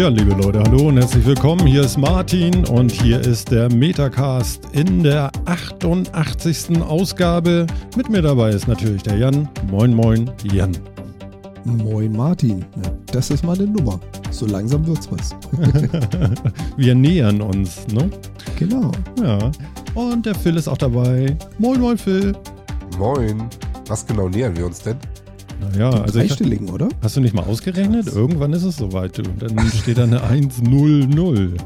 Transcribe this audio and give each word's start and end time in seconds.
Tja, 0.00 0.08
liebe 0.08 0.32
Leute, 0.32 0.62
hallo 0.62 0.88
und 0.88 0.96
herzlich 0.96 1.26
willkommen. 1.26 1.66
Hier 1.66 1.82
ist 1.82 1.98
Martin 1.98 2.64
und 2.68 2.90
hier 2.90 3.20
ist 3.20 3.50
der 3.50 3.70
Metacast 3.70 4.62
in 4.72 5.02
der 5.02 5.30
88. 5.44 6.80
Ausgabe. 6.80 7.66
Mit 7.98 8.08
mir 8.08 8.22
dabei 8.22 8.48
ist 8.48 8.66
natürlich 8.66 9.02
der 9.02 9.18
Jan. 9.18 9.46
Moin, 9.70 9.92
moin, 9.92 10.30
Jan. 10.50 10.74
Moin 11.66 12.12
Martin, 12.12 12.64
ja, 12.82 12.90
das 13.12 13.28
ist 13.28 13.44
mal 13.44 13.58
eine 13.58 13.66
Nummer. 13.66 14.00
So 14.30 14.46
langsam 14.46 14.86
wird's 14.86 15.06
was. 15.12 15.36
Wir 16.78 16.94
nähern 16.94 17.42
uns, 17.42 17.86
ne? 17.88 18.08
Genau. 18.58 18.92
Ja. 19.22 19.50
Und 19.92 20.24
der 20.24 20.34
Phil 20.34 20.56
ist 20.56 20.66
auch 20.66 20.78
dabei. 20.78 21.36
Moin, 21.58 21.78
moin, 21.78 21.98
Phil. 21.98 22.34
Moin. 22.98 23.50
Was 23.86 24.06
genau 24.06 24.30
nähern 24.30 24.56
wir 24.56 24.64
uns 24.64 24.78
denn? 24.78 24.96
Naja, 25.60 25.90
also 25.90 26.20
ich, 26.20 26.28
Dreistelligen, 26.28 26.70
oder? 26.70 26.88
hast 27.02 27.16
du 27.16 27.20
nicht 27.20 27.34
mal 27.34 27.42
ausgerechnet? 27.42 28.06
Irgendwann 28.06 28.52
ist 28.52 28.64
es 28.64 28.76
soweit. 28.76 29.18
Und 29.18 29.42
dann 29.42 29.58
steht 29.68 29.98
da 29.98 30.04
eine 30.04 30.22
100. 30.22 31.60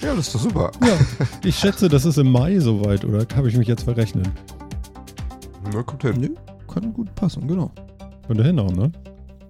Ja, 0.00 0.14
das 0.14 0.26
ist 0.26 0.34
doch 0.34 0.40
super. 0.40 0.70
Ja, 0.82 0.98
ich 1.44 1.56
schätze, 1.56 1.88
das 1.88 2.04
ist 2.04 2.18
im 2.18 2.30
Mai 2.30 2.58
soweit, 2.60 3.04
oder 3.04 3.26
habe 3.34 3.48
ich 3.48 3.56
mich 3.56 3.66
jetzt 3.66 3.82
verrechnet? 3.82 4.28
Na, 5.72 5.82
kommt 5.82 6.02
hin. 6.02 6.20
Nö, 6.20 6.28
kann 6.72 6.92
gut 6.92 7.14
passen, 7.14 7.48
genau. 7.48 7.72
Könnte 8.26 8.44
hinhauen, 8.44 8.76
ne? 8.76 8.92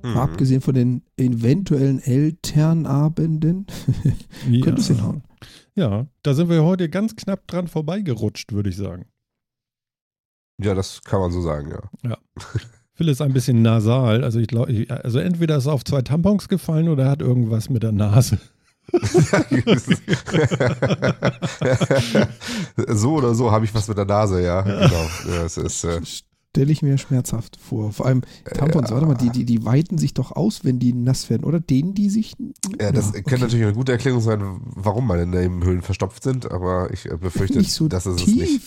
Mhm. 0.03 0.17
Abgesehen 0.17 0.61
von 0.61 0.75
den 0.75 1.03
eventuellen 1.17 2.01
Elternabenden, 2.01 3.67
könnte 4.62 4.80
es 4.80 4.89
hinhauen. 4.89 5.23
Ja, 5.75 6.06
da 6.23 6.34
sind 6.34 6.48
wir 6.48 6.64
heute 6.64 6.89
ganz 6.89 7.17
knapp 7.17 7.47
dran 7.47 7.69
vorbeigerutscht, 7.69 8.53
würde 8.53 8.70
ich 8.70 8.77
sagen. 8.77 9.06
Ja, 10.58 10.74
das 10.74 11.02
kann 11.02 11.20
man 11.20 11.32
so 11.32 11.42
sagen, 11.42 11.74
ja. 12.04 12.16
Phil 12.94 13.08
ist 13.08 13.20
ein 13.20 13.32
bisschen 13.34 13.62
nasal, 13.62 14.22
also 14.24 14.38
ich 14.38 14.48
glaube, 14.48 14.86
also 14.88 15.18
entweder 15.18 15.58
ist 15.58 15.66
er 15.66 15.74
auf 15.74 15.84
zwei 15.84 16.00
Tampons 16.00 16.48
gefallen 16.48 16.88
oder 16.88 17.04
er 17.04 17.10
hat 17.10 17.20
irgendwas 17.20 17.68
mit 17.68 17.82
der 17.82 17.92
Nase. 17.92 18.38
so 22.88 23.14
oder 23.14 23.34
so 23.34 23.50
habe 23.50 23.64
ich 23.64 23.74
was 23.74 23.88
mit 23.88 23.98
der 23.98 24.04
Nase, 24.06 24.40
ja. 24.42 24.62
Genau. 24.62 25.08
Ja, 25.28 25.44
es 25.44 25.58
ist, 25.58 25.84
äh, 25.84 26.00
Stelle 26.56 26.72
ich 26.72 26.80
mir 26.80 26.96
schmerzhaft 26.96 27.58
vor. 27.60 27.92
Vor 27.92 28.06
allem 28.06 28.22
Tampons, 28.44 28.90
warte 28.90 29.04
mal, 29.04 29.14
die, 29.14 29.28
die, 29.28 29.44
die 29.44 29.66
weiten 29.66 29.98
sich 29.98 30.14
doch 30.14 30.32
aus, 30.32 30.64
wenn 30.64 30.78
die 30.78 30.94
nass 30.94 31.28
werden, 31.28 31.44
oder? 31.44 31.60
Dehnen 31.60 31.92
die 31.92 32.08
sich? 32.08 32.32
ja, 32.80 32.92
das 32.92 33.10
okay. 33.10 33.24
könnte 33.24 33.44
natürlich 33.44 33.66
eine 33.66 33.74
gute 33.74 33.92
Erklärung 33.92 34.22
sein, 34.22 34.40
warum 34.64 35.06
meine 35.06 35.27
Nebenhöhlen 35.27 35.82
verstopft 35.82 36.22
sind, 36.22 36.50
aber 36.50 36.90
ich 36.94 37.10
äh, 37.10 37.16
befürchte, 37.18 37.58
Nicht 37.58 37.74
so 37.74 37.88
das 37.88 38.06
ist 38.06 38.22
es 38.22 38.27
nicht. 38.27 38.62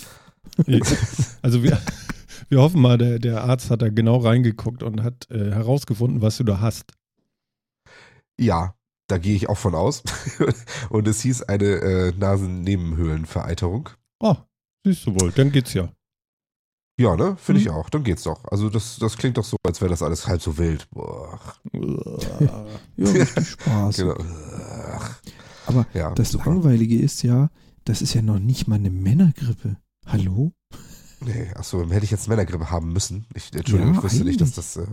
Also 1.41 1.63
wir, 1.63 1.81
wir 2.49 2.59
hoffen 2.61 2.81
mal, 2.81 2.97
der, 2.97 3.19
der 3.19 3.43
Arzt 3.43 3.69
hat 3.69 3.81
da 3.81 3.89
genau 3.89 4.17
reingeguckt 4.17 4.83
und 4.83 5.03
hat 5.03 5.29
äh, 5.31 5.51
herausgefunden, 5.51 6.21
was 6.21 6.37
du 6.37 6.43
da 6.43 6.59
hast. 6.59 6.91
Ja, 8.39 8.75
da 9.07 9.17
gehe 9.17 9.35
ich 9.35 9.49
auch 9.49 9.57
von 9.57 9.75
aus. 9.75 10.03
Und 10.89 11.07
es 11.07 11.21
hieß 11.21 11.43
eine 11.43 11.65
äh, 11.65 12.13
Nasennebenhöhlenvereiterung. 12.17 13.89
Oh, 14.19 14.35
siehst 14.85 15.05
du 15.07 15.19
wohl, 15.19 15.31
dann 15.31 15.51
geht's 15.51 15.73
ja. 15.73 15.89
Ja, 16.99 17.15
ne? 17.15 17.35
Finde 17.37 17.61
ich 17.61 17.67
Mhm. 17.67 17.73
auch. 17.73 17.89
Dann 17.89 18.03
geht's 18.03 18.23
doch. 18.23 18.43
Also 18.45 18.69
das, 18.69 18.97
das 18.99 19.17
klingt 19.17 19.37
doch 19.37 19.43
so, 19.45 19.57
als 19.63 19.79
wäre 19.81 19.89
das 19.89 20.01
alles 20.03 20.27
halb 20.27 20.41
so 20.41 20.57
wild. 20.57 20.89
Boah. 20.91 21.39
Ja, 22.39 22.65
richtig 22.97 23.47
Spaß. 23.51 23.97
Genau. 23.97 24.15
Aber 25.65 25.87
Ja, 25.93 26.11
das 26.13 26.31
super. 26.31 26.49
Langweilige 26.51 26.99
ist 26.99 27.23
ja, 27.23 27.49
das 27.85 28.01
ist 28.01 28.13
ja 28.13 28.21
noch 28.21 28.39
nicht 28.39 28.67
mal 28.67 28.75
eine 28.75 28.89
Männergrippe. 28.89 29.77
Hallo? 30.11 30.51
Nee, 31.21 31.49
achso, 31.55 31.87
hätte 31.89 32.03
ich 32.05 32.11
jetzt 32.11 32.27
Männergrippe 32.27 32.71
haben 32.71 32.91
müssen. 32.93 33.25
Ich, 33.35 33.53
Entschuldigung, 33.53 33.93
Ja, 33.93 33.99
ich 33.99 34.03
wusste 34.03 34.23
nicht, 34.23 34.41
dass 34.41 34.53
das. 34.53 34.77
Äh, 34.77 34.87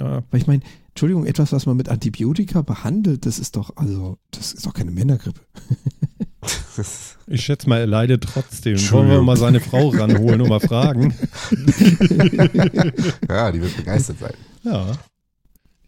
Ja, 0.00 0.22
Weil 0.30 0.40
ich 0.40 0.46
meine, 0.46 0.62
Entschuldigung, 0.88 1.26
etwas, 1.26 1.52
was 1.52 1.66
man 1.66 1.76
mit 1.76 1.88
Antibiotika 1.88 2.62
behandelt, 2.62 3.26
das 3.26 3.38
ist 3.38 3.56
doch, 3.56 3.76
also, 3.76 4.18
das 4.30 4.52
ist 4.54 4.66
doch 4.66 4.74
keine 4.74 4.90
Männergrippe. 4.90 5.40
ich 7.26 7.44
schätze 7.44 7.68
mal, 7.68 7.80
er 7.80 7.86
leidet 7.86 8.24
trotzdem. 8.24 8.78
Wollen 8.90 9.08
wir 9.10 9.22
mal 9.22 9.36
seine 9.36 9.60
Frau 9.60 9.90
ranholen 9.90 10.40
und 10.40 10.48
mal 10.48 10.60
fragen? 10.60 11.14
ja, 13.28 13.52
die 13.52 13.60
wird 13.60 13.76
begeistert 13.76 14.18
sein. 14.18 14.34
Ja. 14.62 14.92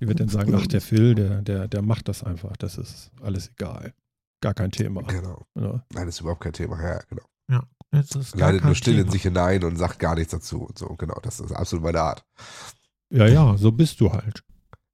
Die 0.00 0.06
wird 0.06 0.20
dann 0.20 0.28
sagen, 0.28 0.54
ach, 0.54 0.66
der 0.66 0.80
Phil, 0.80 1.14
der, 1.14 1.42
der, 1.42 1.66
der 1.66 1.82
macht 1.82 2.08
das 2.08 2.22
einfach. 2.22 2.56
Das 2.56 2.78
ist 2.78 3.10
alles 3.20 3.50
egal. 3.50 3.92
Gar 4.40 4.54
kein 4.54 4.70
Thema. 4.70 5.02
Genau. 5.02 5.46
Ja. 5.56 5.84
Nein, 5.92 6.06
das 6.06 6.16
ist 6.16 6.20
überhaupt 6.20 6.42
kein 6.42 6.52
Thema. 6.52 6.80
Ja, 6.80 7.00
genau. 7.08 7.22
Gar 7.48 7.68
Leidet 7.90 8.60
kein 8.60 8.68
nur 8.68 8.74
still 8.74 8.94
in 8.94 9.00
Thema. 9.02 9.12
sich 9.12 9.22
hinein 9.22 9.64
und 9.64 9.76
sagt 9.76 9.98
gar 9.98 10.14
nichts 10.14 10.32
dazu 10.32 10.62
und 10.62 10.78
so. 10.78 10.88
Genau, 10.96 11.18
das 11.22 11.40
ist 11.40 11.52
absolut 11.52 11.84
meine 11.84 12.00
Art. 12.02 12.24
ja, 13.10 13.26
ja, 13.26 13.56
so 13.56 13.72
bist 13.72 14.00
du 14.00 14.12
halt. 14.12 14.42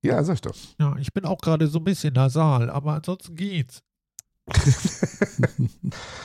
Ja, 0.03 0.23
sag 0.23 0.35
ich 0.35 0.41
doch. 0.43 0.55
Ja, 0.79 0.95
ich 0.99 1.13
bin 1.13 1.25
auch 1.25 1.41
gerade 1.41 1.67
so 1.67 1.79
ein 1.79 1.85
bisschen 1.85 2.13
nasal, 2.15 2.71
aber 2.71 2.95
ansonsten 2.95 3.35
geht's. 3.35 3.83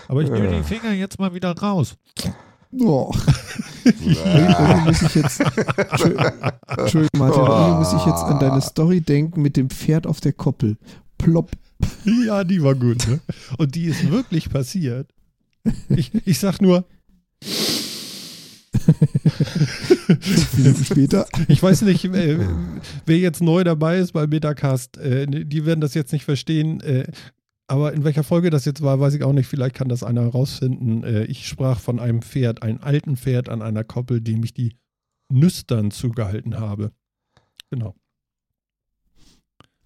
Aber 0.08 0.22
ich 0.22 0.30
nehme 0.30 0.52
Ja. 0.52 0.58
die 0.58 0.64
Finger 0.64 0.92
jetzt 0.92 1.20
mal 1.20 1.34
wieder 1.34 1.58
raus. 1.58 1.96
Oh, 2.80 3.12
irgendwie 3.86 4.82
muss 4.86 5.02
ich 5.02 5.16
jetzt, 5.16 5.40
Entschuldigung, 5.40 6.26
Entschuldigung, 6.68 7.20
Martin, 7.20 7.42
irgendwie 7.42 7.78
muss 7.80 7.94
ich 7.94 8.06
jetzt 8.06 8.24
an 8.24 8.40
deine 8.40 8.62
Story 8.62 9.02
denken 9.02 9.42
mit 9.42 9.58
dem 9.58 9.70
Pferd 9.72 10.06
auf 10.06 10.20
der 10.22 10.34
Koppel. 10.34 10.78
Plopp. 11.18 11.52
Ja, 12.04 12.44
die 12.44 12.62
war 12.62 12.76
gut. 12.76 13.08
Ne? 13.08 13.20
Und 13.58 13.74
die 13.76 13.86
ist 13.86 14.10
wirklich 14.12 14.50
passiert. 14.50 15.10
Ich, 15.90 16.12
ich 16.26 16.40
sag 16.40 16.62
nur, 16.62 16.86
Minuten 20.58 20.86
später. 20.86 21.28
ich 21.48 21.62
weiß 21.62 21.84
nicht, 21.84 22.06
äh, 22.06 22.40
wer 23.06 23.18
jetzt 23.18 23.42
neu 23.42 23.64
dabei 23.64 23.98
ist 23.98 24.14
bei 24.14 24.28
Metacast, 24.28 24.98
äh, 24.98 25.28
die 25.28 25.66
werden 25.66 25.82
das 25.82 25.94
jetzt 25.94 26.12
nicht 26.12 26.26
verstehen. 26.26 26.82
Äh, 26.82 27.12
aber 27.68 27.94
in 27.94 28.04
welcher 28.04 28.24
Folge 28.24 28.50
das 28.50 28.66
jetzt 28.66 28.82
war, 28.82 29.00
weiß 29.00 29.14
ich 29.14 29.24
auch 29.24 29.34
nicht. 29.34 29.48
Vielleicht 29.48 29.76
kann 29.76 29.90
das 29.90 30.04
einer 30.04 30.22
herausfinden. 30.22 31.04
Äh, 31.04 31.26
ich 31.26 31.48
sprach 31.48 31.80
von 31.80 32.00
einem 32.00 32.22
Pferd, 32.22 32.64
einem 32.64 32.80
alten 32.82 33.16
Pferd 33.16 33.50
an 33.50 33.62
einer 33.62 33.84
Koppel, 33.84 34.22
dem 34.22 34.44
ich 34.44 34.54
die 34.54 34.76
Nüstern 35.32 35.92
zugehalten 35.92 36.60
habe. 36.60 36.92
Genau. 37.70 37.96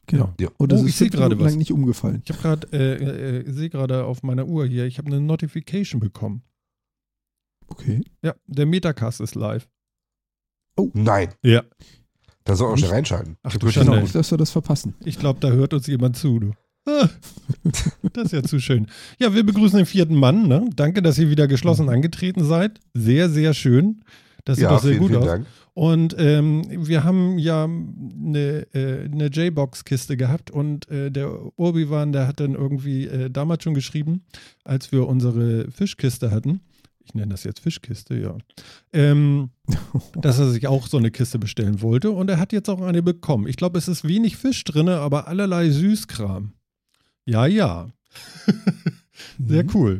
Genau. 0.07 0.33
Ja. 0.39 0.49
Und 0.57 0.71
das 0.71 0.81
Oh, 0.81 0.83
ich 0.83 0.89
ist 0.89 0.97
seh 0.97 1.05
fünf 1.05 1.15
gerade 1.15 1.39
was. 1.39 1.51
lang 1.51 1.57
nicht 1.57 1.71
umgefallen. 1.71 2.21
Ich 2.25 2.31
habe 2.31 2.41
gerade, 2.41 2.67
äh, 2.73 3.37
äh, 3.39 3.51
sehe 3.51 3.69
gerade 3.69 4.03
auf 4.05 4.21
meiner 4.23 4.45
Uhr 4.47 4.65
hier, 4.65 4.85
ich 4.85 4.97
habe 4.97 5.07
eine 5.07 5.21
Notification 5.21 5.99
bekommen. 6.01 6.43
Okay. 7.67 8.01
Ja, 8.21 8.35
der 8.47 8.65
Metacast 8.65 9.21
ist 9.21 9.35
live. 9.35 9.67
Nein, 10.93 11.29
Ja. 11.43 11.63
da 12.43 12.55
soll 12.55 12.71
Nicht- 12.71 12.79
schnell 12.81 12.91
reinschalten. 12.91 13.37
Ach 13.43 13.53
Ich 13.53 13.59
du 13.59 13.69
Schande. 13.71 13.91
Genau, 13.93 14.05
dass 14.07 14.31
wir 14.31 14.37
das 14.37 14.51
verpassen. 14.51 14.95
Ich 15.05 15.19
glaube, 15.19 15.39
da 15.39 15.49
hört 15.51 15.73
uns 15.73 15.87
jemand 15.87 16.17
zu, 16.17 16.39
du. 16.39 16.51
Ah, 16.85 17.07
das 18.13 18.25
ist 18.25 18.31
ja 18.33 18.43
zu 18.43 18.59
schön. 18.59 18.87
Ja, 19.19 19.33
wir 19.33 19.45
begrüßen 19.45 19.77
den 19.77 19.85
vierten 19.85 20.15
Mann. 20.15 20.47
Ne? 20.49 20.69
Danke, 20.75 21.01
dass 21.01 21.17
ihr 21.17 21.29
wieder 21.29 21.47
geschlossen 21.47 21.87
angetreten 21.89 22.43
seid. 22.43 22.79
Sehr, 22.93 23.29
sehr 23.29 23.53
schön. 23.53 24.03
Das 24.43 24.57
sieht 24.57 24.63
ja, 24.63 24.69
doch 24.69 24.81
sehr 24.81 24.89
vielen, 24.91 24.99
gut 25.01 25.09
vielen 25.11 25.21
aus. 25.21 25.27
Dank. 25.27 25.45
Und 25.75 26.15
ähm, 26.19 26.63
wir 26.87 27.03
haben 27.03 27.39
ja 27.39 27.63
eine, 27.63 28.67
äh, 28.73 29.05
eine 29.05 29.27
J-Box-Kiste 29.27 30.17
gehabt 30.17 30.51
und 30.51 30.87
äh, 30.89 31.09
der 31.09 31.57
Urbiwan, 31.57 32.11
der 32.11 32.27
hat 32.27 32.39
dann 32.39 32.53
irgendwie 32.53 33.07
äh, 33.07 33.29
damals 33.31 33.63
schon 33.63 33.73
geschrieben, 33.73 34.23
als 34.63 34.91
wir 34.91 35.07
unsere 35.07 35.71
Fischkiste 35.71 36.29
hatten. 36.29 36.61
Ich 37.05 37.15
nenne 37.15 37.31
das 37.31 37.43
jetzt 37.43 37.59
Fischkiste, 37.59 38.15
ja. 38.15 38.37
Ähm, 38.93 39.49
dass 40.15 40.37
er 40.39 40.51
sich 40.51 40.67
auch 40.67 40.85
so 40.87 40.97
eine 40.97 41.09
Kiste 41.11 41.39
bestellen 41.39 41.81
wollte 41.81 42.11
und 42.11 42.29
er 42.29 42.37
hat 42.39 42.53
jetzt 42.53 42.69
auch 42.69 42.81
eine 42.81 43.01
bekommen. 43.01 43.47
Ich 43.47 43.57
glaube, 43.57 43.79
es 43.79 43.87
ist 43.87 44.07
wenig 44.07 44.37
Fisch 44.37 44.63
drin, 44.63 44.87
aber 44.89 45.27
allerlei 45.27 45.69
Süßkram. 45.71 46.53
Ja, 47.25 47.45
ja. 47.47 47.89
Sehr 49.39 49.63
Mhm. 49.63 49.69
cool. 49.73 49.99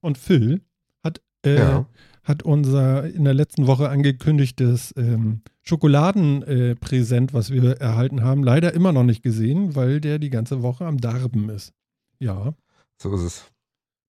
Und 0.00 0.18
Phil 0.18 0.62
hat, 1.04 1.20
äh, 1.44 1.56
Ja. 1.56 1.86
Hat 2.22 2.42
unser 2.42 3.04
in 3.04 3.24
der 3.24 3.34
letzten 3.34 3.66
Woche 3.66 3.88
angekündigtes 3.88 4.92
ähm, 4.96 5.42
Schokoladenpräsent, 5.62 7.32
was 7.34 7.50
wir 7.50 7.80
erhalten 7.80 8.22
haben, 8.22 8.42
leider 8.44 8.74
immer 8.74 8.92
noch 8.92 9.04
nicht 9.04 9.22
gesehen, 9.22 9.74
weil 9.74 10.00
der 10.00 10.18
die 10.18 10.30
ganze 10.30 10.62
Woche 10.62 10.86
am 10.86 10.98
Darben 10.98 11.48
ist. 11.48 11.72
Ja. 12.18 12.54
So 13.00 13.14
ist 13.14 13.22
es. 13.22 13.44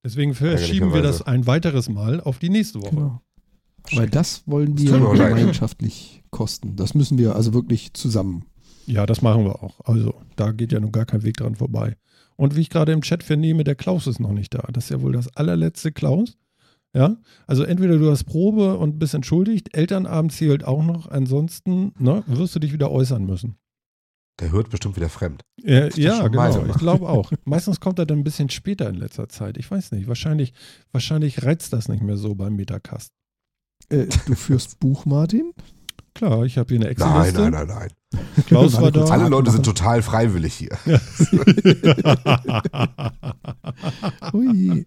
Deswegen 0.04 0.34
verschieben 0.34 0.94
wir 0.94 1.02
das 1.02 1.22
ein 1.22 1.46
weiteres 1.48 1.88
Mal 1.88 2.22
auf 2.22 2.40
die 2.40 2.50
nächste 2.50 2.82
Woche. 2.82 2.90
Genau. 2.96 3.22
Weil 3.94 4.10
das 4.10 4.44
wollen 4.48 4.76
Das 4.76 4.86
wir 4.86 5.00
leid. 5.16 5.36
gemeinschaftlich 5.38 6.24
kosten. 6.30 6.76
Das 6.76 6.94
müssen 6.94 7.18
wir 7.18 7.36
also 7.36 7.54
wirklich 7.54 7.94
zusammen. 7.94 8.46
Ja, 8.88 9.06
das 9.06 9.22
machen 9.22 9.46
wir 9.46 9.64
auch. 9.64 9.80
Also, 9.86 10.16
da 10.36 10.52
geht 10.52 10.72
ja 10.72 10.80
nun 10.80 10.92
gar 10.92 11.06
kein 11.06 11.24
Weg 11.24 11.38
dran 11.38 11.56
vorbei. 11.56 11.96
Und 12.36 12.56
wie 12.56 12.62
ich 12.62 12.70
gerade 12.70 12.92
im 12.92 13.02
Chat 13.02 13.24
vernehme, 13.24 13.64
der 13.64 13.76
Klaus 13.76 14.08
ist 14.08 14.20
noch 14.20 14.32
nicht 14.34 14.54
da. 14.54 14.68
Das 14.72 14.86
ist 14.86 14.90
ja 14.90 15.02
wohl 15.02 15.12
das 15.14 15.36
allerletzte 15.36 15.92
Klaus. 15.92 16.38
Ja, 16.94 17.16
also 17.48 17.64
entweder 17.64 17.98
du 17.98 18.12
hast 18.12 18.26
Probe 18.26 18.78
und 18.78 19.00
bist 19.00 19.14
entschuldigt, 19.14 19.76
Elternabend 19.76 20.34
zählt 20.34 20.66
auch 20.66 20.84
noch, 20.84 21.10
ansonsten 21.10 21.94
ne, 21.98 22.24
wirst 22.28 22.54
du 22.56 22.60
dich 22.60 22.74
wieder 22.74 22.92
äußern 22.92 23.26
müssen. 23.26 23.56
Der 24.40 24.52
hört 24.52 24.70
bestimmt 24.70 24.96
wieder 24.96 25.08
fremd. 25.10 25.44
Äh, 25.64 25.90
ja, 26.02 26.28
genau, 26.28 26.42
weiter? 26.42 26.66
ich 26.68 26.78
glaube 26.78 27.08
auch. 27.08 27.32
Meistens 27.46 27.80
kommt 27.80 28.00
er 28.00 28.06
dann 28.06 28.20
ein 28.20 28.24
bisschen 28.24 28.50
später 28.50 28.90
in 28.90 28.96
letzter 28.96 29.30
Zeit. 29.30 29.58
Ich 29.58 29.70
weiß 29.70 29.92
nicht, 29.92 30.08
wahrscheinlich, 30.08 30.54
wahrscheinlich 30.92 31.44
reizt 31.44 31.72
das 31.74 31.88
nicht 31.88 32.02
mehr 32.02 32.18
so 32.18 32.36
beim 32.36 32.56
Metacast. 32.56 33.12
Äh, 33.90 34.08
du 34.26 34.36
führst 34.36 34.80
Buch, 34.80 35.06
Martin? 35.06 35.54
Klar, 36.14 36.44
ich 36.44 36.58
habe 36.58 36.76
hier 36.76 36.78
eine 36.78 36.86
Nein, 36.86 36.92
Excel-Liste. 36.94 37.42
nein, 37.42 37.52
nein, 37.52 37.68
nein. 37.68 37.90
Klaus 38.48 38.80
war 38.82 38.92
da. 38.92 39.06
Alle 39.06 39.30
Leute 39.30 39.52
sind 39.52 39.66
total 39.66 40.02
freiwillig 40.02 40.54
hier. 40.54 40.78
Ui. 44.34 44.86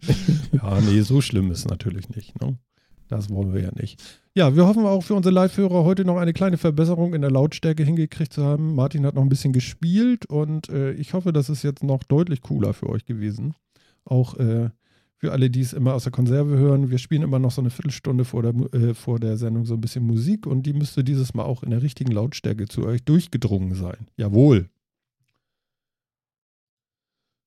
ja, 0.52 0.80
nee, 0.80 1.00
so 1.00 1.20
schlimm 1.20 1.50
ist 1.50 1.60
es 1.60 1.68
natürlich 1.68 2.08
nicht. 2.10 2.40
Ne? 2.40 2.58
Das 3.08 3.30
wollen 3.30 3.54
wir 3.54 3.62
ja 3.62 3.70
nicht. 3.74 4.02
Ja, 4.34 4.56
wir 4.56 4.66
hoffen 4.66 4.84
auch 4.84 5.02
für 5.02 5.14
unsere 5.14 5.34
Live-Hörer 5.34 5.84
heute 5.84 6.04
noch 6.04 6.16
eine 6.16 6.32
kleine 6.32 6.58
Verbesserung 6.58 7.14
in 7.14 7.20
der 7.20 7.30
Lautstärke 7.30 7.84
hingekriegt 7.84 8.32
zu 8.32 8.44
haben. 8.44 8.74
Martin 8.74 9.06
hat 9.06 9.14
noch 9.14 9.22
ein 9.22 9.28
bisschen 9.28 9.52
gespielt 9.52 10.26
und 10.26 10.68
äh, 10.68 10.92
ich 10.92 11.14
hoffe, 11.14 11.32
das 11.32 11.48
ist 11.48 11.62
jetzt 11.62 11.84
noch 11.84 12.02
deutlich 12.02 12.42
cooler 12.42 12.74
für 12.74 12.88
euch 12.88 13.04
gewesen. 13.04 13.54
Auch 14.04 14.34
äh, 14.38 14.70
für 15.24 15.32
alle, 15.32 15.48
die 15.48 15.62
es 15.62 15.72
immer 15.72 15.94
aus 15.94 16.02
der 16.02 16.12
Konserve 16.12 16.58
hören. 16.58 16.90
Wir 16.90 16.98
spielen 16.98 17.22
immer 17.22 17.38
noch 17.38 17.50
so 17.50 17.62
eine 17.62 17.70
Viertelstunde 17.70 18.26
vor 18.26 18.42
der, 18.42 18.54
äh, 18.74 18.92
vor 18.92 19.18
der 19.18 19.38
Sendung 19.38 19.64
so 19.64 19.72
ein 19.72 19.80
bisschen 19.80 20.06
Musik 20.06 20.46
und 20.46 20.64
die 20.64 20.74
müsste 20.74 21.02
dieses 21.02 21.32
Mal 21.32 21.44
auch 21.44 21.62
in 21.62 21.70
der 21.70 21.80
richtigen 21.80 22.12
Lautstärke 22.12 22.68
zu 22.68 22.84
euch 22.84 23.02
durchgedrungen 23.04 23.74
sein. 23.74 24.06
Jawohl. 24.18 24.68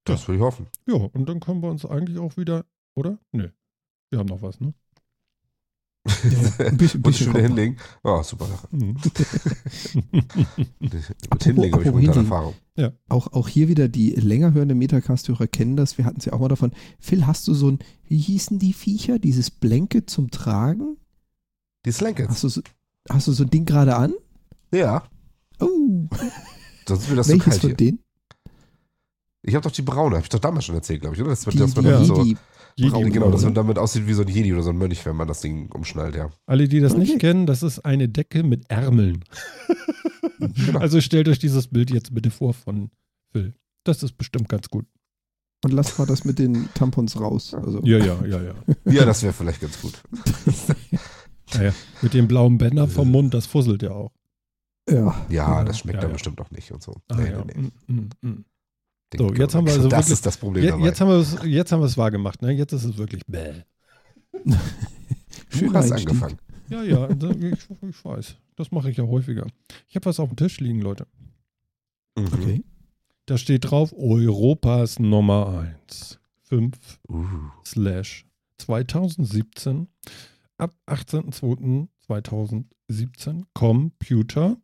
Das 0.06 0.28
will 0.28 0.38
ich 0.38 0.42
hoffen. 0.42 0.66
Ja, 0.88 0.96
und 0.96 1.30
dann 1.30 1.40
können 1.40 1.62
wir 1.62 1.70
uns 1.70 1.86
eigentlich 1.86 2.18
auch 2.18 2.36
wieder, 2.36 2.66
oder? 2.96 3.20
Nö. 3.32 3.50
Wir 4.10 4.18
haben 4.18 4.28
noch 4.28 4.42
was, 4.42 4.60
ne? 4.60 4.74
Ja, 6.60 6.66
ein 6.68 6.78
bisschen, 6.78 7.02
bisschen 7.04 7.32
kommt 7.34 7.46
hinlegen? 7.46 7.78
Oh, 8.04 8.22
super 8.24 8.46
Sache. 8.46 8.68
Mhm. 8.72 8.96
Mit 10.80 11.44
hinlegen 11.44 11.74
habe 11.74 11.84
ich 11.84 11.92
momentan. 11.92 12.24
Erfahrung. 12.26 12.54
Auch, 13.10 13.34
auch 13.34 13.48
hier 13.48 13.68
wieder 13.68 13.88
die 13.88 14.12
länger 14.12 14.54
hörenden 14.54 14.78
Metacast-Hörer 14.78 15.48
kennen 15.48 15.76
das. 15.76 15.98
Wir 15.98 16.06
hatten 16.06 16.20
es 16.20 16.26
ja 16.26 16.34
auch 16.34 16.40
mal 16.40 16.48
davon. 16.48 16.72
Phil, 17.00 17.26
hast 17.26 17.48
du 17.48 17.54
so 17.54 17.72
ein, 17.72 17.80
wie 18.08 18.18
hießen 18.20 18.60
die 18.60 18.74
Viecher? 18.74 19.18
Dieses 19.20 19.50
Blanket 19.50 20.10
zum 20.10 20.30
Tragen? 20.32 20.98
Die 21.86 21.92
Slankets. 21.92 22.30
Hast 22.30 22.44
du 22.44 22.50
so, 22.50 22.62
hast 23.10 23.28
du 23.28 23.32
so 23.32 23.44
ein 23.44 23.50
Ding 23.50 23.66
gerade 23.66 23.96
an? 23.96 24.14
Ja, 24.74 25.04
Oh, 25.60 26.08
sonst 26.88 27.04
ist 27.04 27.10
mir 27.10 27.16
das 27.16 27.30
welches 27.30 27.46
kalt 27.46 27.62
von 27.62 27.70
hier. 27.72 27.78
denen? 27.78 28.00
Ich 29.48 29.56
habe 29.56 29.64
doch 29.64 29.72
die 29.72 29.82
braune, 29.82 30.16
habe 30.18 30.24
ich 30.24 30.30
doch 30.30 30.40
damals 30.40 30.66
schon 30.66 30.76
erzählt, 30.76 31.02
glaube 31.02 31.16
ich, 31.16 31.22
oder? 31.22 31.32
Das, 31.32 31.42
Die, 31.42 31.58
dass 31.58 31.76
man 31.76 31.86
die, 31.86 31.92
dann 31.92 32.02
Ja. 32.02 32.06
so, 32.06 32.24
die, 32.24 32.38
Jedi 32.76 33.10
genau, 33.10 33.32
dass 33.32 33.44
man 33.44 33.54
damit 33.56 33.80
aussieht 33.80 34.06
wie 34.06 34.14
so 34.14 34.22
ein 34.22 34.28
Jedi 34.28 34.54
oder 34.54 34.62
so 34.62 34.70
ein 34.70 34.78
Mönch, 34.78 35.04
wenn 35.06 35.16
man 35.16 35.28
das 35.28 35.42
Ding 35.42 35.72
umschnallt, 35.72 36.16
ja. 36.16 36.30
Alle, 36.46 36.68
die 36.68 36.80
das 36.80 36.92
Okay. 36.92 37.02
nicht 37.02 37.20
kennen, 37.20 37.46
das 37.48 37.64
ist 37.64 37.80
eine 37.80 38.08
Decke 38.10 38.44
mit 38.44 38.70
Ärmeln. 38.70 39.24
Genau. 40.40 40.78
Also 40.80 41.02
stellt 41.02 41.28
euch 41.30 41.40
dieses 41.40 41.68
Bild 41.68 41.90
jetzt 41.90 42.14
bitte 42.14 42.30
vor 42.30 42.54
von 42.54 42.92
Phil. 43.32 43.56
Das 43.84 44.04
ist 44.04 44.18
bestimmt 44.20 44.48
ganz 44.50 44.70
gut. 44.70 44.86
und 45.64 45.74
lass 45.74 45.98
mal 45.98 46.06
das 46.06 46.26
mit 46.26 46.38
den 46.38 46.70
Tampons 46.76 47.20
raus. 47.20 47.56
Also, 47.56 47.82
Ja, 47.84 47.98
ja, 47.98 48.24
ja, 48.24 48.42
ja. 48.44 48.54
Ja, 48.94 49.06
das 49.06 49.24
wäre 49.24 49.34
vielleicht 49.34 49.62
ganz 49.62 49.82
gut. 49.82 49.94
Naja, 51.56 51.74
mit 52.02 52.14
dem 52.14 52.28
blauen 52.28 52.58
Bänder 52.58 52.88
vom 52.88 53.10
Mund, 53.10 53.34
das 53.34 53.46
fusselt 53.48 53.82
ja 53.82 53.92
auch. 53.92 54.12
ja. 54.90 54.96
Ja, 54.96 55.60
Ja. 55.60 55.64
das 55.64 55.80
schmeckt 55.80 55.96
Ja, 55.96 56.02
dann 56.02 56.10
ja. 56.12 56.14
bestimmt 56.14 56.40
auch 56.42 56.52
nicht 56.52 56.72
und 56.72 56.84
so. 56.84 56.94
Ah, 57.08 57.16
Nee, 57.16 57.32
ja. 57.32 57.44
nee, 57.46 57.54
nee. 57.88 57.94
Mm, 57.94 58.10
mm, 58.22 58.30
mm. 58.30 58.46
Den 59.14 59.20
So, 59.20 59.34
jetzt 59.34 59.56
haben 59.56 59.66
wir 59.66 59.74
also 59.74 59.88
Das 59.88 60.00
wirklich- 60.00 60.14
ist 60.14 60.26
das 60.26 60.38
Problem 60.38 60.64
Je, 60.64 60.70
dabei. 60.72 60.86
jetzt 60.86 61.00
haben 61.02 61.10
wir 61.10 61.16
es 61.18 61.38
jetzt 61.46 61.72
haben 61.72 61.80
wir 61.82 61.86
es 61.86 61.98
wahr 61.98 62.12
gemacht, 62.12 62.42
ne? 62.42 62.52
Jetzt 62.52 62.74
ist 62.74 62.84
es 62.84 62.98
wirklich 62.98 63.24
bäh. 63.28 63.54
du 64.44 64.56
Schöner 65.50 65.80
hast 65.80 65.92
Einstieg. 65.92 66.10
angefangen. 66.10 66.38
Ja, 66.70 66.84
ja, 66.84 67.10
ich, 67.10 67.70
ich 67.90 68.06
weiß. 68.06 68.36
Das 68.58 68.72
mache 68.72 68.90
ich 68.92 68.98
ja 68.98 69.06
häufiger. 69.06 69.48
Ich 69.88 69.96
habe 69.96 70.06
was 70.08 70.20
auf 70.20 70.28
dem 70.30 70.36
Tisch 70.36 70.60
liegen, 70.60 70.82
Leute. 70.82 71.08
Mhm. 72.18 72.26
Okay. 72.34 72.64
Da 73.26 73.38
steht 73.38 73.70
drauf 73.72 73.94
Europas 73.98 75.00
Nummer 75.00 75.66
1. 75.88 76.20
5 76.44 76.76
Uh. 77.10 77.24
slash 77.66 78.26
2017 78.58 79.88
ab 80.58 80.74
18.02.2017 80.88 83.44
Computer 83.54 84.58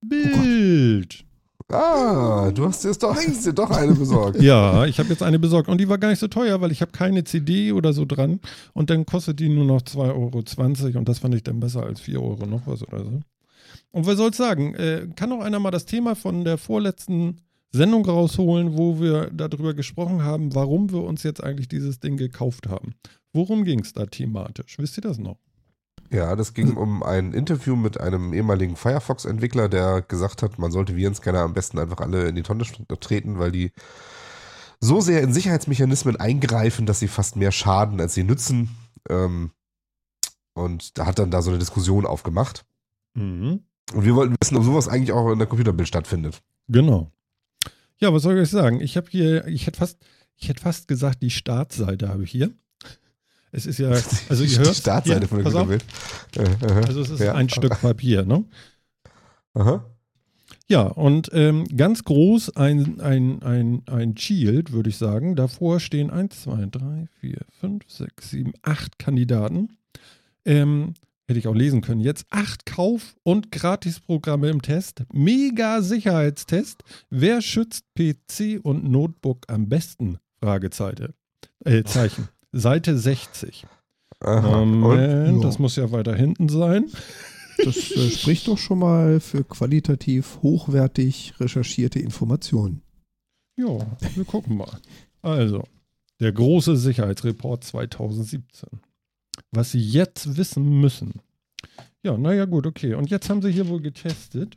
Bild. 0.00 1.24
Ah, 1.68 2.52
du 2.54 2.66
hast 2.66 2.84
dir 2.84 2.92
doch, 2.92 3.16
hast 3.16 3.44
dir 3.44 3.52
doch 3.52 3.70
eine 3.70 3.92
besorgt. 3.94 4.40
ja, 4.40 4.84
ich 4.86 4.98
habe 5.00 5.08
jetzt 5.08 5.22
eine 5.22 5.38
besorgt 5.40 5.68
und 5.68 5.78
die 5.78 5.88
war 5.88 5.98
gar 5.98 6.10
nicht 6.10 6.20
so 6.20 6.28
teuer, 6.28 6.60
weil 6.60 6.70
ich 6.70 6.80
habe 6.80 6.92
keine 6.92 7.24
CD 7.24 7.72
oder 7.72 7.92
so 7.92 8.04
dran 8.04 8.40
und 8.72 8.88
dann 8.88 9.04
kostet 9.04 9.40
die 9.40 9.48
nur 9.48 9.64
noch 9.64 9.82
2,20 9.82 10.04
Euro 10.14 10.98
und 10.98 11.08
das 11.08 11.18
fand 11.18 11.34
ich 11.34 11.42
dann 11.42 11.58
besser 11.58 11.82
als 11.82 12.00
4 12.00 12.22
Euro 12.22 12.46
noch 12.46 12.66
was 12.66 12.86
oder 12.86 13.04
so. 13.04 13.20
Und 13.90 14.06
wer 14.06 14.14
soll's 14.14 14.36
sagen? 14.36 14.74
Äh, 14.74 15.08
kann 15.16 15.32
auch 15.32 15.40
einer 15.40 15.58
mal 15.58 15.72
das 15.72 15.86
Thema 15.86 16.14
von 16.14 16.44
der 16.44 16.56
vorletzten 16.56 17.40
Sendung 17.72 18.04
rausholen, 18.06 18.76
wo 18.76 19.00
wir 19.00 19.30
darüber 19.32 19.74
gesprochen 19.74 20.22
haben, 20.22 20.54
warum 20.54 20.92
wir 20.92 21.02
uns 21.02 21.24
jetzt 21.24 21.42
eigentlich 21.42 21.68
dieses 21.68 21.98
Ding 21.98 22.16
gekauft 22.16 22.68
haben? 22.68 22.94
Worum 23.32 23.64
ging 23.64 23.80
es 23.80 23.92
da 23.92 24.06
thematisch? 24.06 24.78
Wisst 24.78 24.98
ihr 24.98 25.02
das 25.02 25.18
noch? 25.18 25.38
Ja, 26.10 26.36
das 26.36 26.54
ging 26.54 26.76
um 26.76 27.02
ein 27.02 27.32
Interview 27.32 27.76
mit 27.76 28.00
einem 28.00 28.32
ehemaligen 28.32 28.76
Firefox-Entwickler, 28.76 29.68
der 29.68 30.02
gesagt 30.02 30.42
hat, 30.42 30.58
man 30.58 30.70
sollte 30.70 30.96
Virenscanner 30.96 31.40
am 31.40 31.54
besten 31.54 31.78
einfach 31.78 31.98
alle 31.98 32.28
in 32.28 32.36
die 32.36 32.42
Tonne 32.42 32.64
treten, 33.00 33.38
weil 33.38 33.52
die 33.52 33.72
so 34.80 35.00
sehr 35.00 35.22
in 35.22 35.32
Sicherheitsmechanismen 35.32 36.16
eingreifen, 36.16 36.86
dass 36.86 37.00
sie 37.00 37.08
fast 37.08 37.36
mehr 37.36 37.52
schaden, 37.52 38.00
als 38.00 38.14
sie 38.14 38.24
nützen. 38.24 38.76
Ähm, 39.08 39.50
und 40.54 40.98
da 40.98 41.06
hat 41.06 41.18
dann 41.18 41.30
da 41.30 41.42
so 41.42 41.50
eine 41.50 41.58
Diskussion 41.58 42.06
aufgemacht. 42.06 42.64
Mhm. 43.14 43.64
Und 43.92 44.04
wir 44.04 44.14
wollten 44.14 44.36
wissen, 44.40 44.56
ob 44.56 44.64
sowas 44.64 44.88
eigentlich 44.88 45.12
auch 45.12 45.30
in 45.30 45.38
der 45.38 45.48
Computerbild 45.48 45.88
stattfindet. 45.88 46.42
Genau. 46.68 47.12
Ja, 47.98 48.12
was 48.12 48.22
soll 48.22 48.34
ich 48.34 48.42
euch 48.42 48.50
sagen? 48.50 48.80
Ich 48.80 48.96
habe 48.96 49.08
hier, 49.10 49.46
ich 49.46 49.66
hätte 49.66 49.78
fast, 49.78 49.98
ich 50.36 50.48
hätte 50.48 50.62
fast 50.62 50.88
gesagt, 50.88 51.22
die 51.22 51.30
Startseite 51.30 52.08
habe 52.08 52.24
ich 52.24 52.30
hier. 52.30 52.52
Es 53.52 53.66
ist 53.66 53.78
ja, 53.78 53.90
also 54.28 54.42
ihr 54.44 54.50
die 54.50 54.58
hört 54.58 54.76
Startseite 54.76 55.20
hier, 55.20 55.28
von 55.28 55.38
der 55.38 55.46
auf, 55.46 55.68
Computerbild. 55.68 55.84
Äh, 56.36 56.66
aha. 56.72 56.80
Also 56.86 57.00
es 57.00 57.10
ist 57.10 57.20
Ja. 57.20 57.34
ein 57.34 57.48
Stück 57.48 57.80
Papier, 57.80 58.24
ne? 58.24 58.44
Aha. 59.54 59.84
Ja, 60.68 60.82
und 60.82 61.30
ähm, 61.32 61.64
ganz 61.76 62.02
groß 62.04 62.56
ein, 62.56 63.00
ein, 63.00 63.42
ein, 63.42 63.82
ein 63.86 64.16
Shield, 64.16 64.72
würde 64.72 64.90
ich 64.90 64.96
sagen. 64.96 65.36
Davor 65.36 65.78
stehen 65.78 66.10
1, 66.10 66.42
2, 66.42 66.66
3, 66.66 67.06
4, 67.20 67.38
5, 67.60 67.84
6, 67.86 68.30
7, 68.30 68.52
8 68.62 68.98
Kandidaten. 68.98 69.76
Ähm, 70.44 70.94
hätte 71.28 71.38
ich 71.38 71.46
auch 71.48 71.54
lesen 71.54 71.82
können. 71.82 72.00
Jetzt 72.00 72.26
acht 72.30 72.66
Kauf- 72.66 73.16
und 73.22 73.50
Gratisprogramme 73.52 74.48
im 74.48 74.62
Test. 74.62 75.04
Mega 75.12 75.82
Sicherheitstest. 75.82 76.82
Wer 77.10 77.42
schützt 77.42 77.84
PC 77.96 78.60
und 78.62 78.84
Notebook 78.90 79.44
am 79.48 79.68
besten? 79.68 80.18
Fragezeichen. 80.40 81.14
Äh, 81.64 81.82
Zeichen. 81.84 82.28
Seite 82.58 82.96
60. 82.98 83.66
Aha. 84.20 84.64
Moment, 84.64 85.38
Ja. 85.38 85.42
das 85.42 85.58
muss 85.58 85.76
ja 85.76 85.90
weiter 85.92 86.14
hinten 86.14 86.48
sein. 86.48 86.86
Das 87.58 87.76
äh, 87.76 88.10
spricht 88.10 88.48
doch 88.48 88.58
schon 88.58 88.78
mal 88.78 89.20
für 89.20 89.44
qualitativ 89.44 90.38
hochwertig 90.42 91.34
recherchierte 91.40 91.98
Informationen. 91.98 92.82
Ja, 93.56 93.78
wir 94.14 94.24
gucken 94.24 94.56
mal. 94.56 94.78
Also, 95.22 95.64
der 96.20 96.32
große 96.32 96.76
Sicherheitsreport 96.76 97.64
2017. 97.64 98.68
Was 99.52 99.72
Sie 99.72 99.80
jetzt 99.80 100.36
wissen 100.36 100.80
müssen. 100.80 101.20
Ja, 102.02 102.16
naja, 102.16 102.44
gut, 102.44 102.66
okay. 102.66 102.94
Und 102.94 103.10
jetzt 103.10 103.28
haben 103.28 103.42
Sie 103.42 103.50
hier 103.50 103.68
wohl 103.68 103.80
getestet. 103.80 104.56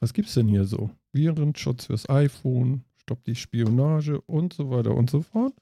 Was 0.00 0.12
gibt's 0.14 0.34
denn 0.34 0.48
hier 0.48 0.64
so? 0.64 0.90
Virenschutz 1.12 1.86
fürs 1.86 2.08
iPhone, 2.08 2.84
stoppt 2.96 3.26
die 3.26 3.34
Spionage 3.34 4.20
und 4.22 4.52
so 4.52 4.70
weiter 4.70 4.94
und 4.94 5.10
so 5.10 5.22
fort. 5.22 5.54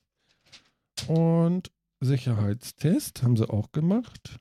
Und 1.09 1.71
Sicherheitstest 2.03 3.23
haben 3.23 3.37
sie 3.37 3.49
auch 3.49 3.73
gemacht. 3.73 4.39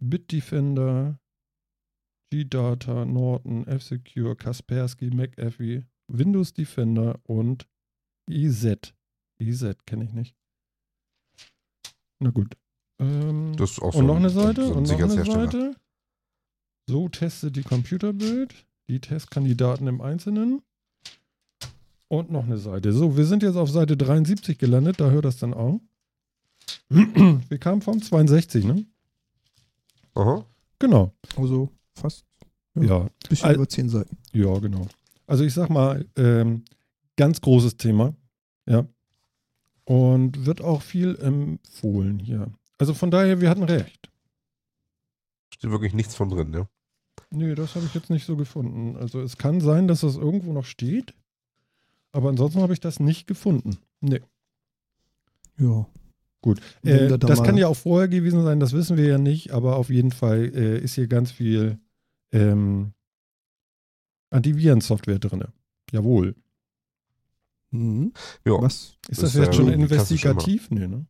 Bitdefender, 0.00 1.18
G-Data, 2.30 3.04
Norton, 3.04 3.66
F-Secure, 3.66 4.36
Kaspersky, 4.36 5.10
McAfee, 5.10 5.84
Windows 6.08 6.52
Defender 6.54 7.20
und 7.24 7.68
IZ. 8.30 8.94
IZ 9.40 9.64
kenne 9.86 10.04
ich 10.04 10.12
nicht. 10.12 10.36
Na 12.20 12.30
gut. 12.30 12.56
Ähm, 13.00 13.54
Das 13.56 13.72
ist 13.72 13.82
auch 13.82 13.92
so 13.92 13.98
und 13.98 14.06
noch 14.06 14.14
ein- 14.16 14.20
eine 14.22 14.30
Seite 14.30 14.66
so 14.66 14.72
ein 14.72 14.78
und 14.78 14.88
noch 14.88 14.98
eine. 15.00 15.24
Seite. 15.24 15.76
So 16.88 17.08
testet 17.08 17.56
die 17.56 17.62
Computerbild, 17.62 18.66
die 18.88 19.00
Testkandidaten 19.00 19.86
im 19.86 20.00
Einzelnen. 20.00 20.62
Und 22.12 22.30
noch 22.30 22.44
eine 22.44 22.58
Seite. 22.58 22.92
So, 22.92 23.16
wir 23.16 23.24
sind 23.24 23.42
jetzt 23.42 23.56
auf 23.56 23.70
Seite 23.70 23.96
73 23.96 24.58
gelandet, 24.58 25.00
da 25.00 25.08
hört 25.08 25.24
das 25.24 25.38
dann 25.38 25.54
auch. 25.54 25.80
Wir 26.90 27.58
kamen 27.58 27.80
vom 27.80 28.02
62, 28.02 28.66
ne? 28.66 28.84
Aha. 30.14 30.44
Genau. 30.78 31.14
Also 31.38 31.70
fast 31.94 32.26
Ja. 32.74 32.82
Ja, 32.82 33.00
ein 33.04 33.10
bisschen 33.30 33.48
Al- 33.48 33.54
über 33.54 33.66
zehn 33.66 33.88
Seiten. 33.88 34.18
ja, 34.34 34.58
genau. 34.58 34.86
Also 35.26 35.42
ich 35.44 35.54
sag 35.54 35.70
mal, 35.70 36.04
ähm, 36.16 36.66
ganz 37.16 37.40
großes 37.40 37.78
Thema. 37.78 38.14
Ja. 38.66 38.86
Und 39.86 40.44
wird 40.44 40.60
auch 40.60 40.82
viel 40.82 41.16
empfohlen 41.16 42.18
hier. 42.18 42.52
Also 42.76 42.92
von 42.92 43.10
daher, 43.10 43.40
wir 43.40 43.48
hatten 43.48 43.62
recht. 43.62 44.10
Steht 45.54 45.70
wirklich 45.70 45.94
nichts 45.94 46.14
von 46.14 46.28
drin, 46.28 46.50
ne? 46.50 46.68
Nee, 47.30 47.54
das 47.54 47.74
habe 47.74 47.86
ich 47.86 47.94
jetzt 47.94 48.10
nicht 48.10 48.26
so 48.26 48.36
gefunden. 48.36 48.96
Also 48.98 49.22
es 49.22 49.38
kann 49.38 49.62
sein, 49.62 49.88
dass 49.88 50.00
das 50.02 50.16
irgendwo 50.16 50.52
noch 50.52 50.66
steht. 50.66 51.14
Aber 52.12 52.28
ansonsten 52.28 52.60
habe 52.60 52.72
ich 52.72 52.80
das 52.80 53.00
nicht 53.00 53.26
gefunden. 53.26 53.78
Nee. 54.00 54.20
Ja. 55.58 55.86
Gut. 56.42 56.60
Äh, 56.82 57.18
das 57.18 57.42
kann 57.42 57.56
ja 57.56 57.68
auch 57.68 57.76
vorher 57.76 58.08
gewesen 58.08 58.42
sein, 58.42 58.60
das 58.60 58.72
wissen 58.72 58.96
wir 58.96 59.06
ja 59.06 59.18
nicht, 59.18 59.52
aber 59.52 59.76
auf 59.76 59.90
jeden 59.90 60.10
Fall 60.10 60.52
äh, 60.54 60.78
ist 60.78 60.94
hier 60.94 61.06
ganz 61.06 61.30
viel 61.30 61.78
ähm, 62.32 62.92
Antivirensoftware 64.30 65.20
drin. 65.20 65.44
Jawohl. 65.92 66.34
Mhm. 67.70 68.12
Ja. 68.44 68.60
Was? 68.60 68.96
Ist 69.08 69.22
das 69.22 69.34
Ist, 69.34 69.40
jetzt 69.40 69.54
schon 69.54 69.68
äh, 69.68 69.74
investigativ? 69.74 70.70
Nee, 70.70 70.88
ne? 70.88 71.06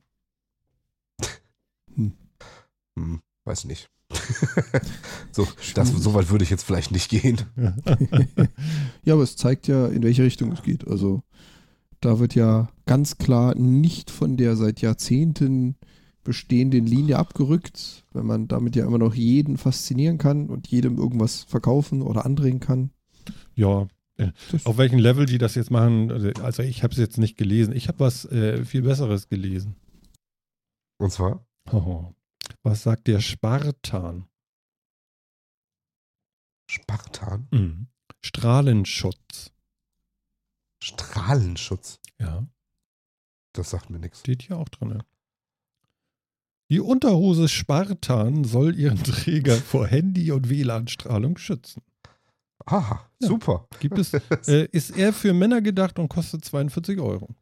Hm, 2.95 3.23
weiß 3.45 3.65
nicht. 3.65 3.89
so, 5.33 5.47
das, 5.75 5.91
so 5.91 6.15
weit 6.15 6.31
würde 6.31 6.45
ich 6.45 6.51
jetzt 6.51 6.65
vielleicht 6.65 6.91
nicht 6.93 7.09
gehen. 7.11 7.43
Ja, 9.05 9.15
aber 9.15 9.23
es 9.25 9.37
zeigt 9.37 9.67
ja, 9.67 9.87
in 9.89 10.03
welche 10.03 10.23
Richtung 10.23 10.53
es 10.53 10.63
geht. 10.63 10.87
Also 10.87 11.23
da 12.01 12.19
wird 12.21 12.35
ja 12.37 12.69
ganz 12.87 13.19
klar 13.19 13.55
nicht 13.57 14.11
von 14.11 14.37
der 14.37 14.55
seit 14.57 14.81
Jahrzehnten 14.81 15.77
bestehenden 16.25 16.87
Linie 16.87 17.19
abgerückt, 17.19 18.05
wenn 18.13 18.27
man 18.27 18.47
damit 18.47 18.77
ja 18.77 18.87
immer 18.87 18.99
noch 18.99 19.15
jeden 19.15 19.57
faszinieren 19.57 20.19
kann 20.19 20.49
und 20.51 20.69
jedem 20.69 20.99
irgendwas 20.99 21.43
verkaufen 21.43 22.01
oder 22.03 22.25
andrehen 22.25 22.61
kann. 22.61 22.91
Ja. 23.57 23.89
äh, 24.19 24.29
Das- 24.53 24.67
Auf 24.67 24.79
welchem 24.79 25.01
Level 25.01 25.27
die 25.27 25.39
das 25.39 25.57
jetzt 25.57 25.73
machen, 25.73 26.13
also- 26.13 26.31
also 26.43 26.63
ich 26.63 26.85
habe 26.85 26.93
es 26.93 26.99
jetzt 26.99 27.19
nicht 27.19 27.37
gelesen. 27.37 27.75
Ich 27.75 27.89
habe 27.89 27.99
was 28.01 28.25
äh, 28.27 28.65
viel 28.65 28.83
Besseres 28.83 29.29
gelesen. 29.29 29.75
Und 30.99 31.11
zwar? 31.11 31.45
Oh. 31.73 32.13
Was 32.63 32.83
sagt 32.83 33.07
der 33.09 33.21
Spartan? 33.21 34.29
Spartan. 36.71 37.49
Mhm. 37.51 37.87
Strahlenschutz. 38.25 39.53
Strahlenschutz. 40.83 42.01
Ja, 42.19 42.47
Das 43.53 43.71
sagt 43.71 43.91
mir 43.91 43.99
nichts. 43.99 44.21
steht 44.21 44.43
hier 44.43 44.57
auch 44.57 44.69
drin. 44.69 45.03
Die 46.71 46.81
Unterhose 46.81 47.49
Spartan 47.49 48.45
soll 48.45 48.77
ihren 48.79 49.03
Träger 49.05 49.57
vor 49.57 49.87
Handy- 49.87 50.31
und 50.33 50.49
WLAN-Strahlung 50.49 51.37
schützen. 51.37 51.83
Ah, 52.65 53.01
Ja. 53.21 53.29
super. 53.29 53.69
Gibt 53.81 53.99
es, 53.99 54.13
äh, 54.49 54.69
ist 54.73 54.91
eher 54.97 55.13
für 55.13 55.35
Männer 55.35 55.61
gedacht 55.61 55.99
und 55.99 56.09
kostet 56.09 56.45
42 56.45 57.01
Euro. 57.01 57.35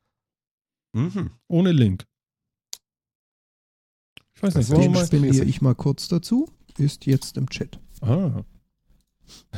Mhm. 0.92 1.30
Ohne 1.46 1.72
Link. 1.72 2.06
Ich 4.42 4.42
weiß 4.42 4.54
nicht, 4.70 4.72
Den 4.72 4.92
mal. 4.92 5.06
spendiere 5.06 5.44
ich 5.44 5.60
mal 5.60 5.74
kurz 5.74 6.08
dazu. 6.08 6.48
Ist 6.78 7.04
jetzt 7.06 7.36
im 7.36 7.48
Chat. 7.50 7.78
Ah, 8.00 8.42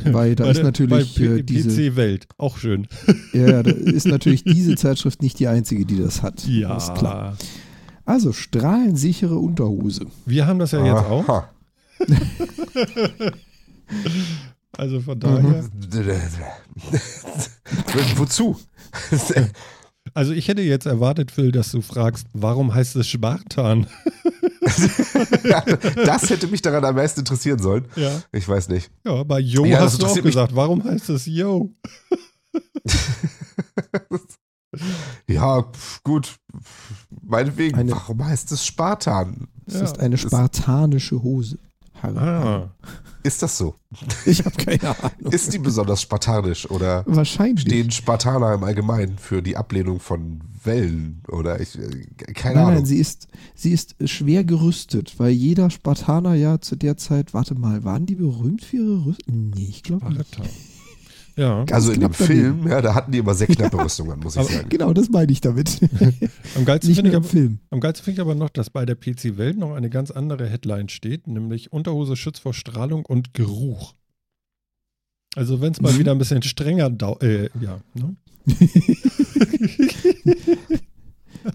Weil 0.04 0.34
da 0.34 0.44
bei 0.44 0.50
ist 0.50 0.56
der- 0.56 0.64
natürlich 0.64 1.14
bei 1.16 1.24
äh, 1.24 1.42
diese, 1.42 1.70
PC 1.92 1.96
Welt. 1.96 2.26
Auch 2.36 2.58
schön. 2.58 2.88
ja, 3.32 3.62
da 3.62 3.70
ist 3.70 4.06
natürlich 4.06 4.42
diese 4.44 4.74
Zeitschrift 4.74 5.22
nicht 5.22 5.38
die 5.38 5.46
einzige, 5.46 5.86
die 5.86 5.98
das 5.98 6.22
hat. 6.22 6.44
Ja, 6.46 6.76
Ist 6.76 6.94
klar. 6.96 7.36
Also 8.04 8.32
strahlensichere 8.32 9.38
Unterhose. 9.38 10.06
Wir 10.26 10.46
haben 10.48 10.58
das 10.58 10.72
ja 10.72 10.84
jetzt 10.84 11.04
auch. 11.06 11.28
Aha. 11.28 11.48
Also 14.78 15.00
von 15.00 15.18
Mhm. 15.18 15.20
daher. 15.20 15.64
Wozu? 18.16 18.56
Also 20.14 20.32
ich 20.32 20.48
hätte 20.48 20.62
jetzt 20.62 20.86
erwartet, 20.86 21.30
Phil, 21.30 21.52
dass 21.52 21.72
du 21.72 21.82
fragst, 21.82 22.26
warum 22.32 22.72
heißt 22.74 22.96
es 22.96 23.06
Spartan? 23.06 23.86
das 26.04 26.30
hätte 26.30 26.46
mich 26.48 26.62
daran 26.62 26.84
am 26.84 26.94
meisten 26.94 27.20
interessieren 27.20 27.58
sollen. 27.58 27.86
Ja. 27.96 28.22
Ich 28.32 28.48
weiß 28.48 28.68
nicht. 28.68 28.90
Ja, 29.04 29.22
bei 29.24 29.38
Yo 29.40 29.64
Ja, 29.64 29.80
das 29.80 29.94
hast 29.94 30.02
du 30.02 30.06
auch 30.06 30.22
gesagt, 30.22 30.54
warum 30.54 30.82
heißt 30.84 31.08
es 31.10 31.26
Yo? 31.26 31.70
Ja, 35.28 35.66
gut. 36.02 36.36
Meinetwegen, 37.22 37.76
Eine- 37.78 37.92
warum 37.92 38.24
heißt 38.24 38.52
es 38.52 38.64
Spartan? 38.64 39.48
Es 39.66 39.74
Ja. 39.74 39.82
ist 39.82 39.98
eine 40.00 40.16
spartanische 40.16 41.22
Hose. 41.22 41.58
Harry. 42.02 42.16
Ah, 42.18 42.74
Ist 43.22 43.42
das 43.42 43.56
so? 43.58 43.74
Ich 44.26 44.44
habe 44.44 44.56
keine 44.56 44.96
Ahnung. 44.98 45.32
Ist 45.32 45.52
die 45.52 45.58
besonders 45.58 46.02
spartanisch 46.02 46.68
oder 46.70 47.04
Wahrscheinlich. 47.06 47.60
stehen 47.62 47.90
Spartaner 47.90 48.54
im 48.54 48.64
Allgemeinen 48.64 49.18
für 49.18 49.42
die 49.42 49.56
Ablehnung 49.56 50.00
von 50.00 50.40
Wellen 50.64 51.22
oder 51.28 51.60
ich, 51.60 51.78
äh, 51.78 52.06
keine 52.34 52.54
Nein, 52.56 52.64
Ahnung. 52.64 52.74
nein, 52.76 52.86
sie 52.86 52.98
ist, 52.98 53.28
sie 53.54 53.72
ist 53.72 53.96
schwer 54.08 54.44
gerüstet, 54.44 55.18
weil 55.18 55.30
jeder 55.30 55.70
Spartaner 55.70 56.34
ja 56.34 56.60
zu 56.60 56.76
der 56.76 56.96
Zeit, 56.96 57.34
warte 57.34 57.54
mal, 57.54 57.84
waren 57.84 58.06
die 58.06 58.14
berühmt 58.14 58.64
für 58.64 58.76
ihre 58.76 59.06
Rüstung? 59.06 59.50
Nee, 59.54 59.66
ich 59.68 59.82
glaube 59.82 60.12
nicht. 60.12 60.38
Ja, 61.36 61.64
also 61.70 61.92
in 61.92 62.00
dem 62.00 62.12
daneben. 62.12 62.14
Film, 62.26 62.68
ja, 62.68 62.82
da 62.82 62.94
hatten 62.94 63.10
die 63.12 63.18
immer 63.18 63.34
sehr 63.34 63.46
knappe 63.46 63.82
Rüstungen, 63.82 64.20
muss 64.20 64.34
ich 64.34 64.40
Aber- 64.40 64.50
sagen. 64.50 64.68
Genau, 64.68 64.92
das 64.92 65.08
meine 65.08 65.32
ich 65.32 65.40
damit. 65.40 65.80
am 66.56 66.64
geilsten 66.64 66.94
finde 66.94 67.10
ich, 67.10 67.16
aber- 67.16 67.24
Film. 67.28 67.58
am 67.70 67.80
geilsten 67.80 68.04
finde 68.04 68.20
ich 68.20 68.20
aber 68.20 68.34
noch, 68.34 68.50
dass 68.50 68.68
bei 68.70 68.84
der 68.84 68.94
PC 68.96 69.38
Welt 69.38 69.56
noch 69.56 69.72
eine 69.74 69.88
ganz 69.90 70.10
andere 70.10 70.46
Headline 70.48 70.88
steht, 70.90 71.26
nämlich 71.26 71.72
Unterhose 71.72 72.16
schützt 72.16 72.40
vor 72.40 72.52
Strahlung 72.54 73.04
und 73.06 73.32
Geruch. 73.34 73.94
Also 75.34 75.62
wenn 75.62 75.72
es 75.72 75.80
mal 75.80 75.92
Mhm. 75.94 75.98
wieder 75.98 76.12
ein 76.12 76.18
bisschen 76.18 76.42
strenger 76.42 76.90
dau 76.90 77.18
äh, 77.20 77.48
ja, 77.60 77.80
ne? 77.94 78.16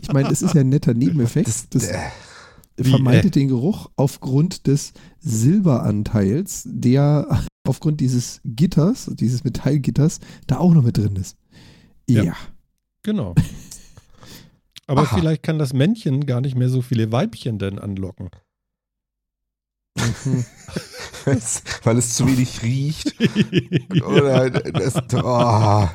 Ich 0.02 0.12
meine, 0.12 0.30
es 0.32 0.42
ist 0.42 0.54
ja 0.54 0.62
ein 0.62 0.70
netter 0.70 0.94
Nebeneffekt. 0.94 1.48
Das, 1.48 1.70
Das, 1.70 1.88
äh, 1.90 1.98
Wie, 2.78 2.90
vermeidet 2.90 3.26
äh? 3.28 3.40
den 3.40 3.48
Geruch 3.48 3.90
aufgrund 3.96 4.68
des 4.68 4.94
Silberanteils, 5.20 6.64
der 6.66 7.42
aufgrund 7.68 8.02
dieses 8.02 8.42
Gitters, 8.44 9.10
dieses 9.14 9.44
Metallgitters, 9.44 10.20
da 10.48 10.58
auch 10.58 10.74
noch 10.74 10.84
mit 10.84 10.98
drin 10.98 11.16
ist. 11.16 11.38
Ja. 12.10 12.24
Ja. 12.24 12.36
Genau. 13.04 13.36
Aber 14.88 15.02
Aha. 15.02 15.18
vielleicht 15.18 15.44
kann 15.44 15.60
das 15.60 15.74
Männchen 15.74 16.26
gar 16.26 16.42
nicht 16.42 16.56
mehr 16.56 16.70
so 16.70 16.82
viele 16.82 17.12
Weibchen 17.12 17.60
denn 17.60 17.78
anlocken. 17.78 18.30
weil 21.84 21.98
es 21.98 22.14
zu 22.14 22.28
wenig 22.28 22.62
riecht. 22.64 23.16
Oder 24.06 24.50
das, 24.50 24.96
oh, 25.14 25.88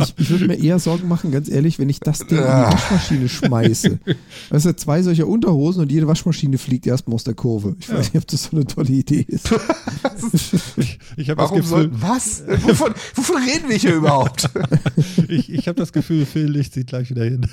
Ich, 0.00 0.14
ich 0.18 0.30
würde 0.30 0.46
mir 0.46 0.58
eher 0.58 0.78
Sorgen 0.78 1.08
machen, 1.08 1.30
ganz 1.30 1.48
ehrlich, 1.48 1.78
wenn 1.78 1.88
ich 1.88 2.00
das 2.00 2.18
Ding 2.18 2.38
in 2.38 2.44
die. 2.44 2.48
Waschmaschine 2.48 3.28
schmeiße. 3.28 3.98
Weißt 4.50 4.66
du, 4.66 4.76
zwei 4.76 5.02
solcher 5.02 5.26
Unterhosen 5.26 5.82
und 5.82 5.92
jede 5.92 6.06
Waschmaschine 6.06 6.58
fliegt 6.58 6.86
erstmal 6.86 7.14
aus 7.14 7.24
der 7.24 7.34
Kurve. 7.34 7.76
Ich 7.80 7.88
Ja. 7.88 7.94
weiß 7.98 8.12
nicht, 8.12 8.22
ob 8.22 8.26
das 8.28 8.44
so 8.44 8.50
eine 8.56 8.66
tolle 8.66 8.90
Idee 8.90 9.24
ist. 9.28 9.48
Ich, 10.76 10.98
ich 11.16 11.30
habe 11.30 11.40
das 11.40 11.50
warum 11.50 11.62
soll, 11.62 11.88
Gefühl, 11.88 12.02
was? 12.02 12.42
Wovon, 12.62 12.92
wovon 13.14 13.36
reden 13.36 13.68
wir 13.68 13.76
hier 13.76 13.94
überhaupt? 13.94 14.48
ich, 15.28 15.52
ich 15.52 15.68
habe 15.68 15.78
das 15.78 15.92
Gefühl, 15.92 16.26
Phil 16.26 16.46
legt 16.46 16.74
sich 16.74 16.86
gleich 16.86 17.10
wieder 17.10 17.24
hin. 17.24 17.46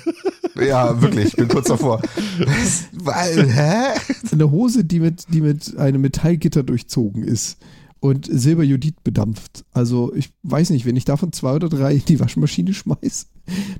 ja, 0.60 1.00
wirklich, 1.00 1.26
ich 1.26 1.36
bin 1.36 1.48
kurz 1.48 1.68
davor. 1.68 2.02
Was? 2.38 2.84
Weil, 2.92 3.48
hä? 3.50 3.98
Eine 4.32 4.50
Hose, 4.50 4.84
die 4.84 5.00
mit, 5.00 5.24
die 5.32 5.40
mit 5.44 5.76
einem 5.76 6.00
Metallgitter 6.00 6.62
durchzogen 6.62 7.22
ist 7.22 7.58
und 8.00 8.28
Silberjodid 8.30 9.02
bedampft. 9.02 9.64
Also 9.72 10.14
ich 10.14 10.30
weiß 10.42 10.70
nicht, 10.70 10.84
wenn 10.84 10.94
ich 10.96 11.06
davon 11.06 11.32
zwei 11.32 11.54
oder 11.54 11.70
drei 11.70 11.94
in 11.94 12.04
die 12.04 12.20
Waschmaschine 12.20 12.74
schmeiß, 12.74 13.28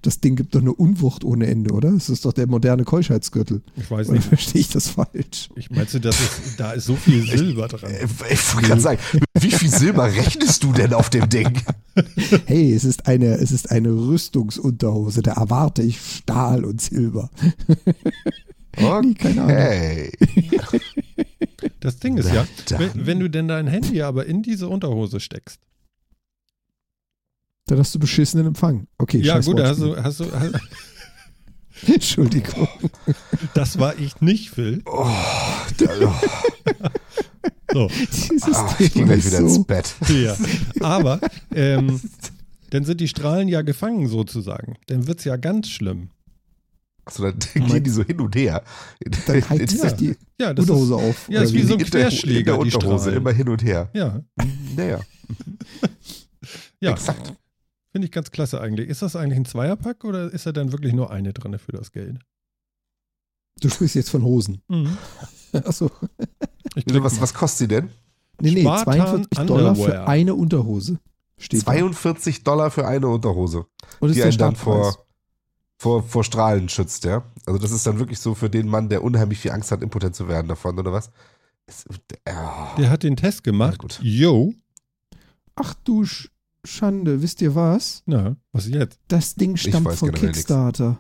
das 0.00 0.20
Ding 0.20 0.34
gibt 0.36 0.54
doch 0.54 0.60
eine 0.62 0.72
Unwucht 0.72 1.24
ohne 1.24 1.46
Ende, 1.46 1.72
oder? 1.74 1.90
Das 1.92 2.08
ist 2.08 2.24
doch 2.24 2.32
der 2.32 2.46
moderne 2.46 2.84
Keuschheitsgürtel. 2.84 3.60
Ich 3.76 3.90
weiß 3.90 4.08
Oder 4.08 4.16
nicht. 4.18 4.28
verstehe 4.28 4.60
ich 4.62 4.68
das 4.70 4.88
falsch? 4.88 5.50
Ich 5.56 5.70
meinte, 5.70 6.00
das 6.00 6.18
ist, 6.20 6.58
da 6.58 6.72
ist 6.72 6.84
so 6.86 6.96
viel 6.96 7.22
Silber 7.26 7.68
dran. 7.68 7.90
Äh, 7.90 8.04
Ich 8.30 8.54
wollte 8.54 8.66
gerade 8.68 8.80
sagen, 8.80 8.98
wie 9.38 9.50
viel 9.50 9.68
Silber 9.70 10.04
rechnest 10.04 10.62
du 10.64 10.72
denn 10.72 10.94
auf 10.94 11.10
dem 11.10 11.28
Ding? 11.28 11.52
Hey, 12.46 12.72
es 12.74 12.84
ist 12.84 13.06
eine, 13.06 13.34
es 13.36 13.52
ist 13.52 13.70
eine 13.70 13.90
Rüstungsunterhose, 13.90 15.22
da 15.22 15.32
erwarte 15.34 15.82
ich 15.82 15.98
Stahl 16.00 16.64
und 16.64 16.80
Silber. 16.80 17.30
Nee, 18.76 19.14
keine 19.14 19.42
Ahnung. 19.42 19.56
Hey. 19.56 20.12
Das 21.80 21.98
Ding 21.98 22.16
ist 22.16 22.32
ja, 22.32 22.46
wenn, 22.78 23.06
wenn 23.06 23.20
du 23.20 23.28
denn 23.28 23.48
dein 23.48 23.66
Handy 23.66 24.02
aber 24.02 24.26
in 24.26 24.42
diese 24.42 24.68
Unterhose 24.68 25.20
steckst. 25.20 25.60
Dann 27.66 27.78
hast 27.78 27.94
du 27.94 27.98
beschissenen 27.98 28.46
Empfang. 28.48 28.86
Okay, 28.98 29.18
Ja, 29.18 29.38
gut, 29.40 29.58
da 29.58 29.68
hast 29.68 29.80
du, 29.80 29.96
hast 29.96 30.20
du, 30.20 30.30
hast, 30.32 30.54
Entschuldigung. 31.86 32.68
das 33.54 33.78
war 33.78 33.98
ich 33.98 34.20
nicht, 34.20 34.50
Phil. 34.50 34.82
Oh, 34.86 35.08
da, 35.78 35.86
oh, 36.00 36.14
So, 37.72 37.88
Dieses 37.88 38.54
ah, 38.54 38.76
ich 38.78 38.92
gehe 38.92 39.04
gleich 39.04 39.24
wieder 39.24 39.38
so. 39.38 39.46
ins 39.46 39.64
Bett. 39.64 39.94
ja. 40.08 40.36
Aber, 40.80 41.20
ähm, 41.54 42.00
dann 42.70 42.84
sind 42.84 43.00
die 43.00 43.08
Strahlen 43.08 43.48
ja 43.48 43.62
gefangen 43.62 44.08
sozusagen. 44.08 44.76
Dann 44.86 45.06
wird 45.06 45.18
es 45.20 45.24
ja 45.24 45.36
ganz 45.36 45.68
schlimm. 45.68 46.10
Also 47.06 47.24
dann 47.30 47.38
gehen 47.66 47.84
die 47.84 47.90
so 47.90 48.02
hin 48.02 48.20
und 48.20 48.34
her. 48.34 48.62
Dann 49.26 49.42
In- 49.58 49.68
sich 49.68 49.92
die 49.92 50.16
Ja, 50.40 50.54
das 50.54 50.64
Unterhose 50.68 50.94
ist, 50.94 51.00
auf. 51.00 51.28
Ja, 51.28 51.42
ist 51.42 51.50
Oder 51.52 51.58
wie 51.58 51.62
so 51.66 51.74
ein 51.74 51.78
Querschläger, 51.84 52.38
In 52.38 52.44
der 52.44 52.54
die 52.54 52.74
Unterhose, 52.76 52.98
Strahlen. 53.04 53.16
immer 53.18 53.32
hin 53.32 53.48
und 53.48 53.62
her. 53.62 53.90
ja, 53.92 54.20
Naja, 54.76 55.00
ja. 56.80 56.90
exakt. 56.92 57.34
Finde 57.92 58.06
ich 58.06 58.12
ganz 58.12 58.30
klasse 58.30 58.60
eigentlich. 58.60 58.88
Ist 58.88 59.02
das 59.02 59.14
eigentlich 59.16 59.38
ein 59.38 59.44
Zweierpack 59.44 60.04
oder 60.04 60.32
ist 60.32 60.46
da 60.46 60.52
dann 60.52 60.72
wirklich 60.72 60.92
nur 60.94 61.10
eine 61.10 61.32
drin 61.32 61.58
für 61.58 61.72
das 61.72 61.92
Geld? 61.92 62.18
Du 63.60 63.68
sprichst 63.68 63.94
jetzt 63.94 64.10
von 64.10 64.22
Hosen. 64.24 64.62
Mhm. 64.68 64.96
Achso. 65.52 65.90
Was, 66.86 67.20
was 67.20 67.32
kostet 67.34 67.58
sie 67.58 67.68
denn? 67.68 67.90
Nee, 68.40 68.50
nee, 68.50 68.60
Spartan 68.62 68.84
42 69.28 69.46
Dollar 69.46 69.74
für 69.76 69.82
Underwear. 69.82 70.08
eine 70.08 70.34
Unterhose. 70.34 70.98
Steht 71.38 71.60
da. 71.62 71.64
42 71.66 72.42
Dollar 72.42 72.70
für 72.72 72.86
eine 72.86 73.06
Unterhose, 73.08 73.66
Und 74.00 74.10
ist 74.10 74.18
der 74.18 74.32
Startpreis. 74.32 74.62
vor, 74.94 75.03
vor, 75.84 76.02
vor 76.02 76.24
Strahlen 76.24 76.70
schützt, 76.70 77.04
ja? 77.04 77.24
Also 77.44 77.58
das 77.60 77.70
ist 77.70 77.86
dann 77.86 77.98
wirklich 77.98 78.18
so 78.18 78.34
für 78.34 78.48
den 78.48 78.66
Mann, 78.68 78.88
der 78.88 79.04
unheimlich 79.04 79.38
viel 79.38 79.50
Angst 79.50 79.70
hat, 79.70 79.82
impotent 79.82 80.16
zu 80.16 80.28
werden 80.28 80.48
davon, 80.48 80.78
oder 80.78 80.92
was? 80.94 81.10
Es, 81.66 81.84
ja. 82.26 82.72
Der 82.78 82.88
hat 82.88 83.02
den 83.02 83.16
Test 83.16 83.44
gemacht. 83.44 83.78
gut. 83.78 84.00
Yo, 84.02 84.54
Ach 85.56 85.74
du, 85.84 86.04
Sch 86.04 86.30
Schande, 86.66 87.20
wisst 87.20 87.42
ihr 87.42 87.54
was? 87.54 88.02
Na, 88.06 88.36
was 88.52 88.66
jetzt? 88.66 88.98
Das 89.08 89.34
Ding 89.34 89.56
stammt 89.58 89.92
von 89.92 90.08
generell 90.08 90.28
nix. 90.28 90.38
Kickstarter. 90.38 90.98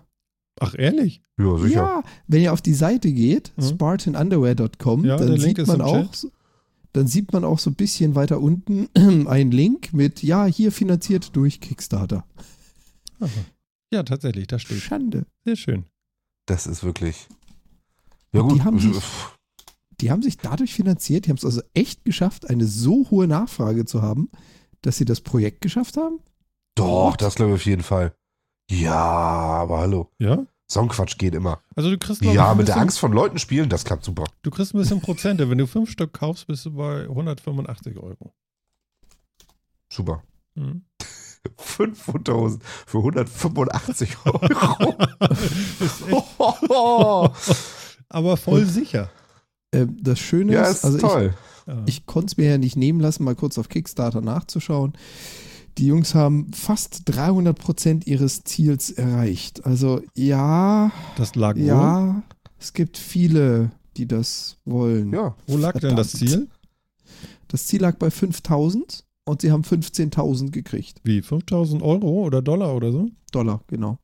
Ach, 0.60 0.74
ehrlich? 0.76 1.22
Ja, 1.38 1.56
sicher. 1.56 1.74
Ja, 1.74 2.02
wenn 2.28 2.42
ihr 2.42 2.52
auf 2.52 2.60
die 2.60 2.74
Seite 2.74 3.10
geht, 3.10 3.52
Mhm. 3.56 3.62
spartanunderwear.com, 3.62 5.04
Ja, 5.06 5.16
dann 5.16 5.40
sieht 5.40 5.66
man 5.66 5.80
auch, 5.80 6.10
Chat. 6.12 6.30
dann 6.92 7.06
sieht 7.06 7.32
man 7.32 7.44
auch 7.44 7.58
so 7.58 7.70
ein 7.70 7.74
bisschen 7.74 8.14
weiter 8.14 8.38
unten 8.40 8.88
einen 9.26 9.50
Link 9.50 9.94
mit, 9.94 10.22
ja, 10.22 10.44
hier 10.44 10.70
finanziert 10.70 11.34
durch 11.34 11.60
Kickstarter. 11.62 12.24
Aha. 13.20 13.30
Ja, 13.94 14.02
tatsächlich, 14.02 14.48
da 14.48 14.58
steht. 14.58 14.80
Schande. 14.80 15.24
Sehr 15.44 15.54
schön. 15.56 15.84
Das 16.46 16.66
ist 16.66 16.82
wirklich. 16.82 17.28
Ja, 18.32 18.40
gut. 18.42 18.56
die 18.56 18.62
haben 18.62 18.78
sich- 18.80 19.02
Die 20.00 20.10
haben 20.10 20.22
sich 20.22 20.36
dadurch 20.38 20.74
finanziert, 20.74 21.24
die 21.26 21.30
haben 21.30 21.36
es 21.36 21.44
also 21.44 21.62
echt 21.72 22.04
geschafft, 22.04 22.50
eine 22.50 22.66
so 22.66 23.08
hohe 23.10 23.28
Nachfrage 23.28 23.84
zu 23.84 24.02
haben, 24.02 24.28
dass 24.82 24.96
sie 24.98 25.04
das 25.04 25.20
Projekt 25.20 25.60
geschafft 25.60 25.96
haben. 25.96 26.18
Doch, 26.74 27.16
das 27.16 27.36
glaube 27.36 27.52
ich 27.52 27.60
auf 27.60 27.66
jeden 27.66 27.84
Fall. 27.84 28.12
Ja, 28.68 28.96
aber 28.96 29.78
hallo. 29.78 30.10
Ja? 30.18 30.44
Songquatsch 30.68 31.16
geht 31.18 31.34
immer. 31.36 31.60
Also 31.76 31.90
du 31.90 31.98
kriegst, 31.98 32.22
Ja, 32.22 32.52
mit 32.54 32.66
der 32.66 32.78
Angst 32.78 32.98
von 32.98 33.12
Leuten 33.12 33.38
spielen, 33.38 33.68
das 33.68 33.84
klappt 33.84 34.04
super. 34.04 34.24
Du 34.42 34.50
kriegst 34.50 34.74
ein 34.74 34.78
bisschen 34.78 35.00
Prozente. 35.00 35.48
Wenn 35.48 35.58
du 35.58 35.66
fünf 35.68 35.88
Stück 35.90 36.12
kaufst, 36.12 36.48
bist 36.48 36.64
du 36.66 36.72
bei 36.72 37.04
185 37.08 37.96
Euro. 37.98 38.34
Super. 39.88 40.22
Mhm. 40.56 40.82
Fünf 41.56 42.08
Unterhosen 42.08 42.60
für 42.86 42.98
185 42.98 44.16
Euro. 44.24 44.96
echt, 47.30 47.30
aber 48.08 48.36
voll 48.36 48.66
sicher. 48.66 49.10
Ähm, 49.72 49.96
das 50.00 50.18
Schöne 50.18 50.52
ja, 50.52 50.62
ist, 50.62 50.78
ist 50.78 50.84
also 50.84 50.96
ich, 50.98 51.02
toll. 51.02 51.34
Ja. 51.66 51.82
Ich 51.86 52.06
konnte 52.06 52.26
es 52.26 52.36
mir 52.36 52.50
ja 52.50 52.58
nicht 52.58 52.76
nehmen 52.76 53.00
lassen, 53.00 53.24
mal 53.24 53.34
kurz 53.34 53.58
auf 53.58 53.68
Kickstarter 53.68 54.20
nachzuschauen. 54.20 54.92
Die 55.78 55.86
Jungs 55.86 56.14
haben 56.14 56.52
fast 56.52 57.02
300 57.06 57.58
Prozent 57.58 58.06
ihres 58.06 58.44
Ziels 58.44 58.90
erreicht. 58.90 59.66
Also 59.66 60.02
ja, 60.14 60.92
das 61.16 61.34
lag 61.34 61.56
wo? 61.56 61.60
ja, 61.60 62.22
es 62.60 62.72
gibt 62.72 62.96
viele, 62.96 63.72
die 63.96 64.06
das 64.06 64.58
wollen. 64.64 65.12
ja. 65.12 65.34
Wo 65.46 65.56
lag 65.56 65.78
denn 65.80 65.96
das 65.96 66.12
Verdammt. 66.12 66.30
Ziel? 66.30 66.48
Das 67.48 67.66
Ziel 67.66 67.80
lag 67.82 67.96
bei 67.96 68.10
5000 68.10 69.04
und 69.24 69.42
sie 69.42 69.50
haben 69.50 69.62
15.000 69.62 70.50
gekriegt. 70.50 71.00
Wie? 71.04 71.22
5000 71.22 71.82
Euro 71.82 72.24
oder 72.24 72.42
Dollar 72.42 72.74
oder 72.74 72.92
so? 72.92 73.08
Dollar, 73.32 73.62
genau. 73.66 73.98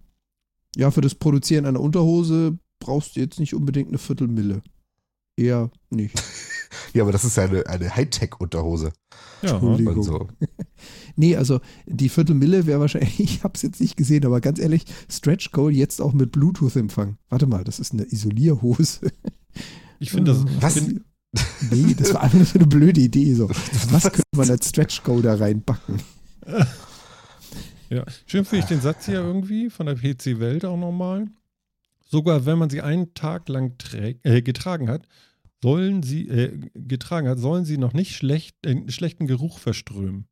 Ja, 0.76 0.90
für 0.90 1.00
das 1.00 1.14
Produzieren 1.14 1.66
einer 1.66 1.80
Unterhose 1.80 2.58
brauchst 2.78 3.16
du 3.16 3.20
jetzt 3.20 3.38
nicht 3.38 3.54
unbedingt 3.54 3.88
eine 3.88 3.98
Viertelmille. 3.98 4.62
Eher 5.36 5.70
nicht. 5.90 6.22
Ja, 6.92 7.02
aber 7.02 7.12
das 7.12 7.24
ist 7.24 7.36
ja 7.36 7.44
eine, 7.44 7.66
eine 7.66 7.94
Hightech-Unterhose. 7.94 8.92
Ja. 9.42 9.52
Entschuldigung. 9.52 9.96
Und 9.96 10.02
so. 10.02 10.28
Nee, 11.16 11.36
also 11.36 11.60
die 11.86 12.08
Viertelmille 12.08 12.66
wäre 12.66 12.80
wahrscheinlich, 12.80 13.20
ich 13.20 13.44
habe 13.44 13.54
es 13.54 13.62
jetzt 13.62 13.80
nicht 13.80 13.96
gesehen, 13.96 14.24
aber 14.24 14.40
ganz 14.40 14.58
ehrlich, 14.58 14.84
Stretch 15.10 15.50
Goal 15.50 15.72
jetzt 15.72 16.00
auch 16.00 16.12
mit 16.12 16.32
Bluetooth-Empfang. 16.32 17.16
Warte 17.28 17.46
mal, 17.46 17.64
das 17.64 17.80
ist 17.80 17.92
eine 17.92 18.04
Isolierhose. 18.04 19.12
Ich 19.98 20.10
finde 20.10 20.32
das. 20.32 20.44
Was? 20.60 20.74
Find, 20.74 21.02
Nee, 21.70 21.94
das 21.94 22.12
war 22.14 22.22
einfach 22.22 22.38
nur 22.38 22.46
so 22.46 22.58
eine 22.58 22.66
blöde 22.66 23.00
Idee. 23.00 23.34
So. 23.34 23.48
Was 23.90 24.04
könnte 24.04 24.22
man 24.34 24.50
als 24.50 24.68
Stretch 24.68 25.02
Goal 25.02 25.22
da 25.22 25.34
reinbacken? 25.34 26.00
ja. 27.88 28.04
Schön 28.26 28.44
finde 28.44 28.64
ich 28.64 28.68
den 28.68 28.80
Satz 28.80 29.06
hier 29.06 29.20
irgendwie 29.20 29.70
von 29.70 29.86
der 29.86 29.94
PC 29.94 30.40
Welt 30.40 30.64
auch 30.64 30.76
nochmal. 30.76 31.28
Sogar 32.00 32.46
wenn 32.46 32.58
man 32.58 32.70
sie 32.70 32.82
einen 32.82 33.14
Tag 33.14 33.48
lang 33.48 33.78
trägt, 33.78 34.26
äh, 34.26 34.42
getragen 34.42 34.88
hat, 34.88 35.06
sollen 35.62 36.02
sie, 36.02 36.28
äh, 36.28 36.58
getragen 36.74 37.28
hat, 37.28 37.38
sollen 37.38 37.64
sie 37.64 37.78
noch 37.78 37.92
nicht 37.92 38.16
schlecht, 38.16 38.56
äh, 38.66 38.90
schlechten 38.90 39.26
Geruch 39.26 39.58
verströmen. 39.58 40.26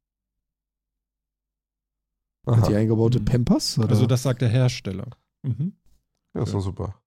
Hat 2.46 2.68
die 2.68 2.74
eingebaute. 2.74 3.20
Pampers? 3.20 3.78
Oder? 3.78 3.90
Also 3.90 4.06
das 4.06 4.22
sagt 4.22 4.40
der 4.40 4.48
Hersteller. 4.48 5.10
Mhm. 5.42 5.74
Ja, 6.34 6.42
ist 6.42 6.54
doch 6.54 6.60
super. 6.60 7.00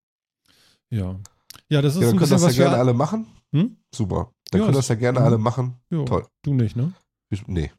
Ja. 0.90 1.20
Ja, 1.72 1.82
das 1.82 1.96
ist 1.96 2.02
Ja, 2.02 2.10
ein 2.10 2.18
dann 2.18 2.20
können 2.20 2.30
bisschen 2.30 2.32
das 2.32 2.42
ja 2.42 2.48
was 2.48 2.56
für 2.56 2.62
gerne 2.64 2.78
alle 2.78 2.94
machen. 2.94 3.28
Hm? 3.54 3.78
Super. 3.96 4.32
Dann 4.52 4.60
Ja, 4.62 4.66
können 4.68 4.76
das 4.76 4.88
ja 4.90 4.96
gerne 4.96 5.20
mhm. 5.22 5.26
alle 5.26 5.38
machen. 5.38 5.76
Jo, 5.90 6.04
Toll. 6.06 6.26
Du 6.44 6.54
nicht, 6.54 6.76
ne? 6.76 6.94
Ich- 7.30 7.48
Nee. 7.48 7.72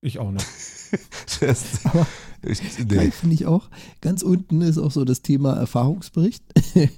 Ich 0.00 0.18
auch 0.18 0.30
nicht. 0.30 0.46
Das, 1.40 1.84
Aber 1.84 2.06
ich, 2.46 2.60
nee. 2.88 3.10
finde 3.10 3.34
ich 3.34 3.44
auch. 3.46 3.68
Ganz 4.00 4.22
unten 4.22 4.60
ist 4.62 4.78
auch 4.78 4.92
so 4.92 5.04
das 5.04 5.20
Thema 5.20 5.54
Erfahrungsbericht. 5.54 6.44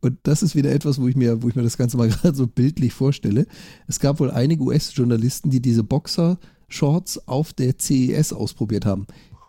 Und 0.00 0.18
das 0.24 0.42
ist 0.42 0.56
wieder 0.56 0.72
etwas, 0.72 1.00
wo 1.00 1.06
ich 1.06 1.14
mir, 1.16 1.42
wo 1.42 1.48
ich 1.48 1.54
mir 1.54 1.62
das 1.62 1.76
Ganze 1.78 1.96
mal 1.96 2.08
gerade 2.10 2.34
so 2.34 2.46
bildlich 2.48 2.92
vorstelle. 2.92 3.46
Es 3.86 4.00
gab 4.00 4.18
wohl 4.18 4.32
einige 4.32 4.62
US-Journalisten, 4.64 5.50
die 5.50 5.60
diese 5.62 5.84
Boxer-Shorts 5.84 7.28
auf 7.28 7.52
der 7.52 7.78
CES 7.78 8.32
ausprobiert 8.32 8.84
haben. 8.84 9.06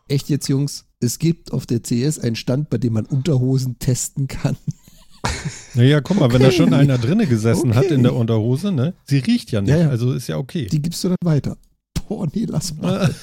Echt 0.07 0.29
jetzt, 0.29 0.47
Jungs, 0.47 0.85
es 0.99 1.17
gibt 1.17 1.51
auf 1.51 1.65
der 1.65 1.81
CES 1.83 2.19
einen 2.19 2.35
Stand, 2.35 2.69
bei 2.69 2.77
dem 2.77 2.93
man 2.93 3.05
Unterhosen 3.07 3.79
testen 3.79 4.27
kann. 4.27 4.55
Naja, 5.75 5.99
guck 6.01 6.17
mal, 6.19 6.31
wenn 6.31 6.41
da 6.41 6.47
Okay. 6.47 6.57
schon 6.57 6.73
einer 6.73 6.97
drinne 6.97 7.27
gesessen 7.27 7.75
hat 7.75 7.85
Okay. 7.85 7.93
in 7.95 8.03
der 8.03 8.15
Unterhose, 8.15 8.71
ne? 8.71 8.93
Sie 9.05 9.17
riecht 9.19 9.51
ja 9.51 9.61
nicht, 9.61 9.71
Ja, 9.71 9.77
ja. 9.77 9.89
also 9.89 10.13
ist 10.13 10.27
ja 10.27 10.37
okay. 10.37 10.67
Die 10.67 10.81
gibst 10.81 11.03
du 11.03 11.09
dann 11.09 11.17
weiter. 11.23 11.57
Boah, 12.07 12.27
nee, 12.33 12.45
lass 12.47 12.75
mal. 12.75 13.13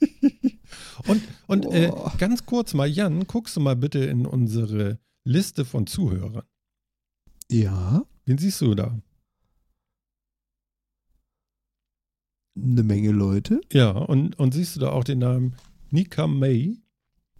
und 1.06 1.22
und 1.46 1.66
äh, 1.66 1.92
ganz 2.18 2.44
kurz 2.46 2.74
mal, 2.74 2.86
Jan, 2.88 3.26
guckst 3.26 3.56
du 3.56 3.60
mal 3.60 3.76
bitte 3.76 4.00
in 4.00 4.26
unsere 4.26 4.98
Liste 5.24 5.64
von 5.64 5.86
Zuhörern. 5.86 6.42
Ja, 7.50 8.04
Wen 8.24 8.38
siehst 8.38 8.60
du 8.60 8.74
da? 8.74 8.98
eine 12.58 12.82
Menge 12.82 13.10
Leute. 13.10 13.60
Ja, 13.72 13.90
und, 13.90 14.38
und 14.38 14.54
siehst 14.54 14.76
du 14.76 14.80
da 14.80 14.90
auch 14.90 15.04
den 15.04 15.18
Namen 15.18 15.54
Nika 15.90 16.26
May? 16.26 16.78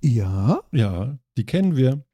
Ja. 0.03 0.61
Ja, 0.73 1.19
die 1.37 1.47
kennen 1.47 1.75
wir. 1.77 2.05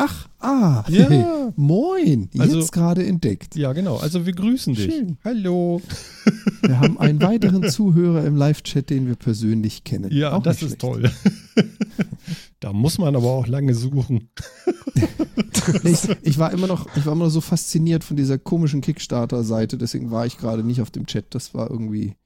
Ach, 0.00 0.28
ah. 0.38 0.84
Ja, 0.88 1.52
Moin. 1.56 2.30
Also- 2.38 2.60
Jetzt 2.60 2.70
gerade 2.72 3.04
entdeckt. 3.04 3.56
ja, 3.56 3.72
genau. 3.72 3.96
Also 3.96 4.26
wir 4.26 4.32
grüßen 4.32 4.74
dich. 4.74 4.84
Schön. 4.94 5.18
Hallo. 5.24 5.82
Wir 6.62 6.80
haben 6.80 6.98
einen 6.98 7.22
weiteren 7.22 7.68
Zuhörer 7.70 8.24
im 8.24 8.34
Live-Chat, 8.36 8.90
den 8.90 9.06
wir 9.06 9.14
persönlich 9.14 9.84
kennen. 9.84 10.10
Ja, 10.12 10.32
Auch 10.32 10.42
das 10.42 10.56
ist 10.56 10.80
schlecht. 10.80 10.80
toll. 10.80 11.10
da 12.60 12.72
muss 12.72 12.98
man 12.98 13.14
aber 13.14 13.28
auch 13.28 13.46
lange 13.46 13.74
suchen. 13.74 14.28
Ich, 15.84 16.00
ich, 16.22 16.38
war 16.38 16.52
immer 16.52 16.66
noch, 16.66 16.86
ich 16.96 17.06
war 17.06 17.12
immer 17.12 17.24
noch 17.26 17.30
so 17.30 17.40
fasziniert 17.40 18.02
von 18.04 18.16
dieser 18.16 18.38
komischen 18.38 18.80
Kickstarter-Seite, 18.80 19.78
deswegen 19.78 20.10
war 20.10 20.26
ich 20.26 20.36
gerade 20.36 20.64
nicht 20.64 20.80
auf 20.82 20.90
dem 20.90 21.06
Chat. 21.06 21.34
Das 21.34 21.54
war 21.54 21.70
irgendwie. 21.70 22.16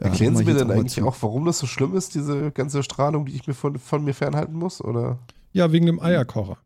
ja, 0.00 0.06
Erklären 0.08 0.36
Sie 0.36 0.44
mir 0.44 0.54
denn 0.54 0.70
eigentlich 0.70 0.94
zu. 0.94 1.06
auch, 1.06 1.16
warum 1.20 1.44
das 1.44 1.58
so 1.58 1.66
schlimm 1.66 1.94
ist, 1.94 2.14
diese 2.14 2.50
ganze 2.52 2.82
Strahlung, 2.82 3.26
die 3.26 3.34
ich 3.34 3.46
mir 3.46 3.54
von, 3.54 3.78
von 3.78 4.02
mir 4.04 4.14
fernhalten 4.14 4.54
muss? 4.56 4.80
Oder 4.82 5.18
Ja, 5.52 5.70
wegen 5.70 5.86
dem 5.86 6.00
Eierkocher. 6.00 6.56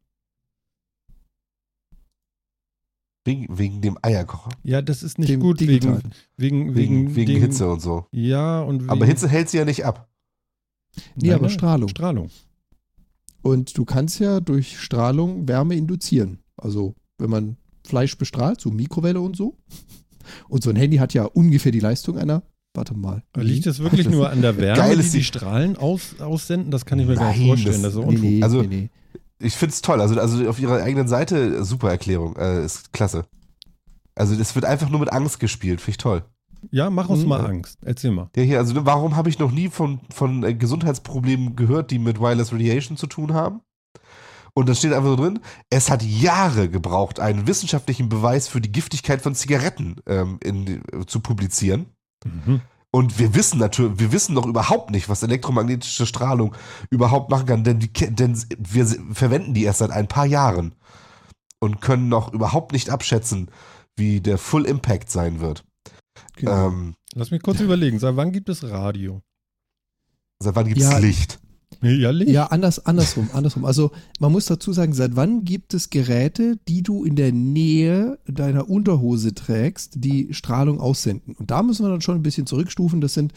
Wegen, 3.24 3.59
wegen 3.59 3.80
dem 3.83 3.98
Eierkocher? 4.02 4.50
Ja, 4.62 4.83
das 4.83 5.02
ist 5.02 5.18
nicht 5.18 5.28
Dem 5.30 5.40
gut 5.40 5.61
wegen, 5.61 5.72
wegen, 5.72 6.02
Wegen, 6.37 6.74
wegen, 6.74 7.16
wegen 7.16 7.33
dem- 7.35 7.42
Hitze 7.42 7.70
und 7.70 7.80
so. 7.80 8.06
Ja, 8.12 8.61
und 8.62 8.80
wegen, 8.80 8.90
Aber 8.90 9.04
Hitze 9.06 9.28
hält 9.28 9.48
sie 9.50 9.59
ja 9.59 9.64
nicht 9.64 9.85
ab. 9.85 10.09
Nee, 11.16 11.33
aber 11.33 11.48
Strahlung. 11.50 11.88
Strahlung. 11.88 12.30
Und 13.42 13.76
du 13.78 13.85
kannst 13.85 14.18
ja 14.20 14.40
durch 14.40 14.78
Strahlung 14.80 15.48
Wärme 15.48 15.74
induzieren. 15.76 16.40
Also, 16.56 16.94
wenn 17.18 17.30
man 17.30 17.56
Fleisch 17.87 18.16
bestrahlt, 18.18 18.61
so 18.61 18.70
Mikrowelle 18.70 19.20
und 19.20 19.37
so. 19.37 19.56
Und 20.48 20.62
so 20.62 20.70
ein 20.70 20.76
Handy 20.76 20.98
hat 20.98 21.14
ja 21.14 21.24
ungefähr 21.24 21.72
die 21.72 21.80
Leistung 21.80 22.18
einer. 22.18 22.42
Warte 22.74 22.94
mal. 22.94 23.22
Liegt 23.37 23.66
es 23.66 23.80
wirklich 23.80 24.04
Das- 24.06 24.14
nur 24.14 24.30
an 24.30 24.42
der 24.42 24.56
Wärme, 24.59 24.76
Geil 24.80 24.96
die 24.98 25.11
die 25.11 25.24
Strahlen 25.24 25.76
aus, 25.76 26.20
aussenden? 26.20 26.70
Das 26.70 26.85
kann 26.85 26.98
ich 27.00 27.06
mir 27.06 27.14
gar 27.16 27.30
nicht 27.30 27.38
Nein, 27.38 27.48
vorstellen. 27.48 27.83
das- 27.83 27.94
Das 27.94 28.04
ist 28.04 28.11
Nee, 28.11 28.30
nee, 28.37 28.42
Also- 28.42 28.62
nee, 28.62 28.66
nee. 28.68 28.90
Ich 29.40 29.55
finde 29.57 29.72
es 29.72 29.83
toll. 29.83 30.00
Also, 30.00 30.18
also 30.20 30.48
auf 30.48 30.59
ihrer 30.61 30.83
eigenen 30.83 31.09
Seite, 31.09 31.64
super 31.64 31.90
Erklärung. 31.90 32.37
Äh, 32.37 32.64
ist 32.64 32.92
klasse. 32.92 33.24
Also 34.14 34.37
das 34.37 34.55
wird 34.55 34.64
einfach 34.64 34.90
nur 34.90 35.00
mit 35.00 35.12
Angst 35.12 35.40
gespielt. 35.40 35.81
Finde 35.81 35.90
ich 35.92 35.96
toll. 35.98 36.24
Ja, 36.70 36.90
mach 36.90 37.09
uns 37.09 37.22
Mhm. 37.22 37.29
mal 37.29 37.46
Angst. 37.46 37.79
Erzähl 37.83 38.11
mal. 38.11 38.29
Ja, 38.37 38.42
hier, 38.42 38.59
also 38.59 38.74
ne, 38.74 38.85
warum 38.85 39.16
habe 39.16 39.31
ich 39.31 39.38
noch 39.38 39.50
nie 39.50 39.68
von, 39.68 40.00
von 40.12 40.44
äh, 40.44 40.55
Gesundheitsproblemen 40.55 41.57
gehört, 41.57 41.90
die 41.90 41.98
mit 41.98 42.20
Wireless 42.20 42.53
Radiation 42.53 42.98
zu 42.98 43.07
tun 43.07 43.33
haben? 43.33 43.61
Und 44.53 44.68
da 44.68 44.74
steht 44.74 44.92
einfach 44.92 45.11
so 45.11 45.16
drin, 45.16 45.38
es 45.70 45.90
hat 45.90 46.03
Jahre 46.03 46.68
gebraucht, 46.68 47.18
einen 47.20 47.46
wissenschaftlichen 47.46 48.09
Beweis 48.09 48.48
für 48.48 48.61
die 48.61 48.72
Giftigkeit 48.72 49.22
von 49.22 49.35
Zigaretten 49.35 49.96
ähm, 50.07 50.38
in, 50.42 50.66
äh, 50.92 51.07
zu 51.07 51.20
publizieren. 51.20 51.87
Mhm. 52.24 52.61
Und 52.92 53.18
wir 53.20 53.35
wissen 53.35 53.59
natürlich, 53.61 53.98
wir 54.00 54.12
wissen 54.12 54.35
noch 54.35 54.46
überhaupt 54.46 54.90
nicht, 54.90 55.09
was 55.09 55.22
elektromagnetische 55.22 56.07
Strahlung 56.07 56.57
überhaupt 56.90 57.31
machen 57.31 57.46
kann, 57.46 57.62
denn, 57.64 57.79
die, 57.79 57.88
denn 57.92 58.37
wir 58.59 58.87
verwenden 59.12 59.55
die 59.55 59.62
erst 59.62 59.79
seit 59.79 59.92
ein 59.92 60.09
paar 60.09 60.26
Jahren 60.26 60.74
und 61.61 61.81
können 61.81 62.09
noch 62.09 62.33
überhaupt 62.33 62.72
nicht 62.72 62.90
abschätzen, 62.90 63.48
wie 63.96 64.20
der 64.20 64.38
Full 64.38 64.64
Impact 64.66 65.11
sein 65.11 65.40
wird. 65.40 65.64
Genau. 66.37 66.66
Ähm, 66.68 66.94
Lass 67.14 67.31
mich 67.31 67.42
kurz 67.42 67.61
überlegen. 67.61 67.98
Seit 68.00 68.16
wann 68.16 68.33
gibt 68.33 68.48
es 68.48 68.64
Radio? 68.64 69.22
seit 70.42 70.57
wann 70.57 70.66
gibt 70.66 70.81
es 70.81 70.90
Ja. 70.90 70.98
Licht? 70.98 71.38
Ja, 71.82 72.10
Licht. 72.10 72.30
Ja, 72.30 72.46
anders, 72.46 72.84
andersrum, 72.84 73.30
andersrum. 73.32 73.64
Also 73.64 73.90
man 74.18 74.32
muss 74.32 74.44
dazu 74.46 74.72
sagen, 74.72 74.92
seit 74.92 75.16
wann 75.16 75.44
gibt 75.44 75.72
es 75.72 75.88
Geräte, 75.90 76.58
die 76.68 76.82
du 76.82 77.04
in 77.04 77.16
der 77.16 77.32
Nähe 77.32 78.18
deiner 78.26 78.68
Unterhose 78.68 79.34
trägst, 79.34 79.94
die 80.04 80.34
Strahlung 80.34 80.80
aussenden? 80.80 81.34
Und 81.36 81.50
da 81.50 81.62
müssen 81.62 81.84
wir 81.84 81.90
dann 81.90 82.02
schon 82.02 82.16
ein 82.16 82.22
bisschen 82.22 82.46
zurückstufen. 82.46 83.00
Das 83.00 83.14
sind 83.14 83.32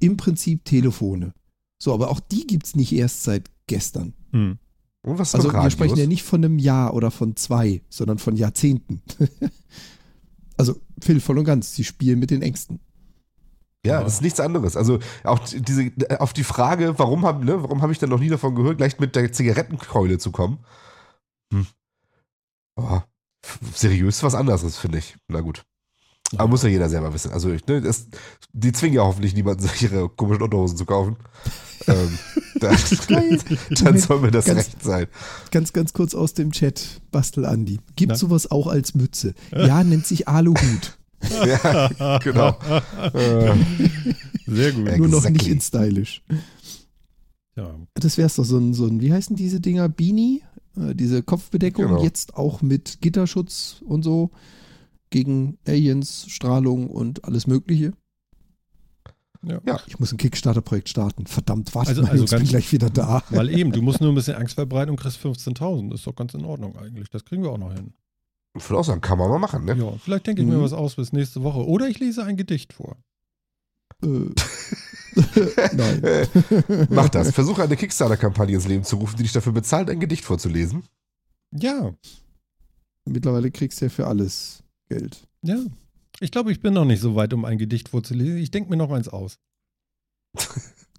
im 0.00 0.16
Prinzip 0.16 0.64
Telefone. 0.64 1.34
So, 1.78 1.94
aber 1.94 2.10
auch 2.10 2.20
die 2.20 2.46
gibt 2.46 2.66
es 2.66 2.76
nicht 2.76 2.92
erst 2.92 3.22
seit 3.22 3.50
gestern. 3.66 4.14
Hm. 4.32 4.58
Und 5.02 5.18
was 5.18 5.34
Also 5.34 5.52
wir 5.52 5.70
sprechen 5.70 5.98
ja 5.98 6.06
nicht 6.06 6.22
von 6.22 6.44
einem 6.44 6.58
Jahr 6.58 6.94
oder 6.94 7.10
von 7.10 7.36
zwei, 7.36 7.82
sondern 7.90 8.18
von 8.18 8.36
Jahrzehnten. 8.36 9.02
also 10.56 10.80
Phil, 11.00 11.20
voll 11.20 11.38
und 11.38 11.44
ganz, 11.44 11.74
sie 11.74 11.84
spielen 11.84 12.18
mit 12.18 12.30
den 12.30 12.42
Ängsten. 12.42 12.80
Ja, 13.84 14.02
das 14.02 14.14
ist 14.14 14.22
nichts 14.22 14.40
anderes. 14.40 14.76
Also 14.76 14.98
auch 15.24 15.40
diese, 15.46 15.92
auf 16.18 16.32
die 16.32 16.44
Frage, 16.44 16.98
warum 16.98 17.24
habe 17.26 17.44
ne, 17.44 17.62
warum 17.62 17.82
hab 17.82 17.90
ich 17.90 17.98
denn 17.98 18.08
noch 18.10 18.20
nie 18.20 18.28
davon 18.30 18.54
gehört, 18.54 18.78
gleich 18.78 18.98
mit 18.98 19.14
der 19.14 19.30
Zigarettenkeule 19.32 20.18
zu 20.18 20.32
kommen. 20.32 20.58
Hm. 21.52 21.66
Oh, 22.76 23.00
seriös 23.74 24.22
was 24.22 24.34
anderes, 24.34 24.76
finde 24.78 24.98
ich. 24.98 25.16
Na 25.28 25.40
gut. 25.40 25.64
Aber 26.36 26.48
muss 26.48 26.62
ja 26.62 26.68
jeder 26.70 26.88
selber 26.88 27.12
wissen. 27.12 27.30
Also, 27.32 27.52
ich, 27.52 27.66
ne, 27.66 27.80
das, 27.80 28.08
die 28.52 28.72
zwingen 28.72 28.96
ja 28.96 29.02
hoffentlich 29.02 29.34
niemanden, 29.34 29.62
sich 29.62 29.82
ihre 29.82 30.08
komischen 30.08 30.42
Unterhosen 30.42 30.76
zu 30.76 30.86
kaufen. 30.86 31.16
ähm, 31.86 32.18
da, 32.60 32.72
dann 33.82 33.98
soll 33.98 34.20
mir 34.20 34.30
das 34.30 34.46
Ganz- 34.46 34.58
recht 34.58 34.82
sein. 34.82 35.06
Ganz, 35.50 35.72
ganz 35.72 35.92
kurz 35.92 36.14
aus 36.14 36.34
dem 36.34 36.50
Chat, 36.52 37.02
Bastel 37.10 37.44
Andi. 37.44 37.78
Gibt 37.96 38.10
Na? 38.12 38.16
sowas 38.16 38.50
auch 38.50 38.66
als 38.66 38.94
Mütze? 38.94 39.34
Ja, 39.52 39.84
nennt 39.84 40.06
sich 40.06 40.26
Aluhut. 40.26 40.96
Ja, 41.98 42.18
genau. 42.18 42.56
äh, 43.12 43.54
Sehr 44.46 44.72
gut. 44.72 44.88
Ey. 44.88 44.98
Nur 44.98 45.08
noch 45.08 45.22
nicht 45.28 45.46
Exactly. 45.48 45.50
in 45.52 45.60
stylisch. 45.60 46.22
Ja. 47.56 47.74
Das 47.94 48.18
wär's 48.18 48.36
doch 48.36 48.44
so 48.44 48.58
ein, 48.58 48.74
so 48.74 48.86
ein, 48.86 49.00
wie 49.00 49.12
heißen 49.12 49.36
diese 49.36 49.60
Dinger? 49.60 49.88
Beanie? 49.88 50.42
Äh, 50.76 50.94
diese 50.94 51.22
Kopfbedeckung, 51.22 51.86
Genau. 51.86 52.02
jetzt 52.02 52.34
auch 52.36 52.62
mit 52.62 53.00
Gitterschutz 53.00 53.76
und 53.86 54.02
so 54.02 54.30
gegen 55.10 55.58
Aliens, 55.66 56.26
Strahlung 56.28 56.88
und 56.90 57.24
alles 57.24 57.46
Mögliche. 57.46 57.92
Ja. 59.46 59.60
Ja. 59.66 59.78
Ich 59.86 60.00
muss 60.00 60.10
ein 60.10 60.16
Kickstarter-Projekt 60.16 60.88
starten. 60.88 61.26
Verdammt, 61.26 61.74
warte 61.74 61.90
Also- 61.90 62.02
mal, 62.02 62.08
also 62.08 62.22
Jungs, 62.22 62.30
bin 62.30 62.38
ganz- 62.40 62.50
gleich 62.50 62.72
wieder 62.72 62.90
da. 62.90 63.22
Mal 63.30 63.48
eben, 63.50 63.72
du 63.72 63.82
musst 63.82 64.00
nur 64.00 64.10
ein 64.10 64.14
bisschen 64.16 64.36
Angst 64.36 64.54
verbreiten 64.54 64.90
und 64.90 64.96
kriegst 64.98 65.18
15.000. 65.18 65.92
Ist 65.94 66.06
doch 66.06 66.16
ganz 66.16 66.34
in 66.34 66.44
Ordnung 66.44 66.76
eigentlich. 66.76 67.10
Das 67.10 67.24
kriegen 67.24 67.42
wir 67.42 67.50
auch 67.50 67.58
noch 67.58 67.72
hin. 67.72 67.92
Ich 68.56 68.68
würde 68.70 68.78
auch 68.80 68.84
sagen, 68.84 69.00
kann 69.00 69.18
man 69.18 69.28
mal 69.30 69.38
machen, 69.38 69.64
ne? 69.64 69.74
Ja, 69.74 69.92
vielleicht 69.98 70.26
denke 70.26 70.42
ich 70.42 70.48
mir 70.48 70.56
Mhm. 70.58 70.62
was 70.62 70.72
aus 70.72 70.94
bis 70.96 71.12
nächste 71.12 71.42
Woche. 71.42 71.66
Oder 71.66 71.88
ich 71.88 71.98
lese 71.98 72.24
ein 72.24 72.36
Gedicht 72.36 72.72
vor. 72.72 72.96
Äh, 74.02 74.06
Nein. 75.72 76.02
Äh, 76.04 76.26
Mach 76.90 77.08
das. 77.08 77.30
Versuche 77.32 77.62
eine 77.62 77.76
Kickstarter-Kampagne 77.76 78.54
ins 78.54 78.66
Leben 78.66 78.84
zu 78.84 78.96
rufen, 78.96 79.16
die 79.16 79.22
dich 79.24 79.32
dafür 79.32 79.52
bezahlt, 79.52 79.88
ein 79.90 80.00
Gedicht 80.00 80.24
vorzulesen. 80.24 80.84
Ja, 81.52 81.94
Mittlerweile 83.06 83.50
kriegst 83.50 83.80
du 83.80 83.84
ja 83.84 83.90
für 83.90 84.06
alles 84.06 84.62
Geld. 84.88 85.26
ja. 85.42 85.58
Ich 86.20 86.30
glaube, 86.30 86.52
ich 86.52 86.60
bin 86.60 86.72
noch 86.74 86.84
nicht 86.84 87.00
so 87.00 87.16
weit, 87.16 87.32
um 87.34 87.44
ein 87.44 87.58
Gedicht 87.58 87.88
vorzulesen. 87.88 88.38
Ich 88.38 88.52
denke 88.52 88.70
mir 88.70 88.76
noch 88.76 88.90
eins 88.92 89.08
aus. 89.08 89.38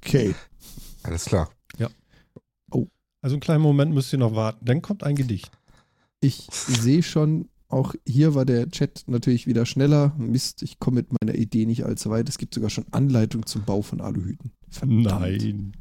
Okay. 0.02 0.36
Alles 1.04 1.26
klar. 1.26 1.50
Also 3.22 3.34
einen 3.34 3.40
kleinen 3.40 3.64
Moment 3.64 3.92
müsst 3.92 4.14
ihr 4.14 4.20
noch 4.20 4.36
warten. 4.36 4.64
Dann 4.66 4.84
kommt 4.84 5.04
ein 5.04 5.16
Gedicht. 5.16 5.50
Ich 6.26 6.48
sehe 6.52 7.04
schon, 7.04 7.50
auch 7.68 7.94
hier 8.08 8.36
war 8.36 8.46
der 8.46 8.70
Chat 8.70 9.04
natürlich 9.08 9.48
wieder 9.48 9.66
schneller. 9.66 10.16
Mist, 10.18 10.64
ich 10.64 10.80
komme 10.80 10.98
mit 10.98 11.08
meiner 11.22 11.36
Idee 11.38 11.66
nicht 11.66 11.86
allzu 11.86 12.10
weit. 12.10 12.30
Es 12.30 12.38
gibt 12.38 12.54
sogar 12.54 12.70
schon 12.70 12.86
Anleitung 12.92 13.46
zum 13.46 13.64
Bau 13.64 13.82
von 13.82 14.02
Aluhüten. 14.02 14.52
Verdammt. 14.70 15.04
Nein. 15.04 15.72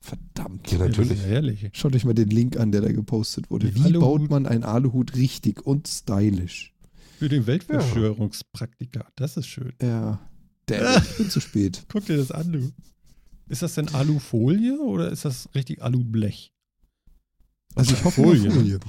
Verdammt. 0.00 0.70
Ja, 0.70 0.78
natürlich. 0.78 1.18
Ja 1.20 1.26
herrlich. 1.26 1.68
Schaut 1.72 1.94
euch 1.96 2.04
mal 2.04 2.14
den 2.14 2.30
Link 2.30 2.56
an, 2.58 2.70
der 2.70 2.80
da 2.80 2.92
gepostet 2.92 3.50
wurde. 3.50 3.74
Wie 3.74 3.80
Aluhut- 3.82 4.00
baut 4.00 4.30
man 4.30 4.46
einen 4.46 4.62
Aluhut 4.62 5.14
richtig 5.16 5.66
und 5.66 5.88
stylisch? 5.88 6.72
Für 7.18 7.28
den 7.28 7.46
Weltverschwörungspraktiker. 7.46 9.06
Das 9.16 9.36
ist 9.36 9.46
schön. 9.46 9.72
Ja. 9.82 10.20
Der 10.68 10.96
ich 10.98 11.16
bin 11.16 11.30
zu 11.30 11.40
spät. 11.40 11.84
Guck 11.88 12.06
dir 12.06 12.16
das 12.16 12.30
an, 12.30 12.52
du. 12.52 12.72
Ist 13.48 13.62
das 13.62 13.74
denn 13.74 13.88
Alufolie 13.94 14.78
oder 14.80 15.10
ist 15.12 15.24
das 15.24 15.48
richtig 15.54 15.80
Alublech? 15.82 16.52
Also 17.74 17.94
ich 17.94 18.04
hoffe 18.04 18.22
Folie. 18.22 18.50
Folie. 18.50 18.80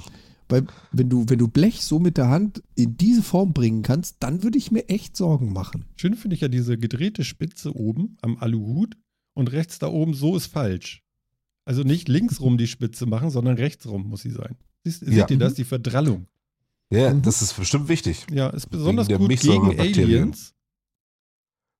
Weil 0.48 0.66
wenn 0.92 1.08
du, 1.10 1.24
wenn 1.28 1.38
du 1.38 1.48
Blech 1.48 1.84
so 1.84 1.98
mit 1.98 2.16
der 2.16 2.28
Hand 2.28 2.62
in 2.74 2.96
diese 2.96 3.22
Form 3.22 3.52
bringen 3.52 3.82
kannst, 3.82 4.16
dann 4.20 4.42
würde 4.42 4.56
ich 4.58 4.70
mir 4.70 4.88
echt 4.88 5.16
Sorgen 5.16 5.52
machen. 5.52 5.84
Schön 5.96 6.14
finde 6.14 6.34
ich 6.36 6.40
ja 6.40 6.48
diese 6.48 6.78
gedrehte 6.78 7.22
Spitze 7.24 7.76
oben 7.76 8.16
am 8.22 8.38
Aluhut 8.38 8.96
und 9.34 9.52
rechts 9.52 9.78
da 9.78 9.88
oben, 9.88 10.14
so 10.14 10.36
ist 10.36 10.46
falsch. 10.46 11.02
Also 11.66 11.82
nicht 11.82 12.08
links 12.08 12.40
rum 12.40 12.56
die 12.56 12.66
Spitze 12.66 13.04
machen, 13.04 13.28
sondern 13.30 13.56
rechts 13.56 13.86
rum 13.86 14.08
muss 14.08 14.22
sie 14.22 14.30
sein. 14.30 14.56
Siehst, 14.84 15.02
Ja. 15.02 15.10
Seht 15.10 15.32
ihr 15.32 15.38
das? 15.38 15.52
Die 15.54 15.64
Verdrallung. 15.64 16.26
Ja, 16.90 17.12
Mhm. 17.12 17.20
das 17.20 17.42
ist 17.42 17.54
bestimmt 17.54 17.88
wichtig. 17.88 18.24
Ja, 18.32 18.48
ist 18.48 18.70
besonders 18.70 19.08
der 19.08 19.18
gut 19.18 19.28
gegen. 19.38 19.78
Aliens. 19.78 20.54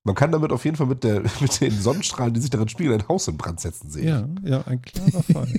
Man 0.04 0.14
kann 0.14 0.30
damit 0.32 0.52
auf 0.52 0.64
jeden 0.66 0.76
Fall 0.76 0.86
mit, 0.86 1.04
der, 1.04 1.22
mit 1.40 1.60
den 1.60 1.72
Sonnenstrahlen, 1.80 2.34
die 2.34 2.40
sich 2.40 2.50
darin 2.50 2.68
spiegeln, 2.68 3.00
ein 3.00 3.08
Haus 3.08 3.28
in 3.28 3.38
Brand 3.38 3.60
setzen 3.60 3.90
sehen. 3.90 4.06
Ja, 4.06 4.28
ja, 4.58 4.66
ein 4.66 4.82
klarer 4.82 5.22
Fall. 5.22 5.48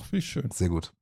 Ach, 0.00 0.12
wie 0.12 0.22
schön. 0.22 0.48
Sehr 0.52 0.68
gut. 0.68 0.92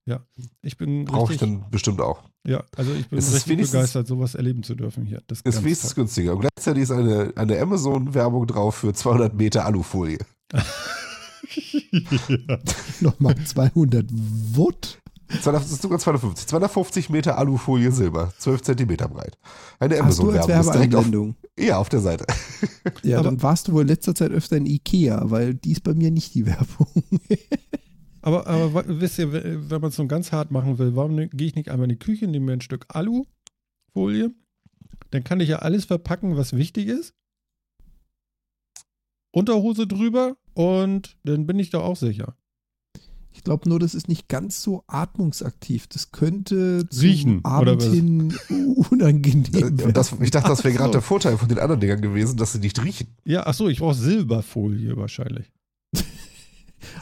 Ich 0.62 0.76
bin 0.78 1.04
Brauche 1.04 1.32
ich 1.32 1.38
dann 1.38 1.64
bestimmt 1.70 2.00
auch. 2.00 2.22
ja, 2.46 2.64
also 2.76 2.92
ich 2.94 3.08
bin 3.08 3.18
Es 3.18 3.28
ist 3.28 3.34
richtig 3.34 3.52
wenigstens- 3.52 3.72
begeistert, 3.72 4.06
sowas 4.06 4.34
erleben 4.34 4.62
zu 4.62 4.74
dürfen 4.74 5.04
hier. 5.04 5.22
Das 5.26 5.40
Ist 5.42 5.62
wenigstens 5.64 5.90
toll. 5.94 6.04
günstiger. 6.04 6.34
Und 6.34 6.40
gleichzeitig 6.40 6.84
ist 6.84 6.90
eine, 6.90 7.32
eine 7.36 7.60
Amazon-Werbung 7.60 8.46
drauf 8.46 8.76
für 8.76 8.92
200 8.94 9.34
Meter 9.34 9.64
Alufolie. 9.66 10.18
ja. 10.52 10.62
Nochmal 13.00 13.34
200 13.44 14.06
Watt. 14.12 14.98
200 15.42 15.62
Das 15.64 15.72
ist 15.72 15.82
sogar 15.82 15.98
250. 15.98 16.46
250 16.46 17.10
Meter 17.10 17.36
Alufolie 17.38 17.90
Silber, 17.90 18.32
12 18.38 18.62
Zentimeter 18.62 19.08
breit. 19.08 19.36
Eine 19.80 19.98
Amazon-Werbung 19.98 20.72
direkt 20.72 20.94
auf, 20.94 21.06
ja, 21.58 21.78
auf 21.78 21.88
der 21.88 22.00
Seite. 22.00 22.26
Ja, 23.02 23.18
Aber- 23.18 23.30
dann 23.30 23.42
warst 23.42 23.66
du 23.68 23.72
wohl 23.72 23.82
in 23.82 23.88
letzter 23.88 24.14
Zeit 24.14 24.30
öfter 24.30 24.56
in 24.56 24.66
Ikea, 24.66 25.22
weil 25.30 25.54
die 25.54 25.72
ist 25.72 25.82
bei 25.82 25.94
mir 25.94 26.10
nicht 26.12 26.34
die 26.34 26.46
Werbung. 26.46 26.86
Aber, 28.26 28.46
aber 28.48 29.00
wisst 29.00 29.18
ihr, 29.20 29.32
wenn 29.32 29.80
man 29.80 29.90
es 29.90 29.96
so 29.96 30.06
ganz 30.08 30.32
hart 30.32 30.50
machen 30.50 30.78
will, 30.78 30.96
warum 30.96 31.14
ne- 31.14 31.28
gehe 31.28 31.46
ich 31.46 31.54
nicht 31.54 31.68
einmal 31.68 31.84
in 31.84 31.90
die 31.96 32.04
Küche, 32.04 32.26
nehme 32.26 32.46
mir 32.46 32.52
ein 32.54 32.60
Stück 32.60 32.84
Alufolie, 32.88 34.34
dann 35.10 35.22
kann 35.22 35.38
ich 35.38 35.48
ja 35.48 35.60
alles 35.60 35.84
verpacken, 35.84 36.36
was 36.36 36.52
wichtig 36.56 36.88
ist. 36.88 37.14
Unterhose 39.32 39.86
drüber 39.86 40.36
und 40.54 41.16
dann 41.24 41.46
bin 41.46 41.58
ich 41.58 41.70
da 41.70 41.78
auch 41.78 41.96
sicher. 41.96 42.36
Ich 43.32 43.44
glaube 43.44 43.68
nur, 43.68 43.78
das 43.78 43.94
ist 43.94 44.08
nicht 44.08 44.28
ganz 44.28 44.62
so 44.62 44.82
atmungsaktiv. 44.86 45.86
Das 45.88 46.10
könnte 46.10 46.88
Riechen, 47.00 47.44
Abend 47.44 47.82
hin 47.82 48.34
unangenehm 48.90 49.62
Und 49.62 49.78
werden. 49.78 49.92
das, 49.92 50.12
ich 50.20 50.30
dachte, 50.30 50.48
das 50.48 50.64
wäre 50.64 50.72
gerade 50.74 50.88
so. 50.88 50.92
der 50.92 51.02
Vorteil 51.02 51.36
von 51.36 51.48
den 51.48 51.58
anderen 51.58 51.80
Dingern 51.80 52.00
gewesen, 52.00 52.38
dass 52.38 52.54
sie 52.54 52.60
nicht 52.60 52.82
riechen. 52.82 53.08
Ja, 53.24 53.46
ach 53.46 53.52
so, 53.54 53.68
ich 53.68 53.78
brauche 53.78 53.94
Silberfolie 53.94 54.96
wahrscheinlich. 54.96 55.52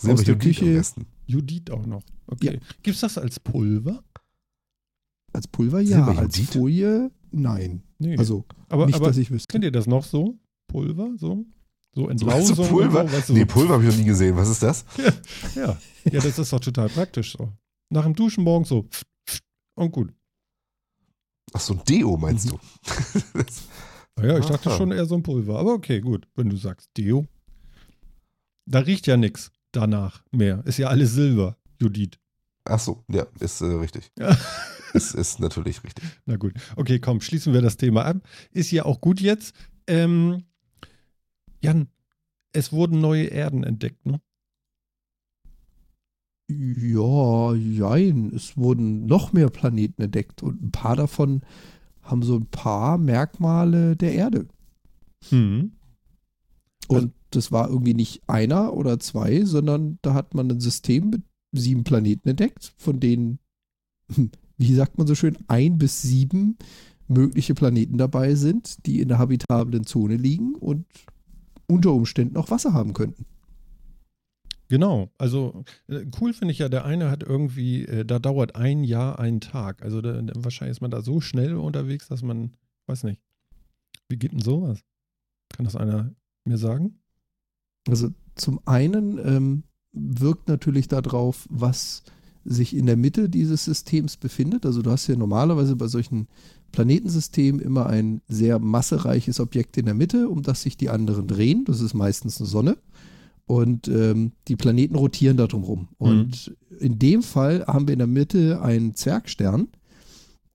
Silber 0.01 0.23
der 0.23 0.35
Jodid 0.35 0.41
Küche- 0.43 0.65
am 0.67 0.75
besten. 0.75 1.07
Judith 1.27 1.71
auch 1.71 1.87
noch. 1.87 2.03
Okay. 2.27 2.61
Gibt 2.83 2.95
es 2.95 3.01
das 3.01 3.19
als 3.19 3.41
Pulver? 3.41 4.03
Als 5.33 5.49
Pulver 5.49 5.81
ja, 5.81 6.07
als 6.07 6.39
Folie 6.41 7.11
nein. 7.33 7.83
Nee. 7.99 8.17
Also 8.17 8.45
aber 8.69 8.87
nicht, 8.87 8.95
aber 8.97 9.07
dass 9.09 9.17
ich 9.17 9.31
wüsste. 9.31 9.51
kennt 9.51 9.65
ihr 9.65 9.73
das 9.73 9.87
noch 9.87 10.05
so? 10.05 10.39
Pulver? 10.69 11.13
So? 11.17 11.45
So 11.95 12.03
So 12.03 12.09
Entlausung? 12.09 12.59
und 12.59 12.69
Pulver? 12.69 13.09
So, 13.09 13.13
weißt 13.17 13.29
du, 13.31 13.33
Nee, 13.33 13.45
Pulver 13.45 13.75
habe 13.75 13.85
ich 13.85 13.91
noch 13.91 13.97
nie 13.99 14.05
gesehen. 14.05 14.37
Was 14.37 14.49
ist 14.49 14.63
das? 14.63 14.85
Ja. 15.57 15.77
ja, 16.05 16.21
das 16.21 16.39
ist 16.39 16.53
doch 16.53 16.61
total 16.61 16.89
praktisch 16.89 17.33
so. 17.37 17.53
Nach 17.91 18.05
dem 18.05 18.15
Duschen 18.15 18.45
morgens 18.45 18.69
so 18.69 18.89
und 19.77 19.91
gut. 19.93 20.13
Ach 21.53 21.61
so, 21.61 21.75
ein 21.75 21.83
Deo 21.89 22.17
meinst 22.17 22.47
Mhm. 22.47 22.51
du? 22.51 22.59
Naja, 24.17 24.39
ich 24.39 24.47
dachte 24.47 24.71
Aha. 24.71 24.77
schon 24.79 24.93
eher 24.93 25.07
so 25.07 25.17
ein 25.17 25.25
Pulver. 25.25 25.59
Aber 25.59 25.73
okay, 25.73 26.01
gut, 26.01 26.29
wenn 26.37 26.49
du 26.49 26.57
sagst 26.57 26.89
Deo. 26.97 27.27
Da 28.65 28.79
riecht 28.79 29.09
ja 29.09 29.17
nichts 29.17 29.51
danach 29.77 30.23
mehr. 30.31 30.63
Ist 30.65 30.79
ja 30.79 30.89
alles 30.89 31.13
Silber, 31.13 31.57
Judith. 31.81 32.19
Ach 32.65 32.79
so, 32.79 33.05
ja, 33.11 33.27
ist 33.41 33.61
äh, 33.61 33.67
richtig. 33.67 34.11
Ja. 34.19 34.37
Ist, 34.95 35.13
ist 35.13 35.41
natürlich 35.41 35.83
richtig. 35.83 36.05
Na 36.25 36.37
gut. 36.37 36.53
Okay, 36.77 37.01
komm, 37.01 37.21
schließen 37.21 37.53
wir 37.53 37.61
das 37.61 37.77
Thema 37.77 38.05
ab. 38.05 38.19
Ist 38.53 38.71
ja 38.71 38.85
auch 38.85 39.01
gut 39.01 39.21
jetzt. 39.21 39.53
Ähm, 39.89 40.45
Jan, 41.61 41.89
es 42.53 42.73
wurden 42.73 43.01
neue 43.01 43.25
Erden 43.25 43.65
entdeckt, 43.65 44.07
ne? 44.07 44.21
Ja, 46.49 47.55
jein. 47.55 48.33
Es 48.33 48.57
wurden 48.57 49.07
noch 49.07 49.33
mehr 49.33 49.51
Planeten 49.51 50.01
entdeckt 50.03 50.45
und 50.45 50.63
ein 50.63 50.71
paar 50.71 50.95
davon 50.95 51.43
haben 52.03 52.23
so 52.23 52.37
ein 52.37 52.47
paar 52.47 52.97
Merkmale 52.97 53.97
der 53.97 54.13
Erde. 54.13 54.47
Hm. 55.31 55.73
Und 56.87 57.15
das 57.37 57.53
war 57.53 57.69
irgendwie 57.69 57.95
nicht 57.95 58.23
einer 58.27 58.75
oder 58.75 58.99
zwei, 58.99 59.45
sondern 59.45 59.99
da 60.03 60.15
hat 60.15 60.35
man 60.35 60.51
ein 60.51 60.61
System 60.61 61.11
mit 61.11 61.23
sieben 61.53 61.85
Planeten 61.85 62.29
entdeckt, 62.29 62.75
von 62.77 63.01
denen, 63.01 63.39
wie 64.57 64.75
sagt 64.75 64.99
man 64.99 65.07
so 65.07 65.15
schön, 65.15 65.39
ein 65.49 65.79
bis 65.79 66.03
sieben 66.03 66.57
mögliche 67.09 67.55
Planeten 67.55 67.99
dabei 67.99 68.35
sind, 68.35 68.87
die 68.87 69.01
in 69.01 69.09
der 69.09 69.19
habitablen 69.19 69.85
Zone 69.85 70.17
liegen 70.17 70.55
und 70.55 70.87
unter 71.67 71.93
Umständen 71.93 72.37
auch 72.37 72.51
Wasser 72.51 72.73
haben 72.73 72.93
könnten. 72.93 73.27
Genau, 74.69 75.11
also 75.19 75.65
äh, 75.89 76.07
cool 76.21 76.33
finde 76.33 76.53
ich 76.53 76.59
ja, 76.59 76.69
der 76.69 76.85
eine 76.85 77.11
hat 77.11 77.23
irgendwie, 77.23 77.85
äh, 77.85 78.05
da 78.05 78.19
dauert 78.19 78.57
ein 78.57 78.83
Jahr 78.83 79.19
ein 79.19 79.41
Tag. 79.41 79.83
Also 79.83 80.01
da, 80.01 80.21
wahrscheinlich 80.35 80.77
ist 80.77 80.81
man 80.81 80.91
da 80.91 81.03
so 81.03 81.21
schnell 81.21 81.55
unterwegs, 81.57 82.09
dass 82.09 82.23
man, 82.23 82.57
weiß 82.87 83.05
nicht, 83.05 83.21
wie 84.09 84.17
geht 84.17 84.33
denn 84.33 84.41
sowas? 84.41 84.81
Kann 85.51 85.65
das 85.65 85.77
einer 85.77 86.15
mir 86.45 86.59
sagen? 86.59 86.99
Also 87.89 88.11
zum 88.35 88.61
einen 88.65 89.19
ähm, 89.19 89.63
wirkt 89.93 90.49
natürlich 90.49 90.89
darauf, 90.89 91.47
was 91.51 92.03
sich 92.45 92.77
in 92.77 92.87
der 92.87 92.97
Mitte 92.97 93.29
dieses 93.29 93.65
Systems 93.65 94.17
befindet. 94.17 94.67
Also 94.67 94.83
du 94.83 94.91
hast 94.91 95.07
ja 95.07 95.17
normalerweise 95.17 95.77
bei 95.77 95.87
solchen 95.87 96.29
Planetensystemen 96.73 97.61
immer 97.61 97.87
ein 97.87 98.21
sehr 98.29 98.59
massereiches 98.59 99.41
Objekt 99.41 99.77
in 99.77 99.87
der 99.87 99.95
Mitte, 99.95 100.29
um 100.29 100.43
das 100.43 100.63
sich 100.63 100.77
die 100.77 100.91
anderen 100.91 101.27
drehen. 101.27 101.65
Das 101.65 101.81
ist 101.81 101.95
meistens 101.95 102.39
eine 102.41 102.49
Sonne. 102.49 102.77
Und 103.47 103.89
ähm, 103.89 104.33
die 104.49 104.57
Planeten 104.57 104.97
rotieren 104.97 105.37
da 105.37 105.47
drumherum. 105.47 105.89
Und 105.99 106.57
in 106.81 106.99
dem 106.99 107.23
Fall 107.23 107.65
haben 107.67 107.87
wir 107.87 107.93
in 107.93 107.99
der 107.99 108.09
Mitte 108.09 108.63
einen 108.63 108.95
Zwergstern, 108.95 109.69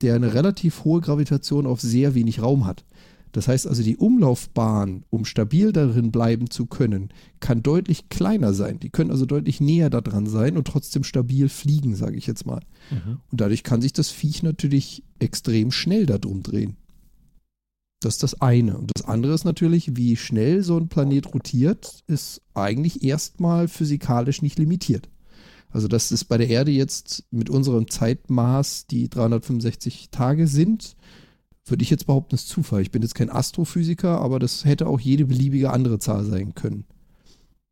der 0.02 0.16
eine 0.16 0.34
relativ 0.34 0.84
hohe 0.84 1.02
Gravitation 1.02 1.66
auf 1.66 1.82
sehr 1.82 2.16
wenig 2.16 2.42
Raum 2.42 2.66
hat. 2.66 2.86
Das 3.32 3.48
heißt 3.48 3.68
also, 3.68 3.84
die 3.84 3.98
Umlaufbahn, 3.98 5.04
um 5.10 5.26
stabil 5.26 5.72
darin 5.72 6.12
bleiben 6.12 6.50
zu 6.50 6.66
können, 6.66 7.10
kann 7.40 7.62
deutlich 7.62 8.10
kleiner 8.10 8.54
sein. 8.54 8.80
Die 8.80 8.90
können 8.90 9.12
also 9.12 9.26
deutlich 9.26 9.62
näher 9.62 9.90
daran 9.90 10.26
sein 10.26 10.58
und 10.58 10.66
trotzdem 10.68 11.04
stabil 11.04 11.50
fliegen, 11.50 11.96
sage 11.96 12.18
ich 12.18 12.26
jetzt 12.26 12.46
mal. 12.46 12.62
Und 13.32 13.42
dadurch 13.42 13.64
kann 13.64 13.82
sich 13.82 13.94
das 13.94 14.10
Viech 14.10 14.42
natürlich 14.42 15.04
extrem 15.20 15.72
schnell 15.72 16.06
darum 16.06 16.42
drehen. 16.42 16.76
Das 18.02 18.16
ist 18.16 18.24
das 18.24 18.42
eine. 18.42 18.78
Und 18.78 18.92
das 18.96 19.06
andere 19.06 19.34
ist 19.34 19.44
natürlich, 19.44 19.96
wie 19.98 20.16
schnell 20.16 20.64
so 20.64 20.78
ein 20.78 20.88
Planet 20.88 21.34
rotiert, 21.34 22.04
ist 22.08 22.42
eigentlich 22.54 23.04
erstmal 23.04 23.68
physikalisch 23.68 24.42
nicht 24.42 24.58
limitiert. 24.58 25.10
Also 25.72 25.88
das 25.88 26.12
ist 26.12 26.26
bei 26.26 26.38
der 26.38 26.48
Erde 26.48 26.72
jetzt 26.72 27.26
mit 27.30 27.50
unserem 27.50 27.90
Zeitmaß, 27.90 28.88
die 28.88 29.10
365 29.10 30.10
Tage 30.10 30.48
sind, 30.48 30.96
würde 31.70 31.84
ich 31.84 31.90
jetzt 31.90 32.06
behaupten, 32.08 32.36
ist 32.36 32.50
Zufall. 32.50 32.82
Ich 32.82 32.92
bin 32.92 33.02
jetzt 33.02 33.16
kein 33.16 33.30
Astrophysiker, 33.30 34.20
aber 34.22 34.40
das 34.40 34.66
hätte 34.66 34.88
auch 34.88 35.00
jede 35.00 35.26
beliebige 35.26 35.72
andere 35.72 36.00
Zahl 36.00 36.24
sein 36.26 36.56
können. 36.56 36.86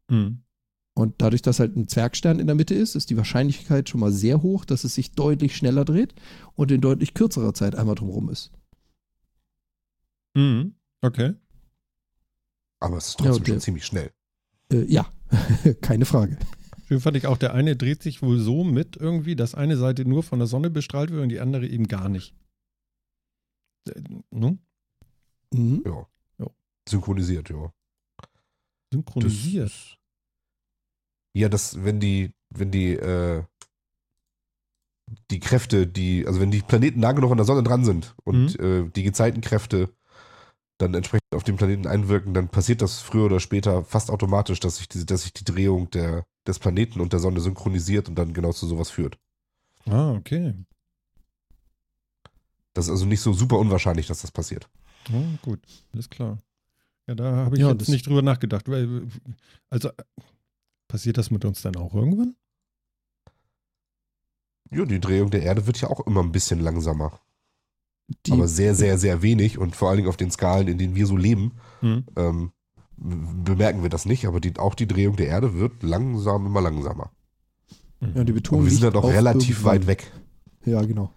Mhm. 0.09 0.39
Und 0.93 1.15
dadurch, 1.19 1.43
dass 1.43 1.59
halt 1.59 1.75
ein 1.75 1.87
Zwergstern 1.87 2.39
in 2.39 2.47
der 2.47 2.55
Mitte 2.55 2.73
ist, 2.73 2.95
ist 2.95 3.09
die 3.11 3.17
Wahrscheinlichkeit 3.17 3.87
schon 3.87 3.99
mal 3.99 4.11
sehr 4.11 4.41
hoch, 4.41 4.65
dass 4.65 4.83
es 4.83 4.95
sich 4.95 5.11
deutlich 5.11 5.55
schneller 5.55 5.85
dreht 5.85 6.15
und 6.55 6.71
in 6.71 6.81
deutlich 6.81 7.13
kürzerer 7.13 7.53
Zeit 7.53 7.75
einmal 7.75 7.93
drumherum 7.95 8.29
ist. 8.29 8.51
Mhm. 10.35 10.73
Okay. 11.01 11.33
Aber 12.79 12.97
es 12.97 13.09
ist 13.09 13.19
Ja, 13.19 13.25
trotzdem 13.27 13.37
und 13.41 13.47
der- 13.47 13.53
schon 13.53 13.61
ziemlich 13.61 13.85
schnell. 13.85 14.11
Äh, 14.71 14.85
ja, 14.85 15.07
keine 15.81 16.05
Frage. 16.05 16.37
Schön 16.87 16.99
fand 16.99 17.17
ich 17.17 17.27
auch, 17.27 17.37
der 17.37 17.53
eine 17.53 17.75
dreht 17.75 18.01
sich 18.01 18.21
wohl 18.21 18.39
so 18.39 18.63
mit 18.63 18.95
irgendwie, 18.97 19.35
dass 19.35 19.55
eine 19.55 19.77
Seite 19.77 20.05
nur 20.05 20.23
von 20.23 20.39
der 20.39 20.47
Sonne 20.47 20.69
bestrahlt 20.69 21.11
wird 21.11 21.21
und 21.21 21.29
die 21.29 21.39
andere 21.39 21.67
eben 21.67 21.87
gar 21.87 22.07
nicht. 22.09 22.33
Ne? 24.31 24.57
Mhm. 25.53 25.83
Ja. 25.85 26.07
Ja. 26.39 26.47
Synchronisiert, 26.87 27.49
ja. 27.49 27.71
Synchronisiert. 28.91 29.65
Das- 29.65 29.97
Ja, 31.33 31.49
das, 31.49 31.83
wenn 31.83 31.99
die, 31.99 32.33
wenn 32.49 32.71
die, 32.71 32.93
äh, 32.93 33.43
die 35.31 35.39
Kräfte, 35.39 35.87
die, 35.87 36.25
also 36.27 36.39
wenn 36.39 36.51
die 36.51 36.61
Planeten 36.61 36.99
nah 36.99 37.11
genug 37.11 37.31
an 37.31 37.37
der 37.37 37.45
Sonne 37.45 37.63
dran 37.63 37.85
sind 37.85 38.15
und 38.23 38.59
äh, 38.59 38.89
die 38.89 39.03
Gezeitenkräfte 39.03 39.93
dann 40.79 40.93
entsprechend 40.93 41.33
auf 41.33 41.43
den 41.43 41.55
Planeten 41.55 41.87
einwirken, 41.87 42.33
dann 42.33 42.49
passiert 42.49 42.81
das 42.81 42.99
früher 43.01 43.25
oder 43.25 43.39
später 43.39 43.83
fast 43.83 44.11
automatisch, 44.11 44.59
dass 44.59 44.77
sich, 44.77 44.87
diese, 44.87 45.05
dass 45.05 45.23
sich 45.23 45.33
die 45.33 45.43
Drehung 45.45 45.89
der, 45.91 46.25
des 46.47 46.59
Planeten 46.59 46.99
und 47.01 47.13
der 47.13 47.19
Sonne 47.19 47.39
synchronisiert 47.39 48.09
und 48.09 48.15
dann 48.15 48.33
genau 48.33 48.51
zu 48.51 48.67
sowas 48.67 48.89
führt. 48.89 49.17
Ah, 49.85 50.11
okay. 50.13 50.53
Das 52.77 52.85
ist 52.85 52.91
also 52.91 53.05
nicht 53.07 53.21
so 53.21 53.33
super 53.33 53.57
unwahrscheinlich, 53.57 54.05
dass 54.05 54.21
das 54.21 54.29
passiert. 54.31 54.69
Oh, 55.11 55.23
gut, 55.41 55.59
alles 55.93 56.09
klar. 56.11 56.37
Ja, 57.07 57.15
da 57.15 57.35
habe 57.37 57.55
ich 57.55 57.61
Ja, 57.61 57.71
jetzt 57.71 57.89
nicht 57.89 58.05
drüber 58.05 58.21
nachgedacht. 58.21 58.69
Weil, 58.69 59.07
also, 59.71 59.89
passiert 60.87 61.17
das 61.17 61.31
mit 61.31 61.43
uns 61.43 61.61
dann 61.63 61.75
auch 61.75 61.95
irgendwann? 61.95 62.35
Ja, 64.71 64.85
die 64.85 64.99
Drehung 64.99 65.31
der 65.31 65.41
Erde 65.43 65.65
wird 65.65 65.81
ja 65.81 65.89
auch 65.89 66.05
immer 66.05 66.21
ein 66.21 66.31
bisschen 66.31 66.59
langsamer. 66.59 67.19
Die, 68.25 68.31
aber 68.31 68.47
sehr, 68.47 68.75
sehr, 68.75 68.97
sehr 68.97 69.21
wenig 69.21 69.57
und 69.57 69.75
vor 69.75 69.89
allen 69.89 69.97
Dingen 69.97 70.09
auf 70.09 70.17
den 70.17 70.29
Skalen, 70.31 70.67
in 70.67 70.77
denen 70.77 70.95
wir 70.95 71.07
so 71.07 71.17
leben, 71.17 71.53
Hm. 71.79 72.05
ähm, 72.15 72.51
bemerken 72.97 73.81
wir 73.81 73.89
das 73.89 74.05
nicht, 74.05 74.25
aber 74.27 74.39
die, 74.39 74.57
auch 74.57 74.75
die 74.75 74.87
Drehung 74.87 75.15
der 75.15 75.27
Erde 75.27 75.55
wird 75.55 75.83
langsam 75.83 76.45
immer 76.45 76.61
langsamer. 76.61 77.11
ja, 78.01 78.23
die 78.23 78.31
Und 78.31 78.33
Betonung 78.33 78.65
wir 78.65 78.71
sind 78.71 78.95
auch 78.95 79.03
auf 79.03 79.11
relativ 79.11 79.49
irgendwann. 79.59 79.73
weit 79.81 79.87
weg. 79.87 80.11
Ja, 80.65 80.81
genau. 80.83 81.11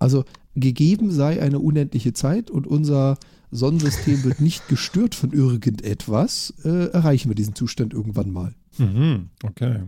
Also 0.00 0.24
gegeben 0.56 1.12
sei 1.12 1.40
eine 1.40 1.60
unendliche 1.60 2.12
Zeit 2.12 2.50
und 2.50 2.66
unser 2.66 3.18
Sonnensystem 3.52 4.24
wird 4.24 4.40
nicht 4.40 4.66
gestört 4.68 5.14
von 5.14 5.32
irgendetwas, 5.32 6.54
äh, 6.64 6.86
erreichen 6.86 7.30
wir 7.30 7.36
diesen 7.36 7.54
Zustand 7.54 7.92
irgendwann 7.92 8.32
mal. 8.32 8.54
Mhm. 8.78 9.30
Okay. 9.44 9.84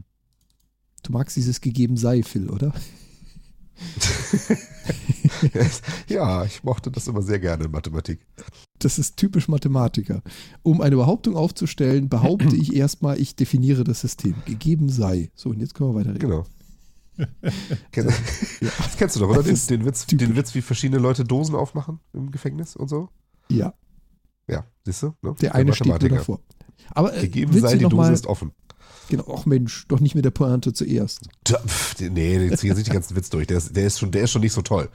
Du 1.02 1.12
magst 1.12 1.36
dieses 1.36 1.60
gegeben 1.60 1.96
sei, 1.96 2.22
Phil, 2.22 2.48
oder? 2.48 2.72
ja, 6.08 6.44
ich 6.44 6.62
mochte 6.62 6.90
das 6.90 7.08
immer 7.08 7.22
sehr 7.22 7.40
gerne 7.40 7.64
in 7.64 7.70
Mathematik. 7.70 8.20
Das 8.78 8.98
ist 8.98 9.16
typisch 9.16 9.48
Mathematiker. 9.48 10.22
Um 10.62 10.80
eine 10.80 10.96
Behauptung 10.96 11.36
aufzustellen, 11.36 12.08
behaupte 12.08 12.54
ich 12.54 12.74
erstmal, 12.74 13.18
ich 13.18 13.34
definiere 13.34 13.84
das 13.84 14.00
System. 14.00 14.34
Gegeben 14.44 14.88
sei. 14.88 15.30
So, 15.34 15.50
und 15.50 15.60
jetzt 15.60 15.74
können 15.74 15.90
wir 15.90 16.00
weiterreden. 16.00 16.28
Genau. 16.28 16.46
Das 17.16 17.26
kennst 18.96 19.16
du 19.16 19.20
doch, 19.20 19.28
oder? 19.28 19.42
Den, 19.42 19.58
den, 19.68 19.84
Witz, 19.84 20.06
den 20.06 20.36
Witz, 20.36 20.54
wie 20.54 20.62
verschiedene 20.62 21.00
Leute 21.00 21.24
Dosen 21.24 21.54
aufmachen 21.54 22.00
im 22.12 22.30
Gefängnis 22.30 22.74
und 22.76 22.88
so? 22.88 23.10
Ja, 23.48 23.74
Ja, 24.48 24.64
siehst 24.84 25.02
du? 25.02 25.14
Ne? 25.22 25.34
der 25.40 25.54
eine 25.54 25.74
steht 25.74 25.86
nur 25.86 25.98
davor. 25.98 26.40
Aber 26.90 27.14
äh, 27.16 27.22
Gegeben 27.22 27.52
sei, 27.60 27.76
die 27.76 27.84
Dose 27.84 27.96
mal, 27.96 28.12
ist 28.12 28.26
offen. 28.26 28.52
Genau, 29.08 29.34
ach 29.36 29.46
Mensch, 29.46 29.86
doch 29.88 30.00
nicht 30.00 30.14
mit 30.14 30.24
der 30.24 30.30
Pointe 30.30 30.72
zuerst. 30.72 31.28
Tja, 31.44 31.58
pf, 31.58 32.00
Nee, 32.00 32.38
jetzt 32.46 32.62
hier 32.62 32.74
sind 32.74 32.86
die 32.86 32.90
ganzen 32.90 33.14
Witz 33.16 33.30
durch. 33.30 33.46
Der 33.46 33.58
ist, 33.58 33.76
der, 33.76 33.86
ist 33.86 33.98
schon, 33.98 34.10
der 34.10 34.22
ist 34.24 34.30
schon 34.30 34.40
nicht 34.40 34.52
so 34.52 34.62
toll. 34.62 34.88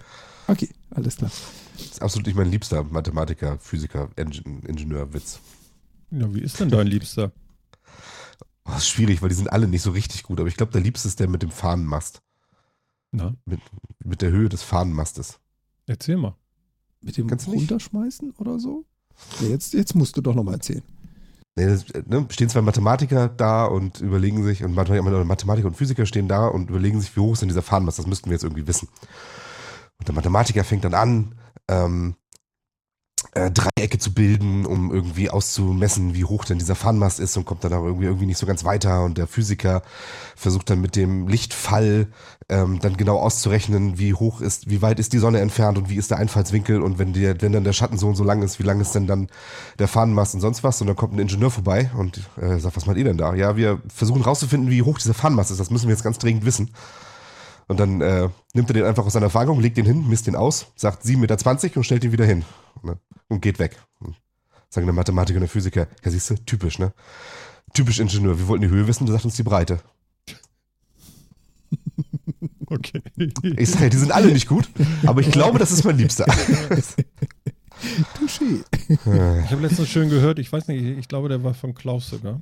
Okay, 0.48 0.70
alles 0.90 1.18
klar. 1.18 1.32
Das 1.78 1.86
ist 1.86 2.02
absolut 2.02 2.26
nicht 2.26 2.36
mein 2.36 2.50
liebster 2.50 2.84
Mathematiker, 2.84 3.60
Physiker, 3.60 4.10
Engin 4.16 4.64
Ingenieur-Witz. 4.66 5.40
Ja, 6.12 6.34
wie 6.34 6.40
ist 6.40 6.60
denn 6.60 6.70
dein 6.70 6.88
Liebster? 6.88 7.32
Oh, 8.68 8.72
das 8.72 8.80
ist 8.80 8.90
schwierig, 8.90 9.22
weil 9.22 9.30
die 9.30 9.36
sind 9.36 9.52
alle 9.52 9.68
nicht 9.68 9.82
so 9.82 9.92
richtig 9.92 10.24
gut. 10.24 10.40
Aber 10.40 10.50
ich 10.50 10.58
glaube, 10.58 10.74
der 10.74 10.82
liebste 10.82 11.08
ist 11.08 11.20
der 11.20 11.30
mit 11.30 11.42
dem 11.42 11.52
Fahnenmast. 11.52 12.22
Na, 13.12 13.34
Mit 14.04 14.22
der 14.22 14.32
Höhe 14.32 14.50
des 14.50 14.62
Fahnenmastes. 14.64 15.40
erzähl 15.88 16.18
mal. 16.18 16.36
Mit 17.02 17.16
dem 17.18 17.28
Kannst? 17.28 17.48
Runterschmeißen 17.48 18.32
oder 18.38 18.60
so? 18.60 18.84
Ja, 19.40 19.48
jetzt, 19.48 19.74
jetzt 19.74 19.96
musst 19.96 20.18
du 20.18 20.22
doch 20.22 20.36
nochmal 20.36 20.56
erzählen. 20.56 20.84
Nee, 21.56 21.66
das, 21.66 21.90
äh, 21.92 22.04
ne, 22.06 22.28
stehen 22.30 22.50
zwei 22.50 22.62
Mathematiker 22.62 23.30
da 23.30 23.66
und 23.66 24.02
überlegen 24.02 24.44
sich, 24.44 24.64
und 24.64 24.76
Mathematiker, 24.76 25.24
Mathematiker 25.24 25.68
und 25.68 25.76
Physiker 25.76 26.06
stehen 26.06 26.28
da 26.28 26.48
und 26.48 26.70
überlegen 26.70 27.00
sich, 27.00 27.16
wie 27.16 27.22
hoch 27.22 27.34
ist 27.34 27.42
denn 27.42 27.48
dieser 27.50 27.62
Fahnenmast? 27.64 27.98
Das 27.98 28.06
müssten 28.08 28.30
wir 28.30 28.34
jetzt 28.34 28.44
irgendwie 28.44 28.68
wissen. 28.68 28.90
Und 29.98 30.08
der 30.08 30.14
Mathematiker 30.16 30.64
fängt 30.64 30.84
dann 30.84 30.94
an, 30.94 31.36
ähm, 31.70 32.16
äh, 33.34 33.52
Dreiecke 33.52 33.98
zu 33.98 34.14
bilden, 34.14 34.66
um 34.66 34.92
irgendwie 34.92 35.30
auszumessen, 35.30 36.14
wie 36.14 36.26
hoch 36.26 36.46
denn 36.46 36.60
dieser 36.60 36.76
Fahnenmast 36.76 37.20
ist 37.20 37.36
und 37.38 37.46
kommt 37.46 37.64
dann 37.64 37.74
aber 37.74 37.88
irgendwie, 37.88 38.06
irgendwie 38.06 38.26
nicht 38.28 38.38
so 38.38 38.46
ganz 38.46 38.64
weiter. 38.64 39.04
Und 39.04 39.18
der 39.18 39.28
Physiker 39.28 39.82
versucht 40.36 40.70
dann 40.70 40.82
mit 40.82 40.96
dem 40.96 41.28
Lichtfall 41.28 42.08
ähm, 42.50 42.80
dann 42.80 42.96
genau 42.96 43.18
auszurechnen, 43.18 43.98
wie 43.98 44.14
hoch 44.14 44.42
ist, 44.42 44.70
wie 44.70 44.82
weit 44.82 45.00
ist 45.00 45.14
die 45.14 45.18
Sonne 45.18 45.40
entfernt 45.40 45.78
und 45.78 45.90
wie 45.90 45.96
ist 45.96 46.12
der 46.12 46.18
Einfallswinkel 46.18 46.82
und 46.82 47.00
wenn, 47.00 47.14
der, 47.14 47.42
wenn 47.42 47.52
dann 47.52 47.64
der 47.64 47.74
Schatten 47.74 47.98
so 47.98 48.08
und 48.08 48.16
so 48.16 48.24
lang 48.24 48.42
ist, 48.44 48.60
wie 48.60 48.64
lang 48.64 48.80
ist 48.80 48.94
denn 48.94 49.08
dann 49.08 49.30
der 49.80 49.88
Fahnenmast 49.88 50.36
und 50.36 50.42
sonst 50.42 50.64
was. 50.64 50.80
Und 50.82 50.88
dann 50.88 50.96
kommt 50.96 51.14
ein 51.14 51.20
Ingenieur 51.20 51.52
vorbei 51.52 51.90
und 51.98 52.22
äh, 52.40 52.60
sagt, 52.60 52.78
was 52.78 52.86
macht 52.86 52.98
ihr 52.98 53.04
denn 53.04 53.18
da? 53.18 53.34
Ja, 53.34 53.56
wir 53.56 53.82
versuchen 53.94 54.22
rauszufinden, 54.22 54.70
wie 54.70 54.84
hoch 54.84 55.00
dieser 55.00 55.14
Fahnenmast 55.14 55.52
ist. 55.52 55.60
Das 55.60 55.72
müssen 55.72 55.88
wir 55.88 55.94
jetzt 55.94 56.04
ganz 56.04 56.20
dringend 56.20 56.46
wissen. 56.46 56.72
Und 57.68 57.80
dann 57.80 58.00
äh, 58.00 58.30
nimmt 58.54 58.70
er 58.70 58.74
den 58.74 58.86
einfach 58.86 59.06
aus 59.06 59.14
seiner 59.14 59.26
Erfahrung, 59.26 59.60
legt 59.60 59.76
den 59.76 59.86
hin, 59.86 60.08
misst 60.08 60.28
den 60.28 60.36
aus, 60.36 60.68
sagt 60.76 61.04
7,20 61.04 61.18
Meter 61.18 61.78
und 61.78 61.84
stellt 61.84 62.04
ihn 62.04 62.14
wieder 62.14 62.26
hin. 62.26 62.46
Und 63.30 63.42
geht 63.42 63.60
weg. 63.60 63.78
Sagen 64.70 64.86
der 64.88 64.94
Mathematiker 64.94 65.38
und 65.38 65.42
der 65.42 65.50
Physiker, 65.50 65.88
ja 66.04 66.12
siehst 66.12 66.30
du, 66.30 66.36
typisch, 66.36 66.78
ne? 66.80 66.94
Typisch 67.74 68.00
Ingenieur. 68.00 68.38
Wir 68.38 68.48
wollten 68.48 68.64
die 68.64 68.70
Höhe 68.70 68.88
wissen, 68.88 69.06
du 69.06 69.12
sagst 69.12 69.26
uns 69.26 69.36
die 69.36 69.44
Breite. 69.44 69.80
Okay. 72.70 73.02
Ich 73.56 73.72
sage, 73.72 73.90
die 73.90 73.96
sind 73.96 74.12
alle 74.12 74.30
nicht 74.30 74.46
gut, 74.48 74.70
aber 75.06 75.22
ich 75.22 75.32
glaube, 75.32 75.58
das 75.58 75.72
ist 75.72 75.86
mein 75.86 75.98
Liebster. 75.98 76.26
Touché. 78.18 78.66
Ich 78.90 79.52
habe 79.52 79.62
letztens 79.62 79.88
schön 79.88 80.10
gehört, 80.10 80.38
ich 80.38 80.52
weiß 80.52 80.68
nicht, 80.68 80.84
ich 80.84 81.08
glaube, 81.08 81.30
der 81.30 81.44
war 81.44 81.54
von 81.54 81.74
Klaus 81.74 82.10
sogar. 82.10 82.42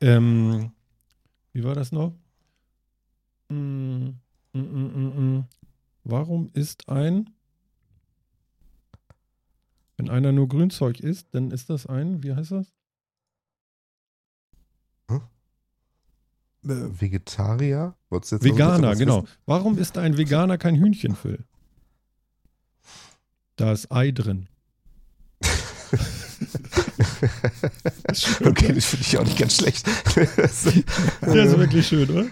Ähm, 0.00 0.70
wie 1.52 1.64
war 1.64 1.74
das 1.74 1.90
noch? 1.90 2.12
Mm, 3.48 4.10
mm, 4.52 4.60
mm, 4.60 4.92
mm, 4.94 5.36
mm. 5.38 5.44
Warum 6.04 6.50
ist 6.54 6.88
ein, 6.88 7.30
wenn 10.02 10.10
einer 10.10 10.32
nur 10.32 10.48
Grünzeug 10.48 10.98
isst, 11.00 11.28
dann 11.32 11.52
ist 11.52 11.70
das 11.70 11.86
ein, 11.86 12.24
wie 12.24 12.34
heißt 12.34 12.50
das? 12.50 12.66
Hm? 15.08 15.20
Äh, 16.64 17.00
Vegetarier? 17.00 17.94
Veganer, 18.10 18.96
genau. 18.96 19.22
wissen? 19.22 19.36
Warum 19.46 19.78
ist 19.78 19.96
ein 19.98 20.18
Veganer 20.18 20.58
kein 20.58 20.74
Hühnchenfüll? 20.74 21.44
Da 23.56 23.70
ist 23.70 23.92
Ei 23.92 24.10
drin. 24.10 24.48
okay, 28.44 28.72
das 28.72 28.86
finde 28.86 29.04
ich 29.06 29.18
auch 29.18 29.24
nicht 29.24 29.38
ganz 29.38 29.56
schlecht. 29.56 29.86
Der 30.16 31.44
ist 31.44 31.58
wirklich 31.58 31.86
schön, 31.86 32.10
oder? 32.10 32.26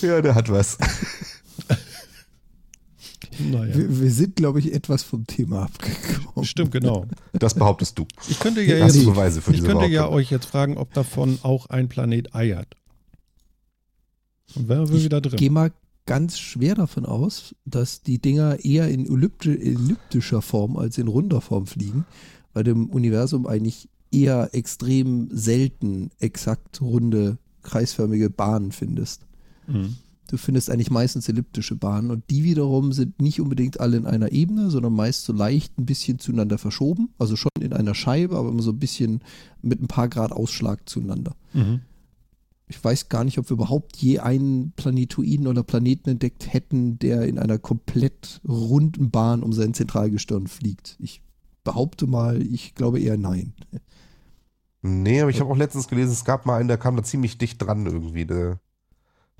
ja, 0.00 0.20
der 0.22 0.34
hat 0.34 0.50
was. 0.50 0.76
Naja. 3.38 3.74
wir, 3.74 4.00
wir 4.00 4.10
sind, 4.10 4.36
glaube 4.36 4.58
ich, 4.58 4.72
etwas 4.72 5.02
vom 5.02 5.26
Thema 5.26 5.62
abgekommen. 5.64 6.44
Stimmt, 6.44 6.72
genau. 6.72 7.06
Das 7.32 7.54
behauptest 7.54 7.98
du. 7.98 8.06
Ich 8.28 8.38
könnte 8.38 8.62
ja 8.62 8.78
jetzt, 8.78 9.04
Beweise 9.04 9.40
für 9.40 9.50
ich 9.50 9.58
diese 9.58 9.68
könnte 9.68 9.86
ja 9.86 10.08
euch 10.08 10.30
jetzt 10.30 10.46
fragen, 10.46 10.76
ob 10.76 10.92
davon 10.94 11.38
auch 11.42 11.66
ein 11.66 11.88
Planet 11.88 12.34
Ei 12.34 12.50
hat. 12.50 12.74
Und 14.54 14.68
wären 14.68 14.88
wir 14.88 14.96
Ich 14.96 15.04
wieder 15.04 15.20
drin. 15.20 15.36
gehe 15.36 15.50
mal 15.50 15.72
ganz 16.06 16.38
schwer 16.38 16.74
davon 16.74 17.04
aus, 17.04 17.54
dass 17.64 18.02
die 18.02 18.18
Dinger 18.20 18.64
eher 18.64 18.88
in 18.88 19.06
ellipti 19.06 19.50
elliptischer 19.50 20.40
Form 20.40 20.76
als 20.76 20.98
in 20.98 21.08
runder 21.08 21.40
Form 21.40 21.66
fliegen, 21.66 22.06
weil 22.52 22.64
du 22.64 22.70
im 22.70 22.86
Universum 22.88 23.46
eigentlich 23.46 23.88
eher 24.12 24.50
extrem 24.54 25.28
selten 25.32 26.10
exakt 26.20 26.80
runde, 26.80 27.38
kreisförmige 27.62 28.30
Bahnen 28.30 28.72
findest. 28.72 29.26
Mhm. 29.66 29.96
Du 30.28 30.36
findest 30.36 30.70
eigentlich 30.70 30.90
meistens 30.90 31.28
elliptische 31.28 31.76
Bahnen 31.76 32.10
und 32.10 32.24
die 32.30 32.42
wiederum 32.42 32.92
sind 32.92 33.20
nicht 33.20 33.40
unbedingt 33.40 33.78
alle 33.80 33.96
in 33.96 34.06
einer 34.06 34.32
Ebene, 34.32 34.70
sondern 34.70 34.94
meist 34.94 35.24
so 35.24 35.32
leicht 35.32 35.78
ein 35.78 35.86
bisschen 35.86 36.18
zueinander 36.18 36.58
verschoben. 36.58 37.10
Also 37.18 37.36
schon 37.36 37.50
in 37.60 37.72
einer 37.72 37.94
Scheibe, 37.94 38.36
aber 38.36 38.48
immer 38.48 38.62
so 38.62 38.72
ein 38.72 38.78
bisschen 38.78 39.20
mit 39.62 39.80
ein 39.80 39.88
paar 39.88 40.08
Grad 40.08 40.32
Ausschlag 40.32 40.88
zueinander. 40.88 41.36
Mhm. 41.52 41.80
Ich 42.68 42.82
weiß 42.82 43.08
gar 43.08 43.22
nicht, 43.22 43.38
ob 43.38 43.48
wir 43.48 43.54
überhaupt 43.54 43.96
je 43.96 44.18
einen 44.18 44.72
Planetoiden 44.72 45.46
oder 45.46 45.62
Planeten 45.62 46.10
entdeckt 46.10 46.52
hätten, 46.52 46.98
der 46.98 47.26
in 47.26 47.38
einer 47.38 47.58
komplett 47.58 48.40
runden 48.46 49.10
Bahn 49.10 49.44
um 49.44 49.52
sein 49.52 49.72
Zentralgestirn 49.72 50.48
fliegt. 50.48 50.96
Ich 50.98 51.22
behaupte 51.62 52.08
mal, 52.08 52.42
ich 52.42 52.74
glaube 52.74 52.98
eher 52.98 53.16
nein. 53.16 53.52
Nee, 54.82 55.20
aber 55.20 55.30
ich 55.30 55.40
habe 55.40 55.50
auch 55.50 55.56
letztens 55.56 55.86
gelesen, 55.86 56.12
es 56.12 56.24
gab 56.24 56.46
mal 56.46 56.58
einen, 56.58 56.68
der 56.68 56.78
kam 56.78 56.96
da 56.96 57.04
ziemlich 57.04 57.38
dicht 57.38 57.62
dran 57.62 57.86
irgendwie. 57.86 58.24
Der, 58.24 58.58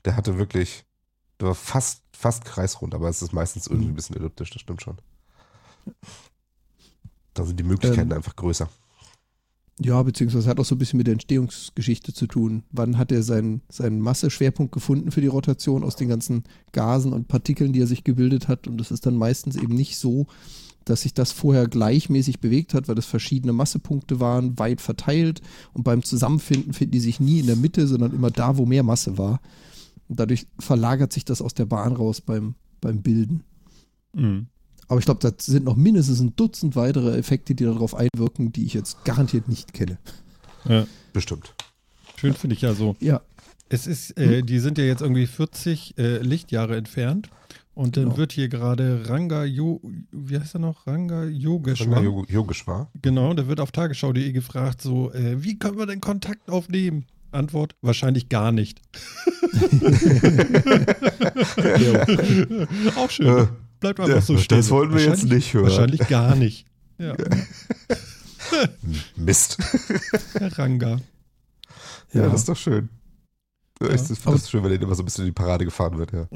der 0.07 0.17
hatte 0.17 0.39
wirklich, 0.39 0.85
der 1.41 1.49
war 1.49 1.55
fast, 1.55 2.03
fast 2.13 2.45
kreisrund, 2.45 2.95
aber 2.95 3.09
es 3.09 3.21
ist 3.23 3.33
meistens 3.33 3.67
irgendwie 3.67 3.87
Mhm. 3.89 3.93
ein 3.93 3.97
bisschen 3.97 4.17
elliptisch, 4.17 4.51
das 4.51 4.63
stimmt 4.63 4.81
schon. 4.83 4.97
Da 7.35 7.45
sind 7.45 7.59
die 7.61 7.65
Möglichkeiten 7.65 8.11
Ähm, 8.11 8.17
einfach 8.17 8.37
größer. 8.37 8.69
Ja, 9.79 10.03
beziehungsweise 10.03 10.49
hat 10.49 10.59
auch 10.59 10.65
so 10.65 10.75
ein 10.75 10.79
bisschen 10.79 10.97
mit 10.97 11.07
der 11.07 11.13
Entstehungsgeschichte 11.13 12.15
zu 12.15 12.27
tun. 12.27 12.63
Wann 12.71 12.97
hat 12.97 13.13
er 13.13 13.23
seinen, 13.23 13.61
seinen 13.69 14.01
Masseschwerpunkt 14.01 14.73
gefunden 14.73 15.11
für 15.11 15.21
die 15.21 15.27
Rotation 15.27 15.85
aus 15.85 15.97
den 15.97 16.09
ganzen 16.09 16.45
Gasen 16.73 17.13
und 17.13 17.29
Partikeln, 17.29 17.75
die 17.75 17.83
er 17.83 17.87
sich 17.87 18.03
gebildet 18.03 18.49
hat? 18.49 18.67
Und 18.67 18.79
das 18.79 18.91
ist 18.91 19.05
dann 19.05 19.17
meistens 19.17 19.55
eben 19.57 19.75
nicht 19.75 19.99
so, 19.99 20.29
dass 20.87 21.03
sich 21.03 21.13
das 21.13 21.33
vorher 21.33 21.67
gleichmäßig 21.69 22.41
bewegt 22.41 22.73
hat, 22.73 22.89
weil 22.89 22.95
das 22.95 23.05
verschiedene 23.05 23.53
Massepunkte 23.53 24.19
waren, 24.19 24.59
weit 24.59 24.81
verteilt. 24.81 25.43
Und 25.75 25.83
beim 25.85 26.03
Zusammenfinden 26.03 26.73
finden 26.73 26.93
die 26.93 27.01
sich 27.01 27.21
nie 27.21 27.41
in 27.41 27.47
der 27.47 27.57
Mitte, 27.57 27.87
sondern 27.87 28.15
immer 28.15 28.31
da, 28.31 28.57
wo 28.57 28.65
mehr 28.65 28.83
Masse 28.85 29.19
war. 29.19 29.41
Und 30.09 30.21
dadurch 30.21 30.47
verlagert 30.59 31.13
sich 31.13 31.25
das 31.25 31.43
aus 31.43 31.55
der 31.55 31.67
Bahn 31.67 31.93
raus 31.95 32.21
beim, 32.21 32.55
beim 32.81 33.03
Bilden. 33.03 33.43
Mhm. 34.13 34.47
Aber 34.89 35.01
ich 35.01 35.05
glaube, 35.05 35.21
da 35.21 35.33
sind 35.37 35.65
noch 35.65 35.75
mindestens 35.77 36.21
ein 36.21 36.37
Dutzend 36.37 36.77
weitere 36.77 37.17
Effekte, 37.19 37.55
die 37.57 37.65
darauf 37.65 37.95
einwirken, 37.95 38.53
die 38.53 38.65
ich 38.67 38.75
jetzt 38.75 39.05
garantiert 39.05 39.49
nicht 39.49 39.73
kenne. 39.73 39.99
Ja. 40.69 40.87
Bestimmt. 41.13 41.55
Schön 42.17 42.35
finde 42.35 42.55
ich 42.55 42.63
ja 42.63 42.73
so. 42.75 42.95
Ja, 43.01 43.21
Es 43.69 43.89
ist, 43.89 44.17
äh, 44.17 44.43
die 44.43 44.61
sind 44.61 44.79
ja 44.79 44.85
jetzt 44.85 45.03
irgendwie 45.03 45.27
40 45.27 45.99
äh, 45.99 46.19
Lichtjahre 46.19 46.77
entfernt. 46.77 47.29
Und 47.75 47.97
dann 47.99 48.05
Genau. 48.05 48.17
wird 48.17 48.33
hier 48.33 48.49
gerade 48.49 49.07
Ranga 49.09 49.45
Yo, 49.45 49.83
wie 50.13 50.39
heißt 50.39 50.55
er 50.55 50.61
noch? 50.61 50.87
Ranga 50.87 51.25
Yogeshwar. 51.25 52.01
Yog- 52.03 52.31
Yogeshwar. 52.31 52.91
Genau, 53.03 53.35
da 53.35 53.49
wird 53.49 53.61
auf 53.61 53.71
tagesschau.de 53.73 54.33
gefragt, 54.33 54.81
so, 54.81 55.13
äh, 55.13 55.43
wie 55.43 55.59
können 55.59 55.77
wir 55.77 55.85
denn 55.87 56.01
Kontakt 56.01 56.49
aufnehmen? 56.49 57.05
Antwort, 57.33 57.75
wahrscheinlich 57.83 58.29
gar 58.31 58.51
nicht. 58.53 58.81
Auch 62.97 63.11
schön. 63.11 63.49
Bleibt 63.81 64.01
einfach 64.01 64.15
ja, 64.15 64.21
so 64.21 64.39
stehen. 64.39 64.59
das 64.59 64.71
wollten 64.71 64.95
wir 64.95 65.05
jetzt 65.05 65.25
nicht 65.25 65.53
hören. 65.53 65.65
Wahrscheinlich 65.67 66.07
gar 66.09 66.35
nicht. 66.35 66.67
Ja, 66.99 67.15
Mist. 69.17 69.59
Herr 70.39 70.59
Ranga. 70.59 70.99
Ja, 72.13 72.23
Ja. 72.23 72.29
das 72.29 72.41
ist 72.41 72.49
doch 72.49 72.57
schön. 72.57 72.89
Ja. 73.83 73.91
Ich 73.91 74.01
finde 74.01 74.39
das 74.39 74.49
schön, 74.49 74.63
wenn 74.63 74.71
denen 74.71 74.85
immer 74.85 74.95
so 74.95 75.03
ein 75.03 75.05
bisschen 75.05 75.25
in 75.25 75.29
die 75.29 75.33
Parade 75.35 75.67
gefahren 75.67 75.99
wird, 75.99 76.13
ja. 76.13 76.27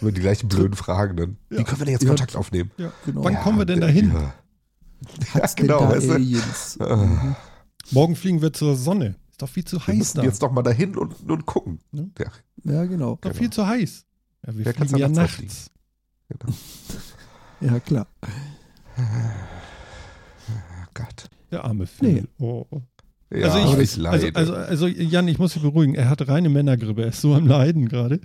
Immer 0.00 0.12
die 0.12 0.20
gleichen 0.20 0.48
blöden 0.48 0.76
Fragen 0.76 1.16
dann. 1.16 1.36
Ja. 1.50 1.58
Wie 1.58 1.64
können 1.64 1.80
wir 1.80 1.84
denn 1.86 1.92
jetzt 1.94 2.02
Ja. 2.04 2.08
Kontakt 2.10 2.36
aufnehmen? 2.36 2.70
Ja. 2.76 2.92
genau. 3.04 3.24
Wann 3.24 3.32
Ja, 3.32 3.40
kommen 3.42 3.58
wir 3.58 3.64
denn 3.64 3.80
dahin? 3.80 4.12
Ja. 4.12 4.34
Hat's 5.34 5.54
Ja, 5.58 5.62
genau, 5.62 5.78
denn 5.80 5.88
da 5.88 5.96
weißt 5.96 6.06
du? 6.08 6.12
Aliens? 6.12 6.76
Ah. 6.80 6.96
Mhm. 6.96 7.36
Morgen 7.90 8.14
fliegen 8.16 8.40
wir 8.40 8.52
zur 8.52 8.76
Sonne. 8.76 9.16
Ist 9.34 9.42
doch 9.42 9.48
viel 9.48 9.64
zu 9.64 9.78
Wir 9.78 9.86
heiß 9.88 9.96
müssen 9.96 10.18
da. 10.18 10.22
jetzt 10.22 10.40
doch 10.44 10.52
mal 10.52 10.62
dahin 10.62 10.96
und, 10.96 11.28
und 11.28 11.44
gucken. 11.44 11.80
Ne? 11.90 12.08
Ja, 12.20 12.30
Ja, 12.62 12.84
genau. 12.84 13.14
Ist 13.14 13.24
doch 13.24 13.30
genau. 13.30 13.34
viel 13.34 13.50
zu 13.50 13.66
heiß. 13.66 14.04
Ja, 14.46 14.56
wir 14.56 14.64
Wer 14.64 14.72
kann's 14.74 14.92
fliegen 14.92 15.12
ja 15.14 15.22
nachts 15.22 15.40
nachts. 15.40 15.70
genau. 16.28 16.52
Ja, 17.60 17.80
klar. 17.80 18.06
Oh 18.96 19.02
Gott. 20.94 21.28
Der 21.50 21.64
arme 21.64 21.86
Phil. 21.88 22.12
Nee. 22.12 22.22
Oh. 22.38 22.64
Ja, 23.34 23.50
Also, 23.52 23.80
ich, 23.80 23.96
ich 23.96 24.06
also, 24.06 24.26
leide. 24.26 24.36
also, 24.36 24.54
also 24.54 24.86
Jan, 24.86 25.26
ich 25.26 25.40
muss 25.40 25.54
dich 25.54 25.62
beruhigen. 25.62 25.96
Er 25.96 26.08
hat 26.10 26.28
reine 26.28 26.48
Männergrippe. 26.48 27.02
Er 27.02 27.08
ist 27.08 27.20
so 27.20 27.34
am 27.34 27.48
Leiden 27.48 27.88
gerade. 27.88 28.20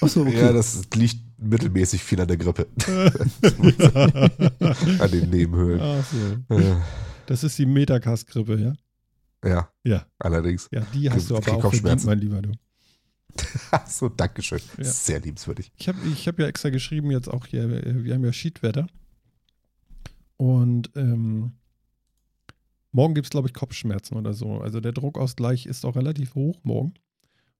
Achso, 0.00 0.20
okay. 0.22 0.38
Ja, 0.40 0.52
das 0.52 0.82
liegt 0.94 1.16
mittelmäßig 1.40 2.04
viel 2.04 2.20
an 2.20 2.28
der 2.28 2.36
Grippe. 2.36 2.68
an 5.00 5.10
den 5.10 5.28
Nebenhöhlen. 5.30 5.80
Ach 5.82 6.04
so. 6.48 6.54
Äh, 6.54 6.76
Das 7.26 7.42
ist 7.42 7.58
die 7.58 7.66
Metacast-Grippe, 7.66 8.60
ja? 8.60 8.72
Ja, 9.44 9.68
Ja. 9.84 10.06
allerdings. 10.18 10.68
Ja, 10.72 10.80
die 10.94 11.10
hast 11.10 11.30
du 11.30 11.34
aber 11.36 11.40
auch 11.40 11.44
verdient, 11.44 11.62
Kopfschmerzen. 11.62 12.06
mein 12.06 12.18
Lieber. 12.18 12.42
Du. 12.42 12.52
So, 13.86 14.08
Dankeschön. 14.08 14.60
Ja. 14.78 14.84
Sehr 14.84 15.20
liebenswürdig. 15.20 15.72
Ich 15.76 15.88
habe 15.88 15.98
ich 16.12 16.28
hab 16.28 16.38
ja 16.38 16.46
extra 16.46 16.68
geschrieben, 16.70 17.10
jetzt 17.10 17.28
auch 17.28 17.46
hier, 17.46 17.64
äh, 17.64 18.04
wir 18.04 18.14
haben 18.14 18.24
ja 18.24 18.32
Schiedwetter. 18.32 18.86
Und 20.36 20.90
ähm, 20.96 21.52
morgen 22.90 23.14
gibt 23.14 23.26
es, 23.26 23.30
glaube 23.30 23.48
ich, 23.48 23.54
Kopfschmerzen 23.54 24.16
oder 24.16 24.34
so. 24.34 24.60
Also 24.60 24.80
der 24.80 24.92
Druckausgleich 24.92 25.66
ist 25.66 25.84
auch 25.86 25.96
relativ 25.96 26.34
hoch 26.34 26.58
morgen. 26.64 26.94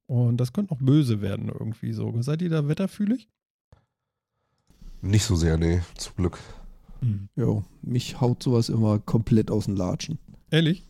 Und 0.07 0.37
das 0.38 0.53
könnte 0.53 0.73
auch 0.73 0.79
böse 0.81 1.21
werden 1.23 1.49
irgendwie 1.49 1.92
so. 1.92 2.21
Seid 2.21 2.42
ihr 2.42 2.51
da 2.51 2.68
wetterfühlig? 2.68 3.29
Nicht 5.01 5.25
so 5.25 5.37
sehr, 5.37 5.57
nee, 5.59 5.81
zum 5.97 6.14
Glück. 6.16 6.38
Mhm. 7.01 7.29
Jo, 7.35 7.64
mich 7.83 8.21
haut 8.21 8.42
sowas 8.42 8.68
immer 8.68 8.99
komplett 8.99 9.51
aus 9.51 9.64
den 9.66 9.77
Latschen. 9.77 10.18
Ehrlich? 10.51 10.87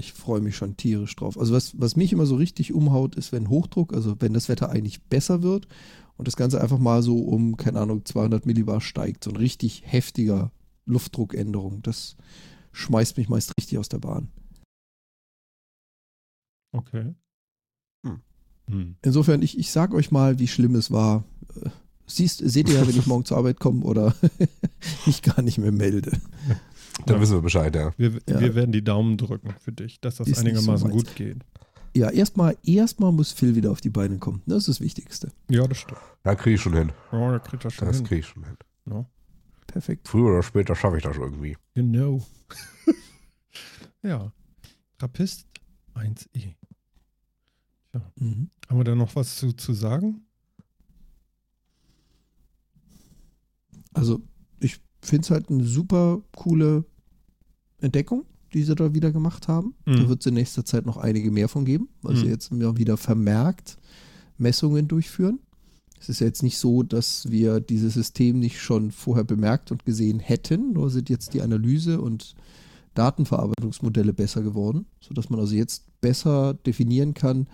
Ich 0.00 0.14
freue 0.14 0.40
mich 0.40 0.56
schon 0.56 0.76
tierisch 0.76 1.14
drauf. 1.14 1.38
Also 1.38 1.54
was, 1.54 1.78
was 1.78 1.94
mich 1.94 2.12
immer 2.12 2.26
so 2.26 2.36
richtig 2.36 2.72
umhaut, 2.72 3.14
ist, 3.14 3.32
wenn 3.32 3.50
Hochdruck, 3.50 3.92
also 3.92 4.16
wenn 4.18 4.32
das 4.32 4.48
Wetter 4.48 4.70
eigentlich 4.70 5.02
besser 5.04 5.42
wird 5.42 5.68
und 6.16 6.26
das 6.26 6.36
Ganze 6.36 6.60
einfach 6.60 6.78
mal 6.78 7.02
so 7.02 7.18
um, 7.18 7.56
keine 7.58 7.80
Ahnung, 7.80 8.04
200 8.04 8.46
Millibar 8.46 8.80
steigt. 8.80 9.24
So 9.24 9.30
ein 9.30 9.36
richtig 9.36 9.82
heftiger 9.84 10.52
Luftdruckänderung. 10.86 11.82
Das 11.82 12.16
schmeißt 12.72 13.18
mich 13.18 13.28
meist 13.28 13.54
richtig 13.58 13.78
aus 13.78 13.90
der 13.90 13.98
Bahn. 13.98 14.28
Okay. 16.72 17.14
Hm. 18.06 18.20
Hm. 18.68 18.96
Insofern, 19.02 19.42
ich, 19.42 19.58
ich 19.58 19.70
sag 19.70 19.92
euch 19.92 20.10
mal, 20.10 20.38
wie 20.38 20.48
schlimm 20.48 20.74
es 20.76 20.90
war. 20.90 21.24
Äh, 21.62 21.70
Siehst, 22.12 22.38
seht 22.38 22.68
ihr 22.68 22.74
ja, 22.74 22.88
wenn 22.88 22.98
ich 22.98 23.06
morgen 23.06 23.24
zur 23.24 23.36
Arbeit 23.36 23.60
komme 23.60 23.84
oder 23.84 24.16
mich 25.06 25.22
gar 25.22 25.42
nicht 25.42 25.58
mehr 25.58 25.70
melde. 25.70 26.10
Dann 27.06 27.16
Ja. 27.16 27.22
wissen 27.22 27.34
wir 27.34 27.42
Bescheid, 27.42 27.74
ja. 27.74 27.92
Wir, 27.96 28.18
Ja. 28.28 28.40
wir 28.40 28.54
werden 28.54 28.72
die 28.72 28.82
Daumen 28.84 29.16
drücken 29.16 29.54
für 29.60 29.72
dich, 29.72 30.00
dass 30.00 30.16
das 30.16 30.28
Ist 30.28 30.36
so 30.36 30.40
einigermaßen 30.40 30.88
meins. 30.90 31.04
gut 31.04 31.16
geht. 31.16 31.38
Ja, 31.96 32.08
erstmal 32.10 32.56
erstmal 32.64 33.10
muss 33.12 33.32
Phil 33.32 33.56
wieder 33.56 33.70
auf 33.72 33.80
die 33.80 33.90
Beine 33.90 34.18
kommen. 34.18 34.42
Das 34.46 34.58
ist 34.58 34.68
das 34.68 34.80
Wichtigste. 34.80 35.32
Ja, 35.50 35.66
das 35.66 35.78
stimmt. 35.78 36.00
Da 36.22 36.34
kriege 36.36 36.54
ich 36.54 36.60
schon 36.60 36.74
hin. 36.76 36.92
Ja, 37.10 37.32
da 37.32 37.38
kriegt 37.40 37.64
er 37.64 37.70
schon 37.70 37.88
Das 37.88 37.96
hin. 37.96 38.06
kriege 38.06 38.20
ich 38.20 38.26
schon 38.26 38.44
hin. 38.44 38.56
Perfekt. 39.66 40.08
Früher 40.08 40.30
oder 40.32 40.42
später 40.42 40.74
schaffe 40.74 40.96
ich 40.96 41.02
das 41.04 41.16
irgendwie. 41.16 41.56
Genau. 41.74 42.24
ja. 44.02 44.32
Trappist 44.98 45.46
1e. 45.94 46.54
Mhm. 48.16 48.50
Haben 48.68 48.78
wir 48.78 48.84
da 48.84 48.94
noch 48.94 49.14
was 49.16 49.36
zu, 49.36 49.52
zu 49.52 49.72
sagen? 49.74 50.22
Also, 53.92 54.20
ich 54.60 54.80
finde 55.02 55.24
es 55.24 55.30
halt 55.30 55.50
eine 55.50 55.64
super 55.64 56.20
coole 56.36 56.84
Entdeckung, 57.80 58.24
die 58.52 58.62
sie 58.62 58.74
da 58.74 58.94
wieder 58.94 59.12
gemacht 59.12 59.48
haben. 59.48 59.74
Mhm. 59.86 59.96
Da 59.96 60.08
wird 60.08 60.20
es 60.20 60.26
in 60.26 60.34
nächster 60.34 60.64
Zeit 60.64 60.86
noch 60.86 60.96
einige 60.96 61.30
mehr 61.30 61.48
von 61.48 61.64
geben, 61.64 61.88
weil 62.02 62.16
sie 62.16 62.24
Mhm. 62.24 62.30
jetzt 62.30 62.50
wieder 62.52 62.96
vermerkt 62.96 63.78
Messungen 64.38 64.88
durchführen. 64.88 65.38
Es 66.00 66.08
ist 66.08 66.20
ja 66.20 66.26
jetzt 66.26 66.42
nicht 66.42 66.56
so, 66.56 66.82
dass 66.82 67.30
wir 67.30 67.60
dieses 67.60 67.94
System 67.94 68.38
nicht 68.38 68.58
schon 68.60 68.90
vorher 68.90 69.24
bemerkt 69.24 69.70
und 69.70 69.84
gesehen 69.84 70.18
hätten, 70.18 70.72
nur 70.72 70.88
sind 70.90 71.10
jetzt 71.10 71.34
die 71.34 71.42
Analyse 71.42 72.00
und 72.00 72.34
Datenverarbeitungsmodelle 72.94 74.12
besser 74.12 74.42
geworden, 74.42 74.86
sodass 75.00 75.30
man 75.30 75.40
also 75.40 75.54
jetzt 75.54 75.84
besser 76.00 76.54
definieren 76.54 77.14
kann, 77.14 77.48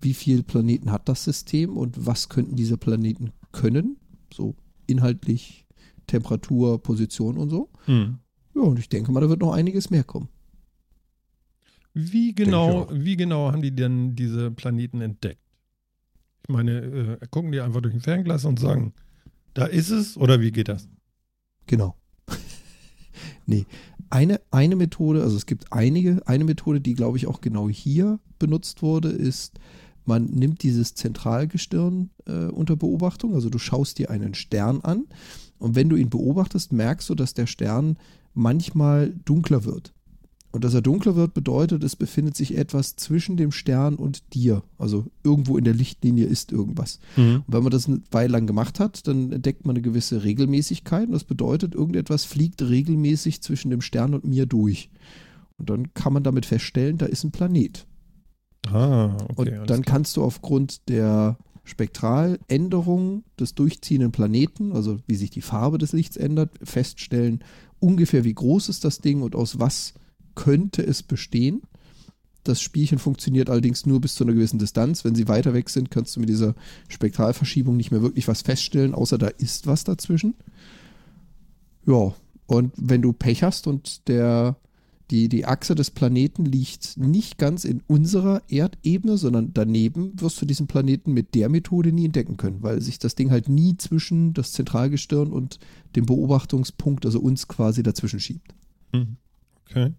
wie 0.00 0.14
viele 0.14 0.44
Planeten 0.44 0.92
hat 0.92 1.08
das 1.08 1.24
System 1.24 1.76
und 1.76 2.06
was 2.06 2.28
könnten 2.28 2.54
diese 2.56 2.76
Planeten 2.76 3.32
können, 3.52 3.96
so 4.32 4.54
inhaltlich, 4.86 5.66
Temperatur, 6.06 6.80
Position 6.82 7.36
und 7.36 7.50
so. 7.50 7.68
Hm. 7.86 8.18
Ja, 8.54 8.62
und 8.62 8.78
ich 8.78 8.88
denke 8.88 9.12
mal, 9.12 9.20
da 9.20 9.28
wird 9.28 9.40
noch 9.40 9.52
einiges 9.52 9.90
mehr 9.90 10.04
kommen. 10.04 10.28
Wie 11.94 12.34
genau, 12.34 12.88
wie 12.92 13.16
genau 13.16 13.50
haben 13.50 13.62
die 13.62 13.74
denn 13.74 14.14
diese 14.14 14.50
Planeten 14.50 15.00
entdeckt? 15.00 15.42
Ich 16.42 16.48
meine, 16.48 17.18
äh, 17.20 17.26
gucken 17.30 17.50
die 17.52 17.60
einfach 17.60 17.80
durch 17.80 17.94
ein 17.94 18.00
Fernglas 18.00 18.44
und 18.44 18.60
sagen, 18.60 18.92
da 19.54 19.66
ist 19.66 19.90
es 19.90 20.16
oder 20.16 20.40
wie 20.40 20.52
geht 20.52 20.68
das? 20.68 20.88
Genau. 21.66 21.96
nee, 23.46 23.66
eine, 24.10 24.40
eine 24.50 24.76
Methode, 24.76 25.22
also 25.22 25.36
es 25.36 25.46
gibt 25.46 25.72
einige, 25.72 26.26
eine 26.26 26.44
Methode, 26.44 26.80
die 26.80 26.94
glaube 26.94 27.18
ich 27.18 27.26
auch 27.26 27.40
genau 27.40 27.68
hier 27.68 28.20
benutzt 28.38 28.82
wurde, 28.82 29.08
ist, 29.08 29.58
man 30.08 30.24
nimmt 30.24 30.62
dieses 30.62 30.94
Zentralgestirn 30.94 32.10
äh, 32.26 32.46
unter 32.46 32.74
Beobachtung, 32.74 33.34
also 33.34 33.50
du 33.50 33.58
schaust 33.58 33.98
dir 33.98 34.10
einen 34.10 34.34
Stern 34.34 34.80
an 34.80 35.04
und 35.58 35.76
wenn 35.76 35.88
du 35.88 35.96
ihn 35.96 36.10
beobachtest, 36.10 36.72
merkst 36.72 37.08
du, 37.10 37.14
dass 37.14 37.34
der 37.34 37.46
Stern 37.46 37.98
manchmal 38.34 39.14
dunkler 39.24 39.64
wird. 39.64 39.92
Und 40.50 40.64
dass 40.64 40.72
er 40.72 40.80
dunkler 40.80 41.14
wird, 41.14 41.34
bedeutet, 41.34 41.84
es 41.84 41.94
befindet 41.94 42.34
sich 42.34 42.56
etwas 42.56 42.96
zwischen 42.96 43.36
dem 43.36 43.52
Stern 43.52 43.96
und 43.96 44.32
dir. 44.32 44.62
Also 44.78 45.04
irgendwo 45.22 45.58
in 45.58 45.64
der 45.64 45.74
Lichtlinie 45.74 46.24
ist 46.24 46.52
irgendwas. 46.52 47.00
Und 47.36 47.44
wenn 47.48 47.62
man 47.62 47.70
das 47.70 47.86
eine 47.86 48.00
Weile 48.10 48.32
lang 48.32 48.46
gemacht 48.46 48.80
hat, 48.80 49.06
dann 49.06 49.30
entdeckt 49.30 49.66
man 49.66 49.76
eine 49.76 49.82
gewisse 49.82 50.24
Regelmäßigkeit. 50.24 51.06
Und 51.06 51.12
das 51.12 51.24
bedeutet, 51.24 51.74
irgendetwas 51.74 52.24
fliegt 52.24 52.62
regelmäßig 52.62 53.42
zwischen 53.42 53.70
dem 53.70 53.82
Stern 53.82 54.14
und 54.14 54.24
mir 54.24 54.46
durch. 54.46 54.88
Und 55.58 55.68
dann 55.68 55.92
kann 55.92 56.14
man 56.14 56.22
damit 56.22 56.46
feststellen, 56.46 56.96
da 56.96 57.04
ist 57.04 57.24
ein 57.24 57.30
Planet. 57.30 57.86
Ah, 58.72 59.16
okay. 59.36 59.58
Und 59.58 59.70
dann 59.70 59.82
kannst 59.82 60.16
du 60.16 60.22
aufgrund 60.22 60.88
der 60.88 61.36
Spektraländerung 61.64 63.24
des 63.38 63.54
durchziehenden 63.54 64.10
Planeten, 64.12 64.72
also 64.72 64.98
wie 65.06 65.16
sich 65.16 65.30
die 65.30 65.42
Farbe 65.42 65.78
des 65.78 65.92
Lichts 65.92 66.16
ändert, 66.16 66.50
feststellen, 66.62 67.44
ungefähr 67.78 68.24
wie 68.24 68.34
groß 68.34 68.68
ist 68.68 68.84
das 68.84 69.00
Ding 69.00 69.22
und 69.22 69.34
aus 69.34 69.58
was 69.58 69.94
könnte 70.34 70.82
es 70.82 71.02
bestehen. 71.02 71.62
Das 72.44 72.62
Spielchen 72.62 72.98
funktioniert 72.98 73.50
allerdings 73.50 73.84
nur 73.84 74.00
bis 74.00 74.14
zu 74.14 74.24
einer 74.24 74.32
gewissen 74.32 74.58
Distanz. 74.58 75.04
Wenn 75.04 75.14
sie 75.14 75.28
weiter 75.28 75.52
weg 75.52 75.68
sind, 75.68 75.90
kannst 75.90 76.16
du 76.16 76.20
mit 76.20 76.30
dieser 76.30 76.54
Spektralverschiebung 76.88 77.76
nicht 77.76 77.90
mehr 77.90 78.00
wirklich 78.00 78.28
was 78.28 78.42
feststellen, 78.42 78.94
außer 78.94 79.18
da 79.18 79.26
ist 79.26 79.66
was 79.66 79.84
dazwischen. 79.84 80.34
Ja, 81.86 82.14
und 82.46 82.72
wenn 82.76 83.02
du 83.02 83.12
Pech 83.12 83.42
hast 83.42 83.66
und 83.66 84.08
der, 84.08 84.56
die, 85.10 85.28
die 85.28 85.46
Achse 85.46 85.74
des 85.74 85.90
Planeten 85.90 86.44
liegt 86.44 86.98
nicht 86.98 87.38
ganz 87.38 87.64
in 87.64 87.82
unserer 87.86 88.42
Erdebene, 88.48 89.16
sondern 89.16 89.54
daneben, 89.54 90.12
wirst 90.20 90.40
du 90.42 90.46
diesen 90.46 90.66
Planeten 90.66 91.12
mit 91.12 91.34
der 91.34 91.48
Methode 91.48 91.92
nie 91.92 92.06
entdecken 92.06 92.36
können, 92.36 92.62
weil 92.62 92.80
sich 92.82 92.98
das 92.98 93.14
Ding 93.14 93.30
halt 93.30 93.48
nie 93.48 93.76
zwischen 93.78 94.34
das 94.34 94.52
Zentralgestirn 94.52 95.32
und 95.32 95.58
dem 95.96 96.04
Beobachtungspunkt, 96.04 97.06
also 97.06 97.20
uns 97.20 97.48
quasi 97.48 97.82
dazwischen 97.82 98.20
schiebt. 98.20 98.54
Hm. 98.92 99.16
Okay. 99.64 99.94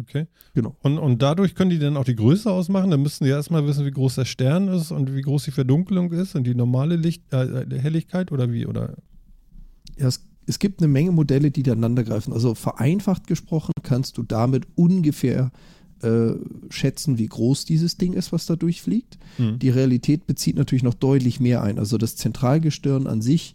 Okay. 0.00 0.26
Genau. 0.54 0.76
Und, 0.82 0.98
und 0.98 1.22
dadurch 1.22 1.54
können 1.54 1.70
die 1.70 1.78
dann 1.78 1.96
auch 1.96 2.04
die 2.04 2.14
Größe 2.14 2.50
ausmachen. 2.50 2.90
Dann 2.90 3.02
müssten 3.02 3.24
die 3.24 3.30
erstmal 3.30 3.66
wissen, 3.66 3.84
wie 3.84 3.90
groß 3.90 4.14
der 4.14 4.26
Stern 4.26 4.68
ist 4.68 4.92
und 4.92 5.14
wie 5.14 5.22
groß 5.22 5.44
die 5.44 5.50
Verdunkelung 5.50 6.12
ist 6.12 6.34
und 6.34 6.44
die 6.44 6.54
normale 6.54 6.96
Licht, 6.96 7.32
äh, 7.32 7.62
äh, 7.62 7.78
Helligkeit 7.78 8.30
oder 8.30 8.52
wie? 8.52 8.66
Oder 8.66 8.94
Ja, 9.96 10.06
es, 10.06 10.27
es 10.48 10.58
gibt 10.58 10.80
eine 10.80 10.88
Menge 10.88 11.12
Modelle, 11.12 11.50
die 11.50 11.60
ineinander 11.60 12.04
greifen. 12.04 12.32
Also 12.32 12.54
vereinfacht 12.54 13.26
gesprochen 13.26 13.72
kannst 13.82 14.16
du 14.16 14.22
damit 14.22 14.66
ungefähr 14.74 15.52
äh, 16.02 16.30
schätzen, 16.70 17.18
wie 17.18 17.26
groß 17.26 17.64
dieses 17.64 17.96
Ding 17.96 18.14
ist, 18.14 18.32
was 18.32 18.46
da 18.46 18.56
durchfliegt. 18.56 19.18
hm. 19.36 19.58
Die 19.58 19.70
Realität 19.70 20.26
bezieht 20.26 20.56
natürlich 20.56 20.82
noch 20.82 20.94
deutlich 20.94 21.38
mehr 21.38 21.62
ein. 21.62 21.78
Also 21.78 21.98
das 21.98 22.16
Zentralgestirn 22.16 23.06
an 23.06 23.20
sich 23.20 23.54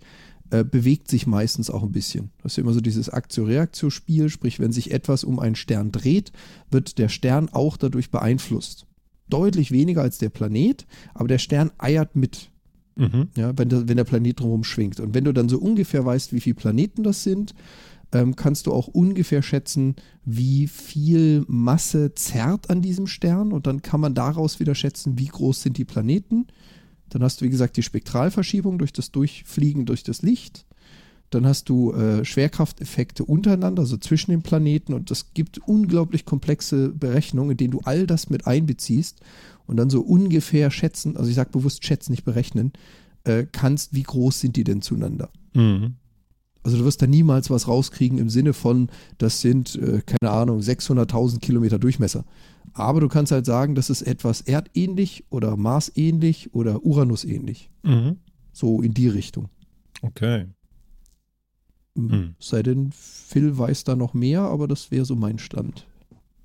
äh, 0.51 0.63
bewegt 0.63 1.09
sich 1.09 1.25
meistens 1.25 1.71
auch 1.71 1.81
ein 1.81 1.91
bisschen. 1.91 2.29
Das 2.43 2.53
ist 2.53 2.57
ja 2.57 2.63
immer 2.63 2.73
so 2.73 2.81
dieses 2.81 3.09
Aktio-Reaktio-Spiel, 3.09 4.29
sprich, 4.29 4.59
wenn 4.59 4.71
sich 4.71 4.91
etwas 4.91 5.23
um 5.23 5.39
einen 5.39 5.55
Stern 5.55 5.91
dreht, 5.91 6.31
wird 6.69 6.99
der 6.99 7.09
Stern 7.09 7.49
auch 7.49 7.75
dadurch 7.75 8.11
beeinflusst. 8.11 8.85
Deutlich 9.29 9.71
weniger 9.71 10.03
als 10.03 10.19
der 10.19 10.29
Planet, 10.29 10.85
aber 11.15 11.27
der 11.27 11.39
Stern 11.39 11.71
eiert 11.79 12.15
mit, 12.15 12.51
Mhm. 12.95 13.29
ja, 13.35 13.57
wenn, 13.57 13.69
der, 13.69 13.87
wenn 13.87 13.97
der 13.97 14.03
Planet 14.03 14.39
drumherum 14.39 14.63
schwingt. 14.63 14.99
Und 14.99 15.13
wenn 15.13 15.23
du 15.23 15.33
dann 15.33 15.49
so 15.49 15.57
ungefähr 15.57 16.05
weißt, 16.05 16.33
wie 16.33 16.39
viele 16.39 16.55
Planeten 16.55 17.03
das 17.03 17.23
sind, 17.23 17.53
ähm, 18.11 18.35
kannst 18.35 18.67
du 18.67 18.73
auch 18.73 18.87
ungefähr 18.87 19.41
schätzen, 19.41 19.95
wie 20.25 20.67
viel 20.67 21.43
Masse 21.47 22.13
zerrt 22.13 22.69
an 22.69 22.81
diesem 22.81 23.07
Stern 23.07 23.51
und 23.51 23.67
dann 23.67 23.81
kann 23.81 23.99
man 23.99 24.13
daraus 24.13 24.59
wieder 24.59 24.75
schätzen, 24.75 25.17
wie 25.17 25.27
groß 25.27 25.63
sind 25.63 25.77
die 25.77 25.85
Planeten. 25.85 26.47
Dann 27.09 27.23
hast 27.23 27.41
du, 27.41 27.45
wie 27.45 27.49
gesagt, 27.49 27.77
die 27.77 27.83
Spektralverschiebung 27.83 28.77
durch 28.77 28.93
das 28.93 29.11
Durchfliegen 29.11 29.85
durch 29.85 30.03
das 30.03 30.21
Licht. 30.21 30.65
Dann 31.31 31.47
hast 31.47 31.67
du 31.69 31.93
äh, 31.93 32.23
Schwerkrafteffekte 32.23 33.25
untereinander, 33.25 33.81
also 33.81 33.97
zwischen 33.97 34.29
den 34.29 34.43
Planeten 34.43 34.93
und 34.93 35.09
das 35.09 35.33
gibt 35.33 35.57
unglaublich 35.67 36.25
komplexe 36.25 36.89
Berechnungen, 36.89 37.51
in 37.51 37.57
denen 37.57 37.71
du 37.71 37.81
all 37.83 38.05
das 38.05 38.29
mit 38.29 38.45
einbeziehst 38.45 39.19
und 39.67 39.77
dann 39.77 39.89
so 39.89 40.01
ungefähr 40.01 40.71
schätzen, 40.71 41.17
also 41.17 41.29
ich 41.29 41.35
sage 41.35 41.51
bewusst 41.51 41.85
schätzen, 41.85 42.11
nicht 42.11 42.25
berechnen, 42.25 42.73
äh, 43.23 43.45
kannst, 43.51 43.93
wie 43.93 44.03
groß 44.03 44.39
sind 44.39 44.55
die 44.55 44.63
denn 44.63 44.81
zueinander. 44.81 45.29
Mhm. 45.53 45.95
Also 46.63 46.77
du 46.77 46.85
wirst 46.85 47.01
da 47.01 47.07
niemals 47.07 47.49
was 47.49 47.67
rauskriegen 47.67 48.17
im 48.17 48.29
Sinne 48.29 48.53
von, 48.53 48.89
das 49.17 49.41
sind, 49.41 49.75
äh, 49.75 50.01
keine 50.05 50.31
Ahnung, 50.31 50.59
600.000 50.59 51.39
Kilometer 51.39 51.77
Durchmesser. 51.77 52.23
Aber 52.73 53.01
du 53.01 53.09
kannst 53.09 53.31
halt 53.31 53.45
sagen, 53.45 53.75
das 53.75 53.89
ist 53.89 54.01
etwas 54.01 54.41
erdähnlich 54.41 55.25
oder 55.29 55.57
Marsähnlich 55.57 56.53
oder 56.53 56.83
Uranusähnlich. 56.83 57.69
Mhm. 57.83 58.17
So 58.53 58.81
in 58.81 58.93
die 58.93 59.09
Richtung. 59.09 59.49
Okay. 60.01 60.47
Mhm. 61.95 62.11
Hm. 62.11 62.35
Sei 62.39 62.63
denn, 62.63 62.91
Phil 62.91 63.57
weiß 63.57 63.83
da 63.83 63.95
noch 63.95 64.13
mehr, 64.13 64.41
aber 64.41 64.67
das 64.67 64.89
wäre 64.89 65.05
so 65.05 65.15
mein 65.15 65.39
Stand. 65.39 65.85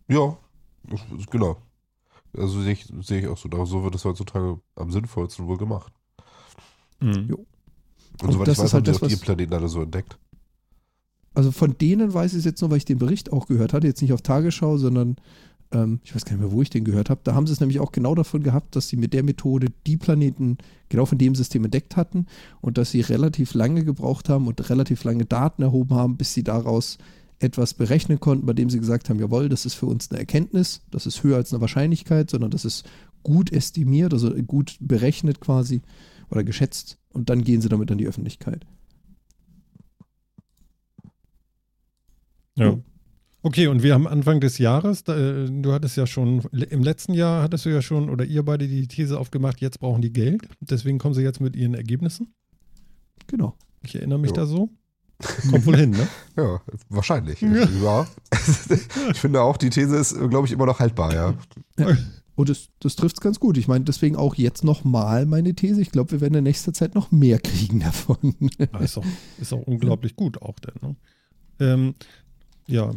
Ja, 0.09 0.37
genau. 1.31 1.57
Also 2.37 2.61
sehe 2.63 2.73
ich, 2.73 2.87
sehe 3.01 3.21
ich 3.21 3.27
auch 3.29 3.39
so. 3.39 3.49
So 3.65 3.83
wird 3.85 3.95
es 3.95 4.05
heutzutage 4.05 4.61
am 4.77 4.91
sinnvollsten 4.91 5.47
wohl 5.47 5.57
gemacht. 5.59 5.93
Mhm. 7.01 7.27
Jo. 7.29 7.37
Und, 8.21 8.29
Und 8.29 8.33
soweit 8.33 8.49
das 8.49 8.59
ich 8.59 8.65
weiß, 8.65 8.67
ist 8.67 8.73
halt 8.75 8.81
haben 8.81 8.85
die 8.85 8.91
das, 8.93 9.03
auch 9.03 9.07
die 9.09 9.15
was- 9.15 9.21
Planeten 9.21 9.55
alle 9.55 9.69
so 9.69 9.83
entdeckt. 9.83 10.19
Also 11.35 11.53
von 11.53 11.77
denen 11.79 12.13
weiß 12.13 12.33
ich 12.33 12.41
es 12.41 12.45
jetzt 12.45 12.61
nur, 12.63 12.71
weil 12.71 12.79
ich 12.79 12.85
den 12.85 12.99
Bericht 12.99 13.33
auch 13.33 13.47
gehört 13.47 13.73
hatte, 13.73 13.87
jetzt 13.87 14.03
nicht 14.03 14.13
auf 14.13 14.23
Tagesschau, 14.23 14.77
sondern 14.77 15.17
ähm, 15.71 16.01
ich 16.03 16.13
weiß 16.15 16.25
gar 16.25 16.33
nicht 16.33 16.41
mehr, 16.41 16.51
wo 16.51 16.63
ich 16.63 16.71
den 16.71 16.83
gehört 16.85 17.11
habe. 17.11 17.21
Da 17.23 17.35
haben 17.35 17.47
sie 17.47 17.53
es 17.53 17.61
nämlich 17.61 17.79
auch 17.79 17.93
genau 17.93 18.15
davon 18.17 18.43
gehabt, 18.43 18.75
dass 18.75 18.89
sie 18.89 18.97
mit 18.97 19.13
der 19.13 19.23
Methode 19.23 19.69
die 19.87 19.97
Planeten 19.97 20.59
genau 20.89 21.07
von 21.07 21.19
dem 21.19 21.35
System 21.37 21.65
entdeckt 21.65 21.97
hatten 21.97 22.27
und 22.61 22.77
dass 22.79 22.91
sie 22.91 23.03
relativ 23.03 23.55
lange 23.55 23.85
gebraucht 23.85 24.29
haben 24.29 24.49
und 24.49 24.69
relativ 24.69 25.05
lange 25.05 25.27
Daten 25.27 25.63
erhoben 25.63 25.95
haben, 25.95 26.17
bis 26.17 26.35
sie 26.35 26.43
daraus 26.43 26.99
etwas 27.41 27.75
berechnen 27.75 28.21
konnten, 28.21 28.47
bei 28.47 28.53
dem 28.53 28.71
sie 28.71 28.81
gesagt 28.81 29.09
haben, 29.09 29.21
jawohl, 29.21 29.49
das 29.49 29.65
ist 29.65 29.75
für 29.75 29.87
uns 29.87 30.11
eine 30.11 30.19
Erkenntnis, 30.19 30.83
das 30.91 31.07
ist 31.07 31.23
höher 31.23 31.37
als 31.37 31.53
eine 31.53 31.61
Wahrscheinlichkeit, 31.61 32.31
sondern 32.31 32.51
das 32.51 32.65
ist 32.65 32.89
gut 33.23 33.53
estimiert, 33.53 34.13
also 34.13 34.31
gut 34.43 34.77
berechnet 34.81 35.41
quasi 35.41 35.83
oder 36.31 36.45
geschätzt 36.45 36.99
und 37.11 37.31
dann 37.31 37.45
gehen 37.45 37.61
sie 37.61 37.69
damit 37.69 37.91
an 37.91 37.99
die 37.99 38.09
Öffentlichkeit. 38.09 38.67
Ja. 42.57 42.77
Okay, 43.43 43.69
und 43.69 43.85
wir 43.85 43.95
haben 43.95 44.09
Anfang 44.09 44.41
des 44.41 44.59
Jahres, 44.59 45.03
äh, 45.03 45.49
du 45.49 45.73
hattest 45.73 45.97
ja 45.97 46.09
schon, 46.09 46.41
im 46.53 46.83
letzten 46.83 47.15
Jahr 47.15 47.43
hattest 47.43 47.65
du 47.65 47.71
ja 47.71 47.81
schon, 47.83 48.11
oder 48.11 48.25
ihr 48.25 48.45
beide 48.45 48.67
die 48.67 48.89
These 48.89 49.19
aufgemacht, 49.19 49.61
jetzt 49.61 49.79
brauchen 49.79 50.03
die 50.03 50.13
Geld. 50.13 50.49
Deswegen 50.61 50.99
kommen 50.99 51.15
sie 51.15 51.23
jetzt 51.23 51.41
mit 51.41 51.55
ihren 51.55 51.75
Ergebnissen. 51.75 52.35
Genau. 53.29 53.55
Ich 53.83 53.95
erinnere 53.95 54.19
mich 54.19 54.31
Jo. 54.31 54.37
da 54.37 54.47
so. 54.47 54.71
Kommt 55.51 55.67
wohl 55.67 55.77
hin, 55.77 55.91
ne? 55.91 56.09
Ja, 56.37 56.61
wahrscheinlich. 56.89 57.41
Ja. 57.41 57.69
Ja. 57.83 58.07
ich 59.11 59.19
finde 59.19 59.43
auch, 59.43 59.57
die 59.57 59.71
These 59.71 59.97
ist, 59.97 60.15
glaube 60.31 60.47
ich, 60.47 60.53
immer 60.53 60.67
noch 60.67 60.79
haltbar, 60.79 61.13
ja. 61.15 61.35
Und 62.37 62.49
das, 62.49 62.69
das 62.79 62.95
trifft 62.95 63.17
es 63.17 63.21
ganz 63.21 63.41
gut. 63.41 63.59
Ich 63.59 63.67
meine, 63.67 63.85
deswegen 63.85 64.15
auch 64.15 64.37
jetzt 64.37 64.63
nochmal 64.63 65.27
meine 65.27 65.55
These. 65.55 65.81
Ich 65.81 65.91
glaube, 65.91 66.13
wir 66.13 66.21
werden 66.21 66.35
in 66.35 66.45
nächster 66.45 66.73
Zeit 66.73 66.95
noch 66.95 67.11
mehr 67.11 67.41
kriegen 67.41 67.81
davon. 67.81 68.35
Ja, 68.59 68.79
ist, 68.79 68.97
auch, 68.97 69.05
ist 69.41 69.53
auch 69.53 69.63
unglaublich 69.63 70.15
gut 70.15 70.41
auch 70.41 70.59
denn. 70.61 70.75
Ne? 70.81 70.97
Ähm, 71.59 71.95
ja. 72.69 72.93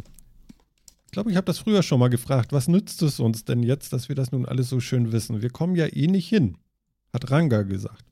Ich 1.06 1.10
glaube, 1.10 1.30
ich 1.30 1.36
habe 1.36 1.44
das 1.44 1.58
früher 1.58 1.82
schon 1.82 1.98
mal 1.98 2.08
gefragt. 2.08 2.52
Was 2.52 2.68
nützt 2.68 3.02
es 3.02 3.18
uns 3.18 3.44
denn 3.44 3.64
jetzt, 3.64 3.92
dass 3.92 4.08
wir 4.08 4.14
das 4.14 4.30
nun 4.30 4.46
alles 4.46 4.68
so 4.68 4.78
schön 4.78 5.10
wissen? 5.10 5.42
Wir 5.42 5.50
kommen 5.50 5.74
ja 5.74 5.86
eh 5.86 6.06
nicht 6.06 6.28
hin, 6.28 6.56
hat 7.12 7.30
Ranga 7.32 7.62
gesagt. 7.62 8.04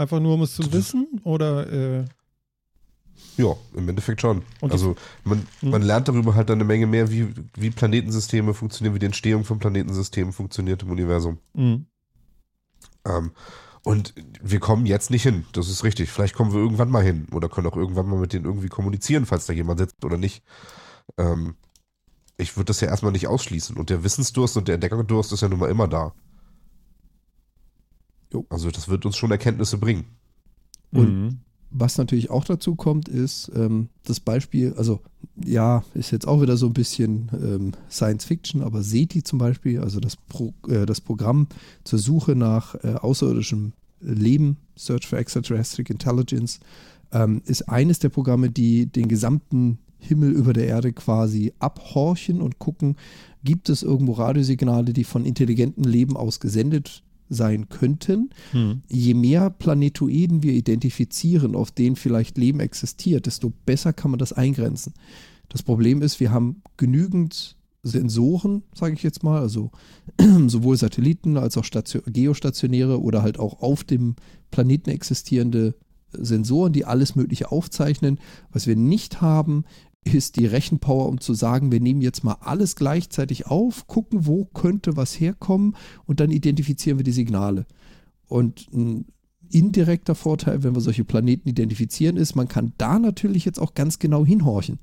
Einfach 0.00 0.18
nur, 0.20 0.34
um 0.34 0.42
es 0.42 0.54
zu 0.54 0.72
wissen? 0.72 1.20
Oder, 1.24 1.70
äh, 2.00 2.04
Ja, 3.36 3.54
im 3.74 3.88
Endeffekt 3.88 4.20
schon. 4.22 4.42
Und 4.60 4.72
also 4.72 4.96
man, 5.24 5.46
Hm. 5.60 5.70
man 5.70 5.82
lernt 5.82 6.08
darüber 6.08 6.34
halt 6.34 6.48
dann 6.48 6.56
eine 6.56 6.64
Menge 6.64 6.86
mehr, 6.86 7.10
wie, 7.10 7.34
wie 7.54 7.70
Planetensysteme 7.70 8.54
funktionieren, 8.54 8.94
wie 8.94 8.98
die 8.98 9.06
Entstehung 9.06 9.44
von 9.44 9.58
Planetensystemen 9.58 10.32
funktioniert 10.32 10.82
im 10.82 10.90
Universum. 10.90 11.38
mh, 11.54 11.80
Ähm, 13.04 13.32
und 13.82 14.14
wir 14.42 14.60
kommen 14.60 14.84
jetzt 14.86 15.10
nicht 15.10 15.22
hin. 15.22 15.44
Das 15.52 15.68
ist 15.68 15.84
richtig. 15.84 16.10
Vielleicht 16.10 16.34
kommen 16.34 16.52
wir 16.52 16.60
irgendwann 16.60 16.90
mal 16.90 17.02
hin 17.02 17.26
oder 17.32 17.48
können 17.48 17.66
auch 17.66 17.76
irgendwann 17.76 18.08
mal 18.08 18.18
mit 18.20 18.32
denen 18.32 18.44
irgendwie 18.44 18.68
kommunizieren, 18.68 19.24
falls 19.26 19.46
da 19.46 19.52
jemand 19.54 19.80
sitzt 19.80 20.04
oder 20.04 20.16
nicht. 20.18 20.42
Ähm, 21.18 21.54
ich 22.36 22.56
würde 22.56 22.66
das 22.66 22.80
ja 22.80 22.88
erstmal 22.88 23.12
nicht 23.12 23.26
ausschließen. 23.28 23.76
Und 23.76 23.88
der 23.90 24.02
Wissensdurst 24.04 24.56
und 24.56 24.68
der 24.68 24.74
Entdeckerdurst 24.76 25.32
ist 25.32 25.40
ja 25.42 25.48
nun 25.48 25.58
mal 25.60 25.70
immer 25.70 25.88
da. 25.88 26.12
Jo. 28.32 28.46
Also 28.48 28.70
das 28.70 28.88
wird 28.88 29.06
uns 29.06 29.16
schon 29.16 29.30
Erkenntnisse 29.30 29.78
bringen. 29.78 30.04
Und 30.92 31.22
Mhm. 31.22 31.38
Was 31.72 31.98
natürlich 31.98 32.30
auch 32.30 32.44
dazu 32.44 32.74
kommt, 32.74 33.08
ist 33.08 33.50
ähm, 33.54 33.90
das 34.02 34.18
Beispiel, 34.18 34.74
also 34.76 35.00
ja, 35.44 35.84
ist 35.94 36.10
jetzt 36.10 36.26
auch 36.26 36.42
wieder 36.42 36.56
so 36.56 36.66
ein 36.66 36.72
bisschen 36.72 37.30
ähm, 37.32 37.72
Science 37.88 38.24
Fiction, 38.24 38.62
aber 38.62 38.82
SETI 38.82 39.22
zum 39.22 39.38
Beispiel, 39.38 39.78
also 39.78 40.00
das, 40.00 40.16
Pro, 40.16 40.52
äh, 40.66 40.84
das 40.84 41.00
Programm 41.00 41.46
zur 41.84 42.00
Suche 42.00 42.34
nach 42.34 42.74
äh, 42.82 42.94
außerirdischem 42.94 43.72
Leben, 44.00 44.56
Search 44.74 45.06
for 45.06 45.20
Extraterrestrial 45.20 45.92
Intelligence, 45.92 46.58
ähm, 47.12 47.40
ist 47.44 47.68
eines 47.68 48.00
der 48.00 48.08
Programme, 48.08 48.50
die 48.50 48.86
den 48.86 49.06
gesamten 49.06 49.78
Himmel 50.00 50.32
über 50.32 50.52
der 50.52 50.66
Erde 50.66 50.92
quasi 50.92 51.52
abhorchen 51.60 52.40
und 52.40 52.58
gucken, 52.58 52.96
gibt 53.44 53.68
es 53.68 53.84
irgendwo 53.84 54.12
Radiosignale, 54.12 54.92
die 54.92 55.04
von 55.04 55.24
intelligentem 55.24 55.84
Leben 55.84 56.16
aus 56.16 56.40
gesendet 56.40 57.04
sein 57.30 57.68
könnten 57.68 58.30
Mhm. 58.52 58.82
je 58.88 59.14
mehr 59.14 59.48
Planetoiden 59.48 60.42
wir 60.42 60.52
identifizieren, 60.52 61.54
auf 61.54 61.70
denen 61.70 61.96
vielleicht 61.96 62.36
Leben 62.36 62.60
existiert, 62.60 63.26
desto 63.26 63.52
besser 63.64 63.92
kann 63.92 64.10
man 64.10 64.18
das 64.18 64.32
eingrenzen. 64.32 64.92
Das 65.48 65.62
Problem 65.62 66.02
ist, 66.02 66.20
wir 66.20 66.30
haben 66.30 66.62
genügend 66.76 67.56
Sensoren, 67.82 68.62
sage 68.74 68.94
ich 68.94 69.02
jetzt 69.02 69.22
mal, 69.22 69.40
also 69.40 69.70
sowohl 70.48 70.76
Satelliten 70.76 71.36
als 71.36 71.56
auch 71.56 71.64
Station, 71.64 72.02
geostationäre 72.06 73.00
oder 73.00 73.22
halt 73.22 73.38
auch 73.38 73.62
auf 73.62 73.84
dem 73.84 74.16
Planeten 74.50 74.90
existierende 74.90 75.74
Sensoren, 76.12 76.72
die 76.72 76.84
alles 76.84 77.14
Mögliche 77.14 77.50
aufzeichnen. 77.50 78.18
Was 78.52 78.66
wir 78.66 78.76
nicht 78.76 79.20
haben, 79.22 79.64
ist 80.04 80.36
die 80.36 80.46
Rechenpower, 80.46 81.08
um 81.08 81.20
zu 81.20 81.34
sagen, 81.34 81.72
wir 81.72 81.80
nehmen 81.80 82.00
jetzt 82.00 82.24
mal 82.24 82.36
alles 82.40 82.76
gleichzeitig 82.76 83.46
auf, 83.46 83.86
gucken, 83.86 84.26
wo 84.26 84.46
könnte 84.46 84.96
was 84.96 85.18
herkommen 85.18 85.76
und 86.06 86.20
dann 86.20 86.30
identifizieren 86.30 86.98
wir 86.98 87.04
die 87.04 87.12
Signale. 87.12 87.66
Und 88.26 88.68
ein 88.72 89.06
indirekter 89.50 90.14
Vorteil, 90.14 90.62
wenn 90.62 90.74
wir 90.74 90.80
solche 90.80 91.04
Planeten 91.04 91.48
identifizieren, 91.48 92.16
ist, 92.16 92.36
man 92.36 92.48
kann 92.48 92.72
da 92.78 92.98
natürlich 92.98 93.44
jetzt 93.44 93.60
auch 93.60 93.74
ganz 93.74 93.98
genau 93.98 94.24
hinhorchen 94.24 94.78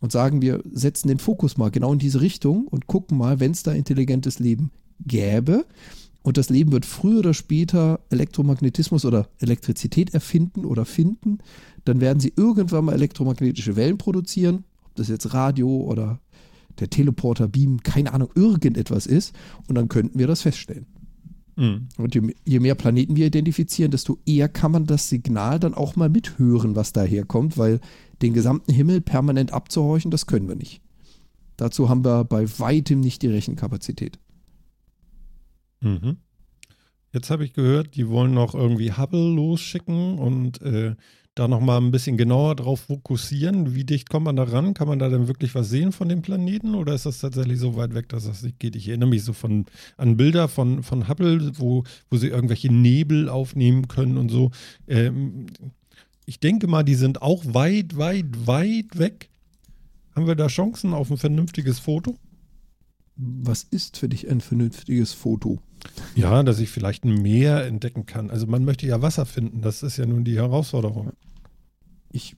und 0.00 0.12
sagen, 0.12 0.42
wir 0.42 0.62
setzen 0.72 1.08
den 1.08 1.18
Fokus 1.18 1.56
mal 1.56 1.70
genau 1.70 1.92
in 1.92 1.98
diese 1.98 2.20
Richtung 2.20 2.66
und 2.66 2.86
gucken 2.86 3.18
mal, 3.18 3.40
wenn 3.40 3.52
es 3.52 3.62
da 3.62 3.72
intelligentes 3.72 4.38
Leben 4.38 4.70
gäbe 5.06 5.66
und 6.22 6.36
das 6.36 6.50
Leben 6.50 6.72
wird 6.72 6.86
früher 6.86 7.20
oder 7.20 7.34
später 7.34 8.00
Elektromagnetismus 8.10 9.04
oder 9.04 9.28
Elektrizität 9.38 10.14
erfinden 10.14 10.64
oder 10.64 10.84
finden, 10.84 11.38
dann 11.88 12.00
werden 12.00 12.20
sie 12.20 12.32
irgendwann 12.36 12.84
mal 12.84 12.92
elektromagnetische 12.92 13.76
Wellen 13.76 13.98
produzieren, 13.98 14.64
ob 14.84 14.94
das 14.96 15.08
jetzt 15.08 15.32
Radio 15.32 15.68
oder 15.68 16.20
der 16.78 16.90
Teleporter, 16.90 17.48
Beam, 17.48 17.82
keine 17.82 18.12
Ahnung, 18.12 18.30
irgendetwas 18.34 19.06
ist 19.06 19.34
und 19.66 19.74
dann 19.74 19.88
könnten 19.88 20.18
wir 20.18 20.26
das 20.26 20.42
feststellen. 20.42 20.86
Mhm. 21.56 21.88
Und 21.96 22.14
je, 22.14 22.34
je 22.44 22.60
mehr 22.60 22.76
Planeten 22.76 23.16
wir 23.16 23.26
identifizieren, 23.26 23.90
desto 23.90 24.18
eher 24.26 24.48
kann 24.48 24.70
man 24.70 24.86
das 24.86 25.08
Signal 25.08 25.58
dann 25.58 25.74
auch 25.74 25.96
mal 25.96 26.08
mithören, 26.08 26.76
was 26.76 26.92
daherkommt, 26.92 27.58
weil 27.58 27.80
den 28.22 28.32
gesamten 28.32 28.72
Himmel 28.72 29.00
permanent 29.00 29.52
abzuhorchen, 29.52 30.10
das 30.10 30.26
können 30.26 30.48
wir 30.48 30.56
nicht. 30.56 30.80
Dazu 31.56 31.88
haben 31.88 32.04
wir 32.04 32.24
bei 32.24 32.46
weitem 32.60 33.00
nicht 33.00 33.22
die 33.22 33.28
Rechenkapazität. 33.28 34.20
Mhm. 35.80 36.18
Jetzt 37.12 37.30
habe 37.30 37.44
ich 37.44 37.54
gehört, 37.54 37.96
die 37.96 38.08
wollen 38.08 38.34
noch 38.34 38.54
irgendwie 38.54 38.92
Hubble 38.92 39.34
losschicken 39.34 40.18
und 40.18 40.60
äh, 40.62 40.94
da 41.38 41.48
nochmal 41.48 41.80
ein 41.80 41.90
bisschen 41.90 42.16
genauer 42.16 42.56
drauf 42.56 42.80
fokussieren. 42.80 43.74
Wie 43.74 43.84
dicht 43.84 44.10
kommt 44.10 44.24
man 44.24 44.36
da 44.36 44.44
ran? 44.44 44.74
Kann 44.74 44.88
man 44.88 44.98
da 44.98 45.08
denn 45.08 45.28
wirklich 45.28 45.54
was 45.54 45.68
sehen 45.68 45.92
von 45.92 46.08
dem 46.08 46.22
Planeten 46.22 46.74
oder 46.74 46.94
ist 46.94 47.06
das 47.06 47.20
tatsächlich 47.20 47.58
so 47.58 47.76
weit 47.76 47.94
weg, 47.94 48.08
dass 48.08 48.26
das 48.26 48.42
nicht 48.42 48.58
geht? 48.58 48.76
Ich 48.76 48.88
erinnere 48.88 49.08
mich 49.08 49.24
so 49.24 49.32
von, 49.32 49.66
an 49.96 50.16
Bilder 50.16 50.48
von, 50.48 50.82
von 50.82 51.08
Hubble, 51.08 51.52
wo, 51.58 51.84
wo 52.10 52.16
sie 52.16 52.28
irgendwelche 52.28 52.72
Nebel 52.72 53.28
aufnehmen 53.28 53.88
können 53.88 54.18
und 54.18 54.30
so. 54.30 54.50
Ähm, 54.86 55.46
ich 56.26 56.40
denke 56.40 56.66
mal, 56.66 56.82
die 56.82 56.94
sind 56.94 57.22
auch 57.22 57.42
weit, 57.46 57.96
weit, 57.96 58.46
weit 58.46 58.98
weg. 58.98 59.30
Haben 60.14 60.26
wir 60.26 60.34
da 60.34 60.48
Chancen 60.48 60.92
auf 60.92 61.10
ein 61.10 61.16
vernünftiges 61.16 61.78
Foto? 61.78 62.16
Was 63.16 63.62
ist 63.62 63.96
für 63.96 64.08
dich 64.08 64.28
ein 64.28 64.40
vernünftiges 64.40 65.12
Foto? 65.12 65.58
Ja, 66.14 66.42
dass 66.42 66.58
ich 66.60 66.70
vielleicht 66.70 67.04
ein 67.04 67.22
Meer 67.22 67.64
entdecken 67.64 68.06
kann. 68.06 68.30
Also 68.30 68.46
man 68.46 68.64
möchte 68.64 68.86
ja 68.86 69.00
Wasser 69.02 69.26
finden, 69.26 69.62
das 69.62 69.82
ist 69.82 69.96
ja 69.96 70.06
nun 70.06 70.24
die 70.24 70.36
Herausforderung. 70.36 71.12
Ich 72.10 72.36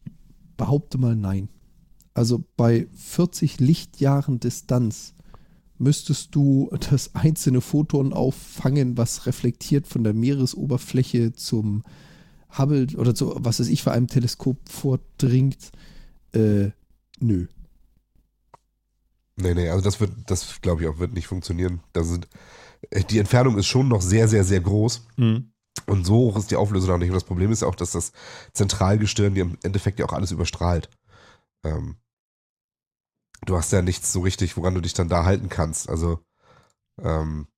behaupte 0.57 0.99
mal 0.99 1.17
nein. 1.17 1.49
Also 2.15 2.45
bei 2.57 2.87
40 2.95 3.61
Lichtjahren 3.61 4.41
Distanz 4.41 5.15
müsstest 5.79 6.35
du 6.35 6.71
das 6.91 7.15
einzelne 7.15 7.61
Photon 7.61 8.13
auffangen, 8.13 8.97
was 8.99 9.27
reflektiert 9.27 9.87
von 9.87 10.05
der 10.05 10.13
Meeresoberfläche 10.13 11.33
zum 11.33 11.85
Hubble 12.57 12.89
oder 12.97 13.15
zu 13.15 13.35
was 13.39 13.61
weiß 13.61 13.69
ich 13.69 13.83
für 13.83 13.93
einem 13.93 14.07
Teleskop 14.07 14.69
vordringt. 14.69 15.71
Äh, 16.33 16.71
nö. 17.21 17.47
Nee, 19.37 19.55
nee, 19.55 19.71
also 19.71 19.83
das 19.83 20.01
wird, 20.01 20.13
das 20.27 20.61
glaube 20.61 20.83
ich 20.83 20.89
auch, 20.89 20.99
wird 20.99 21.15
nicht 21.15 21.27
funktionieren. 21.27 21.81
Da 21.93 22.05
sind, 22.05 22.29
äh, 22.91 23.03
die 23.05 23.19
Entfernung 23.19 23.57
ist 23.57 23.67
schon 23.67 23.89
noch 23.89 24.03
sehr, 24.03 24.29
sehr, 24.29 24.45
sehr 24.45 24.61
groß. 24.61 25.07
Mhm. 25.17 25.53
Und 25.91 26.05
so 26.05 26.15
hoch 26.15 26.37
ist 26.37 26.53
die 26.53 26.57
Auflösung 26.57 26.95
auch 26.95 26.99
nicht. 26.99 27.09
Und 27.09 27.17
das 27.17 27.25
Problem 27.25 27.51
ist 27.51 27.63
ja 27.63 27.69
auch, 27.69 27.75
dass 27.75 27.91
das 27.91 28.13
Zentralgestirn 28.53 29.35
dir 29.35 29.43
im 29.43 29.59
Endeffekt 29.65 29.99
ja 29.99 30.07
auch 30.07 30.13
alles 30.13 30.31
überstrahlt. 30.31 30.89
Ähm, 31.65 31.97
du 33.45 33.57
hast 33.57 33.73
ja 33.73 33.83
nichts 33.83 34.13
so 34.13 34.21
richtig, 34.21 34.57
woran 34.57 34.77
du 34.77 34.81
dich 34.81 34.95
dann 34.95 35.09
da 35.09 35.25
halten 35.25 35.49
kannst. 35.49 35.89
Also, 35.89 36.21
ähm, 37.03 37.49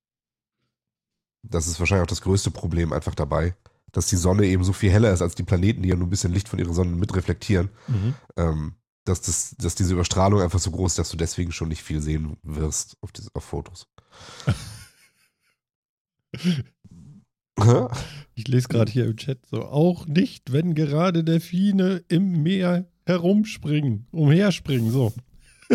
das 1.43 1.67
ist 1.67 1.79
wahrscheinlich 1.79 2.05
auch 2.05 2.07
das 2.07 2.21
größte 2.21 2.49
Problem 2.49 2.91
einfach 2.91 3.13
dabei, 3.13 3.55
dass 3.91 4.07
die 4.07 4.15
Sonne 4.15 4.47
eben 4.47 4.63
so 4.63 4.73
viel 4.73 4.89
heller 4.89 5.13
ist 5.13 5.21
als 5.21 5.35
die 5.35 5.43
Planeten, 5.43 5.83
die 5.83 5.89
ja 5.89 5.95
nur 5.95 6.07
ein 6.07 6.09
bisschen 6.09 6.33
Licht 6.33 6.49
von 6.49 6.57
ihrer 6.57 6.73
Sonne 6.73 6.95
mitreflektieren. 6.95 7.69
Mhm. 7.87 8.15
Ähm, 8.35 8.73
dass, 9.05 9.21
das, 9.21 9.55
dass 9.59 9.75
diese 9.75 9.93
Überstrahlung 9.93 10.41
einfach 10.41 10.57
so 10.57 10.71
groß 10.71 10.93
ist, 10.93 10.97
dass 10.97 11.09
du 11.09 11.17
deswegen 11.17 11.51
schon 11.51 11.67
nicht 11.67 11.83
viel 11.83 12.01
sehen 12.01 12.35
wirst 12.41 12.97
auf, 13.01 13.11
diese, 13.11 13.29
auf 13.35 13.43
Fotos. 13.43 13.87
Hä? 17.59 17.87
Ich 18.35 18.47
lese 18.47 18.67
gerade 18.67 18.91
hier 18.91 19.05
im 19.05 19.15
Chat 19.15 19.39
so, 19.49 19.63
auch 19.63 20.05
nicht, 20.07 20.51
wenn 20.51 20.73
gerade 20.73 21.23
Delfine 21.23 22.03
im 22.07 22.41
Meer 22.43 22.85
herumspringen, 23.05 24.07
umherspringen, 24.11 24.91
so. 24.91 25.13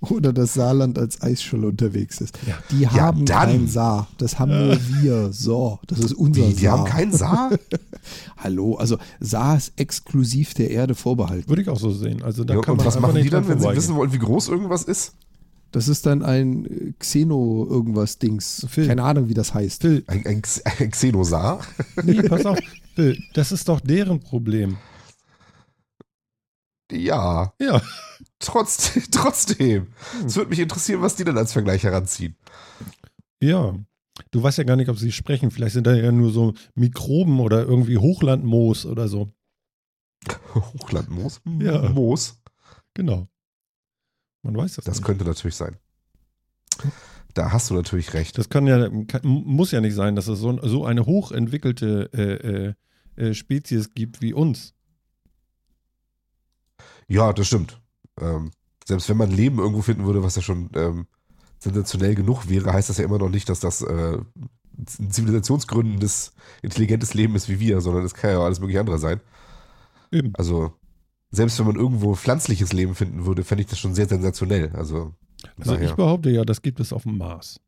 Oder 0.00 0.32
das 0.32 0.54
Saarland 0.54 0.98
als 0.98 1.20
Eisscholle 1.22 1.68
unterwegs 1.68 2.20
ist. 2.20 2.38
Ja. 2.46 2.58
Die 2.70 2.88
haben 2.88 3.24
dann. 3.24 3.48
kein 3.48 3.68
Saar. 3.68 4.08
Das 4.18 4.38
haben 4.38 4.50
nur 4.50 4.76
wir. 5.02 5.32
So, 5.32 5.78
das 5.86 6.00
ist 6.00 6.12
unser 6.14 6.48
Wie, 6.48 6.54
die 6.54 6.64
Saar. 6.64 6.78
haben 6.78 6.84
keinen 6.84 7.12
Saar? 7.12 7.50
Hallo, 8.38 8.74
also 8.76 8.98
Saar 9.20 9.56
ist 9.56 9.72
exklusiv 9.76 10.54
der 10.54 10.70
Erde 10.70 10.94
vorbehalten. 10.94 11.48
Würde 11.48 11.62
ich 11.62 11.68
auch 11.68 11.78
so 11.78 11.90
sehen. 11.90 12.22
Also 12.22 12.44
da 12.44 12.54
Ja, 12.54 12.60
kann 12.60 12.72
und 12.72 12.78
man 12.78 12.86
was 12.86 12.98
machen 13.00 13.22
die 13.22 13.30
dann, 13.30 13.46
wenn 13.48 13.60
sie 13.60 13.68
wissen 13.74 13.94
wollen, 13.94 14.12
wie 14.12 14.18
groß 14.18 14.48
irgendwas 14.48 14.84
ist? 14.84 15.14
Das 15.76 15.88
ist 15.88 16.06
dann 16.06 16.22
ein 16.22 16.64
äh, 16.64 16.92
Xeno 16.98 17.66
irgendwas 17.68 18.18
Dings. 18.18 18.66
Phil. 18.70 18.86
Keine 18.86 19.02
Ahnung, 19.02 19.28
wie 19.28 19.34
das 19.34 19.52
heißt. 19.52 19.82
Phil, 19.82 20.04
Ein, 20.06 20.26
ein, 20.26 20.42
ein 20.78 20.90
Xenosar? 20.90 21.60
nee, 22.02 22.22
pass 22.22 22.46
auf. 22.46 22.58
Phil, 22.94 23.22
das 23.34 23.52
ist 23.52 23.68
doch 23.68 23.80
deren 23.80 24.20
Problem. 24.20 24.78
Ja, 26.90 27.52
Ja. 27.60 27.82
trotzdem. 28.38 29.02
trotzdem. 29.10 29.88
Es 30.24 30.36
würde 30.36 30.48
mich 30.48 30.60
interessieren, 30.60 31.02
was 31.02 31.14
die 31.16 31.24
dann 31.24 31.36
als 31.36 31.52
Vergleich 31.52 31.82
heranziehen. 31.82 32.36
Ja. 33.42 33.74
Du 34.30 34.42
weißt 34.42 34.56
ja 34.56 34.64
gar 34.64 34.76
nicht, 34.76 34.88
ob 34.88 34.96
sie 34.98 35.12
sprechen. 35.12 35.50
Vielleicht 35.50 35.74
sind 35.74 35.86
da 35.86 35.94
ja 35.94 36.10
nur 36.10 36.30
so 36.32 36.54
Mikroben 36.74 37.38
oder 37.38 37.64
irgendwie 37.64 37.98
Hochlandmoos 37.98 38.86
oder 38.86 39.08
so. 39.08 39.28
Hochlandmoos? 40.54 41.42
Ja. 41.60 41.90
Moos? 41.90 42.40
Genau. 42.94 43.28
Man 44.46 44.56
weiß 44.56 44.76
das, 44.76 44.84
Das 44.84 44.98
nicht. 44.98 45.04
könnte 45.04 45.24
natürlich 45.24 45.56
sein. 45.56 45.76
Da 47.34 47.50
hast 47.50 47.68
du 47.68 47.74
natürlich 47.74 48.14
recht. 48.14 48.38
Das 48.38 48.48
kann 48.48 48.66
ja, 48.66 48.88
kann, 49.08 49.20
muss 49.24 49.72
ja 49.72 49.80
nicht 49.80 49.94
sein, 49.94 50.14
dass 50.14 50.28
es 50.28 50.38
so, 50.38 50.56
so 50.62 50.84
eine 50.84 51.04
hochentwickelte 51.04 52.10
äh, 52.14 53.22
äh, 53.22 53.26
äh, 53.30 53.34
Spezies 53.34 53.92
gibt 53.92 54.22
wie 54.22 54.32
uns. 54.32 54.72
Ja, 57.08 57.32
das 57.32 57.48
stimmt. 57.48 57.80
Ähm, 58.20 58.52
selbst 58.86 59.08
wenn 59.08 59.16
man 59.16 59.30
Leben 59.30 59.58
irgendwo 59.58 59.82
finden 59.82 60.06
würde, 60.06 60.22
was 60.22 60.36
ja 60.36 60.42
schon 60.42 60.70
ähm, 60.76 61.06
sensationell 61.58 62.14
genug 62.14 62.48
wäre, 62.48 62.72
heißt 62.72 62.88
das 62.88 62.98
ja 62.98 63.04
immer 63.04 63.18
noch 63.18 63.28
nicht, 63.30 63.48
dass 63.48 63.58
das 63.60 63.82
äh, 63.82 64.18
ein 64.78 65.10
zivilisationsgründendes, 65.10 66.32
intelligentes 66.62 67.14
Leben 67.14 67.34
ist 67.34 67.48
wie 67.48 67.58
wir, 67.58 67.80
sondern 67.80 68.04
es 68.04 68.14
kann 68.14 68.30
ja 68.30 68.38
auch 68.38 68.44
alles 68.44 68.60
mögliche 68.60 68.80
andere 68.80 68.98
sein. 68.98 69.20
Eben. 70.12 70.32
Also, 70.36 70.72
selbst 71.30 71.58
wenn 71.58 71.66
man 71.66 71.76
irgendwo 71.76 72.14
pflanzliches 72.14 72.72
Leben 72.72 72.94
finden 72.94 73.26
würde, 73.26 73.44
fände 73.44 73.62
ich 73.62 73.68
das 73.68 73.78
schon 73.78 73.94
sehr 73.94 74.08
sensationell. 74.08 74.70
Also, 74.74 75.14
Also 75.58 75.74
daher. 75.74 75.90
ich 75.90 75.94
behaupte 75.96 76.30
ja, 76.30 76.44
das 76.44 76.62
gibt 76.62 76.80
es 76.80 76.92
auf 76.92 77.02
dem 77.04 77.18
Mars. 77.18 77.60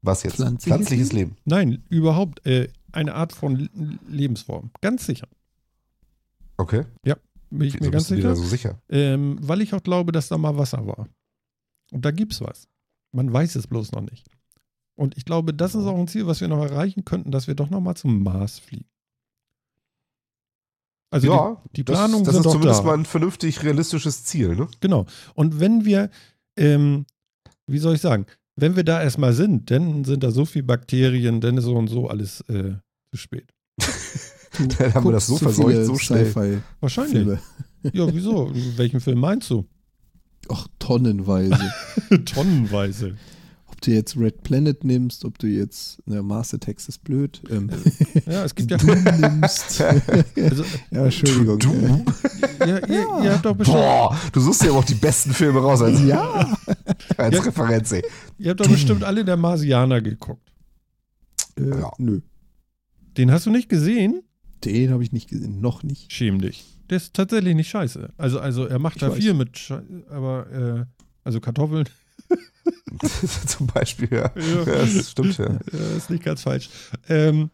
was 0.00 0.22
jetzt? 0.24 0.36
Pflanzliches 0.36 0.64
Pflanzliches 0.76 1.12
Leben. 1.12 1.36
Nein, 1.44 1.82
überhaupt 1.88 2.44
äh, 2.46 2.68
eine 2.92 3.14
Art 3.14 3.32
von 3.32 3.68
Lebensform. 4.08 4.70
Ganz 4.80 5.06
sicher. 5.06 5.28
Okay. 6.56 6.84
Ja. 7.04 7.16
Bin 7.50 7.68
ich 7.68 7.74
Wieso 7.74 7.84
mir 7.84 7.90
ganz 7.90 8.08
sicher. 8.08 8.34
so 8.34 8.44
sicher? 8.44 8.80
Ähm, 8.88 9.38
weil 9.42 9.60
ich 9.60 9.74
auch 9.74 9.82
glaube, 9.82 10.10
dass 10.12 10.28
da 10.28 10.38
mal 10.38 10.56
Wasser 10.56 10.86
war. 10.86 11.08
Und 11.92 12.04
da 12.04 12.10
gibt's 12.10 12.40
was. 12.40 12.66
Man 13.12 13.30
weiß 13.32 13.56
es 13.56 13.66
bloß 13.66 13.92
noch 13.92 14.00
nicht. 14.00 14.26
Und 14.94 15.16
ich 15.18 15.24
glaube, 15.26 15.52
das 15.52 15.74
ist 15.74 15.84
auch 15.84 15.98
ein 15.98 16.08
Ziel, 16.08 16.26
was 16.26 16.40
wir 16.40 16.48
noch 16.48 16.62
erreichen 16.62 17.04
könnten, 17.04 17.30
dass 17.30 17.46
wir 17.46 17.54
doch 17.54 17.68
noch 17.70 17.80
mal 17.80 17.94
zum 17.94 18.22
Mars 18.22 18.58
fliegen. 18.58 18.86
Also 21.12 21.26
ja, 21.26 21.62
die, 21.66 21.72
die 21.76 21.84
das, 21.84 21.98
Planungen 21.98 22.24
das 22.24 22.34
sind 22.34 22.40
ist 22.40 22.46
doch 22.46 22.52
zumindest 22.52 22.80
da. 22.80 22.84
mal 22.84 22.94
ein 22.94 23.04
vernünftig 23.04 23.62
realistisches 23.62 24.24
Ziel, 24.24 24.56
ne? 24.56 24.66
Genau. 24.80 25.04
Und 25.34 25.60
wenn 25.60 25.84
wir, 25.84 26.10
ähm, 26.56 27.04
wie 27.66 27.78
soll 27.78 27.96
ich 27.96 28.00
sagen, 28.00 28.24
wenn 28.56 28.76
wir 28.76 28.82
da 28.82 29.02
erstmal 29.02 29.34
sind, 29.34 29.70
dann 29.70 30.04
sind 30.04 30.24
da 30.24 30.30
so 30.30 30.46
viele 30.46 30.64
Bakterien, 30.64 31.42
dann 31.42 31.58
ist 31.58 31.64
so 31.64 31.74
und 31.74 31.88
so 31.88 32.08
alles 32.08 32.40
äh, 32.48 32.76
zu 33.10 33.16
spät. 33.16 33.52
Dann 34.78 34.92
haben 34.92 35.06
wir 35.06 35.12
das 35.12 35.26
so 35.26 35.38
verseucht, 35.38 35.86
so 35.86 35.96
schnell. 35.96 36.62
Wahrscheinlich. 36.80 37.38
Ja, 37.92 38.06
wieso? 38.14 38.48
Welchen 38.76 39.00
Film 39.00 39.18
meinst 39.18 39.50
du? 39.50 39.66
Ach, 40.48 40.68
tonnenweise. 40.78 41.58
Tonnenweise. 42.26 43.16
Ob 43.82 43.86
du 43.86 43.90
jetzt 43.92 44.16
Red 44.16 44.44
Planet 44.44 44.84
nimmst, 44.84 45.24
ob 45.24 45.38
du 45.38 45.48
jetzt, 45.48 45.98
ne, 46.06 46.22
Mars 46.22 46.54
Attacks 46.54 46.88
ist 46.88 47.02
blöd. 47.02 47.42
Ähm, 47.50 47.68
Ja, 48.26 48.44
es 48.44 48.54
gibt 48.54 48.70
ja. 48.70 48.76
du 48.76 48.86
nimmst. 48.94 49.80
Also, 50.36 50.64
ja, 50.92 51.04
Entschuldigung. 51.04 51.58
Du? 51.58 52.04
ihr, 52.60 52.88
ihr, 52.88 53.24
ihr 53.24 53.32
habt 53.34 53.44
doch 53.44 53.56
bestimmt, 53.56 53.78
Boah, 53.78 54.16
du 54.32 54.40
suchst 54.40 54.62
ja 54.62 54.70
aber 54.70 54.78
auch 54.78 54.84
die 54.84 54.94
besten 54.94 55.32
Filme 55.32 55.58
raus 55.60 55.82
als, 55.82 56.00
Ja. 56.04 56.56
als 57.16 57.34
Ja. 57.36 57.42
Referenz, 57.42 57.90
ey. 57.92 58.02
ihr 58.38 58.50
habt 58.50 58.60
doch 58.60 58.68
bestimmt 58.68 59.02
alle 59.02 59.24
der 59.24 59.36
Marsianer 59.36 60.00
geguckt. 60.00 60.52
Äh, 61.58 61.68
Ja. 61.70 61.90
Nö. 61.98 62.20
Den 63.16 63.32
hast 63.32 63.46
du 63.46 63.50
nicht 63.50 63.68
gesehen? 63.68 64.22
Den 64.64 64.90
habe 64.92 65.02
ich 65.02 65.10
nicht 65.12 65.28
gesehen. 65.28 65.60
Noch 65.60 65.82
nicht. 65.82 66.12
Schäm 66.12 66.40
dich. 66.40 66.64
Der 66.88 66.98
ist 66.98 67.14
tatsächlich 67.14 67.56
nicht 67.56 67.68
scheiße. 67.68 68.10
Also, 68.16 68.38
also 68.38 68.64
er 68.66 68.78
macht 68.78 68.96
Ich 68.96 69.00
da 69.00 69.10
weiß. 69.10 69.18
viel 69.18 69.34
mit, 69.34 69.58
Schei 69.58 69.82
aber 70.08 70.50
äh, 70.52 70.84
also 71.24 71.40
Kartoffeln 71.40 71.88
Zum 73.46 73.66
Beispiel, 73.66 74.08
ja. 74.10 74.32
Ja. 74.36 74.58
ja. 74.58 74.64
Das 74.64 75.10
stimmt, 75.10 75.38
ja. 75.38 75.50
Ja, 75.50 75.96
ist 75.96 76.10
nicht 76.10 76.24
ganz 76.24 76.42
falsch. 76.42 76.70
Ähm, 77.08 77.50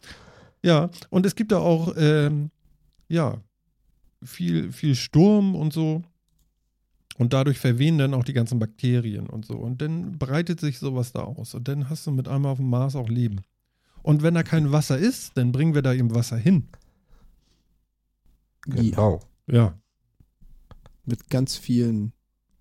ja, 0.62 0.90
und 1.10 1.26
es 1.26 1.34
gibt 1.34 1.52
da 1.52 1.58
auch, 1.58 1.94
ähm, 1.96 2.50
ja, 3.08 3.38
viel, 4.22 4.72
viel 4.72 4.94
Sturm 4.94 5.54
und 5.54 5.72
so. 5.72 6.02
Und 7.16 7.32
dadurch 7.32 7.58
verwehen 7.58 7.98
dann 7.98 8.14
auch 8.14 8.24
die 8.24 8.32
ganzen 8.32 8.58
Bakterien 8.58 9.28
und 9.28 9.44
so. 9.44 9.54
Und 9.54 9.82
dann 9.82 10.18
breitet 10.18 10.60
sich 10.60 10.78
sowas 10.78 11.12
da 11.12 11.20
aus. 11.20 11.54
Und 11.54 11.66
dann 11.66 11.88
hast 11.90 12.06
du 12.06 12.10
mit 12.10 12.28
einmal 12.28 12.52
auf 12.52 12.58
dem 12.58 12.70
Mars 12.70 12.94
auch 12.94 13.08
Leben. 13.08 13.40
Und 14.02 14.22
wenn 14.22 14.34
da 14.34 14.42
kein 14.42 14.70
Wasser 14.70 14.98
ist, 14.98 15.36
dann 15.36 15.50
bringen 15.50 15.74
wir 15.74 15.82
da 15.82 15.92
eben 15.92 16.14
Wasser 16.14 16.36
hin. 16.36 16.68
Genau. 18.62 19.20
Ja, 19.46 19.74
mit 21.08 21.30
ganz 21.30 21.56
vielen 21.56 22.12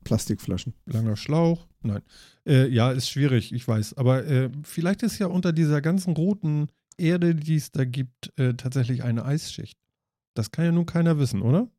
Plastikflaschen. 0.08 0.74
langer 0.86 1.16
Schlauch. 1.16 1.68
Nein. 1.82 2.01
Äh, 2.45 2.68
ja, 2.68 2.91
ist 2.91 3.10
schwierig, 3.10 3.53
ich 3.53 3.68
weiß. 3.68 3.95
Aber 3.95 4.26
äh, 4.26 4.49
vielleicht 4.64 5.03
ist 5.03 5.20
ja 5.20 5.28
unter 5.28 5.53
dieser 5.53 5.82
ganzen 5.82 6.14
roten 6.14 6.68
Erde, 6.97 7.36
die 7.36 7.55
es 7.55 7.72
da 7.72 7.86
gibt, 7.86 8.32
äh, 8.38 8.53
tatsächlich 8.55 9.03
eine 9.03 9.26
Eisschicht. 9.26 9.78
Das 10.34 10.51
kann 10.51 10.66
ja 10.66 10.72
nun 10.72 10.86
keiner 10.86 11.20
wissen, 11.20 11.41
oder? 11.41 11.70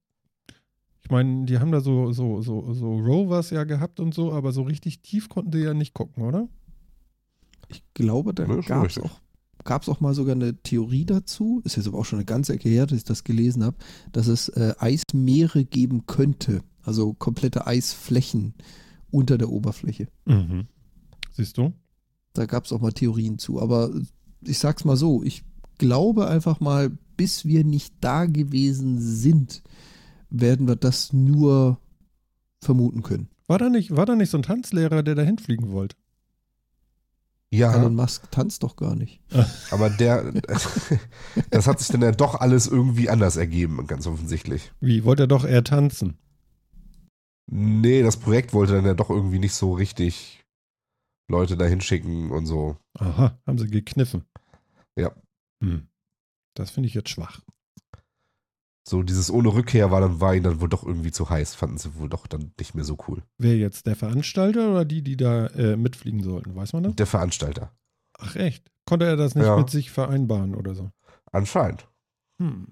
Ich 1.01 1.11
meine, 1.11 1.47
die 1.47 1.59
haben 1.59 1.73
da 1.73 1.81
so, 1.81 2.13
so, 2.13 2.43
so, 2.43 2.73
so 2.75 2.99
Rovers 2.99 3.51
ja 3.51 3.65
gehabt 3.65 4.01
und 4.01 4.13
so, 4.13 4.33
aber 4.33 4.53
so 4.53 4.63
richtig 4.63 5.01
tief 5.01 5.29
konnten 5.29 5.53
die 5.53 5.59
ja 5.59 5.75
nicht 5.75 5.95
gucken, 5.95 6.23
oder? 6.23 6.49
Ich 7.69 7.83
glaube, 7.95 8.35
da 8.35 8.45
gab 8.45 8.87
es 8.87 8.99
richtig. 8.99 9.21
Auch, 9.59 9.65
gab's 9.65 9.89
auch 9.89 10.01
mal 10.01 10.15
sogar 10.15 10.35
eine 10.35 10.57
Theorie 10.63 11.05
dazu, 11.05 11.61
ist 11.65 11.77
jetzt 11.77 11.87
aber 11.87 11.99
auch 11.99 12.05
schon 12.05 12.19
eine 12.19 12.27
ganze 12.27 12.55
Ecke 12.55 12.69
her, 12.69 12.87
dass 12.87 12.99
ich 12.99 13.05
das 13.05 13.25
gelesen 13.25 13.65
habe, 13.65 13.77
dass 14.13 14.27
es 14.27 14.49
äh, 14.51 14.75
Eismeere 14.79 15.65
geben 15.65 16.07
könnte. 16.07 16.63
Also 16.83 17.15
komplette 17.15 17.67
Eisflächen 17.67 18.55
unter 19.11 19.39
der 19.39 19.51
Oberfläche. 19.51 20.09
Mhm. 20.27 20.67
Siehst 21.33 21.59
du? 21.59 21.73
Da 22.33 22.47
gab 22.47 22.65
es 22.65 22.73
auch 22.73 22.81
mal 22.81 22.93
Theorien 22.93 23.39
zu. 23.39 23.61
Aber 23.61 23.91
ich 24.43 24.59
sag's 24.59 24.85
mal 24.85 24.97
so, 24.97 25.23
ich 25.23 25.45
glaube 25.79 26.29
einfach 26.29 26.61
mal, 26.61 26.91
bis 27.17 27.45
wir 27.45 27.65
nicht 27.65 27.95
da 28.01 28.27
gewesen 28.27 28.99
sind, 29.01 29.63
werden 30.31 30.69
wir 30.69 30.77
das 30.77 31.13
nur 31.13 31.79
vermuten 32.61 33.03
können. 33.03 33.29
War 33.47 33.59
da 33.59 33.71
nicht, 33.71 33.97
war 33.97 34.07
da 34.07 34.15
nicht 34.15 34.31
so 34.31 34.39
ein 34.39 34.43
Tanzlehrer, 34.43 35.03
der 35.03 35.15
da 35.15 35.23
hinfliegen 35.23 35.71
wollte? 35.71 35.97
Ja, 37.51 37.75
Elon 37.75 37.95
Musk 37.95 38.31
tanzt 38.31 38.63
doch 38.63 38.77
gar 38.77 38.95
nicht. 38.95 39.21
aber 39.71 39.89
der, 39.89 40.33
das 41.51 41.67
hat 41.67 41.79
sich 41.79 41.89
dann 41.89 42.03
ja 42.03 42.13
doch 42.13 42.35
alles 42.35 42.67
irgendwie 42.67 43.09
anders 43.09 43.37
ergeben, 43.37 43.87
ganz 43.87 44.07
offensichtlich. 44.07 44.71
Wie? 44.81 45.05
Wollte 45.05 45.25
er 45.25 45.29
doch 45.29 45.45
eher 45.47 45.65
tanzen? 45.65 46.19
Nee, 47.51 48.03
das 48.03 48.19
Projekt 48.19 48.53
wollte 48.53 48.75
dann 48.75 48.85
ja 48.85 48.93
doch 48.95 49.09
irgendwie 49.09 49.39
nicht 49.39 49.55
so 49.55 49.73
richtig 49.73 50.45
Leute 51.31 51.57
da 51.57 51.65
hinschicken 51.65 52.31
und 52.31 52.45
so. 52.45 52.77
Aha, 52.99 53.39
haben 53.47 53.59
sie 53.59 53.69
gekniffen. 53.69 54.25
Ja. 54.99 55.15
Hm. 55.63 55.89
Das 56.55 56.71
finde 56.71 56.89
ich 56.89 56.95
jetzt 56.95 57.09
schwach. 57.11 57.41
So 58.89 59.03
dieses 59.03 59.31
ohne 59.31 59.53
Rückkehr 59.53 59.91
war 59.91 60.01
dann 60.01 60.19
war 60.21 60.35
ihnen 60.35 60.45
dann 60.45 60.61
wohl 60.63 60.69
doch 60.71 60.83
irgendwie 60.83 61.13
zu 61.13 61.29
heiß, 61.29 61.55
fanden 61.55 61.77
sie 61.77 61.95
wohl 61.97 62.09
doch 62.09 62.27
dann 62.27 62.53
nicht 62.59 62.75
mehr 62.75 62.85
so 62.85 62.97
cool. 63.07 63.23
Wer 63.37 63.57
jetzt, 63.59 63.87
der 63.87 63.97
Veranstalter 63.97 64.71
oder 64.71 64.85
die, 64.87 65.03
die 65.03 65.19
da 65.19 65.49
äh, 65.49 65.77
mitfliegen 65.77 66.23
sollten? 66.23 66.57
Weiß 66.57 66.73
man 66.73 66.85
das? 66.85 66.97
Der 66.97 67.07
Veranstalter. 67.07 67.71
Ach 68.19 68.35
echt? 68.37 68.71
Konnte 68.87 69.05
er 69.05 69.17
das 69.17 69.35
nicht 69.35 69.45
Ja. 69.45 69.59
mit 69.59 69.69
sich 69.69 69.91
vereinbaren 69.91 70.55
oder 70.55 70.75
so? 70.75 70.91
Anscheinend. 71.33 71.87
Hm. 72.41 72.69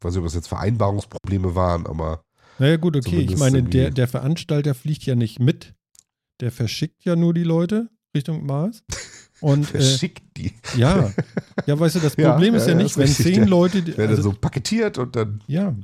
weiß 0.00 0.12
nicht, 0.14 0.20
ob 0.20 0.26
es 0.26 0.34
jetzt 0.34 0.46
Vereinbarungsprobleme 0.48 1.54
waren, 1.56 1.86
aber 1.86 2.22
Naja 2.60 2.76
gut, 2.76 2.96
okay. 2.96 3.20
Ich 3.28 3.36
meine, 3.38 3.62
der, 3.64 3.90
der 3.90 4.06
Veranstalter 4.06 4.74
fliegt 4.74 5.04
ja 5.04 5.16
nicht 5.16 5.40
mit. 5.40 5.74
Der 6.40 6.52
verschickt 6.52 7.04
ja 7.04 7.16
nur 7.16 7.34
die 7.34 7.42
Leute 7.44 7.90
Richtung 8.14 8.46
Mars. 8.46 8.84
Und 9.42 9.62
äh, 9.62 9.80
verschickt 9.80 10.22
die. 10.36 10.52
ja, 10.76 11.12
ja, 11.66 11.78
weißt 11.78 11.96
du, 11.96 12.00
das 12.00 12.16
Ja, 12.16 12.30
Problem 12.32 12.54
ist 12.54 12.62
ja, 12.66 12.72
ja 12.72 12.78
ja, 12.78 12.82
nicht, 12.84 12.96
wenn 12.96 13.06
richtig, 13.08 13.26
zehn 13.26 13.42
ja. 13.42 13.48
Leute, 13.48 13.82
die- 13.82 13.94
also, 13.98 14.22
so 14.22 14.32
paketiert 14.32 14.98
und 14.98 15.14
dann. 15.16 15.42
ja. 15.46 15.76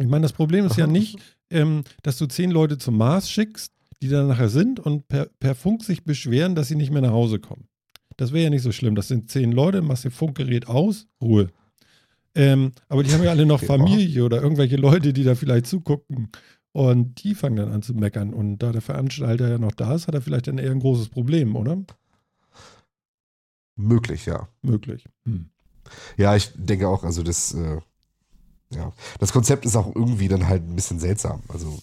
Ich 0.00 0.06
meine, 0.06 0.22
das 0.22 0.32
Problem 0.32 0.64
ist 0.64 0.76
ja 0.76 0.86
nicht, 0.86 1.18
ähm, 1.50 1.82
dass 2.04 2.18
du 2.18 2.26
zehn 2.26 2.52
Leute 2.52 2.78
zum 2.78 2.96
Mars 2.96 3.28
schickst, 3.28 3.72
die 4.00 4.08
dann 4.08 4.28
nachher 4.28 4.48
sind 4.48 4.78
und 4.78 5.08
per, 5.08 5.26
per 5.40 5.56
Funk 5.56 5.82
sich 5.82 6.04
beschweren, 6.04 6.54
dass 6.54 6.68
sie 6.68 6.76
nicht 6.76 6.92
mehr 6.92 7.02
nach 7.02 7.10
Hause 7.10 7.40
kommen. 7.40 7.66
Das 8.16 8.32
wäre 8.32 8.44
ja 8.44 8.50
nicht 8.50 8.62
so 8.62 8.70
schlimm. 8.70 8.94
Das 8.94 9.08
sind 9.08 9.28
zehn 9.28 9.50
Leute, 9.50 9.82
machst 9.82 10.04
ihr 10.04 10.12
Funkgerät 10.12 10.68
aus, 10.68 11.08
Ruhe. 11.20 11.48
Ähm, 12.36 12.70
aber 12.88 13.02
die 13.02 13.12
haben 13.12 13.24
ja 13.24 13.30
alle 13.30 13.44
noch 13.44 13.60
Ja. 13.60 13.66
Familie 13.76 14.24
oder 14.24 14.40
irgendwelche 14.40 14.76
Leute, 14.76 15.12
die 15.12 15.24
da 15.24 15.34
vielleicht 15.34 15.66
zugucken. 15.66 16.28
Und 16.70 17.24
die 17.24 17.34
fangen 17.34 17.56
dann 17.56 17.72
an 17.72 17.82
zu 17.82 17.94
meckern. 17.94 18.32
Und 18.32 18.58
da 18.58 18.70
der 18.70 18.82
Veranstalter 18.82 19.48
ja 19.48 19.58
noch 19.58 19.72
da 19.72 19.94
ist, 19.96 20.06
hat 20.06 20.14
er 20.14 20.22
vielleicht 20.22 20.46
dann 20.46 20.58
eher 20.58 20.70
ein 20.70 20.78
großes 20.78 21.08
Problem, 21.08 21.56
oder? 21.56 21.76
Möglich, 23.78 24.26
ja. 24.26 24.48
Möglich. 24.62 25.08
Hm. 25.24 25.48
Ja, 26.16 26.36
ich 26.36 26.50
denke 26.54 26.88
auch, 26.88 27.04
also 27.04 27.22
das, 27.22 27.54
äh, 27.54 27.80
ja, 28.70 28.92
das 29.20 29.32
Konzept 29.32 29.64
ist 29.64 29.76
auch 29.76 29.94
irgendwie 29.94 30.28
dann 30.28 30.46
halt 30.48 30.62
ein 30.68 30.74
bisschen 30.76 30.98
seltsam. 30.98 31.42
Also 31.48 31.78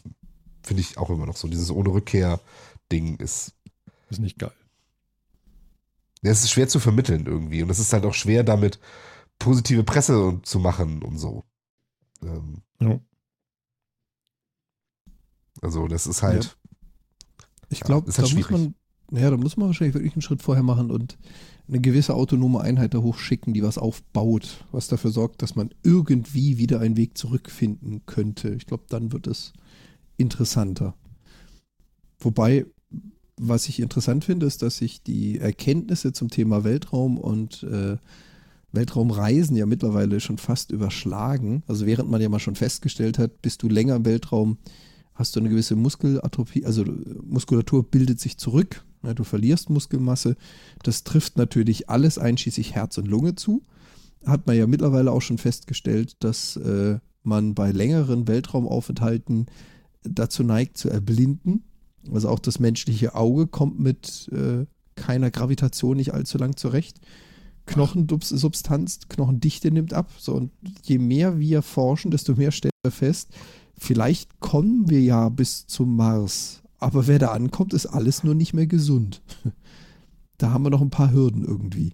finde 0.61 0.81
ich 0.81 0.97
auch 0.97 1.09
immer 1.09 1.25
noch 1.25 1.37
so. 1.37 1.47
Dieses 1.47 1.71
ohne 1.71 1.89
Rückkehr-Ding 1.89 3.15
ist, 3.17 3.53
Ist 4.09 4.19
nicht 4.19 4.37
geil. 4.37 4.51
ja, 6.21 6.31
es 6.31 6.43
ist 6.43 6.51
schwer 6.51 6.67
zu 6.67 6.79
vermitteln 6.79 7.25
irgendwie. 7.25 7.63
Und 7.63 7.69
es 7.69 7.79
ist 7.79 7.93
halt 7.93 8.05
auch 8.05 8.13
schwer, 8.13 8.43
damit 8.43 8.79
positive 9.39 9.83
Presse 9.83 10.39
zu 10.43 10.59
machen 10.59 11.01
und 11.01 11.17
so. 11.17 11.43
Ähm, 12.21 12.61
Ja. 12.79 12.99
also 15.61 15.87
das 15.87 16.07
ist 16.07 16.21
halt, 16.23 16.57
Ich 17.69 17.79
Ja, 17.79 17.85
glaube, 17.87 18.09
ist 18.09 18.17
da 18.19 18.23
halt 18.23 18.35
muss 18.35 18.49
man, 18.51 18.75
ja, 19.11 19.29
da 19.29 19.37
muss 19.37 19.57
man 19.57 19.67
wahrscheinlich 19.67 19.95
wirklich 19.95 20.13
einen 20.13 20.21
Schritt 20.21 20.41
vorher 20.43 20.63
machen 20.63 20.91
und 20.91 21.17
eine 21.67 21.81
gewisse 21.81 22.13
autonome 22.13 22.61
Einheit 22.61 22.93
da 22.93 22.99
hochschicken, 22.99 23.53
die 23.53 23.63
was 23.63 23.77
aufbaut, 23.77 24.65
was 24.71 24.87
dafür 24.87 25.11
sorgt, 25.11 25.41
dass 25.41 25.55
man 25.55 25.71
irgendwie 25.83 26.57
wieder 26.57 26.79
einen 26.79 26.97
Weg 26.97 27.17
zurückfinden 27.17 28.01
könnte. 28.05 28.49
Ich 28.49 28.67
glaube, 28.67 28.83
dann 28.89 29.11
wird 29.11 29.27
es 29.27 29.53
interessanter. 30.17 30.95
Wobei, 32.19 32.65
was 33.37 33.67
ich 33.67 33.79
interessant 33.79 34.25
finde, 34.25 34.45
ist, 34.45 34.61
dass 34.61 34.77
sich 34.77 35.01
die 35.01 35.39
Erkenntnisse 35.39 36.13
zum 36.13 36.29
Thema 36.29 36.63
Weltraum 36.63 37.17
und 37.17 37.63
äh, 37.63 37.97
Weltraumreisen 38.71 39.55
ja 39.55 39.65
mittlerweile 39.65 40.19
schon 40.19 40.37
fast 40.37 40.71
überschlagen. 40.71 41.63
Also 41.67 41.85
während 41.85 42.09
man 42.09 42.21
ja 42.21 42.29
mal 42.29 42.39
schon 42.39 42.55
festgestellt 42.55 43.17
hat, 43.17 43.41
bist 43.41 43.63
du 43.63 43.69
länger 43.69 43.95
im 43.95 44.05
Weltraum, 44.05 44.57
hast 45.15 45.35
du 45.35 45.39
eine 45.39 45.49
gewisse 45.49 45.75
Muskelatrophie, 45.75 46.65
also 46.65 46.85
Muskulatur 47.23 47.83
bildet 47.83 48.19
sich 48.19 48.37
zurück, 48.37 48.84
ja, 49.05 49.13
du 49.13 49.23
verlierst 49.23 49.69
Muskelmasse. 49.69 50.35
Das 50.83 51.03
trifft 51.03 51.37
natürlich 51.37 51.89
alles 51.89 52.17
einschließlich 52.17 52.75
Herz 52.75 52.97
und 52.97 53.07
Lunge 53.07 53.35
zu. 53.35 53.63
Hat 54.25 54.47
man 54.47 54.57
ja 54.57 54.67
mittlerweile 54.67 55.11
auch 55.11 55.21
schon 55.21 55.37
festgestellt, 55.37 56.13
dass 56.19 56.55
äh, 56.57 56.99
man 57.23 57.55
bei 57.55 57.71
längeren 57.71 58.27
Weltraumaufenthalten 58.27 59.47
dazu 60.03 60.43
neigt 60.43 60.77
zu 60.77 60.89
erblinden. 60.89 61.63
Also 62.11 62.29
auch 62.29 62.39
das 62.39 62.59
menschliche 62.59 63.15
Auge 63.15 63.47
kommt 63.47 63.79
mit 63.79 64.29
äh, 64.31 64.65
keiner 64.95 65.31
Gravitation 65.31 65.97
nicht 65.97 66.13
allzu 66.13 66.37
lang 66.37 66.55
zurecht. 66.55 66.99
Knochensubstanz, 67.65 68.99
Knochendichte 69.09 69.71
nimmt 69.71 69.93
ab. 69.93 70.11
So, 70.17 70.33
und 70.35 70.51
je 70.83 70.99
mehr 70.99 71.39
wir 71.39 71.61
forschen, 71.61 72.11
desto 72.11 72.35
mehr 72.35 72.51
stellen 72.51 72.71
wir 72.83 72.91
fest, 72.91 73.29
vielleicht 73.77 74.39
kommen 74.39 74.89
wir 74.89 75.01
ja 75.01 75.29
bis 75.29 75.65
zum 75.65 75.95
Mars. 75.95 76.61
Aber 76.85 77.07
wer 77.07 77.17
da 77.17 77.31
ankommt, 77.31 77.73
ist 77.73 77.87
alles 77.87 78.23
nur 78.23 78.35
nicht 78.35 78.53
mehr 78.53 78.67
gesund. 78.67 79.21
Da 80.37 80.51
haben 80.51 80.63
wir 80.65 80.69
noch 80.69 80.81
ein 80.81 80.89
paar 80.89 81.13
Hürden 81.13 81.45
irgendwie. 81.45 81.93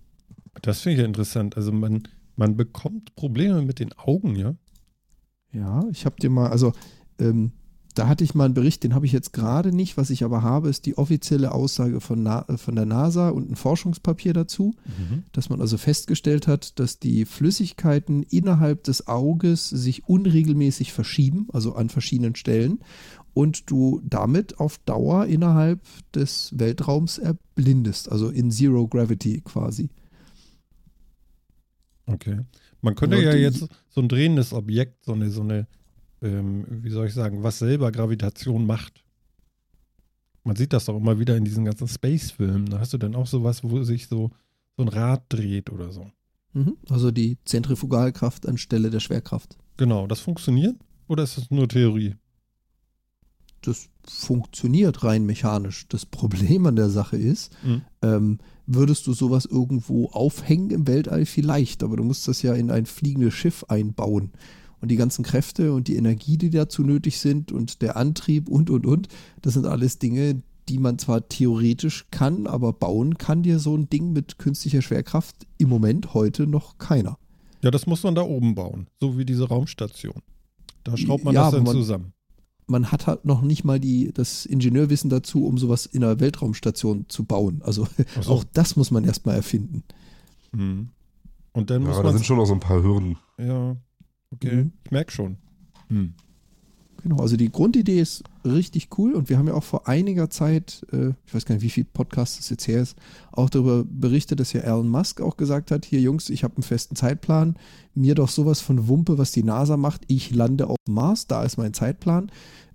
Das 0.64 0.82
finde 0.82 0.94
ich 0.96 1.00
ja 1.02 1.06
interessant. 1.06 1.56
Also 1.58 1.72
man, 1.72 2.08
man 2.36 2.58
bekommt 2.58 3.14
Probleme 3.16 3.62
mit 3.62 3.78
den 3.80 3.94
Augen, 3.94 4.36
ja? 4.36 4.56
Ja, 5.54 5.86
ich 5.92 6.08
habe 6.08 6.16
dir 6.20 6.32
mal, 6.32 6.50
also 6.50 6.74
ähm, 7.20 7.52
da 7.94 8.08
hatte 8.08 8.24
ich 8.24 8.34
mal 8.34 8.46
einen 8.46 8.56
Bericht, 8.56 8.84
den 8.84 8.96
habe 8.96 9.06
ich 9.06 9.12
jetzt 9.12 9.32
gerade 9.34 9.72
nicht. 9.72 9.96
Was 9.96 10.10
ich 10.10 10.24
aber 10.24 10.42
habe, 10.42 10.70
ist 10.70 10.88
die 10.88 10.98
offizielle 10.98 11.52
Aussage 11.52 12.02
von, 12.02 12.24
Na 12.24 12.46
von 12.58 12.76
der 12.76 12.88
NASA 12.88 13.30
und 13.30 13.52
ein 13.52 13.56
Forschungspapier 13.56 14.34
dazu, 14.34 14.74
Mhm. 14.86 15.22
dass 15.34 15.50
man 15.50 15.62
also 15.62 15.78
festgestellt 15.78 16.48
hat, 16.48 16.80
dass 16.80 16.98
die 16.98 17.26
Flüssigkeiten 17.26 18.24
innerhalb 18.24 18.86
des 18.86 19.08
Auges 19.08 19.70
sich 19.70 20.08
unregelmäßig 20.10 20.94
verschieben, 20.94 21.48
also 21.54 21.76
an 21.76 21.89
verschiedenen 21.89 22.34
Stellen, 22.36 22.80
und 23.34 23.70
du 23.70 24.02
damit 24.04 24.60
auf 24.60 24.78
Dauer 24.80 25.26
innerhalb 25.26 25.82
des 26.14 26.52
Weltraums 26.58 27.18
erblindest, 27.18 28.12
also 28.12 28.30
in 28.30 28.52
Zero 28.52 28.88
Gravity 28.88 29.42
quasi. 29.42 29.90
Okay. 32.06 32.40
Man 32.82 32.96
könnte 32.96 33.18
Und 33.18 33.24
ja 33.24 33.34
jetzt 33.34 33.68
so 33.90 34.02
ein 34.02 34.10
drehendes 34.10 34.54
Objekt, 34.54 35.06
so 35.06 35.14
eine, 35.14 35.30
so 35.30 35.42
eine, 35.42 35.68
ähm, 36.22 36.66
wie 36.68 36.90
soll 36.90 37.08
ich 37.08 37.14
sagen, 37.14 37.44
was 37.44 37.60
selber 37.60 37.92
Gravitation 37.92 38.66
macht. 38.66 39.04
Man 40.44 40.56
sieht 40.56 40.74
das 40.74 40.86
doch 40.86 40.98
immer 40.98 41.20
wieder 41.20 41.38
in 41.38 41.46
diesen 41.46 41.66
ganzen 41.66 41.88
Space-Filmen. 41.88 42.66
Da 42.66 42.80
hast 42.80 42.94
du 42.94 42.98
dann 42.98 43.16
auch 43.16 43.28
sowas, 43.28 43.64
wo 43.64 43.84
sich 43.84 44.08
so, 44.08 44.32
so 44.76 44.84
ein 44.84 44.88
Rad 44.88 45.24
dreht 45.30 45.70
oder 45.70 45.92
so. 45.92 46.10
Mhm. 46.54 46.78
Also 46.90 47.12
die 47.12 47.38
Zentrifugalkraft 47.46 48.48
anstelle 48.48 48.90
der 48.90 49.00
Schwerkraft. 49.00 49.58
Genau, 49.78 50.08
das 50.08 50.20
funktioniert? 50.20 50.76
Oder 51.08 51.24
ist 51.24 51.38
das 51.38 51.52
nur 51.52 51.68
Theorie? 51.68 52.16
Das 53.62 53.89
funktioniert 54.26 55.03
rein 55.03 55.26
mechanisch. 55.26 55.86
Das 55.89 56.05
Problem 56.05 56.66
an 56.66 56.76
der 56.76 56.89
Sache 56.89 57.18
ist, 57.18 57.51
Mhm. 57.64 57.82
ähm, 58.01 58.38
würdest 58.66 59.05
du 59.07 59.14
sowas 59.14 59.45
irgendwo 59.45 60.07
aufhängen 60.07 60.70
im 60.72 60.88
Weltall 60.88 61.26
vielleicht, 61.26 61.84
aber 61.84 61.97
du 61.97 62.03
musst 62.03 62.28
das 62.28 62.41
ja 62.41 62.53
in 62.53 62.72
ein 62.72 62.86
fliegendes 62.86 63.34
Schiff 63.34 63.66
einbauen. 63.68 64.32
Und 64.80 64.89
die 64.89 64.95
ganzen 64.95 65.24
Kräfte 65.24 65.74
und 65.74 65.88
die 65.88 65.95
Energie, 65.95 66.38
die 66.38 66.49
dazu 66.49 66.82
nötig 66.84 67.20
sind 67.20 67.51
und 67.51 67.82
der 67.84 67.97
Antrieb 67.97 68.49
und, 68.49 68.70
und, 68.72 68.86
und, 68.86 69.07
das 69.41 69.53
sind 69.53 69.66
alles 69.68 69.99
Dinge, 69.99 70.41
die 70.70 70.80
man 70.80 70.97
zwar 70.97 71.28
theoretisch 71.28 72.05
kann, 72.12 72.47
aber 72.47 72.74
bauen 72.74 73.18
kann 73.18 73.43
dir 73.43 73.59
so 73.59 73.76
ein 73.76 73.89
Ding 73.89 74.14
mit 74.14 74.38
künstlicher 74.39 74.82
Schwerkraft 74.82 75.36
im 75.57 75.70
Moment 75.70 76.14
heute 76.16 76.47
noch 76.47 76.78
keiner. 76.80 77.18
Ja, 77.62 77.70
das 77.70 77.86
muss 77.86 78.01
man 78.03 78.16
da 78.16 78.24
oben 78.24 78.55
bauen. 78.55 78.88
So 78.99 79.18
wie 79.20 79.26
diese 79.26 79.47
Raumstation. 79.47 80.22
Da 80.84 80.97
schraubt 80.97 81.24
man 81.26 81.36
Ja, 81.36 81.43
das 81.43 81.51
dann 81.51 81.64
man- 81.64 81.74
zusammen. 81.76 82.14
Man 82.72 82.92
hat 82.92 83.06
halt 83.08 83.26
noch 83.26 83.42
nicht 83.42 83.64
mal 83.64 83.80
die, 83.80 84.12
das 84.14 84.46
Ingenieurwissen 84.48 85.10
dazu, 85.10 85.46
um 85.46 85.58
sowas 85.60 85.86
in 85.86 86.04
einer 86.04 86.20
Weltraumstation 86.20 87.06
zu 87.10 87.24
bauen. 87.26 87.62
Also 87.64 87.88
so. 88.22 88.32
auch 88.32 88.44
das 88.54 88.76
muss 88.76 88.90
man 88.92 89.04
erstmal 89.04 89.36
erfinden. 89.36 89.84
Mhm. 90.52 90.90
Und 91.54 91.70
dann 91.70 91.82
Ja, 91.84 91.88
muss 91.90 91.98
aber 91.98 92.04
da 92.06 92.10
man. 92.10 92.18
sind 92.18 92.26
schon 92.26 92.38
noch 92.38 92.46
so 92.46 92.54
ein 92.54 92.60
paar 92.60 92.82
Hürden. 92.82 93.18
Ja, 93.38 93.76
okay. 94.32 94.56
Mhm. 94.56 94.72
Ich 94.86 94.92
merke 94.92 95.12
schon. 95.12 95.38
Hm. 95.90 96.14
Genau, 97.04 97.18
also 97.18 97.36
die 97.36 97.52
Grundidee 97.52 97.99
ist 97.99 98.24
richtig 98.45 98.89
cool 98.97 99.14
und 99.14 99.30
wir 99.30 99.38
haben 99.38 99.47
ja 99.47 99.56
auch 99.56 99.64
vor 99.64 99.88
einiger 99.88 100.30
Zeit, 100.30 100.86
äh, 100.91 101.10
ich 101.26 101.34
weiß 101.34 101.45
gar 101.45 101.56
nicht, 101.56 101.64
wie 101.64 101.70
viel 101.70 101.84
Podcast 101.84 102.39
es 102.39 102.49
jetzt 102.49 102.68
her 102.68 102.82
ist, 102.82 102.95
auch 103.32 103.49
darüber 103.49 103.84
berichtet, 103.84 104.39
dass 104.39 104.54
ja 104.54 104.62
Elon 104.62 104.88
Musk 104.88 105.20
auch 105.20 105.36
gesagt 105.36 105.72
hat, 105.72 105.86
hier 105.86 105.99
Jungs, 105.99 106.30
ich 106.30 106.43
habe 106.43 106.58
einen 106.58 106.64
festen 106.64 106.95
Zeitplan, 106.95 107.56
mir 107.95 108.14
doch 108.14 108.30
sowas 108.30 108.62
von 108.62 108.88
Wumpe, 108.88 109.18
was 109.18 109.32
die 109.32 109.43
NASA 109.43 109.78
macht, 109.78 110.02
ich 110.08 110.34
lande 110.34 110.68
auf 110.68 110.78
Mars, 110.88 111.28
da 111.28 111.43
ist 111.43 111.58
mein 111.58 111.74
Zeitplan. 111.74 112.32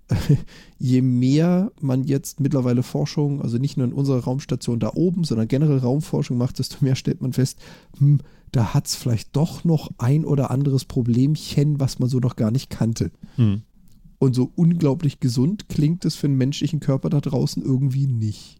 Je 0.79 1.01
mehr 1.01 1.71
man 1.81 2.03
jetzt 2.05 2.39
mittlerweile 2.39 2.81
Forschung, 2.81 3.41
also 3.41 3.57
nicht 3.57 3.75
nur 3.75 3.87
in 3.87 3.93
unserer 3.93 4.23
Raumstation 4.23 4.79
da 4.79 4.91
oben, 4.93 5.25
sondern 5.25 5.49
generell 5.49 5.79
Raumforschung 5.79 6.37
macht, 6.37 6.59
desto 6.59 6.77
mehr 6.79 6.95
stellt 6.95 7.21
man 7.21 7.33
fest, 7.33 7.59
hm, 7.97 8.19
da 8.51 8.73
hat 8.73 8.87
es 8.87 8.95
vielleicht 8.95 9.35
doch 9.35 9.63
noch 9.63 9.91
ein 9.97 10.23
oder 10.23 10.51
anderes 10.51 10.85
Problemchen, 10.85 11.79
was 11.79 11.99
man 11.99 12.07
so 12.07 12.19
noch 12.19 12.37
gar 12.37 12.51
nicht 12.51 12.69
kannte. 12.69 13.11
Hm. 13.35 13.63
Und 14.19 14.33
so 14.33 14.51
unglaublich 14.55 15.19
gesund 15.19 15.69
klingt 15.69 16.03
es 16.05 16.15
für 16.15 16.27
einen 16.27 16.37
menschlichen 16.37 16.79
Körper 16.79 17.09
da 17.09 17.21
draußen 17.21 17.63
irgendwie 17.63 18.07
nicht. 18.07 18.59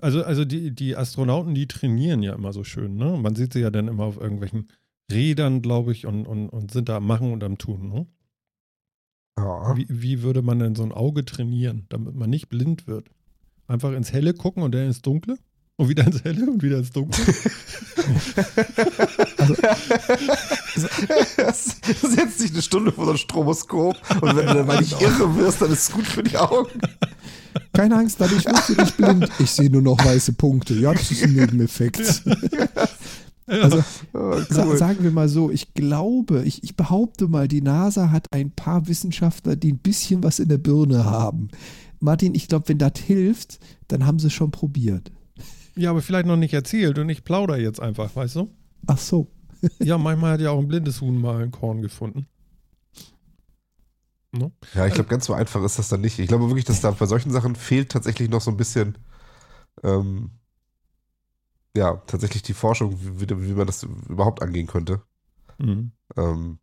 Also, 0.00 0.22
also 0.24 0.44
die, 0.44 0.72
die 0.72 0.96
Astronauten, 0.96 1.54
die 1.54 1.66
trainieren 1.66 2.22
ja 2.22 2.34
immer 2.34 2.52
so 2.52 2.64
schön, 2.64 2.94
ne? 2.94 3.18
Man 3.20 3.34
sieht 3.34 3.52
sie 3.52 3.60
ja 3.60 3.70
dann 3.70 3.88
immer 3.88 4.04
auf 4.04 4.20
irgendwelchen 4.20 4.68
Rädern, 5.10 5.60
glaube 5.62 5.92
ich, 5.92 6.06
und, 6.06 6.26
und, 6.26 6.48
und 6.48 6.70
sind 6.70 6.88
da 6.88 6.96
am 6.96 7.06
Machen 7.06 7.32
und 7.32 7.42
am 7.44 7.58
Tun, 7.58 7.88
ne? 7.88 8.06
Ja. 9.38 9.76
Wie, 9.76 9.86
wie 9.88 10.22
würde 10.22 10.42
man 10.42 10.58
denn 10.58 10.74
so 10.74 10.82
ein 10.82 10.92
Auge 10.92 11.24
trainieren, 11.24 11.86
damit 11.88 12.14
man 12.14 12.30
nicht 12.30 12.48
blind 12.48 12.86
wird? 12.86 13.10
Einfach 13.66 13.92
ins 13.92 14.12
Helle 14.12 14.34
gucken 14.34 14.62
und 14.62 14.74
dann 14.74 14.86
ins 14.86 15.02
Dunkle? 15.02 15.36
Und 15.82 15.88
wieder 15.88 16.06
ins 16.06 16.22
Helle 16.22 16.48
und 16.48 16.62
wieder 16.62 16.78
ins 16.78 16.92
Dunkle? 16.92 17.24
Setz 21.44 22.36
dich 22.38 22.52
eine 22.52 22.62
Stunde 22.62 22.92
vor 22.92 23.06
so 23.06 23.10
ein 23.12 23.18
Stroboskop 23.18 23.96
und 24.20 24.36
wenn 24.36 24.46
du 24.46 24.54
dann 24.54 24.66
mal 24.66 24.78
nicht 24.80 25.00
irre 25.00 25.34
wirst, 25.36 25.60
dann 25.60 25.72
ist 25.72 25.88
es 25.88 25.92
gut 25.92 26.06
für 26.06 26.22
die 26.22 26.36
Augen. 26.38 26.70
Keine 27.72 27.96
Angst, 27.96 28.20
dadurch 28.20 28.44
wirst 28.44 28.68
du 28.68 28.74
nicht 28.74 28.96
blind. 28.96 29.28
Ich 29.40 29.50
sehe 29.50 29.70
nur 29.70 29.82
noch 29.82 29.98
weiße 30.04 30.34
Punkte. 30.34 30.74
Ja, 30.74 30.92
das 30.92 31.10
ist 31.10 31.24
ein 31.24 31.32
Nebeneffekt. 31.32 32.22
Also 33.48 33.82
Oh, 34.14 34.38
sa 34.48 34.64
cool. 34.66 34.76
sagen 34.78 35.02
wir 35.02 35.10
mal 35.10 35.28
so, 35.28 35.50
ich 35.50 35.74
glaube, 35.74 36.44
ich, 36.44 36.62
ich 36.62 36.76
behaupte 36.76 37.26
mal, 37.26 37.48
die 37.48 37.60
NASA 37.60 38.10
hat 38.12 38.26
ein 38.32 38.52
paar 38.52 38.86
Wissenschaftler, 38.86 39.56
die 39.56 39.72
ein 39.72 39.78
bisschen 39.78 40.22
was 40.22 40.38
in 40.38 40.48
der 40.48 40.58
Birne 40.58 41.04
haben. 41.04 41.48
Martin, 41.98 42.36
ich 42.36 42.46
glaube, 42.46 42.68
wenn 42.68 42.78
das 42.78 42.92
hilft, 43.04 43.58
dann 43.88 44.06
haben 44.06 44.20
sie 44.20 44.28
es 44.28 44.32
schon 44.32 44.52
probiert. 44.52 45.10
Ja, 45.74 45.90
aber 45.90 46.02
vielleicht 46.02 46.26
noch 46.26 46.36
nicht 46.36 46.54
erzählt 46.54 46.98
und 46.98 47.08
ich 47.08 47.24
plaudere 47.24 47.60
jetzt 47.60 47.80
einfach, 47.80 48.14
weißt 48.14 48.36
du? 48.36 48.54
Ach 48.86 48.98
so. 48.98 49.28
Ja, 49.78 49.96
manchmal 49.96 50.32
hat 50.32 50.40
ja 50.40 50.50
auch 50.50 50.58
ein 50.58 50.66
blindes 50.66 51.00
Huhn 51.00 51.20
mal 51.20 51.40
ein 51.40 51.52
Korn 51.52 51.82
gefunden. 51.82 52.26
Ja, 54.74 54.86
ich 54.86 54.94
glaube, 54.94 55.08
ganz 55.08 55.26
so 55.26 55.34
einfach 55.34 55.62
ist 55.62 55.78
das 55.78 55.88
dann 55.88 56.00
nicht. 56.00 56.18
Ich 56.18 56.26
glaube 56.26 56.48
wirklich, 56.48 56.64
dass 56.64 56.80
da 56.80 56.90
bei 56.90 57.06
solchen 57.06 57.30
Sachen 57.30 57.54
fehlt 57.54 57.90
tatsächlich 57.90 58.30
noch 58.30 58.40
so 58.40 58.50
ein 58.50 58.56
bisschen, 58.56 58.96
ähm, 59.82 60.30
ja, 61.76 61.96
tatsächlich 62.06 62.42
die 62.42 62.54
Forschung, 62.54 62.98
wie, 63.00 63.28
wie, 63.28 63.52
man 63.52 63.66
das 63.66 63.82
überhaupt 63.82 64.42
angehen 64.42 64.66
könnte. 64.66 65.02
Mhm. 65.58 65.92
Ähm, 66.16 66.58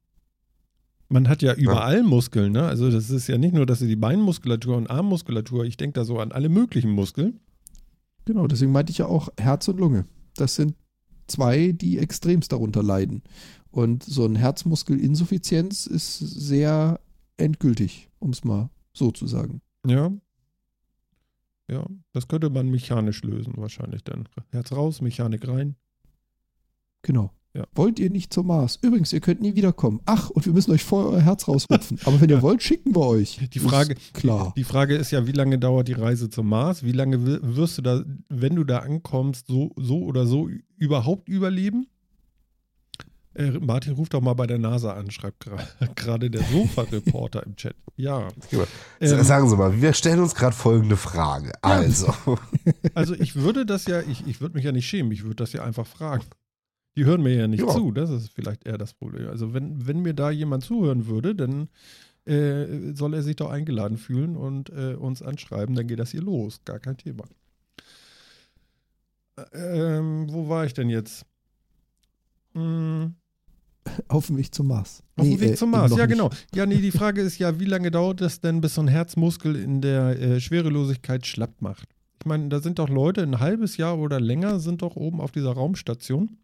Man 1.10 1.30
hat 1.30 1.42
ja 1.42 1.54
überall 1.54 2.04
Muskeln, 2.04 2.52
ne? 2.52 2.64
Also 2.64 2.90
das 2.90 3.12
ist 3.12 3.28
ja 3.28 3.38
nicht 3.38 3.54
nur, 3.54 3.66
dass 3.66 3.80
sie 3.80 3.88
die 3.88 3.96
Beinmuskulatur 3.96 4.76
und 4.76 4.90
Armmuskulatur, 4.90 5.64
ich 5.64 5.78
denke 5.78 5.94
da 5.94 6.06
so 6.06 6.20
an 6.20 6.32
alle 6.32 6.50
möglichen 6.50 6.92
Muskeln. 6.92 7.40
Genau, 8.30 8.46
deswegen 8.46 8.72
meinte 8.72 8.92
ich 8.92 9.00
ja 9.00 9.08
auch 9.08 9.30
Herz 9.40 9.68
und 9.70 9.80
Lunge. 9.80 10.06
Das 10.36 10.54
sind 10.54 10.76
zwei, 11.26 11.72
die 11.72 11.98
extremst 11.98 12.52
darunter 12.52 12.84
leiden. 12.84 13.24
Und 13.72 14.04
so 14.04 14.24
ein 14.24 14.36
Herzmuskelinsuffizienz 14.36 15.88
ist 15.88 16.20
sehr 16.20 17.00
endgültig, 17.38 18.08
um 18.20 18.30
es 18.30 18.44
mal 18.44 18.70
so 18.94 19.10
zu 19.10 19.26
sagen. 19.26 19.64
Ja. 19.84 20.12
Ja, 21.72 21.88
das 22.12 22.28
könnte 22.28 22.52
man 22.52 22.70
mechanisch 22.70 23.24
lösen 23.24 23.54
wahrscheinlich 23.58 24.04
dann. 24.04 24.30
Herz 24.52 24.74
raus, 24.74 25.02
Mechanik 25.02 25.48
rein. 25.48 25.76
Genau. 27.02 27.32
Ja. 27.56 27.66
Wollt 27.74 27.98
ihr 28.00 28.12
nicht 28.12 28.32
zum 28.32 28.46
Mars? 28.48 28.78
Übrigens, 28.82 29.12
ihr 29.12 29.22
könnt 29.22 29.42
nie 29.42 29.56
wiederkommen. 29.56 30.02
Ach, 30.06 30.30
und 30.30 30.46
wir 30.46 30.54
müssen 30.54 30.72
euch 30.72 30.84
vorher 30.84 31.12
euer 31.12 31.22
Herz 31.22 31.48
rausrupfen. 31.48 32.00
Aber 32.06 32.22
wenn 32.22 32.30
ihr 32.30 32.44
wollt, 32.44 32.62
schicken 32.62 32.94
wir 32.96 33.02
euch. 33.02 33.40
Die 33.52 33.60
Frage, 33.60 33.94
Ist 33.94 34.14
klar. 34.14 34.54
die 34.56 34.64
Frage 34.64 34.96
ist 34.96 35.10
ja, 35.12 35.26
wie 35.26 35.32
lange 35.32 35.58
dauert 35.58 35.88
die 35.88 35.94
Reise 35.94 36.30
zum 36.30 36.48
Mars? 36.48 36.84
Wie 36.84 36.92
lange 36.92 37.26
wi- 37.26 37.40
wirst 37.42 37.80
du 37.80 37.82
da, 37.82 38.04
wenn 38.30 38.56
du 38.56 38.64
da 38.64 38.80
ankommst, 38.80 39.48
so, 39.48 39.72
so 39.78 40.04
oder 40.04 40.28
so 40.28 40.48
überhaupt 40.78 41.28
überleben? 41.28 41.88
Äh, 43.34 43.52
Martin 43.60 43.94
ruft 43.94 44.14
doch 44.14 44.22
mal 44.22 44.34
bei 44.34 44.48
der 44.48 44.58
NASA 44.60 44.94
an, 44.94 45.10
schreibt 45.12 45.48
gerade 45.96 46.30
der 46.30 46.44
Sofa-Reporter 46.44 47.44
im 47.46 47.56
Chat. 47.56 47.76
Ja. 47.96 48.28
Ähm, 49.00 49.24
sagen 49.24 49.50
Sie 49.50 49.56
mal, 49.56 49.82
wir 49.82 49.94
stellen 49.94 50.20
uns 50.20 50.36
gerade 50.36 50.56
folgende 50.56 50.98
Frage. 50.98 51.52
Also, 51.64 52.14
Also 52.94 53.14
ich 53.16 53.36
würde 53.36 53.66
das 53.66 53.86
ja, 53.88 54.02
ich, 54.02 54.26
ich 54.28 54.40
würde 54.42 54.56
mich 54.56 54.66
ja 54.66 54.72
nicht 54.72 54.88
schämen, 54.88 55.12
ich 55.12 55.24
würde 55.24 55.36
das 55.36 55.54
ja 55.54 55.64
einfach 55.64 55.86
fragen. 55.88 56.24
Die 56.98 57.06
hören 57.06 57.22
mir 57.24 57.34
ja 57.36 57.48
nicht 57.48 57.62
Ja. 57.62 57.70
zu, 57.70 57.92
das 57.92 58.10
ist 58.10 58.32
vielleicht 58.34 58.66
eher 58.66 58.78
das 58.78 58.94
Problem. 58.94 59.30
Also 59.30 59.54
wenn, 59.54 59.86
wenn 59.88 60.02
mir 60.02 60.14
da 60.14 60.32
jemand 60.32 60.64
zuhören 60.64 61.08
würde, 61.08 61.36
dann 61.36 61.70
äh, 62.26 62.94
soll 62.94 63.14
er 63.14 63.24
sich 63.24 63.36
doch 63.38 63.50
eingeladen 63.50 63.98
fühlen 63.98 64.36
und 64.36 64.70
äh, 64.70 64.96
uns 64.96 65.22
anschreiben, 65.22 65.76
dann 65.76 65.88
geht 65.88 66.00
das 66.00 66.12
hier 66.12 66.22
los, 66.22 66.60
gar 66.66 66.80
kein 66.80 66.98
Thema. 66.98 67.24
Ähm, 69.54 70.28
wo 70.30 70.50
war 70.50 70.66
ich 70.66 70.74
denn 70.74 70.90
jetzt? 70.90 71.26
Hm, 72.54 73.14
Auf 74.10 74.28
dem 74.28 74.38
Weg 74.38 74.54
zum 74.54 74.68
Mars. 74.68 75.02
auf 75.16 75.26
dem 75.26 75.34
Nee, 75.36 75.40
Weg 75.40 75.52
äh, 75.52 75.56
zum 75.56 75.72
Mars, 75.72 75.92
ja 75.92 75.98
nicht. 76.06 76.10
genau. 76.10 76.30
Ja, 76.54 76.66
nee, 76.66 76.82
die 76.82 76.92
Frage 76.92 77.22
ist 77.22 77.38
ja, 77.38 77.60
wie 77.60 77.66
lange 77.66 77.90
dauert 77.92 78.20
es 78.22 78.42
denn, 78.42 78.60
bis 78.60 78.76
so 78.76 78.82
ein 78.82 78.88
Herzmuskel 78.90 79.56
in 79.56 79.82
der 79.82 80.20
äh, 80.20 80.40
Schwerelosigkeit 80.42 81.26
schlapp 81.26 81.62
macht? 81.62 81.88
Ich 82.20 82.26
meine, 82.26 82.50
da 82.50 82.60
sind 82.60 82.80
doch 82.80 82.90
Leute, 82.90 83.22
ein 83.24 83.40
halbes 83.40 83.78
Jahr 83.78 83.98
oder 83.98 84.20
länger 84.20 84.60
sind 84.60 84.82
doch 84.82 84.98
oben 84.98 85.22
auf 85.22 85.32
dieser 85.32 85.54
Raumstation. 85.54 86.38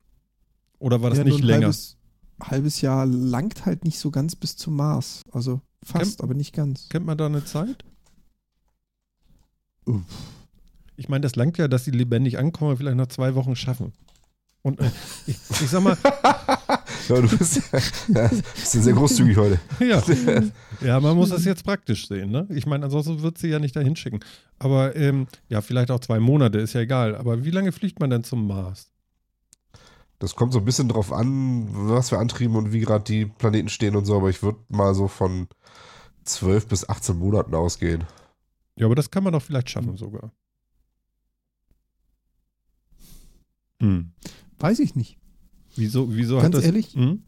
Oder 0.80 1.02
war 1.02 1.10
das 1.10 1.20
Ja, 1.20 1.24
nicht 1.24 1.42
länger? 1.42 1.68
Halbes, 1.68 1.98
halbes 2.42 2.82
Jahr 2.82 3.06
langt 3.06 3.66
halt 3.66 3.84
nicht 3.84 4.00
so 4.00 4.12
ganz 4.12 4.36
bis 4.36 4.56
zum 4.58 4.76
Mars. 4.76 5.22
Also 5.32 5.62
fast, 5.84 6.22
aber 6.22 6.34
nicht 6.34 6.54
ganz. 6.54 6.90
Kennt 6.90 7.06
man 7.06 7.18
da 7.18 7.26
eine 7.28 7.46
Zeit? 7.46 7.84
Uff. 9.86 10.02
Ich 10.98 11.10
meine, 11.10 11.22
das 11.22 11.36
langt 11.36 11.58
ja, 11.58 11.68
dass 11.68 11.86
sie 11.86 11.92
lebendig 11.92 12.38
ankommen, 12.38 12.78
vielleicht 12.78 12.98
nach 12.98 13.08
zwei 13.08 13.36
Wochen 13.36 13.56
schaffen. 13.56 13.94
Und 14.62 14.80
äh, 14.80 14.90
ich, 15.28 15.38
ich 15.50 15.70
sag 15.70 15.84
mal, 15.84 15.98
Ja, 17.10 17.22
du 17.22 17.38
bist, 17.38 17.62
ja, 18.08 18.30
bist 18.30 18.72
sehr 18.72 18.94
großzügig 18.94 19.38
heute. 19.38 19.60
ja, 19.80 20.02
ja, 20.82 21.00
man 21.00 21.16
muss 21.16 21.30
das 21.30 21.46
jetzt 21.46 21.64
praktisch 21.64 22.08
sehen. 22.08 22.32
Ne? 22.32 22.48
Ich 22.50 22.66
meine, 22.66 22.86
ansonsten 22.86 23.22
wird 23.22 23.38
sie 23.38 23.48
ja 23.50 23.60
nicht 23.60 23.76
dahin 23.76 23.96
schicken. 23.96 24.20
Aber 24.58 24.96
ähm, 24.96 25.28
ja, 25.50 25.62
vielleicht 25.62 25.92
auch 25.92 26.00
zwei 26.00 26.20
Monate, 26.20 26.58
ist 26.60 26.74
ja 26.74 26.82
egal. 26.82 27.16
Aber 27.16 27.46
wie 27.46 27.52
lange 27.52 27.72
fliegt 27.72 28.00
man 28.00 28.10
denn 28.10 28.24
zum 28.24 28.48
Mars? 28.48 28.92
Das 30.20 30.36
kommt 30.36 30.54
so 30.54 30.60
ein 30.60 30.66
bisschen 30.66 30.88
drauf 30.88 31.12
an, 31.12 31.68
was 31.72 32.10
für 32.10 32.20
Antrieben 32.20 32.56
und 32.56 32.72
wie 32.72 32.80
gerade 32.80 33.04
die 33.04 33.26
Planeten 33.26 33.70
stehen 33.70 33.96
und 33.96 34.06
so, 34.06 34.16
aber 34.16 34.30
ich 34.30 34.42
würde 34.44 34.60
mal 34.70 34.96
so 34.96 35.08
von 35.08 35.48
12 36.24 36.68
bis 36.68 36.90
18 36.90 37.18
Monaten 37.18 37.54
ausgehen. 37.54 38.06
Ja, 38.78 38.86
aber 38.86 38.96
das 38.96 39.12
kann 39.12 39.24
man 39.24 39.34
doch 39.34 39.42
vielleicht 39.42 39.70
schaffen 39.70 39.98
sogar. 39.98 40.32
Hm. 43.82 44.12
Weiß 44.60 44.80
ich 44.80 44.96
nicht. 44.96 45.18
Wieso, 45.76 46.16
wieso 46.16 46.38
hat 46.38 46.44
Ganz 46.44 46.56
das. 46.56 46.66
ehrlich? 46.66 46.94
Hm? 46.94 47.24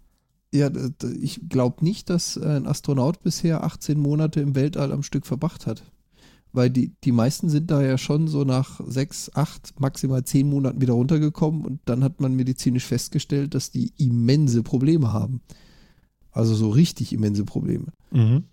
Ja, 0.53 0.71
ich 1.19 1.41
glaube 1.49 1.83
nicht, 1.83 2.09
dass 2.09 2.37
ein 2.37 2.67
Astronaut 2.67 3.21
bisher 3.21 3.63
18 3.63 3.99
Monate 3.99 4.39
im 4.39 4.55
Weltall 4.55 4.93
am 4.93 5.03
Stück 5.03 5.25
verbracht 5.25 5.67
hat. 5.67 5.83
Weil 6.57 6.71
die, 6.71 6.95
die 7.03 7.11
meisten 7.11 7.49
sind 7.49 7.69
da 7.69 7.83
ja 7.83 7.99
schon 7.99 8.27
so 8.27 8.43
nach 8.43 8.81
sechs, 8.87 9.29
acht, 9.35 9.79
maximal 9.79 10.23
zehn 10.23 10.49
Monaten 10.49 10.81
wieder 10.81 10.93
runtergekommen 10.93 11.63
und 11.63 11.81
dann 11.85 12.03
hat 12.03 12.19
man 12.19 12.33
medizinisch 12.33 12.85
festgestellt, 12.85 13.53
dass 13.53 13.69
die 13.69 13.93
immense 13.97 14.63
Probleme 14.63 15.13
haben. 15.13 15.41
Also 16.31 16.55
so 16.55 16.69
richtig 16.69 17.13
immense 17.13 17.45
Probleme. 17.45 17.93
Mhm. 18.09 18.45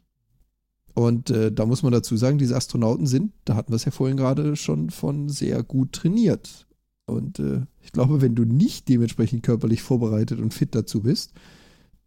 Und 0.93 1.31
äh, 1.31 1.51
da 1.51 1.65
muss 1.65 1.83
man 1.83 1.93
dazu 1.93 2.19
sagen, 2.19 2.37
diese 2.37 2.57
Astronauten 2.57 3.07
sind, 3.07 3.33
da 3.47 3.57
hatten 3.57 3.73
wir 3.73 3.77
es 3.77 3.87
ja 3.87 3.91
vorhin 3.91 4.19
gerade 4.19 4.55
schon 4.55 4.91
von 4.91 5.31
sehr 5.31 5.63
gut 5.63 5.93
trainiert. 5.93 6.67
Und 7.07 7.39
äh, 7.39 7.63
ich 7.81 7.93
glaube, 7.93 8.21
wenn 8.21 8.35
du 8.35 8.45
nicht 8.45 8.87
dementsprechend 8.91 9.43
körperlich 9.43 9.81
vorbereitet 9.81 10.41
und 10.41 10.53
fit 10.53 10.75
dazu 10.75 11.01
bist, 11.01 11.33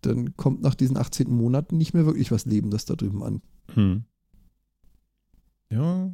dann 0.01 0.37
kommt 0.37 0.61
nach 0.61 0.75
diesen 0.75 0.95
18 0.95 1.27
Monaten 1.27 1.75
nicht 1.75 1.95
mehr 1.95 2.05
wirklich 2.05 2.31
was 2.31 2.45
Lebendes 2.45 2.85
da 2.85 2.93
drüben 2.93 3.23
an. 3.23 3.41
Hm. 3.73 4.03
Ja. 5.71 6.11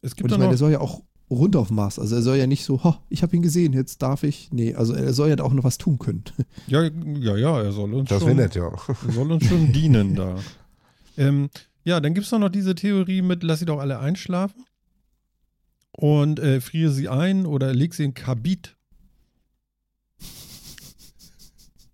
Es 0.00 0.14
gibt 0.14 0.24
Und 0.24 0.30
ich 0.30 0.32
doch 0.32 0.38
meine, 0.38 0.46
noch. 0.46 0.54
er 0.54 0.58
soll 0.58 0.72
ja 0.72 0.80
auch 0.80 1.02
runter 1.30 1.58
auf 1.60 1.70
Mars. 1.70 1.98
Also 1.98 2.16
er 2.16 2.22
soll 2.22 2.36
ja 2.36 2.46
nicht 2.46 2.64
so, 2.64 2.82
ho, 2.84 2.94
ich 3.08 3.22
habe 3.22 3.36
ihn 3.36 3.42
gesehen, 3.42 3.72
jetzt 3.72 4.00
darf 4.02 4.22
ich. 4.22 4.50
Nee, 4.52 4.74
also 4.74 4.94
er 4.94 5.12
soll 5.12 5.28
ja 5.28 5.36
da 5.36 5.44
auch 5.44 5.52
noch 5.52 5.64
was 5.64 5.78
tun 5.78 5.98
können. 5.98 6.24
Ja, 6.68 6.82
ja, 6.84 7.36
ja, 7.36 7.60
er 7.62 7.72
soll 7.72 7.92
uns 7.94 8.08
Das 8.08 8.22
schon. 8.22 8.36
nett, 8.36 8.54
ja. 8.54 8.70
Er 9.06 9.12
soll 9.12 9.30
uns 9.32 9.44
schon 9.46 9.72
dienen 9.72 10.14
da. 10.14 10.36
Ähm, 11.16 11.50
ja, 11.84 12.00
dann 12.00 12.14
gibt 12.14 12.26
es 12.26 12.32
noch 12.32 12.48
diese 12.48 12.74
Theorie 12.74 13.22
mit, 13.22 13.42
lass 13.42 13.58
sie 13.58 13.64
doch 13.66 13.78
alle 13.78 13.98
einschlafen 13.98 14.64
und 15.92 16.38
äh, 16.38 16.60
friere 16.60 16.90
sie 16.92 17.08
ein 17.08 17.44
oder 17.46 17.74
leg 17.74 17.92
sie 17.94 18.04
in 18.04 18.14
Kabit. 18.14 18.76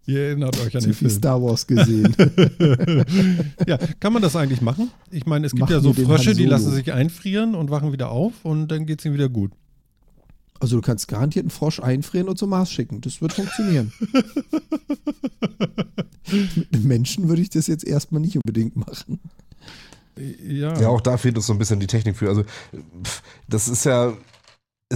Ihr 0.06 0.20
erinnert 0.20 0.58
euch 0.60 0.76
an 0.76 0.82
den 0.82 0.92
viel 0.92 1.08
Film. 1.08 1.10
Star 1.10 1.42
Wars 1.42 1.66
gesehen. 1.66 2.14
ja, 3.66 3.78
kann 4.00 4.12
man 4.12 4.20
das 4.22 4.36
eigentlich 4.36 4.60
machen? 4.60 4.90
Ich 5.10 5.24
meine, 5.24 5.46
es 5.46 5.52
gibt 5.52 5.62
Mach 5.62 5.70
ja 5.70 5.80
so 5.80 5.92
Frösche, 5.94 6.34
die 6.34 6.44
lassen 6.44 6.72
sich 6.72 6.92
einfrieren 6.92 7.54
und 7.54 7.70
wachen 7.70 7.92
wieder 7.92 8.10
auf 8.10 8.32
und 8.44 8.68
dann 8.68 8.84
geht 8.86 8.98
es 8.98 9.04
ihnen 9.06 9.14
wieder 9.14 9.28
gut. 9.30 9.52
also 10.60 10.76
du 10.76 10.82
kannst 10.82 11.08
garantiert 11.08 11.44
einen 11.44 11.50
Frosch 11.50 11.80
einfrieren 11.80 12.28
und 12.28 12.38
zum 12.38 12.50
Mars 12.50 12.70
schicken. 12.70 13.00
Das 13.00 13.22
wird 13.22 13.32
funktionieren. 13.32 13.92
Mit 16.56 16.68
einem 16.72 16.84
Menschen 16.84 17.28
würde 17.28 17.42
ich 17.42 17.50
das 17.50 17.66
jetzt 17.66 17.84
erstmal 17.86 18.20
nicht 18.20 18.36
unbedingt 18.36 18.76
machen. 18.76 19.20
Ja, 20.46 20.78
Ja, 20.80 20.88
auch 20.88 21.00
da 21.00 21.16
fehlt 21.16 21.36
uns 21.36 21.46
so 21.46 21.52
ein 21.52 21.58
bisschen 21.58 21.80
die 21.80 21.86
Technik 21.86 22.16
für. 22.16 22.28
Also, 22.28 22.44
pff, 22.44 23.22
das 23.48 23.68
ist 23.68 23.84
ja, 23.84 24.14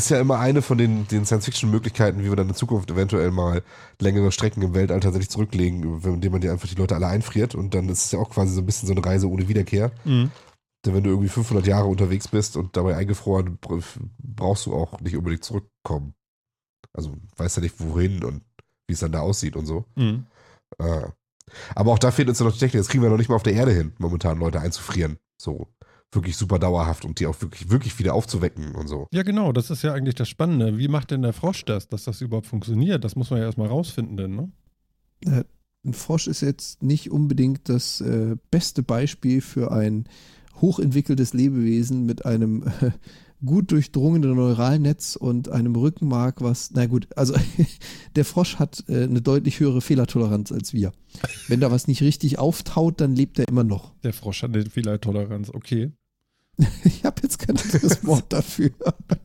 ist 0.04 0.10
ja 0.10 0.20
immer 0.20 0.38
eine 0.38 0.62
von 0.62 0.78
den, 0.78 1.06
den 1.08 1.24
Science-Fiction-Möglichkeiten, 1.24 2.20
wie 2.20 2.28
wir 2.28 2.36
dann 2.36 2.48
in 2.48 2.54
Zukunft 2.54 2.90
eventuell 2.90 3.30
mal 3.30 3.62
längere 4.00 4.32
Strecken 4.32 4.62
im 4.62 4.74
Weltall 4.74 5.00
tatsächlich 5.00 5.30
zurücklegen, 5.30 6.02
indem 6.04 6.32
man 6.32 6.40
die 6.40 6.48
einfach 6.48 6.68
die 6.68 6.74
Leute 6.74 6.94
alle 6.94 7.06
einfriert. 7.06 7.54
Und 7.54 7.74
dann 7.74 7.88
ist 7.88 8.06
es 8.06 8.12
ja 8.12 8.18
auch 8.18 8.30
quasi 8.30 8.54
so 8.54 8.60
ein 8.60 8.66
bisschen 8.66 8.86
so 8.86 8.94
eine 8.94 9.04
Reise 9.04 9.28
ohne 9.28 9.48
Wiederkehr. 9.48 9.92
Mhm. 10.04 10.30
Denn 10.86 10.94
wenn 10.94 11.02
du 11.02 11.10
irgendwie 11.10 11.28
500 11.28 11.66
Jahre 11.66 11.86
unterwegs 11.86 12.28
bist 12.28 12.56
und 12.56 12.76
dabei 12.76 12.96
eingefroren, 12.96 13.58
br- 13.58 13.82
brauchst 14.18 14.66
du 14.66 14.74
auch 14.74 15.00
nicht 15.00 15.16
unbedingt 15.16 15.44
zurückkommen. 15.44 16.14
Also 16.92 17.12
weißt 17.36 17.56
ja 17.56 17.62
nicht, 17.62 17.74
wohin 17.78 18.24
und 18.24 18.42
wie 18.86 18.94
es 18.94 19.00
dann 19.00 19.12
da 19.12 19.20
aussieht 19.20 19.56
und 19.56 19.66
so. 19.66 19.84
Mhm. 19.96 20.26
Äh, 20.78 21.08
aber 21.74 21.92
auch 21.92 21.98
da 21.98 22.10
fehlt 22.10 22.28
uns 22.28 22.38
ja 22.38 22.44
noch 22.44 22.52
die 22.52 22.58
Technik. 22.58 22.80
Das 22.80 22.88
kriegen 22.88 23.02
wir 23.02 23.10
noch 23.10 23.16
nicht 23.18 23.28
mal 23.28 23.36
auf 23.36 23.42
der 23.42 23.54
Erde 23.54 23.72
hin, 23.72 23.92
momentan 23.98 24.38
Leute 24.38 24.60
einzufrieren. 24.60 25.18
So 25.40 25.66
wirklich 26.12 26.36
super 26.36 26.58
dauerhaft 26.58 27.04
und 27.04 27.20
die 27.20 27.26
auch 27.26 27.40
wirklich, 27.42 27.70
wirklich 27.70 27.98
wieder 27.98 28.14
aufzuwecken 28.14 28.74
und 28.74 28.88
so. 28.88 29.06
Ja, 29.12 29.22
genau, 29.22 29.52
das 29.52 29.70
ist 29.70 29.82
ja 29.82 29.92
eigentlich 29.92 30.14
das 30.14 30.28
Spannende. 30.28 30.78
Wie 30.78 30.88
macht 30.88 31.10
denn 31.10 31.22
der 31.22 31.32
Frosch 31.32 31.64
das, 31.64 31.88
dass 31.88 32.04
das 32.04 32.20
überhaupt 32.20 32.46
funktioniert? 32.46 33.04
Das 33.04 33.16
muss 33.16 33.30
man 33.30 33.40
ja 33.40 33.46
erstmal 33.46 33.68
rausfinden, 33.68 34.16
denn, 34.16 34.34
ne? 34.34 34.52
Ein 35.84 35.94
Frosch 35.94 36.26
ist 36.26 36.40
jetzt 36.40 36.82
nicht 36.82 37.10
unbedingt 37.10 37.68
das 37.68 38.00
äh, 38.00 38.36
beste 38.50 38.82
Beispiel 38.82 39.40
für 39.40 39.72
ein 39.72 40.08
hochentwickeltes 40.60 41.34
Lebewesen 41.34 42.04
mit 42.04 42.24
einem 42.24 42.64
äh, 42.80 42.90
gut 43.44 43.70
durchdrungenen 43.70 44.34
Neuralnetz 44.34 45.14
und 45.14 45.48
einem 45.48 45.76
Rückenmark, 45.76 46.42
was, 46.42 46.72
na 46.72 46.86
gut, 46.86 47.06
also 47.16 47.34
der 48.16 48.24
Frosch 48.24 48.56
hat 48.56 48.84
äh, 48.88 49.04
eine 49.04 49.22
deutlich 49.22 49.60
höhere 49.60 49.80
Fehlertoleranz 49.80 50.50
als 50.50 50.72
wir. 50.72 50.92
Wenn 51.46 51.60
da 51.60 51.70
was 51.70 51.86
nicht 51.86 52.02
richtig 52.02 52.38
auftaut, 52.38 53.00
dann 53.00 53.14
lebt 53.14 53.38
er 53.38 53.46
immer 53.46 53.64
noch. 53.64 53.94
Der 54.02 54.12
Frosch 54.12 54.42
hat 54.42 54.54
eine 54.54 54.66
Fehlertoleranz, 54.66 55.50
okay. 55.50 55.92
Ich 56.84 57.04
habe 57.04 57.22
jetzt 57.22 57.38
kein 57.38 57.56
anderes 57.56 58.04
Wort 58.06 58.32
dafür. 58.32 58.70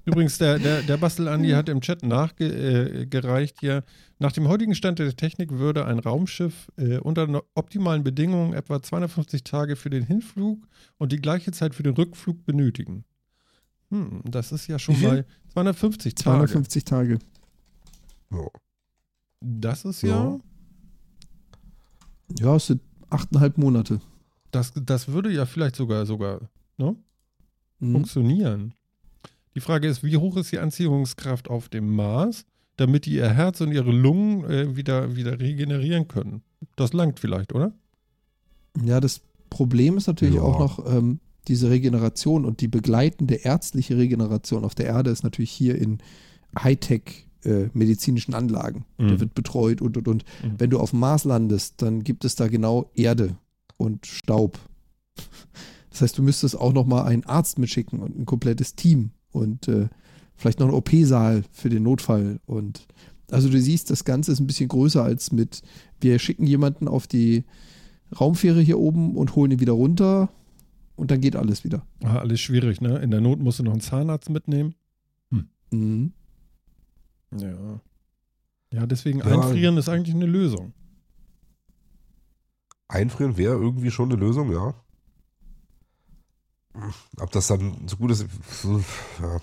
Übrigens, 0.05 0.38
der, 0.38 0.59
der, 0.59 0.81
der 0.84 0.97
Bastel 0.97 1.27
Andi 1.27 1.51
hat 1.51 1.69
im 1.69 1.81
Chat 1.81 2.03
nachgereicht 2.03 2.95
äh, 2.95 3.05
gereicht 3.07 3.57
hier. 3.59 3.84
Nach 4.19 4.31
dem 4.31 4.47
heutigen 4.47 4.75
Stand 4.75 4.99
der 4.99 5.15
Technik 5.15 5.51
würde 5.51 5.86
ein 5.86 5.99
Raumschiff 5.99 6.71
äh, 6.77 6.97
unter 6.99 7.43
optimalen 7.55 8.03
Bedingungen 8.03 8.53
etwa 8.53 8.81
250 8.81 9.43
Tage 9.43 9.75
für 9.75 9.89
den 9.89 10.03
Hinflug 10.03 10.67
und 10.97 11.11
die 11.11 11.17
gleiche 11.17 11.51
Zeit 11.51 11.75
für 11.75 11.84
den 11.84 11.95
Rückflug 11.95 12.45
benötigen. 12.45 13.03
Hm, 13.89 14.21
das 14.23 14.51
ist 14.51 14.67
ja 14.67 14.79
schon 14.79 15.01
mal 15.01 15.25
250 15.53 16.15
Tage. 16.15 16.23
250 16.23 16.86
Tage. 16.86 17.19
Das 19.41 19.86
ist 19.86 20.01
ja, 20.01 20.09
Ja. 20.09 20.39
Ja, 22.39 22.55
es 22.55 22.67
sind 22.67 22.81
achteinhalb 23.09 23.57
Monate. 23.57 23.99
das, 24.51 24.71
das 24.75 25.09
würde 25.09 25.31
ja 25.31 25.45
vielleicht 25.45 25.75
sogar, 25.75 26.05
sogar 26.05 26.49
ne, 26.77 26.95
Mhm. 27.84 27.91
funktionieren. 27.93 28.73
Die 29.55 29.59
Frage 29.59 29.88
ist, 29.88 30.03
wie 30.03 30.17
hoch 30.17 30.38
ist 30.38 30.51
die 30.51 30.59
Anziehungskraft 30.59 31.49
auf 31.49 31.69
dem 31.69 31.95
Mars, 31.95 32.45
damit 32.77 33.05
die 33.05 33.13
ihr 33.13 33.29
Herz 33.29 33.61
und 33.61 33.71
ihre 33.71 33.91
Lungen 33.91 34.43
äh, 34.49 34.75
wieder, 34.75 35.15
wieder 35.15 35.39
regenerieren 35.39 36.07
können? 36.07 36.41
Das 36.75 36.93
langt 36.93 37.19
vielleicht, 37.19 37.53
oder? 37.53 37.71
Ja, 38.84 38.99
das 38.99 39.21
Problem 39.49 39.97
ist 39.97 40.07
natürlich 40.07 40.36
Ja. 40.36 40.41
auch 40.41 40.57
noch 40.59 40.91
ähm, 40.91 41.19
diese 41.47 41.69
Regeneration 41.69 42.45
und 42.45 42.61
die 42.61 42.67
begleitende 42.67 43.36
ärztliche 43.36 43.97
Regeneration 43.97 44.63
auf 44.63 44.73
der 44.73 44.88
Erde 44.88 45.11
ist 45.11 45.23
natürlich 45.23 45.51
hier 45.51 45.77
in 45.77 45.99
Hightech 46.57 47.27
äh, 47.43 47.65
medizinischen 47.73 48.34
Anlagen. 48.34 48.86
Mhm. 48.97 49.07
Der 49.09 49.19
wird 49.19 49.34
betreut 49.36 49.81
und 49.81 49.97
und 49.97 50.07
und. 50.07 50.23
Mhm. 50.43 50.53
Wenn 50.57 50.69
du 50.71 50.79
auf 50.79 50.91
dem 50.91 50.99
Mars 50.99 51.25
landest, 51.25 51.81
dann 51.81 52.03
gibt 52.03 52.25
es 52.25 52.36
da 52.36 52.47
genau 52.47 52.89
Erde 52.95 53.36
und 53.77 54.07
Staub. 54.07 54.57
Das 55.93 56.01
heißt, 56.01 56.17
du 56.17 56.23
müsstest 56.23 56.59
auch 56.59 56.73
noch 56.73 56.85
mal 56.85 57.03
einen 57.03 57.23
Arzt 57.23 57.59
mitschicken 57.59 57.99
und 57.99 58.17
ein 58.19 58.25
komplettes 58.25 58.75
Team 58.75 59.11
und 59.31 59.67
äh, 59.67 59.87
vielleicht 60.35 60.59
noch 60.59 60.67
einen 60.67 60.75
OP-Saal 60.75 61.43
für 61.51 61.69
den 61.69 61.83
Notfall 61.83 62.39
und 62.45 62.87
also 63.31 63.49
du 63.49 63.59
siehst, 63.59 63.89
das 63.89 64.03
Ganze 64.03 64.31
ist 64.31 64.39
ein 64.39 64.47
bisschen 64.47 64.67
größer 64.67 65.03
als 65.03 65.31
mit, 65.31 65.61
wir 66.01 66.19
schicken 66.19 66.45
jemanden 66.45 66.87
auf 66.87 67.07
die 67.07 67.45
Raumfähre 68.19 68.61
hier 68.61 68.77
oben 68.79 69.15
und 69.15 69.35
holen 69.35 69.51
ihn 69.51 69.59
wieder 69.59 69.73
runter 69.73 70.29
und 70.95 71.09
dann 71.09 71.21
geht 71.21 71.35
alles 71.35 71.63
wieder. 71.63 71.85
Ah, 72.03 72.17
alles 72.17 72.41
schwierig, 72.41 72.81
ne? 72.81 72.97
In 72.99 73.09
der 73.11 73.21
Not 73.21 73.39
musst 73.39 73.59
du 73.59 73.63
noch 73.63 73.71
einen 73.71 73.81
Zahnarzt 73.81 74.29
mitnehmen. 74.29 74.75
Mhm. 75.71 76.11
Ja. 77.35 77.81
Ja, 78.71 78.85
deswegen 78.85 79.19
Ja. 79.19 79.25
einfrieren 79.25 79.77
ist 79.77 79.89
eigentlich 79.89 80.13
eine 80.15 80.25
Lösung. 80.27 80.73
Einfrieren 82.87 83.37
wäre 83.37 83.53
irgendwie 83.55 83.89
schon 83.91 84.11
eine 84.11 84.19
Lösung, 84.19 84.51
ja. 84.51 84.75
Ob 87.19 87.32
das 87.32 87.47
dann 87.47 87.88
so 87.88 87.97
gut 87.97 88.11
ist, 88.11 88.26
ja. 89.21 89.39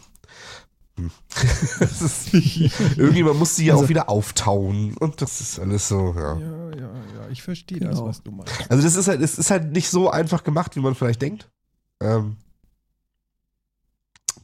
Hm. 0.96 1.10
Ist, 1.80 2.34
irgendjemand 2.34 3.38
muss 3.38 3.56
sie 3.56 3.66
ja 3.66 3.74
Also- 3.74 3.84
auch 3.84 3.88
wieder 3.88 4.08
auftauen 4.08 4.96
und 4.98 5.22
das 5.22 5.40
ist 5.40 5.58
alles 5.60 5.88
so, 5.88 6.14
ja. 6.16 6.36
Ja, 6.38 6.70
ja, 6.70 6.92
ja, 7.14 7.28
ich 7.30 7.42
verstehe 7.42 7.78
Genau. 7.78 7.90
das, 7.92 8.00
was 8.02 8.22
du 8.22 8.32
meinst. 8.32 8.52
Also 8.70 8.82
das 8.82 8.96
ist 8.96 9.06
halt, 9.08 9.20
es 9.22 9.38
ist 9.38 9.50
halt 9.50 9.70
nicht 9.72 9.88
so 9.88 10.10
einfach 10.10 10.42
gemacht, 10.44 10.74
wie 10.76 10.80
man 10.80 10.94
vielleicht 10.94 11.22
denkt. 11.22 11.48
Ähm, 12.00 12.36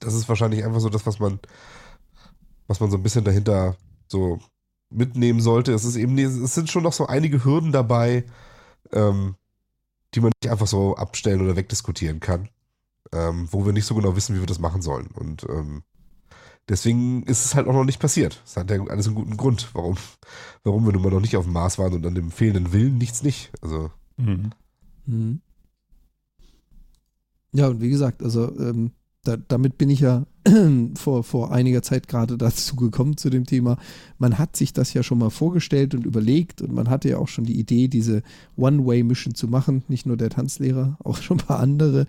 das 0.01 0.15
ist 0.15 0.29
wahrscheinlich 0.29 0.65
einfach 0.65 0.81
so 0.81 0.89
das, 0.89 1.05
was 1.07 1.19
man, 1.19 1.41
was 2.69 2.81
man 2.81 2.91
so 2.91 2.97
ein 2.97 3.03
bisschen 3.03 3.25
dahinter 3.25 3.77
so 4.09 4.39
mitnehmen 4.91 5.41
sollte. 5.41 5.73
Es 5.73 5.85
ist 5.85 5.97
eben, 5.97 6.17
es 6.19 6.55
sind 6.55 6.71
schon 6.71 6.85
noch 6.85 6.93
so 6.93 7.07
einige 7.07 7.45
Hürden 7.45 7.73
dabei, 7.73 8.25
ähm, 8.93 9.35
die 10.15 10.21
man 10.21 10.31
nicht 10.43 10.51
einfach 10.51 10.67
so 10.67 10.97
abstellen 10.97 11.41
oder 11.41 11.57
wegdiskutieren 11.57 12.21
kann, 12.21 12.49
ähm, 13.13 13.49
wo 13.51 13.65
wir 13.65 13.73
nicht 13.73 13.87
so 13.87 13.95
genau 13.95 14.17
wissen, 14.17 14.35
wie 14.35 14.41
wir 14.41 14.47
das 14.47 14.59
machen 14.59 14.83
sollen. 14.83 15.09
Und 15.09 15.47
ähm, 15.49 15.83
deswegen 16.69 17.23
ist 17.25 17.45
es 17.45 17.55
halt 17.55 17.67
auch 17.67 17.73
noch 17.73 17.85
nicht 17.85 18.01
passiert. 18.01 18.43
Es 18.45 18.57
hat 18.57 18.71
ja 18.71 18.83
alles 18.87 19.07
einen 19.07 19.15
guten 19.15 19.37
Grund, 19.37 19.71
warum, 19.75 19.97
warum 20.65 20.87
wir 20.87 20.93
nun 20.93 21.03
mal 21.03 21.11
noch 21.11 21.21
nicht 21.21 21.37
auf 21.37 21.45
dem 21.45 21.53
Mars 21.53 21.79
waren 21.79 21.95
und 21.95 22.07
an 22.07 22.15
dem 22.15 22.31
fehlenden 22.31 22.73
Willen 22.73 22.99
nichts 22.99 23.23
nicht. 23.23 23.53
Also. 23.63 23.91
Mhm. 24.17 24.51
Mhm. 25.07 25.41
Ja, 27.53 27.69
und 27.69 27.81
wie 27.81 27.91
gesagt, 27.91 28.23
also 28.23 28.55
ähm, 28.59 28.91
da, 29.25 29.37
damit 29.37 29.79
bin 29.79 29.91
ich 29.91 30.01
ja 30.01 30.27
vor, 30.95 31.25
vor 31.25 31.53
einiger 31.53 31.83
Zeit 31.83 32.09
gerade 32.09 32.37
dazu 32.39 32.77
gekommen 32.77 33.17
zu 33.17 33.31
dem 33.31 33.47
Thema. 33.47 33.79
Man 34.19 34.39
hat 34.39 34.57
sich 34.57 34.73
das 34.73 34.93
ja 34.95 35.03
schon 35.03 35.19
mal 35.19 35.31
vorgestellt 35.31 35.95
und 35.95 36.07
überlegt 36.07 36.63
und 36.63 36.73
man 36.73 36.89
hatte 36.89 37.09
ja 37.09 37.19
auch 37.19 37.29
schon 37.29 37.45
die 37.45 37.59
Idee, 37.59 37.89
diese 37.89 38.23
One-Way-Mission 38.57 39.35
zu 39.35 39.49
machen. 39.49 39.83
Nicht 39.89 40.07
nur 40.07 40.17
der 40.17 40.31
Tanzlehrer, 40.31 40.97
auch 41.05 41.19
schon 41.19 41.41
ein 41.41 41.47
paar 41.47 41.61
andere. 41.61 42.07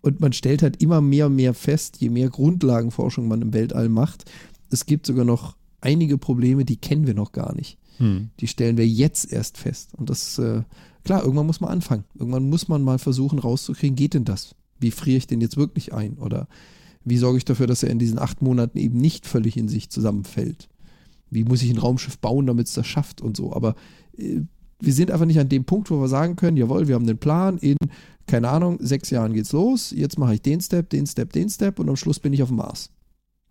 Und 0.00 0.20
man 0.20 0.32
stellt 0.32 0.62
halt 0.62 0.82
immer 0.82 1.00
mehr 1.00 1.26
und 1.26 1.36
mehr 1.36 1.54
fest, 1.54 1.98
je 1.98 2.10
mehr 2.10 2.30
Grundlagenforschung 2.30 3.28
man 3.28 3.42
im 3.42 3.52
Weltall 3.52 3.88
macht, 3.88 4.30
es 4.70 4.86
gibt 4.86 5.04
sogar 5.06 5.24
noch 5.24 5.56
einige 5.80 6.16
Probleme, 6.16 6.64
die 6.64 6.76
kennen 6.76 7.06
wir 7.06 7.14
noch 7.14 7.32
gar 7.32 7.54
nicht. 7.54 7.76
Hm. 7.98 8.30
Die 8.38 8.46
stellen 8.46 8.76
wir 8.76 8.86
jetzt 8.86 9.32
erst 9.32 9.58
fest. 9.58 9.90
Und 9.96 10.10
das, 10.10 10.38
äh, 10.38 10.62
klar, 11.04 11.22
irgendwann 11.22 11.46
muss 11.46 11.60
man 11.60 11.70
anfangen. 11.70 12.04
Irgendwann 12.14 12.48
muss 12.48 12.68
man 12.68 12.82
mal 12.82 12.98
versuchen 12.98 13.38
rauszukriegen, 13.38 13.96
geht 13.96 14.14
denn 14.14 14.24
das? 14.24 14.54
Wie 14.78 14.90
friere 14.90 15.18
ich 15.18 15.26
den 15.26 15.40
jetzt 15.40 15.56
wirklich 15.56 15.92
ein? 15.92 16.14
Oder 16.14 16.48
wie 17.04 17.16
sorge 17.16 17.38
ich 17.38 17.44
dafür, 17.44 17.66
dass 17.66 17.82
er 17.82 17.90
in 17.90 17.98
diesen 17.98 18.18
acht 18.18 18.42
Monaten 18.42 18.78
eben 18.78 18.98
nicht 18.98 19.26
völlig 19.26 19.56
in 19.56 19.68
sich 19.68 19.90
zusammenfällt? 19.90 20.68
Wie 21.30 21.44
muss 21.44 21.62
ich 21.62 21.70
ein 21.70 21.78
Raumschiff 21.78 22.18
bauen, 22.18 22.46
damit 22.46 22.66
es 22.66 22.74
das 22.74 22.86
schafft 22.86 23.20
und 23.20 23.36
so? 23.36 23.52
Aber 23.52 23.74
äh, 24.16 24.40
wir 24.80 24.92
sind 24.92 25.10
einfach 25.10 25.26
nicht 25.26 25.38
an 25.38 25.48
dem 25.48 25.64
Punkt, 25.64 25.90
wo 25.90 26.00
wir 26.00 26.08
sagen 26.08 26.36
können, 26.36 26.56
jawohl, 26.56 26.88
wir 26.88 26.94
haben 26.94 27.06
den 27.06 27.18
Plan, 27.18 27.58
in, 27.58 27.76
keine 28.26 28.48
Ahnung, 28.48 28.78
sechs 28.80 29.10
Jahren 29.10 29.34
geht's 29.34 29.52
los, 29.52 29.90
jetzt 29.90 30.18
mache 30.18 30.34
ich 30.34 30.42
den 30.42 30.60
Step, 30.60 30.90
den 30.90 31.06
Step, 31.06 31.32
den 31.32 31.50
Step 31.50 31.78
und 31.78 31.88
am 31.88 31.96
Schluss 31.96 32.18
bin 32.18 32.32
ich 32.32 32.42
auf 32.42 32.48
dem 32.48 32.56
Mars. 32.56 32.90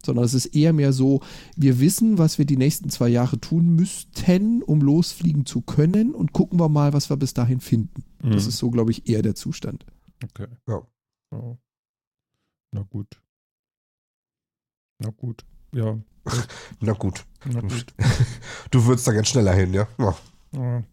Sondern 0.03 0.23
es 0.23 0.33
ist 0.33 0.47
eher 0.47 0.73
mehr 0.73 0.93
so, 0.93 1.19
wir 1.55 1.79
wissen, 1.79 2.17
was 2.17 2.37
wir 2.37 2.45
die 2.45 2.57
nächsten 2.57 2.89
zwei 2.89 3.09
Jahre 3.09 3.39
tun 3.39 3.75
müssten, 3.75 4.63
um 4.63 4.81
losfliegen 4.81 5.45
zu 5.45 5.61
können 5.61 6.15
und 6.15 6.31
gucken 6.33 6.59
wir 6.59 6.69
mal, 6.69 6.93
was 6.93 7.09
wir 7.09 7.17
bis 7.17 7.33
dahin 7.33 7.59
finden. 7.59 8.03
Mhm. 8.23 8.31
Das 8.31 8.47
ist 8.47 8.57
so, 8.57 8.71
glaube 8.71 8.91
ich, 8.91 9.09
eher 9.09 9.21
der 9.21 9.35
Zustand. 9.35 9.85
Okay. 10.23 10.47
Ja. 10.67 10.81
Oh. 11.31 11.57
Na 12.71 12.83
gut. 12.89 13.21
Na 14.99 15.09
gut. 15.09 15.43
Ja. 15.73 15.97
Na 16.79 16.93
gut. 16.93 17.25
Na 17.45 17.61
Du, 17.61 17.67
gut. 17.67 17.85
du 18.71 18.85
würdest 18.85 19.07
da 19.07 19.13
ganz 19.13 19.29
schneller 19.29 19.53
hin, 19.53 19.73
ja? 19.73 19.87
ja. 19.97 20.15
Ja. 20.51 20.83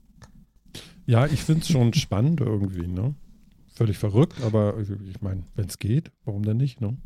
Ja, 1.06 1.26
ich 1.26 1.42
finde 1.42 1.62
es 1.62 1.68
schon 1.68 1.94
spannend 1.94 2.40
irgendwie, 2.40 2.86
ne? 2.88 3.14
Völlig 3.74 3.98
verrückt, 3.98 4.42
aber 4.42 4.76
ich 4.78 5.20
meine, 5.20 5.44
wenn 5.54 5.66
es 5.66 5.78
geht, 5.78 6.10
warum 6.24 6.42
denn 6.42 6.56
nicht, 6.56 6.80
ne? 6.80 6.96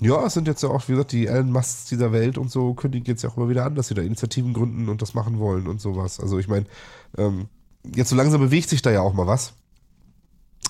Ja, 0.00 0.24
es 0.24 0.34
sind 0.34 0.46
jetzt 0.46 0.62
ja 0.62 0.68
auch, 0.68 0.86
wie 0.88 0.92
gesagt, 0.92 1.12
die 1.12 1.26
Elon 1.26 1.50
Musks 1.50 1.86
dieser 1.86 2.12
Welt 2.12 2.38
und 2.38 2.50
so 2.50 2.74
kündigen 2.74 3.06
jetzt 3.06 3.22
ja 3.22 3.30
auch 3.30 3.36
immer 3.36 3.48
wieder 3.48 3.64
an, 3.64 3.74
dass 3.74 3.88
sie 3.88 3.94
da 3.94 4.02
Initiativen 4.02 4.52
gründen 4.52 4.88
und 4.88 5.02
das 5.02 5.14
machen 5.14 5.38
wollen 5.38 5.66
und 5.66 5.80
sowas. 5.80 6.20
Also 6.20 6.38
ich 6.38 6.48
meine, 6.48 6.66
ähm, 7.18 7.48
jetzt 7.94 8.10
so 8.10 8.16
langsam 8.16 8.40
bewegt 8.40 8.68
sich 8.68 8.82
da 8.82 8.90
ja 8.90 9.00
auch 9.00 9.14
mal 9.14 9.26
was. 9.26 9.54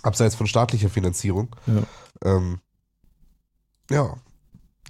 Abseits 0.03 0.35
von 0.35 0.47
staatlicher 0.47 0.89
Finanzierung. 0.89 1.55
Ja. 1.67 1.83
Ähm, 2.25 2.61
ja. 3.91 4.17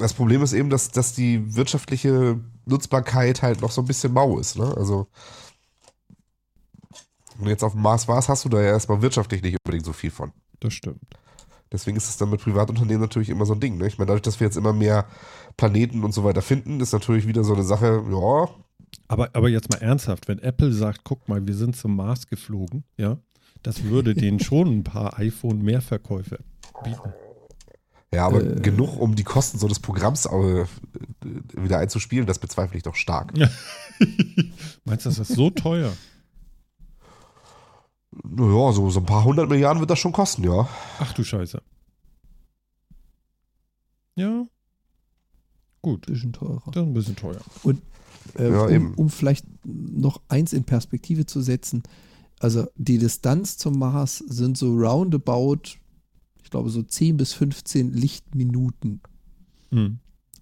Das 0.01 0.15
Problem 0.15 0.43
ist 0.43 0.55
eben, 0.55 0.71
dass, 0.71 0.91
dass 0.91 1.13
die 1.13 1.55
wirtschaftliche 1.55 2.41
Nutzbarkeit 2.65 3.43
halt 3.43 3.61
noch 3.61 3.71
so 3.71 3.83
ein 3.83 3.87
bisschen 3.87 4.15
mau 4.15 4.39
ist. 4.39 4.59
Ne? 4.59 4.75
Also, 4.79 5.09
wenn 7.37 7.45
du 7.45 7.51
jetzt 7.51 7.63
auf 7.63 7.73
dem 7.73 7.83
Mars 7.83 8.09
warst, 8.09 8.31
hast 8.31 8.47
du 8.47 8.49
da 8.49 8.63
ja 8.63 8.69
erstmal 8.69 9.03
wirtschaftlich 9.03 9.43
nicht 9.43 9.59
unbedingt 9.63 9.85
so 9.85 9.93
viel 9.93 10.11
von. 10.11 10.33
Das 10.59 10.73
stimmt. 10.73 11.03
Deswegen 11.71 11.99
ist 11.99 12.09
es 12.09 12.17
dann 12.17 12.31
mit 12.31 12.41
Privatunternehmen 12.41 13.03
natürlich 13.03 13.29
immer 13.29 13.45
so 13.45 13.53
ein 13.53 13.61
Ding. 13.61 13.77
Ne? 13.77 13.89
Ich 13.89 13.99
meine, 13.99 14.07
dadurch, 14.07 14.23
dass 14.23 14.41
wir 14.41 14.47
jetzt 14.47 14.57
immer 14.57 14.73
mehr 14.73 15.05
Planeten 15.59 16.03
und 16.03 16.13
so 16.13 16.25
weiter 16.25 16.41
finden, 16.41 16.81
ist 16.81 16.93
natürlich 16.93 17.27
wieder 17.27 17.45
so 17.45 17.53
eine 17.53 17.63
Sache, 17.63 18.03
ja, 18.11 18.49
Aber, 19.07 19.29
aber 19.35 19.51
jetzt 19.51 19.71
mal 19.71 19.83
ernsthaft, 19.83 20.29
wenn 20.29 20.39
Apple 20.39 20.73
sagt, 20.73 21.05
guck 21.05 21.29
mal, 21.29 21.47
wir 21.47 21.55
sind 21.55 21.77
zum 21.77 21.95
Mars 21.95 22.27
geflogen, 22.27 22.85
ja, 22.97 23.19
das 23.63 23.85
würde 23.85 24.15
denen 24.15 24.41
schon 24.41 24.79
ein 24.79 24.85
paar 24.85 25.19
iPhone-Mehrverkäufe 25.19 26.39
bieten. 26.83 27.13
Ja, 28.13 28.27
aber 28.27 28.43
Äh. 28.43 28.61
genug, 28.61 28.99
um 28.99 29.15
die 29.15 29.25
Kosten 29.25 29.59
so 29.59 29.69
des 29.69 29.79
Programms 29.81 30.27
äh, 30.27 30.65
wieder 31.57 31.79
einzuspielen, 31.79 32.27
das 32.27 32.39
bezweifle 32.39 32.77
ich 32.77 32.83
doch 32.83 32.97
stark. 32.97 33.33
Meinst 34.85 35.05
du, 35.07 35.11
das 35.11 35.19
ist 35.19 35.35
so 35.35 35.51
teuer? 35.51 35.93
Naja, 38.25 38.73
so, 38.73 38.91
so 38.91 39.01
ein 39.01 39.07
paar 39.07 39.25
hundert 39.25 39.49
Milliarden 39.49 39.81
wird 39.81 39.91
das 39.91 39.99
schon 40.01 40.13
kosten, 40.13 40.43
ja. 40.45 40.69
Ach 40.99 41.13
du 41.13 41.23
Scheiße. 41.23 41.63
Ja. 44.17 44.45
Gut, 45.83 46.07
Bisschen 46.07 46.33
teurer. 46.33 46.63
das 46.67 46.77
ist 46.83 46.89
ein 46.89 46.93
bisschen 46.95 47.17
teuer. 47.17 47.41
Äh, 48.37 48.51
Ja, 48.51 48.65
um, 48.65 48.95
um 48.95 49.09
vielleicht 49.11 49.47
noch 49.65 50.21
eins 50.29 50.53
in 50.53 50.65
Perspektive 50.65 51.25
zu 51.25 51.41
setzen, 51.41 51.83
also 52.39 52.67
die 52.77 52.99
Distanz 52.99 53.57
zum 53.57 53.79
Mars 53.79 54.19
sind 54.19 54.59
so 54.59 54.75
roundabout, 54.75 55.79
ich 56.51 56.53
glaube 56.53 56.69
so 56.69 56.83
10 56.83 57.17
bis 57.17 57.33
15 57.33 57.93
Lichtminuten. 57.93 59.01
Hm. 59.71 60.01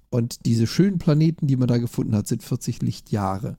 Und 0.08 0.46
diese 0.46 0.66
schönen 0.66 0.98
Planeten, 0.98 1.46
die 1.46 1.56
man 1.56 1.68
da 1.68 1.76
gefunden 1.76 2.16
hat, 2.16 2.26
sind 2.26 2.42
40 2.42 2.80
Lichtjahre. 2.80 3.58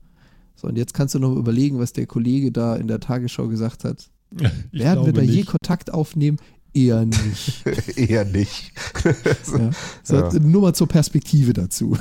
So, 0.56 0.66
und 0.66 0.76
jetzt 0.76 0.92
kannst 0.92 1.14
du 1.14 1.20
noch 1.20 1.36
überlegen, 1.36 1.78
was 1.78 1.92
der 1.92 2.06
Kollege 2.06 2.50
da 2.50 2.74
in 2.74 2.88
der 2.88 2.98
Tagesschau 2.98 3.46
gesagt 3.46 3.84
hat. 3.84 4.10
Ich 4.72 4.80
Werden 4.80 5.06
wir 5.06 5.12
da 5.12 5.22
je 5.22 5.36
nicht. 5.36 5.48
Kontakt 5.48 5.94
aufnehmen? 5.94 6.38
Eher 6.74 7.06
nicht. 7.06 7.64
Eher 7.96 8.24
nicht. 8.24 8.72
ja. 9.04 9.70
So, 10.02 10.16
Ja. 10.16 10.32
Nur 10.40 10.62
mal 10.62 10.74
zur 10.74 10.88
Perspektive 10.88 11.52
dazu. 11.52 11.96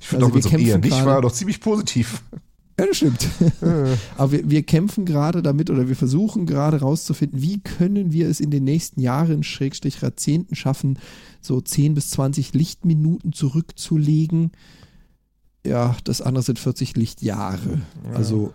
Ich 0.00 0.08
finde 0.08 0.26
Also 0.26 0.36
auch 0.36 0.42
so 0.42 0.48
einem 0.48 0.66
eher 0.66 0.78
nicht 0.78 1.04
war 1.04 1.22
doch 1.22 1.30
ziemlich 1.30 1.60
positiv. 1.60 2.24
Ja, 2.82 2.88
das 2.88 2.96
stimmt. 2.96 3.28
Aber 4.16 4.32
wir, 4.32 4.50
wir 4.50 4.62
kämpfen 4.64 5.04
gerade 5.04 5.40
damit 5.40 5.70
oder 5.70 5.88
wir 5.88 5.94
versuchen 5.94 6.46
gerade 6.46 6.80
rauszufinden, 6.80 7.40
wie 7.40 7.60
können 7.60 8.12
wir 8.12 8.28
es 8.28 8.40
in 8.40 8.50
den 8.50 8.64
nächsten 8.64 9.00
Jahren, 9.00 9.44
Schrägstrich 9.44 10.00
Jahrzehnten 10.00 10.56
schaffen, 10.56 10.98
so 11.40 11.60
10 11.60 11.94
bis 11.94 12.10
20 12.10 12.54
Lichtminuten 12.54 13.32
zurückzulegen. 13.32 14.50
Ja, 15.64 15.94
das 16.02 16.20
andere 16.20 16.42
sind 16.42 16.58
40 16.58 16.96
Lichtjahre. 16.96 17.82
Also. 18.14 18.52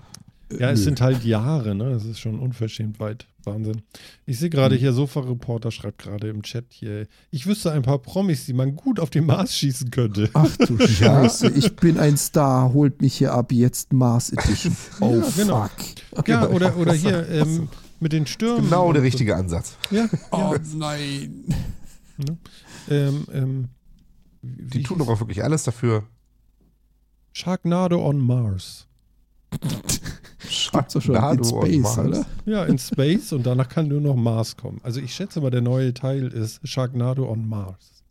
Ja, 0.52 0.72
es 0.72 0.80
nö. 0.80 0.86
sind 0.86 1.02
halt 1.02 1.24
Jahre, 1.26 1.76
ne? 1.76 1.90
Das 1.92 2.06
ist 2.06 2.20
schon 2.20 2.40
unverschämt 2.40 3.00
weit. 3.00 3.28
Wahnsinn. 3.44 3.82
Ich 4.26 4.40
sehe 4.40 4.50
gerade 4.50 4.76
Hm. 4.76 4.80
hier, 4.82 4.94
Sofa-Reporter 4.94 5.72
schreibt 5.72 6.00
gerade 6.00 6.28
im 6.30 6.42
Chat 6.44 6.66
hier, 6.70 7.08
ich 7.32 7.48
wüsste 7.48 7.72
ein 7.72 7.82
paar 7.82 8.00
Promis, 8.00 8.46
die 8.46 8.54
man 8.54 8.76
gut 8.76 9.00
auf 9.00 9.10
den 9.10 9.26
Mars 9.26 9.56
schießen 9.56 9.90
könnte. 9.92 10.30
Ach 10.34 10.56
du 10.58 10.78
Scheiße, 10.88 11.50
ich 11.50 11.76
bin 11.78 11.98
ein 11.98 12.18
Star, 12.18 12.74
holt 12.74 13.02
mich 13.02 13.16
hier 13.18 13.34
ab, 13.34 13.52
jetzt 13.52 13.94
Mars 13.94 14.32
Edition. 14.32 14.76
Oh 15.00 15.16
Ja, 15.16 15.30
genau. 15.36 15.70
fuck. 16.14 16.28
Ja, 16.28 16.48
oder, 16.50 16.76
oder 16.78 16.94
hier 16.94 17.28
ähm, 17.30 17.70
mit 18.02 18.12
den 18.14 18.26
Stürmen. 18.28 18.64
Genau 18.66 18.84
der 18.84 18.88
und 18.90 18.96
so. 18.98 19.02
richtige 19.04 19.36
Ansatz. 19.36 19.78
Ja, 19.92 20.08
Oh 20.32 20.54
ja. 20.54 20.60
nein. 20.76 21.44
Ähm, 22.90 23.26
ähm, 23.34 23.68
Die 24.42 24.84
tun 24.84 25.00
doch 25.00 25.08
auch 25.10 25.20
wirklich 25.20 25.44
alles 25.44 25.64
dafür. 25.64 26.04
Sharknado 27.34 28.06
on 28.06 28.18
Mars. 28.20 28.88
Gibt's 30.40 30.94
doch 30.94 31.02
schon 31.02 31.16
in 31.16 31.44
Space, 31.44 31.98
oder? 31.98 32.26
Ja, 32.46 32.66
in 32.66 32.78
Space 32.78 33.34
und 33.34 33.44
danach 33.46 33.68
kann 33.70 33.88
nur 33.88 34.02
noch 34.02 34.16
Mars 34.16 34.56
kommen. 34.56 34.80
Also 34.84 35.00
ich 35.02 35.14
schätze 35.14 35.42
mal, 35.42 35.50
der 35.50 35.62
neue 35.62 35.94
Teil 35.94 36.28
ist 36.28 36.66
Sharknado 36.68 37.28
on 37.30 37.48
Mars. 37.48 38.04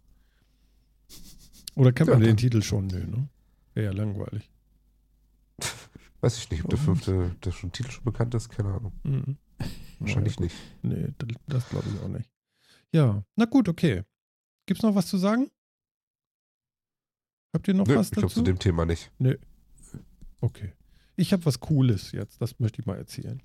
Oder 1.77 1.93
kennt 1.93 2.11
man 2.11 2.20
Ja. 2.20 2.27
den 2.27 2.37
Titel 2.37 2.62
schon? 2.62 2.87
Nö, 2.89 3.05
ne? 3.07 3.29
Wäre 3.74 3.87
ja 3.87 3.93
langweilig. 3.93 4.51
Weiß 6.20 6.39
ich 6.39 6.51
nicht, 6.51 6.64
ob 6.64 6.70
der 6.70 6.79
Warum 6.81 6.97
fünfte, 6.97 7.37
der 7.45 7.53
schon 7.53 7.70
Titel 7.70 7.91
schon 7.91 8.05
bekannt 8.05 8.35
ist, 8.35 8.49
keine 8.49 8.70
Ahnung. 8.74 8.93
Mhm. 9.05 9.37
Wahrscheinlich 10.01 10.37
Ja, 10.37 10.43
nicht. 10.43 10.57
Nee, 10.83 11.09
das, 11.47 11.68
glaube 11.68 11.85
ich 11.95 12.01
auch 12.03 12.09
nicht. 12.09 12.29
Ja, 12.93 13.22
na 13.37 13.45
gut, 13.45 13.68
okay. 13.68 14.03
Gibt's 14.66 14.83
noch 14.83 14.95
was 14.95 15.07
zu 15.07 15.18
sagen? 15.18 15.51
Habt 17.53 17.68
ihr 17.68 17.74
noch 17.74 17.87
Nö, 17.87 17.97
was 17.97 18.07
ich 18.07 18.12
glaube 18.12 18.29
dazu? 18.29 18.41
zu 18.41 18.45
dem 18.45 18.59
Thema 18.59 18.85
nicht. 18.87 19.11
Okay. 20.41 20.72
Ich 21.17 21.33
habe 21.33 21.45
was 21.47 21.61
Cooles 21.61 22.12
jetzt, 22.12 22.41
das 22.41 22.59
möchte 22.61 22.81
ich 22.81 22.87
mal 22.87 22.97
erzählen. 22.97 23.43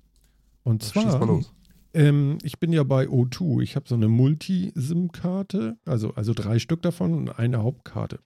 Und 0.62 0.94
mal 0.94 1.10
zwar, 1.10 1.26
los. 1.26 1.52
ähm, 1.94 2.38
ich 2.42 2.60
bin 2.60 2.72
ja 2.72 2.82
bei 2.82 3.06
O2. 3.06 3.62
Ich 3.62 3.76
habe 3.76 3.88
so 3.88 3.94
eine 3.94 4.08
Multi-SIM-Karte, 4.08 5.78
also, 5.84 6.14
also 6.14 6.34
drei 6.34 6.58
Stück 6.58 6.82
davon 6.82 7.14
und 7.14 7.30
eine 7.30 7.62
Hauptkarte. 7.62 8.20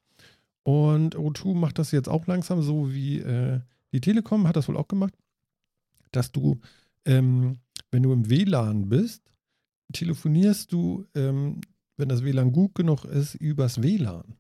Und 0.65 1.17
O2 1.17 1.55
macht 1.55 1.79
das 1.79 1.93
jetzt 1.93 2.09
auch 2.09 2.27
langsam 2.27 2.61
so 2.61 2.93
wie 2.93 3.21
äh, 3.21 3.61
die 3.93 4.01
Telekom 4.01 4.47
hat 4.47 4.57
das 4.57 4.69
wohl 4.69 4.77
auch 4.77 4.89
gemacht, 4.89 5.15
dass 6.11 6.33
du, 6.33 6.61
ähm, 7.05 7.61
wenn 7.91 8.03
du 8.03 8.13
im 8.13 8.29
WLAN 8.29 8.89
bist, 8.89 9.23
telefonierst 9.93 10.73
du, 10.73 11.07
ähm, 11.15 11.61
wenn 11.97 12.09
das 12.09 12.25
WLAN 12.25 12.53
gut 12.53 12.75
genug 12.75 13.05
ist, 13.05 13.37
übers 13.37 13.83
WLAN. 13.83 14.37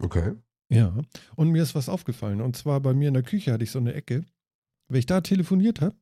Okay. 0.00 0.34
Ja, 0.70 0.96
und 1.36 1.50
mir 1.50 1.62
ist 1.62 1.74
was 1.74 1.88
aufgefallen. 1.88 2.40
Und 2.40 2.56
zwar 2.56 2.80
bei 2.80 2.94
mir 2.94 3.08
in 3.08 3.14
der 3.14 3.22
Küche 3.22 3.52
hatte 3.52 3.64
ich 3.64 3.70
so 3.70 3.78
eine 3.78 3.94
Ecke. 3.94 4.24
Wenn 4.88 4.98
ich 4.98 5.06
da 5.06 5.20
telefoniert 5.20 5.80
habe, 5.80 5.96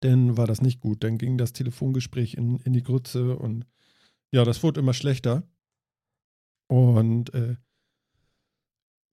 dann 0.00 0.36
war 0.36 0.46
das 0.46 0.60
nicht 0.60 0.80
gut. 0.80 1.04
Dann 1.04 1.18
ging 1.18 1.38
das 1.38 1.52
Telefongespräch 1.52 2.34
in, 2.34 2.58
in 2.58 2.72
die 2.72 2.82
Grütze 2.82 3.36
und 3.36 3.66
ja, 4.32 4.44
das 4.44 4.62
wurde 4.62 4.80
immer 4.80 4.94
schlechter. 4.94 5.42
Und 6.68 7.34
äh, 7.34 7.56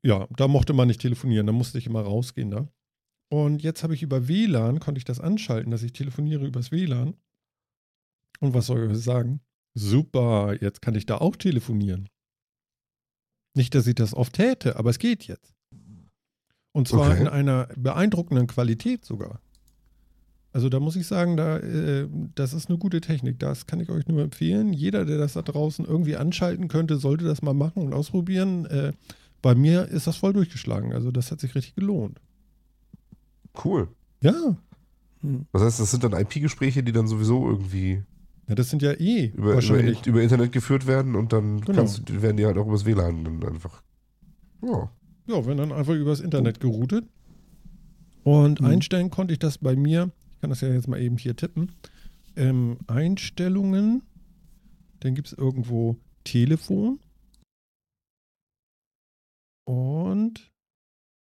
ja, 0.03 0.27
da 0.35 0.47
mochte 0.47 0.73
man 0.73 0.87
nicht 0.87 1.01
telefonieren, 1.01 1.45
da 1.45 1.53
musste 1.53 1.77
ich 1.77 1.87
immer 1.87 2.01
rausgehen 2.01 2.51
da. 2.51 2.71
Und 3.31 3.61
jetzt 3.61 3.83
habe 3.83 3.93
ich 3.93 4.01
über 4.01 4.27
WLAN, 4.27 4.79
konnte 4.79 4.97
ich 4.97 5.05
das 5.05 5.19
anschalten, 5.19 5.71
dass 5.71 5.83
ich 5.83 5.93
telefoniere 5.93 6.47
übers 6.47 6.71
WLAN. 6.71 7.15
Und 8.39 8.53
was 8.53 8.67
soll 8.67 8.91
ich 8.91 8.97
sagen? 8.97 9.41
Super, 9.75 10.55
jetzt 10.59 10.81
kann 10.81 10.95
ich 10.95 11.05
da 11.05 11.17
auch 11.17 11.35
telefonieren. 11.35 12.09
Nicht, 13.59 13.75
dass 13.75 13.87
ich 13.87 13.95
das 13.95 14.13
oft 14.13 14.31
täte, 14.31 14.77
aber 14.77 14.89
es 14.89 14.99
geht 14.99 15.25
jetzt. 15.25 15.53
Und 16.71 16.87
zwar 16.87 17.09
Okay. 17.11 17.19
in 17.23 17.27
einer 17.27 17.67
beeindruckenden 17.75 18.47
Qualität 18.47 19.03
sogar. 19.03 19.41
Also 20.53 20.69
da 20.69 20.79
muss 20.79 20.95
ich 20.95 21.05
sagen, 21.07 21.35
da, 21.35 21.57
äh, 21.57 22.07
das 22.35 22.53
ist 22.53 22.69
eine 22.69 22.77
gute 22.77 23.01
Technik. 23.01 23.37
Das 23.37 23.65
kann 23.67 23.81
ich 23.81 23.89
euch 23.89 24.07
nur 24.07 24.21
empfehlen. 24.23 24.71
Jeder, 24.71 25.03
der 25.03 25.17
das 25.17 25.33
da 25.33 25.41
draußen 25.41 25.83
irgendwie 25.83 26.15
anschalten 26.15 26.69
könnte, 26.69 26.95
sollte 26.99 27.25
das 27.25 27.41
mal 27.41 27.53
machen 27.53 27.83
und 27.83 27.93
ausprobieren. 27.93 28.65
Äh, 28.67 28.93
bei 29.41 29.55
mir 29.55 29.89
ist 29.89 30.07
das 30.07 30.15
voll 30.15 30.31
durchgeschlagen. 30.31 30.93
Also 30.93 31.11
das 31.11 31.29
hat 31.29 31.41
sich 31.41 31.53
richtig 31.53 31.75
gelohnt. 31.75 32.21
Cool. 33.65 33.89
Ja, 34.21 34.55
Das 35.51 35.63
heißt, 35.63 35.79
das 35.81 35.91
sind 35.91 36.05
dann 36.05 36.13
IP-Gespräche, 36.13 36.81
die 36.81 36.93
dann 36.93 37.09
sowieso 37.09 37.45
irgendwie 37.49 38.03
ja 38.49 38.55
das 38.55 38.69
sind 38.69 38.81
ja 38.81 38.91
eh 38.91 39.27
über, 39.27 39.37
über, 39.43 39.53
wahrscheinlich. 39.55 40.05
über 40.05 40.21
Internet 40.21 40.51
geführt 40.51 40.85
werden 40.87 41.15
und 41.15 41.31
dann 41.31 41.61
Genau. 41.61 41.77
kannst, 41.77 42.21
werden 42.21 42.35
die 42.37 42.45
halt 42.45 42.57
auch 42.57 42.67
übers 42.67 42.85
WLAN 42.85 43.23
dann 43.23 43.43
einfach. 43.43 43.81
Ja. 44.61 44.91
Ja, 45.27 45.45
wenn 45.45 45.57
dann 45.57 45.71
einfach 45.71 45.93
übers 45.93 46.19
Internet 46.19 46.59
geroutet. 46.59 47.05
Und 48.23 48.59
Mhm. 48.59 48.65
einstellen 48.67 49.09
konnte 49.09 49.31
ich 49.33 49.39
das 49.39 49.57
bei 49.59 49.75
mir. 49.75 50.11
Ich 50.35 50.41
kann 50.41 50.49
das 50.49 50.61
ja 50.61 50.67
jetzt 50.69 50.87
mal 50.87 50.99
eben 50.99 51.17
hier 51.17 51.35
tippen. 51.35 51.71
Ähm, 52.35 52.77
Einstellungen. 52.87 54.01
Dann 55.01 55.15
gibt 55.15 55.27
es 55.27 55.33
irgendwo 55.33 55.97
Telefon. 56.25 56.99
Und 59.65 60.51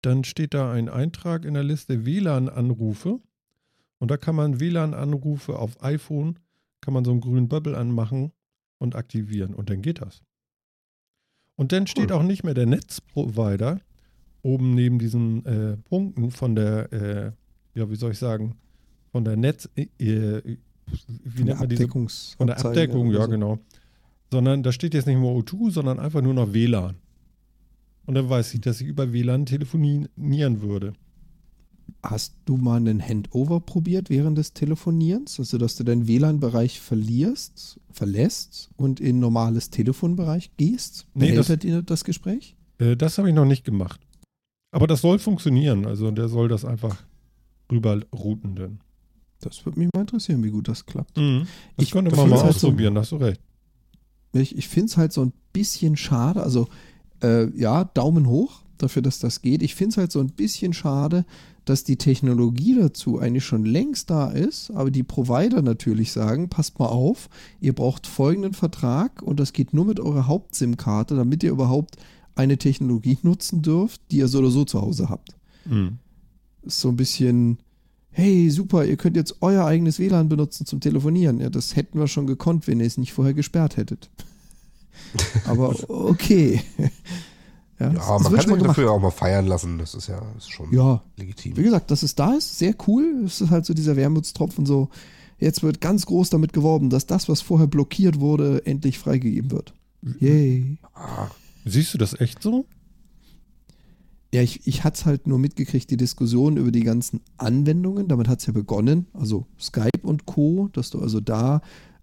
dann 0.03 0.25
steht 0.25 0.55
da 0.55 0.73
ein 0.73 0.89
Eintrag 0.89 1.45
in 1.45 1.55
der 1.55 1.63
Liste 1.63 2.05
WLAN-Anrufe. 2.05 3.21
Und 3.99 4.11
da 4.11 4.17
kann 4.17 4.35
man 4.35 4.59
WLAN-Anrufe 4.59 5.59
auf 5.59 5.81
iPhone, 5.83 6.39
kann 6.83 6.93
man 6.93 7.05
so 7.05 7.13
einen 7.13 7.23
grünen 7.23 7.49
Bubble 7.49 7.77
anmachen 7.79 8.33
und 8.79 8.95
aktivieren. 8.95 9.55
Und 9.55 9.71
dann 9.71 9.81
geht 9.81 10.03
das. 10.03 10.23
Und 11.57 11.73
dann 11.73 11.87
steht 11.87 12.11
Cool. 12.11 12.19
auch 12.19 12.23
nicht 12.23 12.45
mehr 12.45 12.55
der 12.55 12.67
Netzprovider 12.67 13.81
oben 14.43 14.75
neben 14.75 14.99
diesen 14.99 15.47
äh, 15.47 15.77
Punkten 15.77 16.31
von 16.31 16.55
der, 16.55 16.93
äh, 16.93 17.33
ja, 17.79 17.89
wie 17.89 17.97
soll 17.97 18.11
ich 18.11 18.19
sagen, 18.19 18.57
von 19.13 19.25
der 19.25 19.37
Netz, 19.37 19.69
äh, 19.77 19.83
äh, 19.99 20.43
wie 21.07 21.31
Von 21.31 21.47
nennt 21.47 21.61
man 21.61 21.69
diese 21.69 21.85
Abdeckungs 21.85 22.35
von 22.37 22.49
der 22.49 22.59
Abdeckung, 22.59 23.13
ja, 23.13 23.23
so. 23.23 23.29
genau. 23.29 23.59
Sondern 24.31 24.63
da 24.63 24.73
steht 24.73 24.95
jetzt 24.95 25.07
nicht 25.07 25.19
mehr 25.19 25.31
O2, 25.31 25.71
sondern 25.71 26.01
einfach 26.01 26.23
nur 26.23 26.35
noch 26.35 26.53
WLAN. 26.53 26.97
Und 28.07 28.15
dann 28.15 28.29
weiß 28.29 28.55
ich, 28.55 28.61
dass 28.61 28.81
ich 28.81 28.89
über 28.89 29.13
WLAN 29.13 29.47
telefonieren 29.47 30.09
würde. 30.63 30.95
Hast 32.03 32.35
du 32.47 32.57
mal 32.57 32.77
einen 32.79 33.01
Handover 33.01 33.61
probiert 33.61 34.11
während 34.11 34.37
des 34.37 34.55
Telefonierens? 34.55 35.39
Also, 35.39 35.57
dass 35.59 35.77
du 35.77 35.85
deinen 35.85 36.09
WLAN-Bereich 36.09 36.81
verlierst, 36.81 37.79
verlässt 37.93 38.71
und 38.77 38.99
in 38.99 39.21
normales 39.21 39.71
Telefonbereich 39.71 40.51
gehst? 40.57 41.07
Nee, 41.15 41.33
das- 41.35 41.53
das 41.87 42.05
Gespräch? 42.05 42.57
Äh, 42.79 42.97
das 42.97 43.19
habe 43.19 43.29
ich 43.29 43.35
noch 43.35 43.45
nicht 43.45 43.65
gemacht. 43.65 44.01
Aber 44.73 44.87
das 44.87 45.01
soll 45.03 45.19
funktionieren. 45.19 45.87
Also 45.87 46.11
der 46.11 46.29
soll 46.29 46.49
das 46.49 46.65
einfach 46.65 47.05
rüber 47.71 48.01
routen 48.13 48.57
dann. 48.57 48.81
Das 49.41 49.65
würde 49.65 49.79
mich 49.79 49.89
mal 49.95 50.01
interessieren, 50.03 50.43
wie 50.43 50.51
gut 50.51 50.67
das 50.69 50.87
klappt. 50.87 51.17
Das 51.17 51.47
Ich 51.77 51.91
könnte 51.91 52.15
man 52.17 52.29
mal 52.31 52.43
halt 52.43 52.55
so- 52.59 52.67
ausprobieren, 52.69 52.97
hast 52.99 53.13
du 53.13 53.17
recht. 53.17 53.41
Ich, 54.33 54.57
ich 54.57 54.67
finde 54.69 54.87
es 54.87 54.97
halt 54.97 55.13
so 55.13 55.21
ein 55.23 55.33
bisschen 55.53 55.97
schade. 55.97 56.43
Also, 56.43 56.69
äh, 57.23 57.49
ja, 57.59 57.85
Daumen 57.85 58.27
hoch 58.29 58.63
dafür, 58.79 59.03
dass 59.03 59.19
das 59.19 59.43
geht. 59.43 59.63
Ich 59.63 59.75
finde 59.75 59.91
es 59.91 59.97
halt 59.99 60.11
so 60.13 60.21
ein 60.21 60.29
bisschen 60.33 60.73
schade, 60.73 61.25
dass 61.65 61.85
die 61.85 61.97
Technologie 61.97 62.77
dazu 62.79 63.19
eigentlich 63.19 63.45
schon 63.45 63.65
längst 63.65 64.11
da 64.11 64.31
ist, 64.31 64.71
aber 64.73 64.91
die 64.91 65.03
Provider 65.03 65.63
natürlich 65.63 66.13
sagen, 66.13 66.49
passt 66.49 66.79
mal 66.79 66.87
auf, 66.87 67.29
ihr 67.61 67.73
braucht 67.73 68.07
folgenden 68.07 68.53
Vertrag 68.53 69.23
und 69.23 69.39
das 69.39 69.53
geht 69.53 69.73
nur 69.73 69.85
mit 69.85 70.01
eurer 70.01 70.27
Haupt-SIM-Karte, 70.27 71.15
damit 71.15 71.43
ihr 71.43 71.51
überhaupt 71.51 71.97
eine 72.35 72.59
Technologie 72.59 73.19
nutzen 73.23 73.63
dürft, 73.63 74.01
die 74.11 74.19
ihr 74.19 74.29
so 74.29 74.39
oder 74.39 74.51
so 74.51 74.65
zu 74.65 74.81
Hause 74.81 75.09
habt. 75.09 75.37
Mhm. 75.65 75.99
So 76.65 76.89
ein 76.89 76.97
bisschen, 76.97 77.59
hey, 78.11 78.51
super, 78.51 78.85
ihr 78.85 78.97
könnt 78.97 79.17
jetzt 79.17 79.37
euer 79.41 79.65
eigenes 79.65 79.99
WLAN 79.99 80.29
benutzen 80.29 80.67
zum 80.67 80.81
Telefonieren. 80.81 81.41
Ja, 81.41 81.51
das 81.51 81.77
hätten 81.77 81.99
wir 81.99 82.09
schon 82.09 82.27
gekonnt, 82.27 82.67
wenn 82.67 82.81
ihr 82.81 82.87
es 82.87 82.99
nicht 82.99 83.13
vorher 83.13 83.35
gesperrt 83.35 83.77
hättet. 83.77 84.11
Aber 85.47 85.75
okay. 85.89 86.61
Ja, 87.79 87.87
Ja, 87.87 87.93
das 87.93 88.07
man 88.09 88.23
kann 88.23 88.33
sich 88.33 88.47
gemacht. 88.47 88.65
dafür 88.67 88.91
auch 88.93 89.01
mal 89.01 89.11
feiern 89.11 89.47
lassen. 89.47 89.79
Das 89.79 89.95
ist 89.95 90.07
ja 90.09 90.21
ist 90.37 90.51
schon 90.51 90.73
Ja, 90.73 91.03
legitim. 91.17 91.57
wie 91.57 91.63
gesagt, 91.63 91.91
dass 91.91 92.03
es 92.03 92.15
da 92.15 92.33
ist, 92.35 92.59
sehr 92.59 92.75
cool. 92.87 93.23
Es 93.27 93.41
ist 93.41 93.51
halt 93.51 93.65
so 93.67 93.75
dieser 93.75 93.97
Wermutstropfen 93.97 94.67
so, 94.67 94.89
jetzt 95.39 95.63
wird 95.63 95.81
ganz 95.81 96.07
groß 96.07 96.31
damit 96.31 96.53
geworben, 96.53 96.91
dass 96.91 97.07
das, 97.07 97.29
was 97.29 97.41
vorher 97.41 97.67
blockiert 97.67 98.21
wurde, 98.21 98.65
endlich 98.67 98.99
freigegeben 98.99 99.51
wird. 99.51 99.75
Yay. 100.21 100.79
Ah, 100.95 101.29
Siehst 101.65 101.95
du 101.95 101.99
das 101.99 102.19
echt 102.21 102.43
so? 102.43 102.67
Ja, 104.35 104.41
ich, 104.41 104.67
ich 104.67 104.83
hatte 104.83 104.99
es 105.01 105.07
halt 105.07 105.27
nur 105.27 105.39
mitgekriegt, 105.39 105.91
die 105.91 105.97
Diskussion 105.99 106.57
über 106.57 106.71
die 106.73 106.83
ganzen 106.85 107.21
Anwendungen. 107.37 108.09
Damit 108.09 108.29
hat 108.29 108.41
es 108.41 108.47
ja 108.47 108.53
begonnen, 108.53 109.07
also 109.13 109.47
Skype 109.61 110.01
und 110.03 110.25
Co., 110.25 110.71
dass 110.73 110.89
du 110.91 111.01
also 111.01 111.21
da 111.21 111.61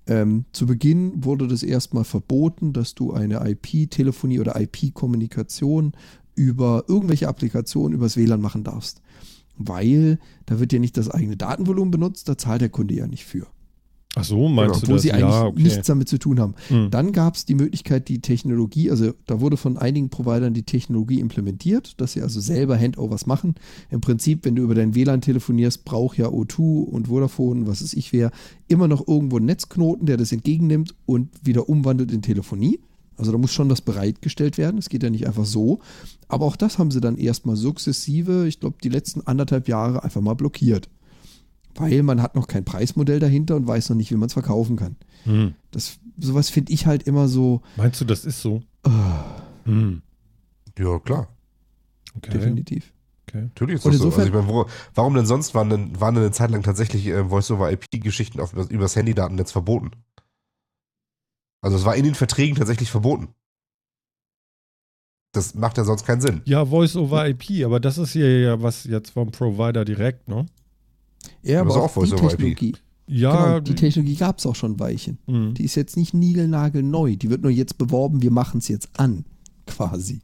ähm, 0.10 0.46
zu 0.52 0.66
Beginn 0.66 1.24
wurde 1.24 1.48
das 1.48 1.62
erstmal 1.62 2.04
verboten, 2.04 2.74
dass 2.74 2.96
du 2.96 3.14
eine 3.14 3.48
IP-Telefonie 3.48 4.40
oder 4.40 4.60
IP-Kommunikation 4.60 5.94
über 6.34 6.86
irgendwelche 6.88 7.28
Applikationen 7.28 7.94
übers 7.94 8.18
WLAN 8.18 8.42
machen 8.42 8.64
darfst. 8.64 9.02
Weil 9.56 10.18
da 10.48 10.60
wird 10.60 10.74
ja 10.74 10.80
nicht 10.80 10.98
das 10.98 11.10
eigene 11.10 11.38
Datenvolumen 11.38 11.92
benutzt, 11.92 12.28
da 12.28 12.38
zahlt 12.38 12.62
der 12.62 12.70
Kunde 12.70 12.96
ja 12.96 13.06
nicht 13.06 13.26
für. 13.26 13.46
Ach 14.16 14.24
so, 14.24 14.50
meinst 14.50 14.82
du 14.82 14.84
Obwohl 14.84 14.96
das? 14.96 15.04
sie 15.04 15.12
eigentlich 15.12 15.30
ja, 15.30 15.46
okay. 15.46 15.62
nichts 15.62 15.88
damit 15.88 16.10
zu 16.10 16.18
tun 16.18 16.40
haben. 16.40 16.56
Hm. 16.70 16.90
Dann 16.90 17.12
gab 17.12 17.36
es 17.36 17.46
die 17.46 17.54
Möglichkeit, 17.54 18.08
die 18.10 18.22
Technologie, 18.22 18.90
also 18.90 19.14
da 19.28 19.40
wurde 19.40 19.56
von 19.56 19.78
einigen 19.78 20.10
Providern 20.10 20.56
die 20.56 20.64
Technologie 20.64 21.20
implementiert, 21.20 21.94
dass 22.02 22.14
sie 22.14 22.24
also 22.24 22.40
selber 22.40 22.78
Handovers 22.78 23.28
machen. 23.28 23.54
Im 23.92 24.02
Prinzip, 24.02 24.46
wenn 24.46 24.56
du 24.56 24.64
über 24.64 24.74
dein 24.74 24.96
WLAN 24.96 25.22
telefonierst, 25.22 25.86
braucht 25.86 26.18
ja 26.18 26.28
O2 26.28 26.86
und 26.86 27.08
Vodafone, 27.08 27.68
was 27.68 27.82
es 27.82 27.94
ich 27.94 28.12
wäre, 28.12 28.32
immer 28.68 28.88
noch 28.88 29.08
irgendwo 29.08 29.38
einen 29.38 29.46
Netzknoten, 29.46 30.08
der 30.08 30.18
das 30.18 30.32
entgegennimmt 30.32 30.96
und 31.06 31.30
wieder 31.44 31.70
umwandelt 31.70 32.12
in 32.12 32.24
Telefonie. 32.24 32.80
Also 33.16 33.32
da 33.32 33.38
muss 33.38 33.52
schon 33.52 33.70
was 33.70 33.82
bereitgestellt 33.82 34.58
werden. 34.58 34.80
Es 34.80 34.90
geht 34.90 35.04
ja 35.04 35.10
nicht 35.10 35.28
einfach 35.28 35.46
so. 35.46 35.80
Aber 36.30 36.46
auch 36.46 36.56
das 36.56 36.80
haben 36.80 36.90
sie 36.90 37.02
dann 37.02 37.18
erstmal 37.18 37.58
sukzessive, 37.58 38.48
ich 38.48 38.60
glaube, 38.60 38.78
die 38.84 38.90
letzten 38.90 39.22
anderthalb 39.28 39.68
Jahre 39.68 40.04
einfach 40.04 40.22
mal 40.22 40.36
blockiert. 40.36 40.90
Weil 41.80 42.04
man 42.04 42.22
hat 42.22 42.36
noch 42.36 42.48
kein 42.48 42.66
Preismodell 42.66 43.20
dahinter 43.20 43.56
und 43.56 43.68
weiß 43.68 43.90
noch 43.90 43.96
nicht, 43.98 44.12
wie 44.12 44.16
man 44.16 44.28
es 44.28 44.34
verkaufen 44.34 44.76
kann. 44.76 44.96
Hm. 45.24 45.56
Das, 45.72 46.00
sowas 46.18 46.50
finde 46.50 46.74
ich 46.74 46.86
halt 46.86 47.04
immer 47.04 47.28
so, 47.28 47.62
Meinst 47.78 48.00
du, 48.02 48.06
das 48.06 48.26
ist 48.26 48.42
so? 48.42 48.62
ah, 48.84 49.42
Hm. 49.66 50.02
ja, 50.78 51.00
klar. 51.00 51.28
Okay. 52.18 52.32
definitiv. 52.32 52.92
okay. 53.28 53.44
Natürlich 53.44 53.76
ist 53.76 53.86
Und 53.86 53.94
das 53.94 54.02
so. 54.02 54.08
Also 54.10 54.24
ich 54.24 54.34
meine, 54.34 54.48
wo, 54.48 54.66
warum 54.96 55.14
denn 55.16 55.26
sonst 55.26 55.54
waren 55.56 55.70
denn, 55.70 56.00
waren 56.02 56.16
denn 56.16 56.24
eine 56.24 56.32
Zeit 56.32 56.52
lang 56.52 56.64
tatsächlich 56.64 57.06
äh, 57.08 57.26
Voice-over-IP-Geschichten 57.26 58.40
auf, 58.40 58.54
übers 58.70 58.96
Handydatennetz 58.96 59.52
verboten? 59.52 59.92
Also 61.62 61.78
es 61.78 61.86
war 61.86 61.96
in 61.96 62.04
den 62.06 62.16
Verträgen 62.16 62.56
tatsächlich 62.56 62.90
verboten. 62.90 63.30
Das 65.34 65.54
macht 65.54 65.78
ja 65.78 65.84
sonst 65.84 66.06
keinen 66.06 66.22
Sinn. 66.22 66.42
Ja, 66.46 66.66
Voice 66.66 66.96
over 66.96 67.28
IP, 67.28 67.64
aber 67.64 67.80
das 67.80 67.98
ist 68.00 68.14
hier 68.14 68.40
ja 68.40 68.62
was 68.64 68.86
jetzt 68.86 69.12
vom 69.12 69.32
Provider 69.32 69.86
direkt, 69.86 70.28
ne? 70.28 70.48
Ja, 71.44 71.62
aber 71.62 71.76
auch 71.76 71.96
auch 71.98 72.04
die. 72.04 72.10
Technologie, 72.12 72.76
Ja, 73.08 73.46
genau, 73.46 73.60
die 73.60 73.76
Technologie 73.76 74.16
gab 74.16 74.40
es 74.40 74.46
auch 74.46 74.56
schon 74.56 74.74
ein 74.74 74.80
Weilchen. 74.80 75.18
hm. 75.26 75.54
Die 75.54 75.64
ist 75.66 75.76
jetzt 75.76 75.98
nicht 75.98 76.14
niegelnagelneu. 76.14 77.16
Die 77.16 77.30
wird 77.30 77.42
nur 77.42 77.52
jetzt 77.52 77.78
beworben, 77.78 78.22
wir 78.22 78.32
machen 78.32 78.60
es 78.60 78.68
jetzt 78.68 78.90
an, 79.00 79.26
quasi. 79.66 80.22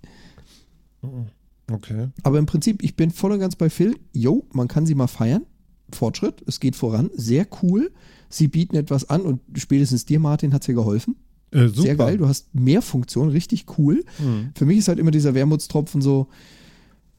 Okay. 1.72 2.10
Aber 2.24 2.40
im 2.40 2.46
Prinzip, 2.46 2.84
ich 2.84 2.96
bin 2.96 3.12
voll 3.12 3.32
und 3.32 3.40
ganz 3.40 3.56
bei 3.56 3.70
Phil. 3.70 3.96
Jo, 4.14 4.46
man 4.54 4.68
kann 4.68 4.86
sie 4.86 4.96
mal 4.96 5.08
feiern. 5.08 5.46
Fortschritt, 5.92 6.44
es 6.48 6.60
geht 6.60 6.76
voran. 6.76 7.10
Sehr 7.16 7.48
cool. 7.62 7.92
Sie 8.30 8.48
bieten 8.48 8.76
etwas 8.76 9.10
an 9.10 9.22
und 9.22 9.40
spätestens 9.56 10.06
dir, 10.06 10.20
Martin, 10.20 10.54
hat 10.54 10.62
es 10.62 10.68
ja 10.68 10.74
geholfen. 10.74 11.16
Äh, 11.52 11.68
super. 11.68 11.82
Sehr 11.82 11.96
geil. 11.96 12.18
Du 12.18 12.28
hast 12.28 12.54
mehr 12.54 12.82
Funktionen, 12.82 13.32
richtig 13.32 13.66
cool. 13.78 14.04
Hm. 14.18 14.50
Für 14.56 14.66
mich 14.66 14.80
ist 14.80 14.88
halt 14.88 15.00
immer 15.00 15.12
dieser 15.12 15.34
Wermutstropfen 15.36 16.02
so, 16.02 16.28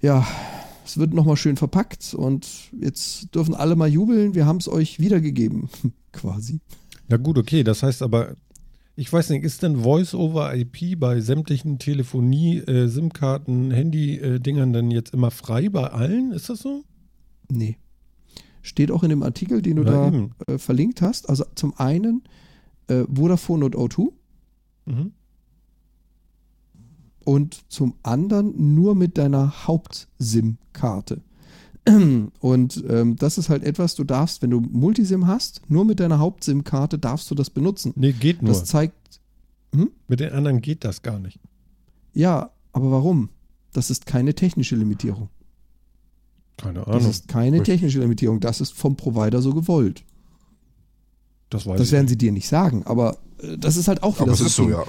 ja, 0.01 0.27
es 0.87 0.99
wird 0.99 1.13
nochmal 1.13 1.37
schön 1.37 1.57
verpackt 1.57 2.15
und 2.15 2.47
jetzt 2.81 3.35
dürfen 3.35 3.55
alle 3.55 3.77
mal 3.77 3.89
jubeln, 3.89 4.35
wir 4.35 4.47
haben 4.47 4.59
es 4.59 4.69
euch 4.69 4.99
wiedergegeben, 5.01 5.69
quasi. 6.13 6.61
Na 7.09 7.17
gut, 7.17 7.39
okay. 7.39 7.63
Das 7.65 7.83
heißt 7.83 8.03
aber, 8.03 8.37
ich 8.95 9.13
weiß 9.13 9.31
nicht, 9.31 9.45
ist 9.45 9.63
denn 9.63 9.83
Voice-over-IP 9.83 10.99
bei 10.99 11.21
sämtlichen 11.21 11.79
Telefonie, 11.79 12.59
äh, 12.59 12.89
SIM-Karten, 12.89 13.71
Handy-Dingern 13.71 14.73
denn 14.73 14.91
jetzt 14.91 15.13
immer 15.13 15.31
frei 15.31 15.69
bei 15.69 15.89
allen? 15.91 16.33
Ist 16.33 16.49
das 16.49 16.61
so? 16.61 16.83
Nee. 17.51 17.77
Steht 18.63 18.91
auch 18.91 19.03
in 19.03 19.11
dem 19.11 19.23
Artikel, 19.23 19.63
den 19.63 19.77
du 19.77 19.83
Ja, 19.85 20.11
da 20.11 20.29
äh, 20.55 20.59
verlinkt 20.59 21.03
hast. 21.03 21.29
Also 21.29 21.45
zum 21.55 21.75
einen 21.79 22.23
äh, 22.89 23.05
Vodafone 23.13 23.67
und 23.67 23.77
O2 23.77 24.13
Mhm. 24.87 25.13
Und 27.27 27.70
zum 27.70 27.94
anderen 28.03 28.74
nur 28.74 28.94
mit 28.94 29.19
deiner 29.19 29.66
Haupt-SIM-Karte. 29.66 31.20
Und 32.40 32.85
ähm, 32.89 33.15
das 33.16 33.39
ist 33.39 33.48
halt 33.48 33.62
etwas, 33.62 33.94
du 33.94 34.03
darfst, 34.05 34.43
wenn 34.43 34.51
du 34.51 34.61
Multisim 34.61 35.27
hast, 35.28 35.61
nur 35.69 35.85
mit 35.85 36.01
deiner 36.01 36.19
Haupt-SIM-Karte 36.19 36.98
darfst 36.98 37.31
du 37.31 37.35
das 37.36 37.48
benutzen. 37.51 37.93
Nee, 37.94 38.12
geht 38.12 38.43
nur. 38.43 38.53
Das 38.53 38.65
zeigt, 38.65 39.20
Mit 40.09 40.19
den 40.20 40.32
anderen 40.32 40.61
geht 40.62 40.85
das 40.85 41.03
gar 41.03 41.19
nicht. 41.20 41.39
ja, 42.12 42.51
aber 42.73 42.90
warum? 42.90 43.28
Das 43.73 43.90
ist 43.90 44.05
keine 44.07 44.35
technische 44.35 44.74
Limitierung. 44.77 45.28
Keine 46.57 46.81
Das 46.81 46.89
Ahnung. 46.89 47.11
ist 47.11 47.28
keine 47.28 47.62
technische 47.62 48.01
Limitierung. 48.01 48.40
Das 48.40 48.61
ist 48.61 48.73
vom 48.73 48.97
Provider 48.97 49.40
so 49.43 49.53
gewollt. 49.55 50.05
Das 51.51 51.66
weiß 51.66 51.78
Das 51.78 51.93
werden 51.93 52.09
sie 52.09 52.18
dir 52.18 52.32
nicht 52.32 52.48
sagen, 52.48 52.82
aber 52.85 53.18
äh, 53.40 53.56
das 53.59 53.77
ist 53.77 53.89
halt 53.89 54.02
auch 54.02 54.16
wieder 54.16 54.28
Aber 54.28 54.36
so. 54.36 54.47
ist 54.47 54.56
so, 54.56 54.68
ja. 54.68 54.85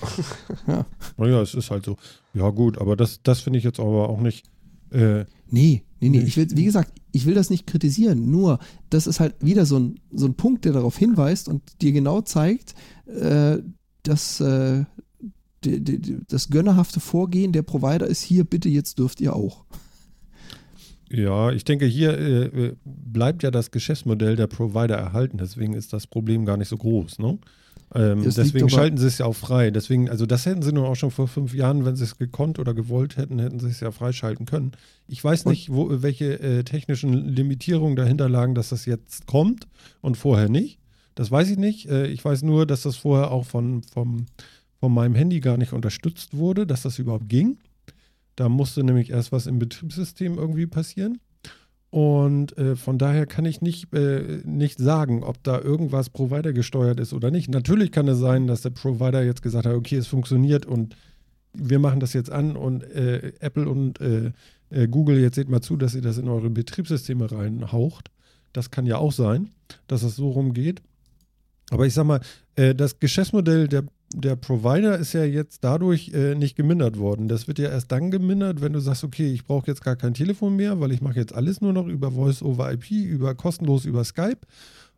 Ding. 0.66 0.86
Naja, 1.18 1.42
es 1.42 1.54
ist 1.54 1.72
halt 1.72 1.86
so. 1.86 1.98
Ja, 2.34 2.50
gut, 2.50 2.78
aber 2.80 2.96
das, 2.96 3.22
das 3.24 3.42
finde 3.42 3.60
ich 3.60 3.66
jetzt 3.66 3.80
aber 3.80 4.10
auch 4.10 4.20
nicht. 4.20 4.46
Äh, 4.92 5.26
Nee, 5.50 5.84
nee, 6.00 6.10
nee. 6.10 6.20
Ich 6.20 6.38
will, 6.38 6.48
wie 6.54 6.66
gesagt, 6.66 6.92
ich 7.12 7.26
will 7.26 7.34
das 7.34 7.50
nicht 7.50 7.68
kritisieren. 7.68 8.30
Nur, 8.30 8.60
das 8.90 9.08
ist 9.08 9.20
halt 9.20 9.36
wieder 9.40 9.66
so 9.66 9.80
ein, 9.80 10.00
so 10.12 10.26
ein 10.26 10.34
Punkt, 10.36 10.66
der 10.66 10.74
darauf 10.74 10.98
hinweist 10.98 11.48
und 11.48 11.62
dir 11.82 11.92
genau 11.92 12.22
zeigt, 12.22 12.76
äh, 13.08 13.60
dass 14.04 14.40
äh, 14.40 14.84
die, 15.64 15.84
die, 15.84 16.18
das 16.28 16.50
gönnerhafte 16.50 17.00
Vorgehen 17.00 17.52
der 17.52 17.64
Provider 17.64 18.08
ist 18.08 18.22
hier, 18.22 18.44
bitte, 18.44 18.70
jetzt 18.70 19.00
dürft 19.00 19.22
ihr 19.22 19.36
auch. 19.36 19.66
Ja, 21.10 21.52
ich 21.52 21.64
denke, 21.64 21.86
hier 21.86 22.18
äh, 22.18 22.46
äh, 22.46 22.76
bleibt 22.86 23.44
ja 23.44 23.52
das 23.52 23.72
Geschäftsmodell 23.72 24.36
der 24.36 24.48
Provider 24.48 24.96
erhalten. 24.96 25.38
Deswegen 25.38 25.74
ist 25.74 25.94
das 25.94 26.08
Problem 26.08 26.46
gar 26.46 26.58
nicht 26.58 26.68
so 26.70 26.78
groß. 26.78 27.20
Ne? 27.20 27.40
Ähm, 27.96 28.24
deswegen 28.24 28.70
schalten 28.70 28.98
sie 28.98 29.08
es 29.08 29.20
ja 29.20 29.26
auch 29.26 29.36
frei. 29.36 29.72
Deswegen, 29.72 30.10
also 30.10 30.26
das 30.26 30.46
hätten 30.46 30.62
sie 30.62 30.74
nur 30.74 30.90
auch 30.90 30.96
schon 30.96 31.12
vor 31.12 31.28
fünf 31.28 31.54
Jahren, 31.54 31.86
wenn 31.86 31.96
sie 31.96 32.04
es 32.04 32.18
gekonnt 32.18 32.60
oder 32.60 32.74
gewollt 32.74 33.16
hätten, 33.16 33.40
hätten 33.40 33.60
sie 33.60 33.68
es 33.70 33.80
ja 33.80 33.92
freischalten 33.92 34.46
können. 34.46 34.74
Ich 35.08 35.24
weiß 35.24 35.44
Und- 35.46 35.52
nicht, 35.52 35.72
wo, 35.72 35.88
welche 36.02 36.40
äh, 36.40 36.64
technischen 36.64 37.14
Limitierungen 37.14 37.96
dahinter 37.96 38.28
lagen, 38.28 38.56
dass 38.56 38.70
das 38.70 38.86
jetzt 38.86 39.26
kommt 39.26 39.68
und 40.02 40.18
vorher 40.18 40.50
nicht. 40.50 40.80
Das 41.16 41.32
weiß 41.32 41.50
ich 41.50 41.58
nicht. 41.58 41.90
Äh, 41.90 42.08
ich 42.08 42.24
weiß 42.24 42.44
nur, 42.44 42.66
dass 42.66 42.82
das 42.82 42.98
vorher 42.98 43.32
auch 43.32 43.46
von, 43.46 43.84
vom, 43.84 44.26
von 44.80 44.94
meinem 44.94 45.16
Handy 45.16 45.40
gar 45.40 45.58
nicht 45.58 45.72
unterstützt 45.72 46.36
wurde, 46.36 46.68
dass 46.68 46.82
das 46.82 47.00
überhaupt 47.00 47.30
ging. 47.30 47.58
Da 48.38 48.48
musste 48.48 48.84
nämlich 48.84 49.10
erst 49.10 49.34
was 49.34 49.48
im 49.48 49.60
Betriebssystem 49.60 50.38
irgendwie 50.38 50.68
passieren. 50.68 51.20
Und 51.90 52.58
äh, 52.58 52.76
von 52.76 52.98
daher 52.98 53.26
kann 53.26 53.46
ich 53.46 53.62
nicht, 53.62 53.94
äh, 53.94 54.42
nicht 54.46 54.78
sagen, 54.78 55.24
ob 55.24 55.44
da 55.44 55.60
irgendwas 55.60 56.10
Provider 56.10 56.54
gesteuert 56.54 57.00
ist 57.00 57.14
oder 57.14 57.32
nicht. 57.32 57.50
Natürlich 57.50 57.92
kann 57.92 58.08
es 58.08 58.20
sein, 58.20 58.46
dass 58.46 58.62
der 58.62 58.70
Provider 58.70 59.24
jetzt 59.24 59.42
gesagt 59.42 59.66
hat, 59.66 59.74
okay, 59.74 59.96
es 59.96 60.08
funktioniert 60.08 60.66
und 60.66 60.96
wir 61.54 61.80
machen 61.80 62.00
das 62.00 62.14
jetzt 62.14 62.32
an 62.32 62.56
und 62.56 62.84
äh, 62.84 63.34
Apple 63.40 63.68
und 63.68 64.00
äh, 64.00 64.32
äh, 64.70 64.88
Google, 64.88 65.20
jetzt 65.20 65.36
seht 65.36 65.50
mal 65.50 65.62
zu, 65.62 65.76
dass 65.76 65.96
ihr 65.96 66.02
das 66.02 66.18
in 66.18 66.28
eure 66.28 66.52
Betriebssysteme 66.52 67.32
reinhaucht. 67.32 68.12
Das 68.54 68.70
kann 68.70 68.86
ja 68.86 68.98
auch 68.98 69.14
sein, 69.14 69.50
dass 69.88 70.04
es 70.04 70.16
so 70.16 70.30
rumgeht. 70.30 70.82
Aber 71.72 71.88
ich 71.88 71.94
sag 71.94 72.06
mal, 72.06 72.22
äh, 72.56 72.76
das 72.76 73.00
Geschäftsmodell 73.00 73.68
der, 73.68 73.84
der 74.14 74.36
Provider 74.36 74.98
ist 74.98 75.14
ja 75.14 75.24
jetzt 75.24 75.64
dadurch 75.64 76.12
äh, 76.14 76.36
nicht 76.36 76.56
gemindert 76.56 76.98
worden. 76.98 77.28
Das 77.28 77.48
wird 77.48 77.60
ja 77.60 77.70
erst 77.70 77.92
dann 77.92 78.10
gemindert, 78.12 78.62
wenn 78.62 78.74
du 78.74 78.80
sagst, 78.80 79.04
okay, 79.04 79.32
ich 79.32 79.46
brauche 79.46 79.68
jetzt 79.68 79.84
gar 79.84 79.96
kein 79.96 80.14
Telefon 80.14 80.56
mehr, 80.56 80.80
weil 80.80 80.92
ich 80.92 81.02
mache 81.02 81.20
jetzt 81.20 81.36
alles 81.36 81.62
nur 81.62 81.74
noch 81.74 81.88
über 81.88 82.12
Voice 82.12 82.42
over 82.42 82.72
IP, 82.72 82.92
über 82.92 83.36
kostenlos 83.36 83.86
über 83.86 84.04
Skype. 84.04 84.40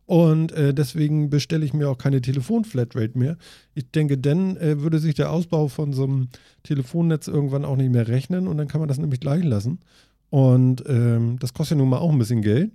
Und 0.06 0.52
äh, 0.52 0.74
deswegen 0.74 1.30
bestelle 1.30 1.64
ich 1.64 1.72
mir 1.72 1.88
auch 1.88 1.98
keine 1.98 2.20
Telefon-Flatrate 2.20 3.16
mehr. 3.16 3.36
Ich 3.74 3.90
denke, 3.92 4.18
dann 4.18 4.56
äh, 4.56 4.80
würde 4.80 4.98
sich 4.98 5.14
der 5.14 5.30
Ausbau 5.30 5.68
von 5.68 5.92
so 5.92 6.04
einem 6.04 6.28
Telefonnetz 6.64 7.28
irgendwann 7.28 7.64
auch 7.64 7.76
nicht 7.76 7.92
mehr 7.92 8.08
rechnen 8.08 8.48
und 8.48 8.58
dann 8.58 8.66
kann 8.66 8.80
man 8.80 8.88
das 8.88 8.98
nämlich 8.98 9.20
gleich 9.20 9.44
lassen. 9.44 9.78
Und 10.30 10.82
ähm, 10.88 11.38
das 11.38 11.54
kostet 11.54 11.76
ja 11.76 11.82
nun 11.82 11.90
mal 11.90 11.98
auch 11.98 12.10
ein 12.10 12.18
bisschen 12.18 12.42
Geld. 12.42 12.72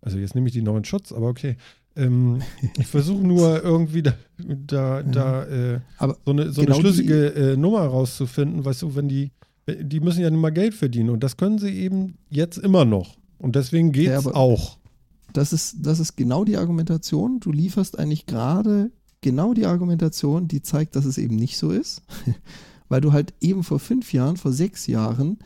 Also 0.00 0.18
jetzt 0.18 0.34
nehme 0.34 0.46
ich 0.46 0.52
die 0.52 0.62
neuen 0.62 0.84
Schutz, 0.84 1.12
aber 1.12 1.26
okay. 1.26 1.56
Ähm, 1.98 2.40
ich 2.78 2.86
versuche 2.86 3.26
nur 3.26 3.62
irgendwie 3.62 4.02
da, 4.02 4.14
da, 4.38 5.02
da 5.02 5.44
äh, 5.44 5.80
Aber 5.98 6.16
so 6.24 6.30
eine, 6.32 6.52
so 6.52 6.62
genau 6.62 6.74
eine 6.76 6.80
schlüssige 6.82 7.26
äh, 7.34 7.56
Nummer 7.56 7.80
rauszufinden, 7.86 8.64
weißt 8.64 8.82
du, 8.82 8.94
wenn 8.94 9.08
die, 9.08 9.32
die 9.80 10.00
müssen 10.00 10.20
ja 10.22 10.30
nun 10.30 10.40
mal 10.40 10.50
Geld 10.52 10.74
verdienen 10.74 11.10
und 11.10 11.22
das 11.24 11.36
können 11.36 11.58
sie 11.58 11.70
eben 11.70 12.16
jetzt 12.30 12.56
immer 12.58 12.84
noch. 12.84 13.16
Und 13.38 13.56
deswegen 13.56 13.92
geht 13.92 14.06
Ja, 14.06 14.18
es 14.18 14.26
aber- 14.26 14.36
auch. 14.36 14.78
das 15.32 15.52
ist, 15.52 15.76
das 15.82 15.98
ist 16.00 16.16
genau 16.16 16.44
die 16.44 16.56
Argumentation. 16.56 17.40
Du 17.40 17.52
lieferst 17.52 17.98
eigentlich 17.98 18.26
gerade 18.26 18.90
genau 19.20 19.52
die 19.54 19.66
Argumentation, 19.66 20.46
die 20.48 20.62
zeigt, 20.62 20.94
dass 20.96 21.04
es 21.04 21.18
eben 21.18 21.36
nicht 21.36 21.58
so 21.58 21.70
ist. 21.70 22.02
Weil 22.88 23.00
du 23.02 23.12
halt 23.12 23.34
eben 23.40 23.64
vor 23.64 23.80
fünf 23.80 24.12
Jahren, 24.14 24.36
vor 24.38 24.52
sechs 24.52 24.86
Jahren 24.86 25.38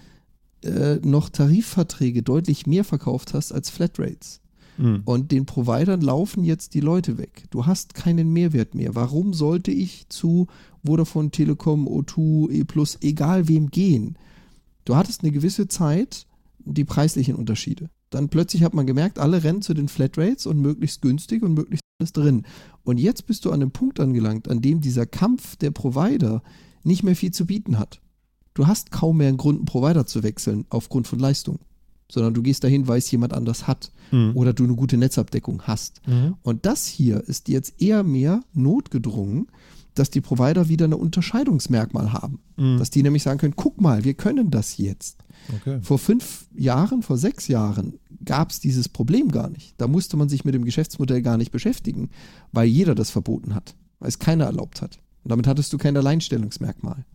äh, 0.62 0.96
noch 1.02 1.28
Tarifverträge 1.30 2.22
deutlich 2.22 2.66
mehr 2.68 2.84
verkauft 2.84 3.34
hast 3.34 3.50
als 3.50 3.68
Flatrates. 3.70 4.41
Hm. 4.76 5.02
Und 5.04 5.32
den 5.32 5.46
Providern 5.46 6.00
laufen 6.00 6.44
jetzt 6.44 6.74
die 6.74 6.80
Leute 6.80 7.18
weg. 7.18 7.44
Du 7.50 7.66
hast 7.66 7.94
keinen 7.94 8.32
Mehrwert 8.32 8.74
mehr. 8.74 8.94
Warum 8.94 9.34
sollte 9.34 9.70
ich 9.70 10.08
zu 10.08 10.46
Vodafone, 10.84 11.30
Telekom, 11.30 11.86
O2, 11.86 12.50
E+, 12.50 13.06
egal 13.06 13.48
wem 13.48 13.70
gehen? 13.70 14.16
Du 14.84 14.96
hattest 14.96 15.22
eine 15.22 15.32
gewisse 15.32 15.68
Zeit 15.68 16.26
die 16.64 16.84
preislichen 16.84 17.34
Unterschiede. 17.34 17.90
Dann 18.10 18.28
plötzlich 18.28 18.62
hat 18.62 18.74
man 18.74 18.86
gemerkt, 18.86 19.18
alle 19.18 19.42
rennen 19.42 19.62
zu 19.62 19.74
den 19.74 19.88
Flatrates 19.88 20.46
und 20.46 20.60
möglichst 20.60 21.02
günstig 21.02 21.42
und 21.42 21.54
möglichst 21.54 21.84
alles 21.98 22.12
drin. 22.12 22.44
Und 22.84 22.98
jetzt 22.98 23.26
bist 23.26 23.44
du 23.44 23.50
an 23.50 23.62
einem 23.62 23.70
Punkt 23.70 24.00
angelangt, 24.00 24.48
an 24.48 24.60
dem 24.60 24.80
dieser 24.80 25.06
Kampf 25.06 25.56
der 25.56 25.70
Provider 25.70 26.42
nicht 26.84 27.02
mehr 27.02 27.16
viel 27.16 27.30
zu 27.30 27.46
bieten 27.46 27.78
hat. 27.78 28.00
Du 28.54 28.66
hast 28.66 28.90
kaum 28.90 29.18
mehr 29.18 29.28
einen 29.28 29.38
Grund, 29.38 29.58
einen 29.58 29.64
Provider 29.64 30.06
zu 30.06 30.22
wechseln 30.22 30.66
aufgrund 30.68 31.08
von 31.08 31.18
Leistung, 31.18 31.60
sondern 32.10 32.34
du 32.34 32.42
gehst 32.42 32.64
dahin, 32.64 32.86
weil 32.86 32.98
es 32.98 33.10
jemand 33.10 33.32
anders 33.32 33.66
hat 33.66 33.91
Hm. 34.12 34.36
oder 34.36 34.52
du 34.52 34.64
eine 34.64 34.74
gute 34.74 34.98
Netzabdeckung 34.98 35.62
hast. 35.62 36.06
Mhm. 36.06 36.36
Und 36.42 36.66
das 36.66 36.86
hier 36.86 37.26
ist 37.26 37.48
jetzt 37.48 37.80
eher 37.80 38.02
mehr 38.02 38.42
notgedrungen, 38.52 39.46
dass 39.94 40.10
die 40.10 40.20
Provider 40.20 40.68
wieder 40.68 40.86
ein 40.86 40.92
Unterscheidungsmerkmal 40.92 42.12
haben. 42.12 42.40
Mhm. 42.58 42.78
Dass 42.78 42.90
die 42.90 43.02
nämlich 43.02 43.22
sagen 43.22 43.38
können, 43.38 43.56
guck 43.56 43.80
mal, 43.80 44.04
wir 44.04 44.12
können 44.12 44.50
das 44.50 44.76
jetzt. 44.76 45.24
Okay. 45.56 45.78
Vor 45.80 45.98
fünf 45.98 46.46
Jahren, 46.54 47.02
vor 47.02 47.16
sechs 47.16 47.48
Jahren 47.48 47.98
gab 48.22 48.50
es 48.50 48.60
dieses 48.60 48.88
Problem 48.88 49.30
gar 49.32 49.48
nicht. 49.48 49.74
Da 49.78 49.88
musste 49.88 50.18
man 50.18 50.28
sich 50.28 50.44
mit 50.44 50.54
dem 50.54 50.66
Geschäftsmodell 50.66 51.22
gar 51.22 51.38
nicht 51.38 51.50
beschäftigen, 51.50 52.10
weil 52.52 52.68
jeder 52.68 52.94
das 52.94 53.08
verboten 53.08 53.54
hat, 53.54 53.74
weil 53.98 54.10
es 54.10 54.18
keiner 54.18 54.44
erlaubt 54.44 54.82
hat. 54.82 54.98
Und 55.24 55.30
damit 55.30 55.46
hattest 55.46 55.72
du 55.72 55.78
kein 55.78 55.96
Alleinstellungsmerkmal. 55.96 57.06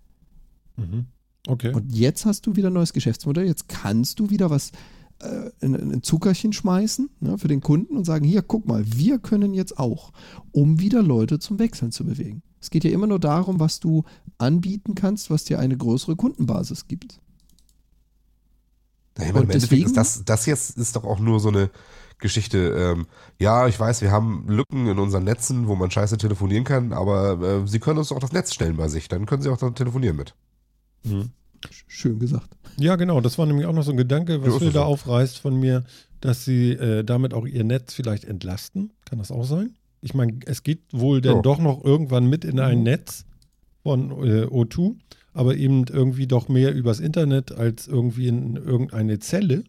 Mhm. 0.78 1.06
Okay. 1.48 1.74
Und 1.74 1.96
jetzt 1.96 2.26
hast 2.26 2.48
du 2.48 2.56
wieder 2.56 2.72
ein 2.72 2.74
neues 2.74 2.94
Geschäftsmodell. 2.94 3.46
Jetzt 3.46 3.70
kannst 3.70 4.20
du 4.20 4.32
wieder 4.32 4.50
was 4.50 4.72
äh, 5.20 5.50
in, 5.60 5.74
in 5.76 5.92
ein 5.92 6.04
Zuckerchen 6.04 6.54
schmeißen 6.54 7.10
ne, 7.20 7.38
für 7.38 7.48
den 7.48 7.62
Kunden 7.62 7.98
und 7.98 8.06
sagen, 8.06 8.26
hier, 8.26 8.42
guck 8.42 8.68
mal, 8.68 8.84
wir 8.86 9.20
können 9.20 9.54
jetzt 9.54 9.78
auch, 9.80 10.12
um 10.52 10.80
wieder 10.80 11.02
Leute 11.02 11.40
zum 11.40 11.60
Wechseln 11.60 11.92
zu 11.92 12.06
bewegen. 12.06 12.42
Es 12.60 12.70
geht 12.70 12.84
ja 12.84 12.92
immer 12.92 13.08
nur 13.08 13.20
darum, 13.20 13.60
was 13.60 13.80
du 13.80 14.04
anbieten 14.38 14.96
kannst, 14.96 15.30
was 15.30 15.44
dir 15.44 15.60
eine 15.60 15.78
größere 15.78 16.16
Kundenbasis 16.16 16.88
gibt. 16.88 17.20
Ja, 19.18 19.26
ich 19.26 19.30
Und 19.34 19.42
Endeffekt 19.44 19.64
deswegen- 19.64 19.86
ist 19.86 19.98
das, 19.98 20.24
das 20.26 20.46
jetzt 20.46 20.78
ist 20.78 20.96
doch 20.96 21.04
auch 21.04 21.20
nur 21.20 21.40
so 21.40 21.50
eine 21.50 21.70
Geschichte. 22.20 22.58
Ähm, 22.98 23.08
ja, 23.40 23.68
ich 23.68 23.80
weiß, 23.80 24.02
wir 24.02 24.12
haben 24.12 24.46
Lücken 24.48 24.88
in 24.88 25.00
unseren 25.00 25.24
Netzen, 25.24 25.68
wo 25.68 25.76
man 25.76 25.92
scheiße 25.92 26.18
telefonieren 26.18 26.64
kann, 26.64 26.94
aber 26.94 27.40
äh, 27.64 27.68
Sie 27.68 27.80
können 27.80 28.00
uns 28.00 28.12
auch 28.12 28.20
das 28.20 28.32
Netz 28.32 28.54
stellen 28.54 28.78
bei 28.78 28.88
sich. 28.88 29.08
Dann 29.08 29.26
können 29.26 29.42
Sie 29.42 29.50
auch 29.50 29.58
dann 29.58 29.76
telefonieren 29.76 30.18
mit. 30.18 30.34
Mhm. 31.04 31.30
Sch- 31.66 31.84
Schön 31.88 32.20
gesagt. 32.20 32.50
Ja, 32.80 32.96
genau. 32.96 33.22
Das 33.22 33.38
war 33.38 33.46
nämlich 33.46 33.66
auch 33.66 33.74
noch 33.74 33.84
so 33.84 33.92
ein 33.92 33.98
Gedanke, 33.98 34.34
Ja, 34.34 34.46
was 34.46 34.58
Phil 34.58 34.68
da 34.72 34.82
so. 34.82 34.86
aufreißt 34.86 35.40
von 35.40 35.60
mir, 35.60 35.84
dass 36.22 36.46
sie 36.46 36.72
äh, 36.72 37.04
damit 37.04 37.34
auch 37.34 37.46
ihr 37.46 37.64
Netz 37.64 37.94
vielleicht 37.94 38.26
entlasten. 38.26 38.92
Kann 39.06 39.20
das 39.20 39.32
auch 39.32 39.44
sein? 39.46 39.76
Ich 40.02 40.14
meine, 40.14 40.40
es 40.46 40.64
geht 40.64 40.82
wohl 40.92 41.22
dann 41.22 41.38
Ja. 41.38 41.42
doch 41.42 41.60
noch 41.60 41.84
irgendwann 41.84 42.28
mit 42.30 42.46
in 42.46 42.60
ein 42.60 42.80
Mhm. 42.80 42.84
Netz 42.84 43.26
von 43.84 44.12
äh, 44.12 44.46
O2, 44.46 44.96
aber 45.34 45.56
eben 45.56 45.86
irgendwie 45.90 46.28
doch 46.28 46.50
mehr 46.50 46.74
übers 46.74 47.00
Internet 47.00 47.52
als 47.52 47.88
irgendwie 47.88 48.28
in 48.28 48.56
irgendeine 48.58 49.20
Zelle. 49.20 49.64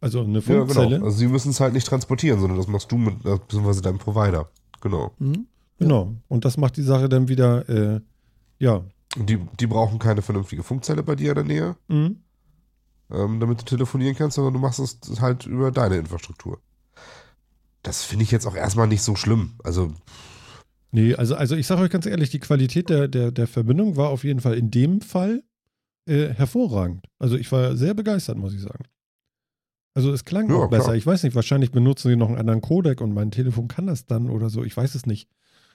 Also 0.00 0.20
eine 0.22 0.34
Ja, 0.38 0.40
Funkzelle. 0.42 0.88
genau. 0.96 1.04
Also 1.06 1.18
Sie 1.18 1.26
müssen 1.28 1.50
es 1.50 1.60
halt 1.60 1.72
nicht 1.74 1.86
transportieren, 1.86 2.40
sondern 2.40 2.58
das 2.58 2.68
machst 2.68 2.90
du 2.92 2.96
mit, 2.98 3.14
äh, 3.24 3.36
beziehungsweise 3.38 3.82
deinem 3.82 3.98
Provider. 3.98 4.48
Genau. 4.80 5.12
Mhm. 5.18 5.46
Genau. 5.78 6.14
Und 6.28 6.44
das 6.44 6.56
macht 6.56 6.76
die 6.76 6.82
Sache 6.82 7.08
dann 7.08 7.28
wieder, 7.28 7.68
äh, 7.68 8.00
ja. 8.58 8.84
Die, 9.16 9.38
die 9.58 9.66
brauchen 9.66 9.98
keine 9.98 10.22
vernünftige 10.22 10.62
Funkzelle 10.62 11.02
bei 11.02 11.14
dir 11.16 11.30
in 11.30 11.34
der 11.36 11.44
Nähe, 11.44 11.76
Mhm. 11.88 12.22
ähm, 13.10 13.40
damit 13.40 13.60
du 13.60 13.64
telefonieren 13.64 14.14
kannst, 14.16 14.36
sondern 14.36 14.52
du 14.54 14.60
machst 14.60 14.78
es 14.78 14.98
halt 15.20 15.46
über 15.46 15.70
deine 15.72 15.96
Infrastruktur. 15.96 16.60
Das 17.82 18.04
finde 18.04 18.24
ich 18.24 18.30
jetzt 18.30 18.46
auch 18.46 18.54
erstmal 18.56 18.86
nicht 18.86 19.02
so 19.02 19.16
schlimm. 19.16 19.54
Also 19.64 19.92
Nee, 20.90 21.14
also, 21.14 21.34
also 21.36 21.54
ich 21.54 21.66
sage 21.66 21.82
euch 21.82 21.90
ganz 21.90 22.06
ehrlich, 22.06 22.30
die 22.30 22.38
Qualität 22.38 22.88
der, 22.88 23.08
der, 23.08 23.30
der 23.30 23.46
Verbindung 23.46 23.96
war 23.96 24.08
auf 24.08 24.24
jeden 24.24 24.40
Fall 24.40 24.54
in 24.56 24.70
dem 24.70 25.02
Fall 25.02 25.42
äh, 26.06 26.28
hervorragend. 26.28 27.04
Also 27.18 27.36
ich 27.36 27.52
war 27.52 27.76
sehr 27.76 27.92
begeistert, 27.92 28.38
muss 28.38 28.54
ich 28.54 28.62
sagen. 28.62 28.84
Also 29.94 30.12
es 30.12 30.24
klang 30.24 30.48
Ja, 30.48 30.56
auch 30.56 30.70
besser. 30.70 30.84
klar. 30.84 30.96
Ich 30.96 31.06
weiß 31.06 31.24
nicht, 31.24 31.34
wahrscheinlich 31.34 31.72
benutzen 31.72 32.08
sie 32.08 32.16
noch 32.16 32.28
einen 32.28 32.38
anderen 32.38 32.62
Codec 32.62 33.00
und 33.02 33.12
mein 33.12 33.30
Telefon 33.30 33.68
kann 33.68 33.86
das 33.86 34.06
dann 34.06 34.30
oder 34.30 34.48
so. 34.48 34.64
Ich 34.64 34.74
weiß 34.76 34.94
es 34.94 35.04
nicht. 35.06 35.28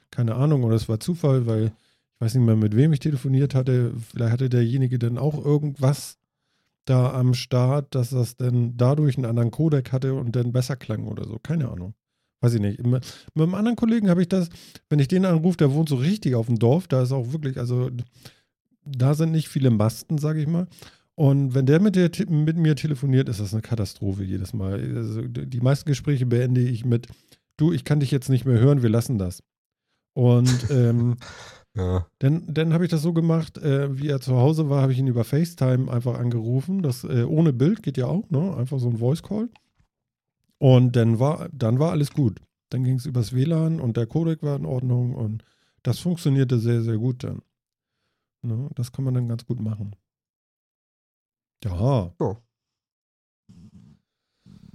Keine 0.09 0.33
Ahnung. 0.35 0.63
Oder 0.63 0.75
es 0.75 0.89
war 0.89 0.99
Zufall, 0.99 1.45
weil 1.45 1.73
weiß 2.23 2.35
nicht 2.35 2.45
mehr, 2.45 2.55
mit 2.55 2.75
wem 2.75 2.93
ich 2.93 2.99
telefoniert 2.99 3.53
hatte. 3.53 3.93
Vielleicht 4.11 4.31
hatte 4.31 4.49
derjenige 4.49 4.97
dann 4.97 5.17
auch 5.17 5.43
irgendwas 5.43 6.17
da 6.85 7.13
am 7.13 7.33
Start, 7.33 7.95
dass 7.95 8.11
das 8.11 8.37
dann 8.37 8.75
dadurch 8.77 9.17
einen 9.17 9.25
anderen 9.25 9.51
Codec 9.51 9.91
hatte 9.91 10.13
und 10.13 10.35
dann 10.35 10.51
besser 10.51 10.75
klang 10.75 11.07
oder 11.07 11.25
so. 11.25 11.37
Keine 11.39 11.69
Ahnung. 11.69 11.93
Weiß 12.41 12.53
ich 12.53 12.61
nicht. 12.61 12.85
Mit 12.85 13.05
mit 13.33 13.43
einem 13.43 13.55
anderen 13.55 13.75
Kollegen 13.75 14.09
habe 14.09 14.21
ich 14.21 14.29
das, 14.29 14.49
wenn 14.89 14.99
ich 14.99 15.07
den 15.07 15.25
anrufe, 15.25 15.57
der 15.57 15.73
wohnt 15.73 15.89
so 15.89 15.95
richtig 15.95 16.35
auf 16.35 16.47
dem 16.47 16.59
Dorf, 16.59 16.87
da 16.87 17.03
ist 17.03 17.11
auch 17.11 17.31
wirklich, 17.31 17.57
also 17.57 17.89
da 18.85 19.13
sind 19.13 19.31
nicht 19.31 19.47
viele 19.47 19.69
Masten, 19.69 20.17
sage 20.17 20.41
ich 20.41 20.47
mal. 20.47 20.67
Und 21.15 21.53
wenn 21.53 21.65
der 21.65 21.79
mit, 21.79 21.95
der 21.95 22.09
mit 22.29 22.57
mir 22.57 22.75
telefoniert, 22.75 23.29
ist 23.29 23.39
das 23.39 23.53
eine 23.53 23.61
Katastrophe 23.61 24.23
jedes 24.23 24.53
Mal. 24.53 24.73
Also 24.95 25.21
die 25.21 25.61
meisten 25.61 25.87
Gespräche 25.87 26.25
beende 26.25 26.61
ich 26.61 26.85
mit, 26.85 27.07
du, 27.57 27.71
ich 27.71 27.83
kann 27.83 27.99
dich 27.99 28.11
jetzt 28.11 28.29
nicht 28.29 28.45
mehr 28.45 28.59
hören, 28.59 28.81
wir 28.81 28.89
lassen 28.89 29.17
das. 29.17 29.43
Und 30.13 30.69
ähm, 30.69 31.17
Ja. 31.75 32.05
dann, 32.19 32.43
dann 32.53 32.71
habe 32.71 32.85
ich 32.85 32.91
das 32.91 33.01
so 33.01 33.13
gemacht, 33.13 33.57
äh, 33.57 33.97
wie 33.99 34.07
er 34.07 34.21
zu 34.21 34.35
Hause 34.37 34.69
war, 34.69 34.81
habe 34.83 34.91
ich 34.91 34.99
ihn 34.99 35.07
über 35.07 35.23
FaceTime 35.23 35.91
einfach 35.91 36.19
angerufen. 36.19 36.83
Das 36.83 37.03
äh, 37.03 37.23
ohne 37.23 37.51
Bild 37.51 37.81
geht 37.81 37.97
ja 37.97 38.05
auch, 38.05 38.29
ne? 38.29 38.55
Einfach 38.55 38.77
so 38.79 38.89
ein 38.89 38.97
Voice 38.97 39.23
Call. 39.23 39.49
Und 40.59 40.95
dann 40.95 41.19
war, 41.19 41.49
dann 41.51 41.79
war 41.79 41.91
alles 41.91 42.11
gut. 42.11 42.39
Dann 42.69 42.83
ging 42.83 42.95
es 42.95 43.05
übers 43.07 43.33
WLAN 43.33 43.79
und 43.79 43.97
der 43.97 44.05
Codec 44.07 44.43
war 44.43 44.55
in 44.55 44.65
Ordnung 44.65 45.15
und 45.15 45.43
das 45.81 45.99
funktionierte 45.99 46.59
sehr, 46.59 46.81
sehr 46.83 46.97
gut 46.97 47.23
dann. 47.23 47.41
Ne? 48.43 48.69
Das 48.75 48.91
kann 48.91 49.03
man 49.05 49.13
dann 49.15 49.27
ganz 49.27 49.45
gut 49.45 49.59
machen. 49.59 49.95
Ja. 51.63 52.13
Ja. 52.19 52.37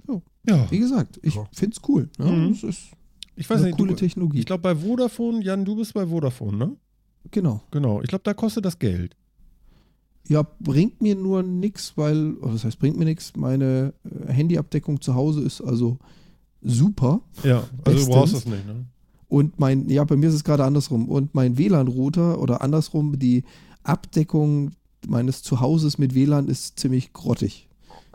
Ja. 0.07 0.21
Ja. 0.47 0.71
Wie 0.71 0.79
gesagt, 0.79 1.19
ich 1.23 1.35
Ja. 1.35 1.47
finde 1.53 1.75
es 1.81 1.89
cool. 1.89 2.09
Ne? 2.17 2.25
Mhm. 2.25 2.51
Es 2.51 2.63
ist 2.63 2.91
Ich 3.35 3.49
weiß 3.49 3.57
eine 3.59 3.67
nicht, 3.67 3.77
coole 3.77 3.91
du, 3.91 3.95
Technologie. 3.97 4.39
ich 4.39 4.45
glaube 4.45 4.61
bei 4.63 4.75
Vodafone, 4.75 5.43
Jan, 5.43 5.65
du 5.65 5.75
bist 5.75 5.93
bei 5.93 6.07
Vodafone, 6.07 6.57
ne? 6.57 6.77
Genau. 7.31 7.61
Genau. 7.71 8.01
Ich 8.01 8.07
glaube, 8.07 8.23
da 8.23 8.33
kostet 8.33 8.65
das 8.65 8.79
Geld. 8.79 9.15
Ja, 10.27 10.45
bringt 10.59 11.01
mir 11.01 11.15
nur 11.15 11.41
nichts, 11.41 11.93
weil, 11.95 12.35
das 12.35 12.63
heißt, 12.63 12.79
bringt 12.79 12.97
mir 12.97 13.05
nichts. 13.05 13.35
Meine 13.35 13.93
äh, 14.03 14.31
Handyabdeckung 14.31 15.01
zu 15.01 15.15
Hause 15.15 15.41
ist 15.41 15.61
also 15.61 15.97
super. 16.61 17.21
Ja, 17.43 17.63
also 17.83 18.05
du 18.05 18.11
brauchst 18.11 18.33
Bestens. 18.33 18.43
das 18.43 18.45
nicht, 18.45 18.67
ne? 18.67 18.85
Und 19.27 19.59
mein, 19.59 19.87
ja, 19.89 20.03
bei 20.03 20.15
mir 20.15 20.29
ist 20.29 20.35
es 20.35 20.43
gerade 20.43 20.65
andersrum. 20.65 21.07
Und 21.07 21.35
mein 21.35 21.57
WLAN-Router 21.57 22.39
oder 22.39 22.61
andersrum, 22.61 23.19
die 23.19 23.43
Abdeckung 23.83 24.71
meines 25.07 25.43
Zuhauses 25.43 25.97
mit 25.97 26.15
WLAN 26.15 26.47
ist 26.47 26.79
ziemlich 26.79 27.13
grottig. 27.13 27.68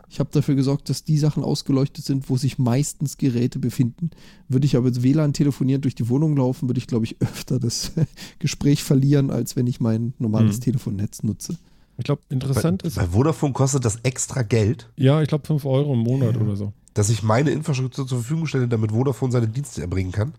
Ich 0.09 0.19
habe 0.19 0.29
dafür 0.31 0.55
gesorgt, 0.55 0.89
dass 0.89 1.03
die 1.03 1.17
Sachen 1.17 1.43
ausgeleuchtet 1.43 2.05
sind, 2.05 2.29
wo 2.29 2.37
sich 2.37 2.57
meistens 2.59 3.17
Geräte 3.17 3.59
befinden. 3.59 4.11
Würde 4.47 4.65
ich 4.65 4.75
aber 4.75 4.85
mit 4.85 5.01
WLAN 5.03 5.33
telefonieren 5.33 5.81
durch 5.81 5.95
die 5.95 6.07
Wohnung 6.09 6.35
laufen, 6.37 6.69
würde 6.69 6.77
ich, 6.77 6.87
glaube 6.87 7.05
ich, 7.05 7.15
öfter 7.21 7.59
das 7.59 7.91
Gespräch 8.39 8.83
verlieren, 8.83 9.31
als 9.31 9.55
wenn 9.55 9.67
ich 9.67 9.79
mein 9.79 10.13
normales 10.19 10.57
Mhm. 10.57 10.61
Telefonnetz 10.61 11.23
nutze. 11.23 11.57
Ich 11.97 12.03
glaube, 12.03 12.21
interessant 12.29 12.83
bei, 12.83 12.87
ist, 12.89 12.95
bei 12.95 13.07
Vodafone 13.07 13.53
kostet 13.53 13.85
das 13.85 13.97
extra 14.03 14.41
Geld, 14.43 14.89
ja, 14.97 15.21
ich 15.21 15.29
glaube 15.29 15.47
5 15.47 15.63
Euro 15.65 15.93
im 15.93 15.99
Monat 15.99 16.35
oder 16.35 16.55
so. 16.57 16.73
dass 16.93 17.09
ich 17.09 17.23
meine 17.23 17.51
Infrastruktur 17.51 18.05
zur 18.05 18.17
Verfügung 18.19 18.47
stelle, 18.47 18.67
damit 18.67 18.91
Vodafone 18.91 19.31
seine 19.31 19.47
Dienste 19.47 19.81
erbringen 19.81 20.11
kann. 20.11 20.33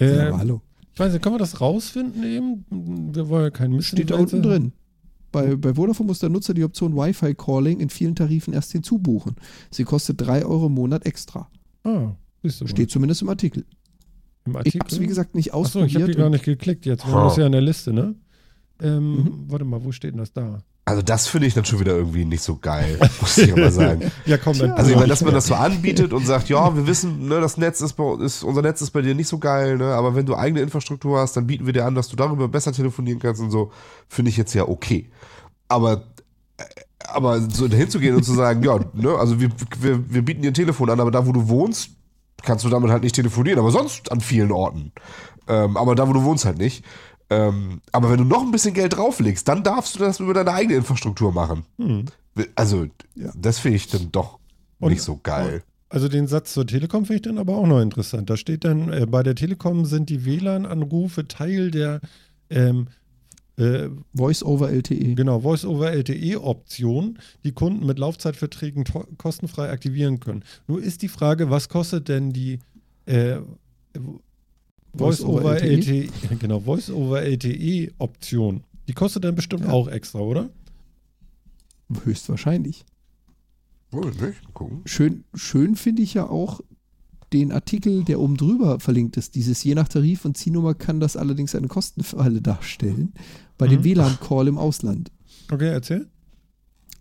Ja, 0.00 0.06
Äh, 0.06 0.20
aber 0.28 0.38
hallo. 0.38 0.60
ich 0.94 0.98
weiß 0.98 1.12
nicht, 1.12 1.22
können 1.22 1.34
wir 1.34 1.38
das 1.38 1.60
rausfinden 1.60 2.22
eben? 2.24 3.12
Wir 3.14 3.28
wollen 3.28 3.44
ja 3.44 3.50
keinen 3.50 3.76
Mist. 3.76 3.88
Steht 3.88 4.10
da 4.10 4.16
unten 4.16 4.42
drin. 4.42 4.72
Bei, 5.32 5.56
bei 5.56 5.74
Vodafone 5.74 6.06
muss 6.06 6.18
der 6.18 6.28
Nutzer 6.28 6.54
die 6.54 6.62
Option 6.64 6.94
Wi-Fi 6.94 7.34
Calling 7.34 7.80
in 7.80 7.88
vielen 7.88 8.14
Tarifen 8.14 8.52
erst 8.54 8.72
hinzubuchen. 8.72 9.34
Sie 9.70 9.84
kostet 9.84 10.20
3 10.20 10.44
Euro 10.44 10.66
im 10.66 10.74
Monat 10.74 11.06
extra. 11.06 11.48
Ah, 11.84 12.12
siehst 12.42 12.60
du. 12.60 12.64
mal. 12.64 12.68
Steht 12.70 12.90
zumindest 12.90 13.22
im 13.22 13.28
Artikel. 13.30 13.64
im 14.44 14.52
Ich 14.52 14.56
Artikel. 14.58 14.80
habe 14.80 14.90
es, 14.94 15.00
wie 15.00 15.06
gesagt, 15.06 15.34
nicht 15.34 15.54
Achso, 15.54 15.60
ich 15.60 15.74
habe 15.74 15.84
ausprobiert. 16.04 16.08
die 16.10 16.18
gar 16.20 16.30
nicht 16.30 16.44
geklickt 16.44 16.84
jetzt. 16.86 17.06
Wir 17.06 17.12
Ha. 17.12 17.18
haben 17.20 17.28
das 17.28 17.36
ja 17.38 17.46
in 17.46 17.52
der 17.52 17.60
Liste, 17.62 17.92
ne? 17.92 18.14
Ähm, 18.80 19.12
Mhm. 19.16 19.44
Warte 19.48 19.64
mal, 19.64 19.82
wo 19.82 19.90
steht 19.92 20.12
denn 20.12 20.18
das 20.18 20.32
da? 20.32 20.58
Also 20.84 21.00
das 21.00 21.28
finde 21.28 21.46
ich 21.46 21.54
dann 21.54 21.64
schon 21.64 21.78
wieder 21.78 21.96
irgendwie 21.96 22.24
nicht 22.24 22.42
so 22.42 22.56
geil, 22.56 22.98
muss 23.20 23.38
ich 23.38 23.52
aber 23.52 23.70
sagen. 23.70 24.10
Ja, 24.26 24.36
komm, 24.36 24.58
dann. 24.58 24.72
Also 24.72 24.90
ich 24.90 24.96
meine, 24.96 25.08
dass 25.08 25.22
man 25.22 25.32
das 25.32 25.46
so 25.46 25.54
anbietet 25.54 26.12
und 26.12 26.26
sagt, 26.26 26.48
ja, 26.48 26.74
wir 26.74 26.86
wissen, 26.86 27.28
ne, 27.28 27.40
das 27.40 27.56
Netz 27.56 27.80
ist, 27.80 27.92
bei, 27.92 28.14
ist 28.24 28.42
unser 28.42 28.62
Netz 28.62 28.80
ist 28.82 28.90
bei 28.90 29.00
dir 29.00 29.14
nicht 29.14 29.28
so 29.28 29.38
geil, 29.38 29.78
ne, 29.78 29.94
aber 29.94 30.16
wenn 30.16 30.26
du 30.26 30.34
eigene 30.34 30.60
Infrastruktur 30.60 31.20
hast, 31.20 31.36
dann 31.36 31.46
bieten 31.46 31.66
wir 31.66 31.72
dir 31.72 31.84
an, 31.84 31.94
dass 31.94 32.08
du 32.08 32.16
darüber 32.16 32.48
besser 32.48 32.72
telefonieren 32.72 33.20
kannst 33.20 33.40
und 33.40 33.52
so, 33.52 33.70
finde 34.08 34.30
ich 34.30 34.36
jetzt 34.36 34.54
ja 34.54 34.66
okay. 34.66 35.08
Aber 35.68 36.02
äh, 36.58 36.64
aber 37.08 37.40
so 37.40 37.68
dahin 37.68 37.90
zu 37.90 37.98
gehen 37.98 38.14
und 38.14 38.24
zu 38.24 38.34
sagen, 38.34 38.62
ja, 38.62 38.78
ne, 38.94 39.16
also 39.16 39.40
wir, 39.40 39.50
wir, 39.80 40.12
wir 40.12 40.22
bieten 40.22 40.42
dir 40.42 40.50
ein 40.50 40.54
Telefon 40.54 40.90
an, 40.90 41.00
aber 41.00 41.10
da, 41.10 41.26
wo 41.26 41.32
du 41.32 41.48
wohnst, 41.48 41.90
kannst 42.42 42.64
du 42.64 42.68
damit 42.68 42.90
halt 42.90 43.02
nicht 43.02 43.14
telefonieren, 43.14 43.58
aber 43.58 43.70
sonst 43.70 44.10
an 44.10 44.20
vielen 44.20 44.52
Orten. 44.52 44.92
Ähm, 45.48 45.76
aber 45.76 45.94
da, 45.94 46.08
wo 46.08 46.12
du 46.12 46.22
wohnst, 46.22 46.44
halt 46.44 46.58
nicht. 46.58 46.84
Ähm, 47.32 47.80
aber 47.92 48.10
wenn 48.10 48.18
du 48.18 48.24
noch 48.24 48.42
ein 48.42 48.50
bisschen 48.50 48.74
Geld 48.74 48.96
drauflegst, 48.96 49.46
dann 49.48 49.62
darfst 49.62 49.94
du 49.94 49.98
das 50.00 50.20
über 50.20 50.34
deine 50.34 50.52
eigene 50.52 50.76
Infrastruktur 50.76 51.32
machen. 51.32 51.64
Hm. 51.78 52.04
Also, 52.54 52.86
Ja. 53.14 53.30
das 53.36 53.58
finde 53.58 53.76
ich 53.76 53.88
dann 53.88 54.10
doch 54.12 54.38
Und- 54.80 54.90
nicht 54.92 55.02
so 55.02 55.18
geil. 55.22 55.62
Also 55.88 56.08
den 56.08 56.26
Satz 56.26 56.54
zur 56.54 56.66
Telekom 56.66 57.04
finde 57.04 57.16
ich 57.16 57.22
dann 57.22 57.36
aber 57.38 57.54
auch 57.56 57.66
noch 57.66 57.80
interessant. 57.80 58.30
Da 58.30 58.38
steht 58.38 58.64
dann, 58.64 58.90
äh, 58.90 59.06
bei 59.06 59.22
der 59.22 59.34
Telekom 59.34 59.84
sind 59.84 60.08
die 60.08 60.24
WLAN-Anrufe 60.24 61.28
Teil 61.28 61.70
der 61.70 62.00
ähm, 62.48 62.88
äh, 63.58 63.88
Voice 64.14 64.42
over 64.42 64.70
LTE. 64.70 65.14
genau, 65.14 65.40
Voice-over-LTE-Option, 65.40 67.18
die 67.44 67.52
Kunden 67.52 67.84
mit 67.84 67.98
Laufzeitverträgen 67.98 68.84
kostenfrei 69.18 69.70
aktivieren 69.70 70.20
können. 70.20 70.44
Nur 70.66 70.82
ist 70.82 71.02
die 71.02 71.08
Frage, 71.08 71.50
was 71.50 71.68
kostet 71.68 72.08
denn 72.08 72.32
die 72.32 72.60
äh, 73.04 73.36
Voice-over-LTE, 74.94 76.08
genau, 76.38 76.60
Voice-over-LTE-Option? 76.60 78.62
Die 78.88 78.92
kostet 78.92 79.24
dann 79.24 79.34
bestimmt 79.34 79.64
Ja. 79.64 79.70
auch 79.70 79.88
extra, 79.88 80.20
oder? 80.20 80.50
Höchstwahrscheinlich. 82.04 82.84
Wohl 83.90 84.06
nicht, 84.10 84.54
gucken. 84.54 84.80
Schön, 84.86 85.24
schön 85.34 85.76
finde 85.76 86.02
ich 86.02 86.14
ja 86.14 86.26
auch 86.28 86.60
den 87.32 87.52
Artikel, 87.52 88.04
der 88.04 88.20
oben 88.20 88.36
drüber 88.36 88.80
verlinkt 88.80 89.16
ist. 89.16 89.34
Dieses 89.34 89.62
je 89.64 89.74
nach 89.74 89.88
Tarif 89.88 90.24
und 90.24 90.36
Zielnummer 90.36 90.74
kann 90.74 91.00
das 91.00 91.16
allerdings 91.16 91.54
eine 91.54 91.68
Kostenfalle 91.68 92.40
darstellen. 92.42 93.12
Bei 93.58 93.66
dem 93.68 93.80
Mhm. 93.80 93.84
WLAN-Call 93.84 94.48
im 94.48 94.58
Ausland. 94.58 95.10
Okay, 95.50 95.68
erzähl. 95.68 96.08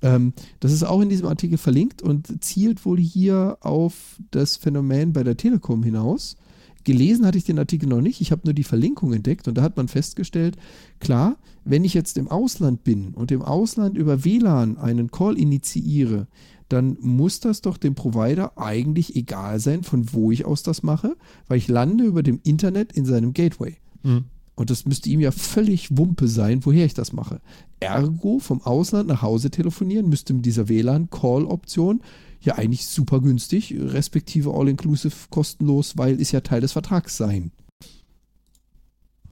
Ähm, 0.01 0.33
das 0.59 0.71
ist 0.71 0.83
auch 0.83 1.01
in 1.01 1.09
diesem 1.09 1.27
Artikel 1.27 1.57
verlinkt 1.57 2.01
und 2.01 2.43
zielt 2.43 2.85
wohl 2.85 2.99
hier 2.99 3.57
auf 3.61 4.17
das 4.31 4.57
Phänomen 4.57 5.13
bei 5.13 5.23
der 5.23 5.37
Telekom 5.37 5.83
hinaus. 5.83 6.37
Gelesen 6.83 7.25
hatte 7.25 7.37
ich 7.37 7.43
den 7.43 7.59
Artikel 7.59 7.87
noch 7.87 8.01
nicht, 8.01 8.21
ich 8.21 8.31
habe 8.31 8.41
nur 8.45 8.53
die 8.53 8.63
Verlinkung 8.63 9.13
entdeckt 9.13 9.47
und 9.47 9.57
da 9.57 9.61
hat 9.61 9.77
man 9.77 9.87
festgestellt, 9.87 10.57
klar, 10.99 11.37
wenn 11.63 11.83
ich 11.83 11.93
jetzt 11.93 12.17
im 12.17 12.27
Ausland 12.27 12.83
bin 12.83 13.13
und 13.13 13.31
im 13.31 13.41
Ausland 13.41 13.97
über 13.97 14.25
WLAN 14.25 14.77
einen 14.77 15.11
Call 15.11 15.37
initiiere, 15.37 16.27
dann 16.69 16.97
muss 17.01 17.39
das 17.39 17.61
doch 17.61 17.77
dem 17.77 17.95
Provider 17.95 18.57
eigentlich 18.57 19.15
egal 19.15 19.59
sein, 19.59 19.83
von 19.83 20.13
wo 20.13 20.31
ich 20.31 20.45
aus 20.45 20.63
das 20.63 20.83
mache, 20.83 21.17
weil 21.47 21.57
ich 21.57 21.67
lande 21.67 22.05
über 22.05 22.23
dem 22.23 22.39
Internet 22.43 22.93
in 22.93 23.05
seinem 23.05 23.33
Gateway. 23.33 23.75
Hm. 24.03 24.25
Und 24.55 24.69
das 24.69 24.85
müsste 24.85 25.09
ihm 25.09 25.19
ja 25.19 25.31
völlig 25.31 25.97
Wumpe 25.97 26.27
sein, 26.27 26.65
woher 26.65 26.85
ich 26.85 26.93
das 26.93 27.13
mache. 27.13 27.41
Ergo 27.79 28.39
vom 28.39 28.61
Ausland 28.61 29.07
nach 29.07 29.21
Hause 29.21 29.49
telefonieren 29.49 30.07
müsste 30.07 30.33
mit 30.33 30.45
dieser 30.45 30.69
WLAN-Call-Option 30.69 32.01
ja 32.41 32.55
eigentlich 32.55 32.85
super 32.85 33.21
günstig, 33.21 33.73
respektive 33.77 34.51
all-inclusive 34.53 35.15
kostenlos, 35.29 35.97
weil 35.97 36.19
ist 36.19 36.31
ja 36.31 36.41
Teil 36.41 36.61
des 36.61 36.71
Vertrags 36.71 37.17
sein. 37.17 37.51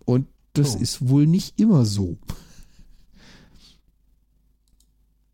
Und 0.06 0.28
das 0.54 0.76
Oh. 0.76 0.80
ist 0.80 1.08
wohl 1.10 1.28
nicht 1.28 1.60
immer 1.60 1.86
so. 1.86 2.18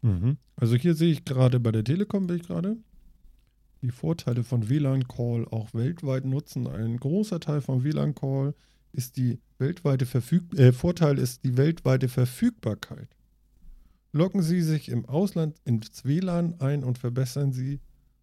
Mhm. 0.01 0.37
Also 0.55 0.75
hier 0.75 0.95
sehe 0.95 1.11
ich 1.11 1.25
gerade 1.25 1.59
bei 1.59 1.71
der 1.71 1.83
Telekom, 1.83 2.27
bin 2.27 2.37
ich 2.37 2.43
gerade, 2.43 2.77
die 3.81 3.91
Vorteile 3.91 4.43
von 4.43 4.69
WLAN-Call 4.69 5.47
auch 5.49 5.73
weltweit 5.73 6.25
nutzen. 6.25 6.67
Ein 6.67 6.97
großer 6.97 7.39
Teil 7.39 7.61
von 7.61 7.83
WLAN-Call 7.83 8.53
ist 8.93 9.17
die 9.17 9.39
weltweite 9.57 10.05
Verfüg 10.05 10.57
äh, 10.57 10.71
Vorteil 10.71 11.17
ist 11.19 11.43
die 11.43 11.57
weltweite 11.57 12.07
Verfügbarkeit. 12.07 13.09
Locken 14.15 14.41
Sie 14.41 14.61
sich 14.61 14.87
im 14.87 15.03
Ausland 15.09 15.59
ins 15.65 16.05
WLAN 16.05 16.61
ein 16.61 16.85
und 16.85 16.97
verbessern 16.97 17.51
Sie 17.51 17.81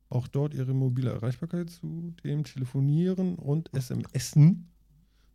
auch 0.08 0.26
dort 0.26 0.54
Ihre 0.54 0.72
mobile 0.72 1.10
Erreichbarkeit 1.10 1.68
zu 1.68 2.14
dem 2.24 2.44
Telefonieren 2.44 3.34
und 3.34 3.70
SMSen. 3.78 4.70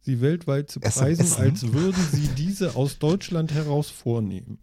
Sie 0.01 0.19
weltweit 0.19 0.71
zu 0.71 0.79
preisen, 0.79 1.27
SMSen? 1.27 1.43
als 1.43 1.73
würden 1.73 2.03
Sie 2.11 2.27
diese 2.29 2.75
aus 2.75 2.97
Deutschland 2.97 3.53
heraus 3.53 3.91
vornehmen. 3.91 4.57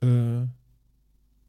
Äh, 0.00 0.46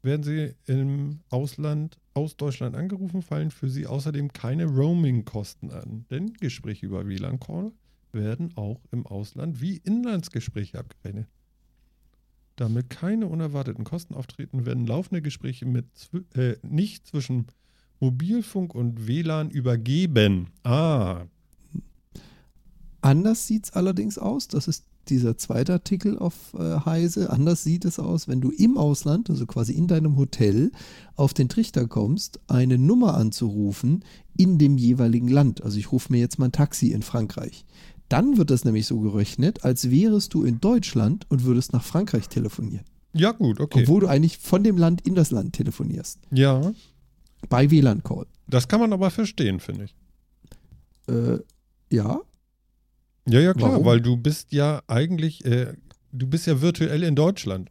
Werden 0.02 0.22
Sie 0.22 0.54
im 0.66 1.20
Ausland 1.30 1.98
aus 2.12 2.36
Deutschland 2.36 2.76
angerufen, 2.76 3.22
fallen 3.22 3.50
für 3.50 3.70
Sie 3.70 3.86
außerdem 3.86 4.34
keine 4.34 4.66
Roaming-Kosten 4.66 5.70
an. 5.70 6.04
Denn 6.10 6.34
Gespräche 6.34 6.84
über 6.84 7.06
WLAN-Call 7.06 7.72
werden 8.12 8.54
auch 8.58 8.82
im 8.90 9.06
Ausland 9.06 9.62
wie 9.62 9.78
Inlandsgespräche 9.78 10.78
abgerechnet. 10.78 11.26
Damit 12.56 12.90
keine 12.90 13.26
unerwarteten 13.26 13.84
Kosten 13.84 14.14
auftreten, 14.14 14.66
werden 14.66 14.86
laufende 14.86 15.22
Gespräche 15.22 15.66
mit 15.66 15.86
äh, 16.34 16.56
nicht 16.62 17.06
zwischen 17.06 17.46
Mobilfunk 18.00 18.74
und 18.74 19.06
WLAN 19.06 19.50
übergeben. 19.50 20.48
Ah, 20.64 21.24
Anders 23.02 23.48
sieht 23.48 23.64
es 23.64 23.72
allerdings 23.72 24.16
aus. 24.16 24.48
Das 24.48 24.68
ist 24.68 24.84
dieser 25.08 25.36
zweite 25.36 25.72
Artikel 25.72 26.16
auf 26.16 26.54
äh, 26.54 26.78
Heise. 26.84 27.30
Anders 27.30 27.64
sieht 27.64 27.84
es 27.84 27.98
aus, 27.98 28.28
wenn 28.28 28.40
du 28.40 28.50
im 28.50 28.78
Ausland, 28.78 29.28
also 29.28 29.44
quasi 29.44 29.72
in 29.72 29.88
deinem 29.88 30.16
Hotel, 30.16 30.70
auf 31.16 31.34
den 31.34 31.48
Trichter 31.48 31.88
kommst, 31.88 32.38
eine 32.46 32.78
Nummer 32.78 33.14
anzurufen 33.14 34.04
in 34.36 34.58
dem 34.58 34.78
jeweiligen 34.78 35.26
Land. 35.26 35.64
Also 35.64 35.78
ich 35.78 35.90
rufe 35.90 36.12
mir 36.12 36.20
jetzt 36.20 36.38
mal 36.38 36.46
ein 36.46 36.52
Taxi 36.52 36.92
in 36.92 37.02
Frankreich. 37.02 37.64
Dann 38.12 38.36
wird 38.36 38.50
das 38.50 38.64
nämlich 38.64 38.86
so 38.86 39.00
gerechnet, 39.00 39.64
als 39.64 39.90
wärest 39.90 40.34
du 40.34 40.44
in 40.44 40.60
Deutschland 40.60 41.24
und 41.30 41.44
würdest 41.44 41.72
nach 41.72 41.82
Frankreich 41.82 42.28
telefonieren. 42.28 42.84
ja 43.14 43.32
gut, 43.32 43.58
okay. 43.60 43.82
Obwohl 43.82 44.00
du 44.00 44.06
eigentlich 44.08 44.36
von 44.38 44.62
dem 44.62 44.76
Land 44.76 45.00
in 45.06 45.14
das 45.14 45.30
Land 45.30 45.54
telefonierst. 45.54 46.18
ja, 46.30 46.72
Bei 47.48 47.70
WLAN-Call. 47.70 48.26
das 48.48 48.68
kann 48.68 48.80
man 48.80 48.92
aber 48.92 49.10
verstehen, 49.10 49.60
finde 49.60 49.84
ich. 49.84 49.94
Äh, 51.08 51.38
ja, 51.90 52.20
Ja, 53.28 53.40
ja, 53.40 53.54
klar, 53.54 53.72
Warum? 53.72 53.84
weil 53.86 54.00
du 54.00 54.16
bist 54.16 54.52
ja 54.52 54.82
eigentlich, 54.88 55.44
äh, 55.44 55.74
du 56.12 56.26
bist 56.26 56.46
ja 56.46 56.60
virtuell 56.60 57.02
in 57.02 57.14
Deutschland. 57.14 57.70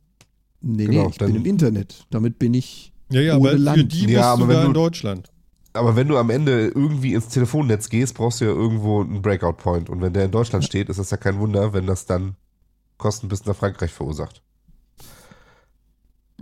nee, 0.62 0.86
Genau, 0.86 1.04
nee, 1.04 1.10
ich 1.12 1.18
bin 1.18 1.36
im 1.36 1.46
Internet. 1.46 2.06
Damit 2.10 2.40
bin 2.40 2.54
ich 2.54 2.92
Ja, 3.12 3.22
ja, 3.22 3.38
Ohne 3.38 3.50
aber 3.50 3.58
für 3.58 3.64
Land. 3.64 3.94
die 3.94 4.06
Ja, 4.12 4.34
bist 4.36 4.44
aber 4.44 4.54
du 4.54 4.60
da 4.60 4.66
in 4.66 4.74
Deutschland. 4.74 5.31
Aber 5.74 5.96
wenn 5.96 6.08
du 6.08 6.18
am 6.18 6.30
Ende 6.30 6.68
irgendwie 6.68 7.14
ins 7.14 7.30
Telefonnetz 7.30 7.88
gehst, 7.90 8.16
brauchst 8.16 8.42
du 8.42 8.46
ja 8.46 8.52
irgendwo 8.52 9.02
einen 9.02 9.22
Breakout-Point. 9.22 9.90
Und 9.90 10.02
wenn 10.02 10.12
der 10.14 10.26
in 10.26 10.32
Deutschland 10.32 10.66
steht, 10.66 10.90
ist 10.90 11.00
das 11.00 11.12
ja 11.12 11.18
kein 11.18 11.40
Wunder, 11.40 11.72
wenn 11.74 11.88
das 11.88 12.06
dann 12.06 12.36
Kosten 12.98 13.30
bis 13.30 13.46
nach 13.46 13.56
Frankreich 13.56 13.92
verursacht. 13.92 14.42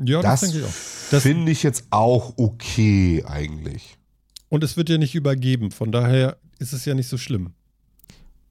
Ja, 0.03 0.21
das, 0.21 0.41
das 0.41 0.51
denke 0.51 0.57
ich 0.59 0.65
auch. 0.65 1.09
Das- 1.11 1.23
finde 1.23 1.51
ich 1.51 1.63
jetzt 1.63 1.85
auch 1.89 2.33
okay 2.37 3.23
eigentlich. 3.25 3.97
Und 4.49 4.63
es 4.63 4.77
wird 4.77 4.89
ja 4.89 4.97
nicht 4.97 5.13
übergeben, 5.15 5.71
von 5.71 5.91
daher 5.91 6.37
ist 6.57 6.73
es 6.73 6.85
ja 6.85 6.93
nicht 6.95 7.07
so 7.07 7.17
schlimm. 7.17 7.51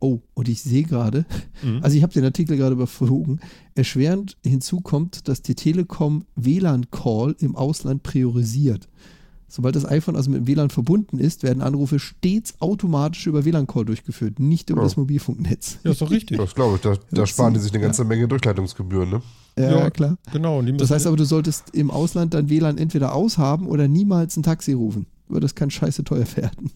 Oh, 0.01 0.21
und 0.35 0.49
ich 0.49 0.63
sehe 0.63 0.85
gerade, 0.85 1.27
Mhm. 1.61 1.81
also 1.83 1.97
ich 1.97 2.05
habe 2.05 2.13
den 2.13 2.25
Artikel 2.25 2.57
gerade 2.57 2.75
überflogen. 2.75 3.41
Erschwerend 3.75 4.37
hinzu 4.45 4.81
kommt, 4.81 5.27
dass 5.27 5.43
die 5.43 5.57
Telekom 5.57 6.25
WLAN-Call 6.37 7.35
im 7.41 7.57
Ausland 7.57 8.05
priorisiert. 8.05 8.89
Sobald 9.51 9.75
das 9.77 9.87
iPhone 9.87 10.15
also 10.15 10.31
mit 10.31 10.41
dem 10.41 10.47
WLAN 10.47 10.69
verbunden 10.69 11.19
ist, 11.19 11.43
werden 11.43 11.63
Anrufe 11.63 11.99
stets 11.99 12.61
automatisch 12.61 13.27
über 13.27 13.47
WLAN-Call 13.47 13.87
durchgeführt, 13.87 14.39
nicht 14.39 14.69
über 14.69 14.81
Ja. 14.81 14.85
das 14.85 14.97
Mobilfunknetz. 14.99 15.79
ja, 15.85 15.91
ist 15.93 16.03
doch 16.03 16.11
richtig. 16.11 16.37
Das 16.37 16.55
glaube 16.55 16.77
ich. 16.77 16.83
Da, 16.83 16.97
da 17.11 17.27
sparen 17.27 17.55
die 17.55 17.61
sich 17.61 17.73
eine 17.73 17.81
ganze 17.83 18.05
Menge 18.05 18.29
Durchleitungsgebühren, 18.29 19.09
ne? 19.09 19.23
Ja, 19.59 19.71
Ja. 19.79 19.91
klar. 19.91 20.19
Genau. 20.33 20.61
Das 20.63 20.91
heißt 20.91 21.07
aber, 21.07 21.17
du 21.17 21.25
solltest 21.25 21.71
im 21.75 21.91
Ausland 21.91 22.35
dein 22.35 22.51
WLAN 22.51 22.77
entweder 22.79 23.15
aushaben 23.15 23.67
oder 23.67 23.89
niemals 23.89 24.37
ein 24.37 24.43
Taxi 24.43 24.73
rufen. 24.75 25.07
Weil 25.29 25.41
das 25.41 25.55
kann 25.55 25.71
scheiße 25.71 26.05
teuer 26.05 26.27
werden. 26.37 26.71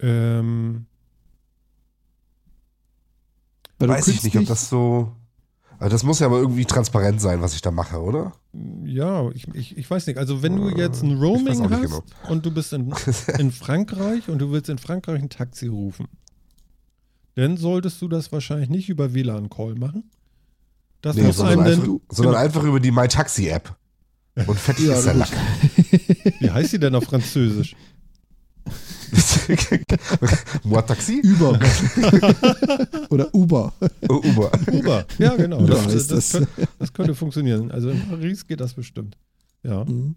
ähm, 0.00 0.86
Weiß 3.78 4.08
ich 4.08 4.22
nicht, 4.22 4.36
ob 4.36 4.46
das 4.46 4.68
so. 4.68 5.12
Also 5.84 5.96
das 5.96 6.02
muss 6.02 6.18
ja 6.18 6.28
aber 6.28 6.38
irgendwie 6.38 6.64
transparent 6.64 7.20
sein, 7.20 7.42
was 7.42 7.54
ich 7.54 7.60
da 7.60 7.70
mache, 7.70 8.00
oder? 8.00 8.32
ja, 8.86 9.28
ich, 9.32 9.46
ich, 9.52 9.76
ich 9.76 9.90
weiß 9.90 10.06
nicht. 10.06 10.16
Also 10.18 10.42
wenn 10.42 10.56
du 10.56 10.70
Äh, 10.70 10.78
jetzt 10.78 11.02
ein 11.02 11.18
Roaming 11.18 11.68
hast 11.68 11.82
genau. 11.82 12.02
und 12.30 12.46
du 12.46 12.50
bist 12.52 12.72
in, 12.72 12.90
in 13.38 13.52
Frankreich 13.52 14.30
und 14.30 14.38
du 14.38 14.50
willst 14.50 14.70
in 14.70 14.78
Frankreich 14.78 15.20
ein 15.20 15.28
Taxi 15.28 15.66
rufen, 15.66 16.08
dann 17.34 17.58
solltest 17.58 18.00
du 18.00 18.08
das 18.08 18.32
wahrscheinlich 18.32 18.70
nicht 18.70 18.88
über 18.88 19.12
WLAN-Call 19.12 19.74
machen. 19.74 20.04
Das 21.02 21.16
Nee, 21.16 21.24
muss 21.24 21.36
sondern, 21.36 21.60
einem 21.60 21.66
einfach, 21.72 21.84
dann, 21.84 22.00
sondern 22.08 22.32
genau. 22.34 22.44
einfach 22.44 22.62
über 22.64 22.80
die 22.80 22.90
MyTaxi-App. 22.90 23.76
Und 24.46 24.58
Ja, 24.78 24.94
ist 24.94 25.04
der 25.04 25.14
Lack. 25.14 25.28
wie 26.40 26.50
heißt 26.50 26.72
die 26.72 26.78
denn 26.78 26.94
auf 26.94 27.04
Französisch? 27.04 27.76
Moi 30.64 30.82
Taxi? 30.82 31.22
Uber. 31.24 31.58
oder 33.10 33.34
Uber. 33.34 33.72
Oh, 34.08 34.20
Uber. 34.24 34.50
Uber. 34.72 35.06
Ja, 35.18 35.36
genau. 35.36 35.60
Uber 35.60 35.74
Das, 35.74 36.06
das, 36.06 36.06
das, 36.06 36.32
könnte, 36.32 36.68
das 36.78 36.92
könnte 36.92 37.14
funktionieren. 37.14 37.70
Also 37.70 37.90
in 37.90 38.00
Paris 38.08 38.46
geht 38.46 38.60
das 38.60 38.74
bestimmt. 38.74 39.16
Ja. 39.62 39.84
Mhm. 39.84 40.16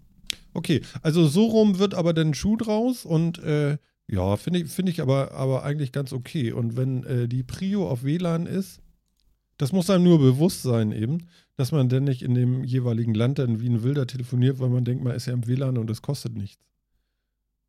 Okay, 0.54 0.82
also 1.02 1.26
so 1.26 1.46
rum 1.46 1.78
wird 1.78 1.94
aber 1.94 2.12
dann 2.12 2.28
ein 2.28 2.34
Schuh 2.34 2.56
draus 2.56 3.04
und 3.04 3.38
äh, 3.38 3.78
ja, 4.10 4.36
finde 4.36 4.60
ich, 4.60 4.70
finde 4.70 4.90
ich 4.90 5.00
aber, 5.00 5.32
aber 5.32 5.62
eigentlich 5.64 5.92
ganz 5.92 6.12
okay. 6.12 6.52
Und 6.52 6.76
wenn 6.76 7.04
äh, 7.04 7.28
die 7.28 7.42
Prio 7.42 7.88
auf 7.88 8.02
WLAN 8.04 8.46
ist, 8.46 8.80
das 9.58 9.72
muss 9.72 9.90
einem 9.90 10.04
nur 10.04 10.18
bewusst 10.18 10.62
sein 10.62 10.92
eben, 10.92 11.26
dass 11.56 11.72
man 11.72 11.88
dann 11.88 12.04
nicht 12.04 12.22
in 12.22 12.34
dem 12.34 12.64
jeweiligen 12.64 13.14
Land 13.14 13.38
dann 13.38 13.60
wie 13.60 13.68
ein 13.68 13.82
Wilder 13.82 14.06
telefoniert, 14.06 14.60
weil 14.60 14.70
man 14.70 14.84
denkt, 14.84 15.04
man 15.04 15.14
ist 15.14 15.26
ja 15.26 15.34
im 15.34 15.46
WLAN 15.46 15.76
und 15.76 15.90
es 15.90 16.00
kostet 16.00 16.36
nichts. 16.36 16.62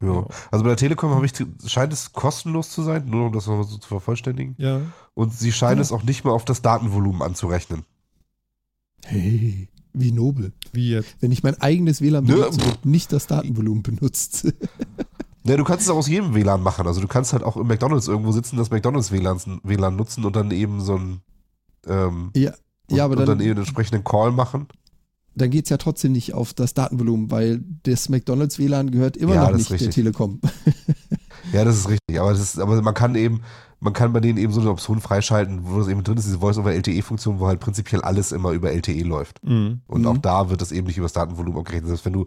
Ja. 0.02 0.26
Also 0.50 0.64
bei 0.64 0.70
der 0.70 0.78
Telekom 0.78 1.12
habe 1.12 1.26
ich, 1.26 1.34
scheint 1.66 1.92
es 1.92 2.14
kostenlos 2.14 2.70
zu 2.70 2.84
sein, 2.84 3.06
nur 3.10 3.28
um 3.28 3.34
das 3.34 3.48
nochmal 3.48 3.66
so 3.66 3.78
zu 3.78 3.88
vervollständigen. 3.88 4.56
Ja. 4.58 4.82
Und 5.14 5.34
sie 5.34 5.52
scheinen 5.52 5.78
Ja. 5.78 5.82
es 5.82 5.92
auch 5.92 6.04
nicht 6.04 6.24
mehr 6.24 6.34
auf 6.34 6.46
das 6.46 6.62
Datenvolumen 6.62 7.22
anzurechnen. 7.22 7.84
Hey, 9.06 9.68
wie 9.94 10.12
nobel. 10.12 10.54
Wie 10.72 10.92
jetzt? 10.92 11.16
Wenn 11.20 11.32
ich 11.32 11.44
mein 11.44 11.60
eigenes 11.62 12.02
WLAN 12.02 12.24
Nö. 12.26 12.36
benutze 12.36 12.62
und 12.64 12.86
nicht 12.86 13.12
das 13.12 13.28
Datenvolumen 13.28 13.84
benutzt. 13.84 14.54
Ja, 15.46 15.56
du 15.58 15.64
kannst 15.64 15.86
es 15.86 15.90
auch 15.90 15.96
aus 15.96 16.10
jedem 16.10 16.36
WLAN 16.36 16.62
machen. 16.62 16.86
Also 16.86 17.00
du 17.02 17.08
kannst 17.08 17.32
halt 17.34 17.44
auch 17.44 17.56
im 17.58 17.66
McDonalds 17.66 18.08
irgendwo 18.08 18.34
sitzen, 18.34 18.58
das 18.58 18.70
McDonalds 18.70 19.12
WLAN, 19.12 19.62
WLAN 19.64 19.96
nutzen 19.96 20.26
und 20.26 20.36
dann 20.36 20.52
eben 20.52 20.82
so 20.82 20.96
ein 20.98 21.22
ähm, 21.88 22.30
ja, 22.36 22.54
und, 22.90 22.98
ja, 22.98 23.06
aber 23.06 23.14
und 23.14 23.20
dann, 23.20 23.28
dann 23.28 23.40
eben 23.40 23.52
einen 23.52 23.60
entsprechenden 23.60 24.04
Call 24.04 24.32
machen. 24.32 24.68
Dann 25.42 25.50
geht 25.50 25.66
es 25.66 25.70
ja 25.70 25.78
trotzdem 25.78 26.12
nicht 26.12 26.34
auf 26.34 26.54
das 26.54 26.74
Datenvolumen, 26.74 27.32
weil 27.32 27.64
das 27.84 28.10
McDonalds 28.10 28.60
WLAN 28.60 28.92
gehört 28.92 29.18
immer 29.18 29.36
Ja, 29.36 29.50
noch 29.50 29.58
nicht 29.58 29.70
der. 29.72 29.90
Telekom. 29.92 30.40
Ja, 31.54 31.64
das 31.64 31.78
ist 31.78 31.90
richtig. 31.90 32.20
Aber, 32.20 32.32
das 32.32 32.42
ist, 32.42 32.60
aber 32.60 32.80
man 32.82 32.94
kann 32.94 33.16
eben, 33.16 33.42
man 33.80 33.94
kann 33.94 34.14
bei 34.14 34.20
denen 34.20 34.38
eben 34.38 34.54
so 34.54 34.60
eine 34.62 34.70
Option 34.70 35.00
freischalten, 35.02 35.62
wo 35.64 35.80
das 35.80 35.88
eben 35.88 36.04
drin 36.04 36.18
ist, 36.18 36.26
diese 36.28 36.40
Voice-over-LTE-Funktion, 36.40 37.40
wo 37.40 37.48
halt 37.48 37.60
prinzipiell 37.60 38.02
alles 38.02 38.32
immer 38.34 38.52
über 38.52 38.72
LTE 38.72 39.02
läuft. 39.04 39.44
Mhm. 39.44 39.82
Und 39.88 40.02
Mhm. 40.02 40.08
auch 40.08 40.18
da 40.18 40.50
wird 40.52 40.62
das 40.62 40.72
eben 40.72 40.86
nicht 40.86 40.98
über 40.98 41.06
das 41.06 41.14
Datenvolumen 41.14 41.60
abgerechnet, 41.60 41.88
selbst 41.88 42.06
wenn 42.06 42.14
du 42.14 42.26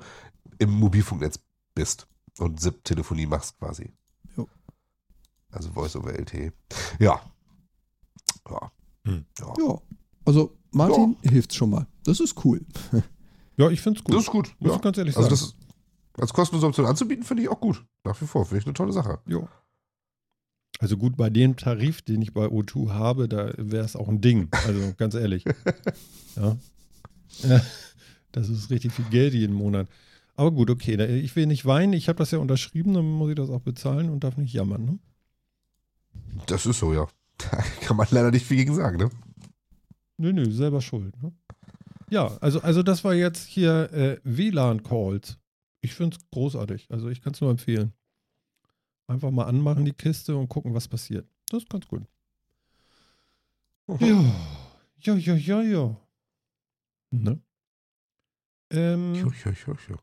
im 0.59 0.71
Mobilfunknetz 0.71 1.39
bist 1.75 2.09
und 2.39 2.59
SIP-Telefonie 2.61 3.27
machst 3.27 3.59
quasi. 3.61 3.93
Jo. 4.37 4.49
Also 5.53 5.71
Voice 5.71 5.95
over 5.95 6.13
LTE. 6.19 6.53
Ja. 6.99 7.21
Ja. 8.51 8.73
Hm. 9.07 9.25
ja. 9.39 9.53
Ja, 9.59 9.79
also 10.25 10.57
Martin 10.73 11.17
hilft 11.23 11.55
schon 11.55 11.71
mal. 11.71 11.87
Das 12.05 12.21
ist 12.21 12.45
cool. 12.45 12.61
Ja, 13.57 13.71
ich 13.71 13.81
finde 13.81 13.99
es 14.01 14.05
gut. 14.05 14.15
Das 14.15 14.23
ist 14.25 14.31
gut. 14.31 14.55
Muss 14.59 14.71
Ja. 14.71 14.77
ich 14.77 14.83
ganz 14.83 14.99
ehrlich 14.99 15.17
Also 15.17 15.35
sagen. 15.35 15.53
das 16.15 16.21
als 16.23 16.33
kostenlose 16.33 16.67
Option 16.67 16.87
anzubieten, 16.87 17.25
finde 17.25 17.43
ich 17.45 17.49
auch 17.49 17.61
gut. 17.61 17.85
Nach 18.05 18.21
wie 18.21 18.27
vor, 18.27 18.45
finde 18.45 18.61
ich 18.61 18.67
eine 18.67 18.75
tolle 18.75 18.93
Sache. 18.93 19.19
Jo. 19.27 19.49
Also 20.79 20.97
gut, 20.97 21.17
bei 21.17 21.31
dem 21.31 21.57
Tarif, 21.57 22.03
den 22.03 22.23
ich 22.23 22.33
bei 22.35 22.47
O2 22.47 22.91
habe, 22.91 23.29
da 23.29 23.53
wäre 23.57 23.85
es 23.85 23.95
auch 23.95 24.09
ein 24.09 24.21
Ding. 24.21 24.49
Also 24.67 24.95
ganz 24.97 25.15
ehrlich. 25.15 25.45
ja. 26.37 26.57
Das 28.33 28.49
ist 28.49 28.71
richtig 28.71 28.93
viel 28.93 29.05
Geld 29.07 29.35
jeden 29.35 29.55
Monat. 29.55 29.89
Aber 30.35 30.51
gut, 30.51 30.71
okay. 30.71 31.21
Ich 31.21 31.37
will 31.37 31.47
nicht 31.47 31.67
weinen. 31.67 31.93
Ich 31.93 32.09
habe 32.09 32.19
das 32.19 32.31
ja 32.31 32.39
unterschrieben, 32.39 32.95
dann 32.95 33.05
muss 33.05 33.29
ich 33.31 33.37
das 33.37 33.51
auch 33.51 33.61
bezahlen 33.61 34.11
und 34.11 34.25
darf 34.25 34.37
nicht 34.37 34.53
jammern. 34.53 34.85
Ne? 34.85 34.99
Das 36.47 36.67
ist 36.67 36.79
so, 36.79 36.93
ja. 36.93 37.07
Da 37.39 37.63
kann 37.81 37.97
man 37.97 38.07
leider 38.11 38.31
nicht 38.31 38.47
viel 38.47 38.57
gegen 38.59 38.75
sagen, 38.75 38.99
ne? 38.99 39.11
Nö, 40.19 40.33
nö, 40.33 40.51
selber 40.51 40.81
schuld. 40.81 41.21
Ne? 41.23 41.33
Ja, 42.13 42.37
also, 42.43 42.61
also 42.61 42.83
das 42.83 43.05
war 43.05 43.15
jetzt 43.15 43.47
hier 43.47 43.91
äh, 43.91 44.21
WLAN-Calls. 44.25 45.39
Ich 45.81 45.95
finde 45.95 46.19
es 46.19 46.31
großartig. 46.31 46.89
Also 46.91 47.09
ich 47.09 47.23
kann 47.23 47.33
es 47.33 47.41
nur 47.41 47.51
empfehlen. 47.51 47.95
Einfach 49.07 49.31
mal 49.31 49.47
anmachen 49.47 49.87
die 49.87 49.95
Kiste 49.95 50.37
und 50.37 50.49
gucken, 50.51 50.75
was 50.75 50.89
passiert. 50.89 51.27
Das 51.49 51.63
ist 51.63 51.71
ganz 51.71 51.89
gut. 51.89 52.03
Ja, 53.99 54.25
ja, 54.99 55.15
ja, 55.15 55.35
ja, 55.37 55.63
ja. 55.63 55.97
Ne? 57.13 57.41
Ähm, 58.69 59.15
Jo, 59.15 59.33
jo, 59.45 59.51
jo, 59.67 59.77
jo. 59.89 59.97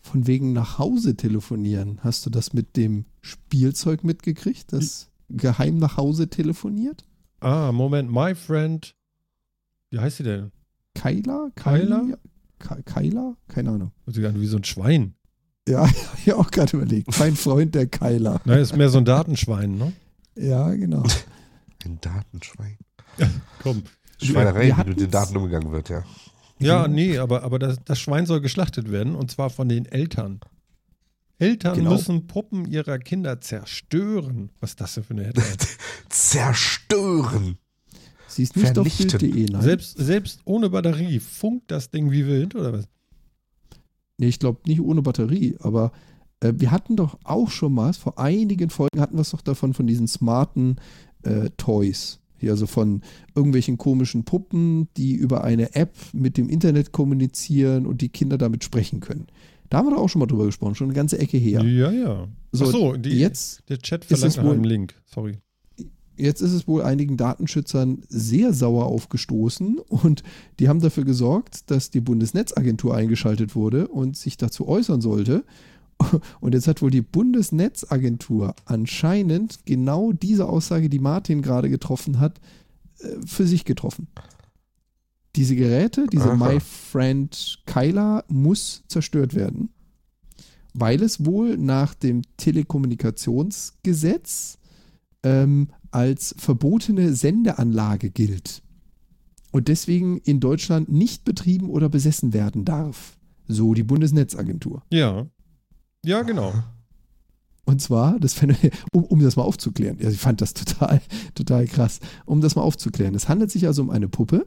Von 0.00 0.26
wegen 0.26 0.54
nach 0.54 0.78
Hause 0.78 1.14
telefonieren. 1.14 2.02
Hast 2.02 2.24
du 2.24 2.30
das 2.30 2.54
mit 2.54 2.74
dem 2.78 3.04
Spielzeug 3.20 4.02
mitgekriegt, 4.02 4.72
das 4.72 5.10
geheim 5.28 5.76
nach 5.76 5.98
Hause 5.98 6.30
telefoniert? 6.30 7.04
ah, 7.40 7.70
Moment, 7.70 8.10
my 8.10 8.34
friend. 8.34 8.96
Wie 9.90 9.98
heißt 9.98 10.16
sie 10.16 10.22
denn? 10.22 10.52
Kyla? 11.00 11.50
Kyla? 11.54 12.02
Kyla? 12.84 13.36
Keine 13.48 13.70
Ahnung. 13.70 13.92
An 14.06 14.40
wie 14.40 14.46
so 14.46 14.56
ein 14.56 14.64
Schwein. 14.64 15.14
Ja, 15.68 15.82
hab 15.86 16.18
ich 16.18 16.32
auch 16.32 16.50
gerade 16.50 16.76
überlegt. 16.76 17.18
Mein 17.18 17.36
Freund, 17.36 17.74
der 17.74 17.86
Kyla. 17.86 18.40
Nein, 18.44 18.58
ist 18.60 18.76
mehr 18.76 18.88
so 18.88 18.98
ein 18.98 19.04
Datenschwein, 19.04 19.76
ne? 19.76 19.92
Ja, 20.34 20.70
genau. 20.74 21.02
Ein 21.84 22.00
Datenschwein. 22.00 22.76
Komm. 23.62 23.82
Schweinerei, 24.20 24.74
wie 24.76 24.88
mit 24.88 25.00
den 25.00 25.10
Daten 25.10 25.36
umgegangen 25.36 25.70
wird, 25.70 25.88
ja. 25.88 26.02
Ja, 26.58 26.82
Genau. 26.82 26.94
nee, 26.94 27.18
aber, 27.18 27.44
aber 27.44 27.60
das, 27.60 27.78
das 27.84 28.00
Schwein 28.00 28.26
soll 28.26 28.40
geschlachtet 28.40 28.90
werden 28.90 29.14
und 29.14 29.30
zwar 29.30 29.48
von 29.50 29.68
den 29.68 29.86
Eltern. 29.86 30.40
Eltern 31.38 31.76
Genau. 31.76 31.92
müssen 31.92 32.26
Puppen 32.26 32.64
ihrer 32.66 32.98
Kinder 32.98 33.40
zerstören. 33.40 34.50
Was 34.58 34.70
ist 34.70 34.80
das 34.80 34.94
denn 34.94 35.04
für 35.04 35.14
eine 35.14 35.24
Headline? 35.26 35.56
Zerstören. 36.08 37.58
Sie 38.28 38.42
ist 38.42 38.56
nicht 38.56 38.74
Vernichten. 38.74 39.06
auf 39.06 39.18
Bild.de, 39.18 39.46
nein. 39.50 39.62
selbst, 39.62 39.96
selbst 39.98 40.40
ohne 40.44 40.70
Batterie 40.70 41.18
funkt 41.18 41.70
das 41.70 41.90
Ding 41.90 42.10
wie 42.10 42.26
wild, 42.26 42.54
oder 42.54 42.74
was? 42.74 42.88
Nee, 44.18 44.28
ich 44.28 44.38
glaube 44.38 44.60
nicht 44.66 44.80
ohne 44.80 45.02
Batterie, 45.02 45.56
aber 45.60 45.92
äh, 46.40 46.52
wir 46.56 46.70
hatten 46.70 46.96
doch 46.96 47.18
auch 47.24 47.50
schon 47.50 47.72
mal, 47.72 47.92
vor 47.92 48.18
einigen 48.18 48.70
Folgen 48.70 49.00
hatten 49.00 49.16
wir 49.16 49.22
es 49.22 49.30
doch 49.30 49.42
davon, 49.42 49.74
von 49.74 49.86
diesen 49.86 50.06
smarten 50.06 50.76
äh, 51.22 51.50
Toys. 51.56 52.20
Hier 52.40 52.52
also 52.52 52.66
von 52.66 53.02
irgendwelchen 53.34 53.78
komischen 53.78 54.24
Puppen, 54.24 54.88
die 54.96 55.14
über 55.14 55.42
eine 55.42 55.74
App 55.74 55.94
mit 56.12 56.36
dem 56.36 56.48
Internet 56.48 56.92
kommunizieren 56.92 57.84
und 57.84 58.00
die 58.00 58.10
Kinder 58.10 58.38
damit 58.38 58.62
sprechen 58.62 59.00
können. 59.00 59.26
Da 59.70 59.78
haben 59.78 59.88
wir 59.88 59.96
doch 59.96 60.02
auch 60.02 60.08
schon 60.08 60.20
mal 60.20 60.26
drüber 60.26 60.46
gesprochen, 60.46 60.74
schon 60.74 60.86
eine 60.86 60.94
ganze 60.94 61.18
Ecke 61.18 61.36
her. 61.36 61.62
Ja, 61.64 61.90
ja. 61.90 62.28
So, 62.52 62.66
Ach 62.66 62.70
so, 62.70 62.96
die, 62.96 63.10
jetzt, 63.10 63.68
der 63.68 63.78
Chat 63.78 64.04
ist 64.04 64.08
verlangt 64.08 64.30
es 64.30 64.36
nach 64.36 64.50
einem 64.50 64.64
Link. 64.64 64.94
Sorry. 65.04 65.38
Jetzt 66.18 66.40
ist 66.40 66.52
es 66.52 66.68
wohl 66.68 66.82
einigen 66.82 67.16
Datenschützern 67.16 68.02
sehr 68.08 68.52
sauer 68.52 68.86
aufgestoßen 68.86 69.78
und 69.78 70.22
die 70.58 70.68
haben 70.68 70.80
dafür 70.80 71.04
gesorgt, 71.04 71.70
dass 71.70 71.90
die 71.90 72.00
Bundesnetzagentur 72.00 72.94
eingeschaltet 72.94 73.54
wurde 73.54 73.88
und 73.88 74.16
sich 74.16 74.36
dazu 74.36 74.68
äußern 74.68 75.00
sollte. 75.00 75.44
Und 76.40 76.54
jetzt 76.54 76.68
hat 76.68 76.80
wohl 76.80 76.92
die 76.92 77.02
Bundesnetzagentur 77.02 78.54
anscheinend 78.64 79.58
genau 79.64 80.12
diese 80.12 80.48
Aussage, 80.48 80.88
die 80.88 81.00
Martin 81.00 81.42
gerade 81.42 81.68
getroffen 81.68 82.20
hat, 82.20 82.40
äh, 83.00 83.16
für 83.26 83.48
sich 83.48 83.64
getroffen. 83.64 84.06
Diese 85.34 85.56
Geräte, 85.56 86.06
diese 86.06 86.30
Aha. 86.30 86.52
My 86.52 86.60
Friend 86.60 87.58
Kyla 87.66 88.22
muss 88.28 88.84
zerstört 88.86 89.34
werden, 89.34 89.70
weil 90.72 91.02
es 91.02 91.26
wohl 91.26 91.56
nach 91.56 91.94
dem 91.94 92.22
Telekommunikationsgesetz 92.36 94.58
ähm, 95.22 95.68
als 95.90 96.34
verbotene 96.38 97.14
Sendeanlage 97.14 98.10
gilt 98.10 98.62
und 99.50 99.68
deswegen 99.68 100.18
in 100.18 100.40
Deutschland 100.40 100.88
nicht 100.88 101.24
betrieben 101.24 101.70
oder 101.70 101.88
besessen 101.88 102.32
werden 102.32 102.64
darf. 102.64 103.16
So 103.46 103.74
die 103.74 103.82
Bundesnetzagentur. 103.82 104.82
Ja. 104.92 105.26
Ja, 106.04 106.22
genau. 106.22 106.52
Und 107.64 107.82
zwar, 107.82 108.18
das 108.18 108.34
um, 108.92 109.04
um 109.04 109.20
das 109.20 109.36
mal 109.36 109.42
aufzuklären, 109.42 109.98
ja, 110.00 110.08
ich 110.08 110.18
fand 110.18 110.40
das 110.40 110.54
total, 110.54 111.00
total 111.34 111.66
krass, 111.66 112.00
um 112.24 112.40
das 112.40 112.56
mal 112.56 112.62
aufzuklären. 112.62 113.14
Es 113.14 113.28
handelt 113.28 113.50
sich 113.50 113.66
also 113.66 113.82
um 113.82 113.90
eine 113.90 114.08
Puppe. 114.08 114.46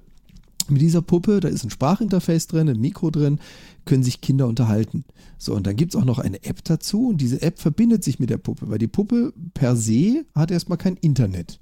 Mit 0.70 0.82
dieser 0.82 1.02
Puppe, 1.02 1.40
da 1.40 1.48
ist 1.48 1.64
ein 1.64 1.70
Sprachinterface 1.70 2.48
drin, 2.48 2.70
ein 2.70 2.80
Mikro 2.80 3.10
drin, 3.10 3.40
können 3.86 4.04
sich 4.04 4.22
Kinder 4.22 4.48
unterhalten. 4.48 5.04
So, 5.38 5.56
und 5.56 5.66
dann 5.66 5.76
gibt 5.76 5.94
es 5.94 6.00
auch 6.00 6.06
noch 6.06 6.20
eine 6.20 6.44
App 6.44 6.64
dazu 6.64 7.10
und 7.10 7.20
diese 7.20 7.42
App 7.42 7.60
verbindet 7.60 8.04
sich 8.04 8.20
mit 8.20 8.30
der 8.30 8.38
Puppe, 8.38 8.70
weil 8.70 8.78
die 8.78 8.88
Puppe 8.88 9.34
per 9.54 9.76
se 9.76 10.26
hat 10.36 10.52
erstmal 10.52 10.78
kein 10.78 10.98
Internet. 10.98 11.60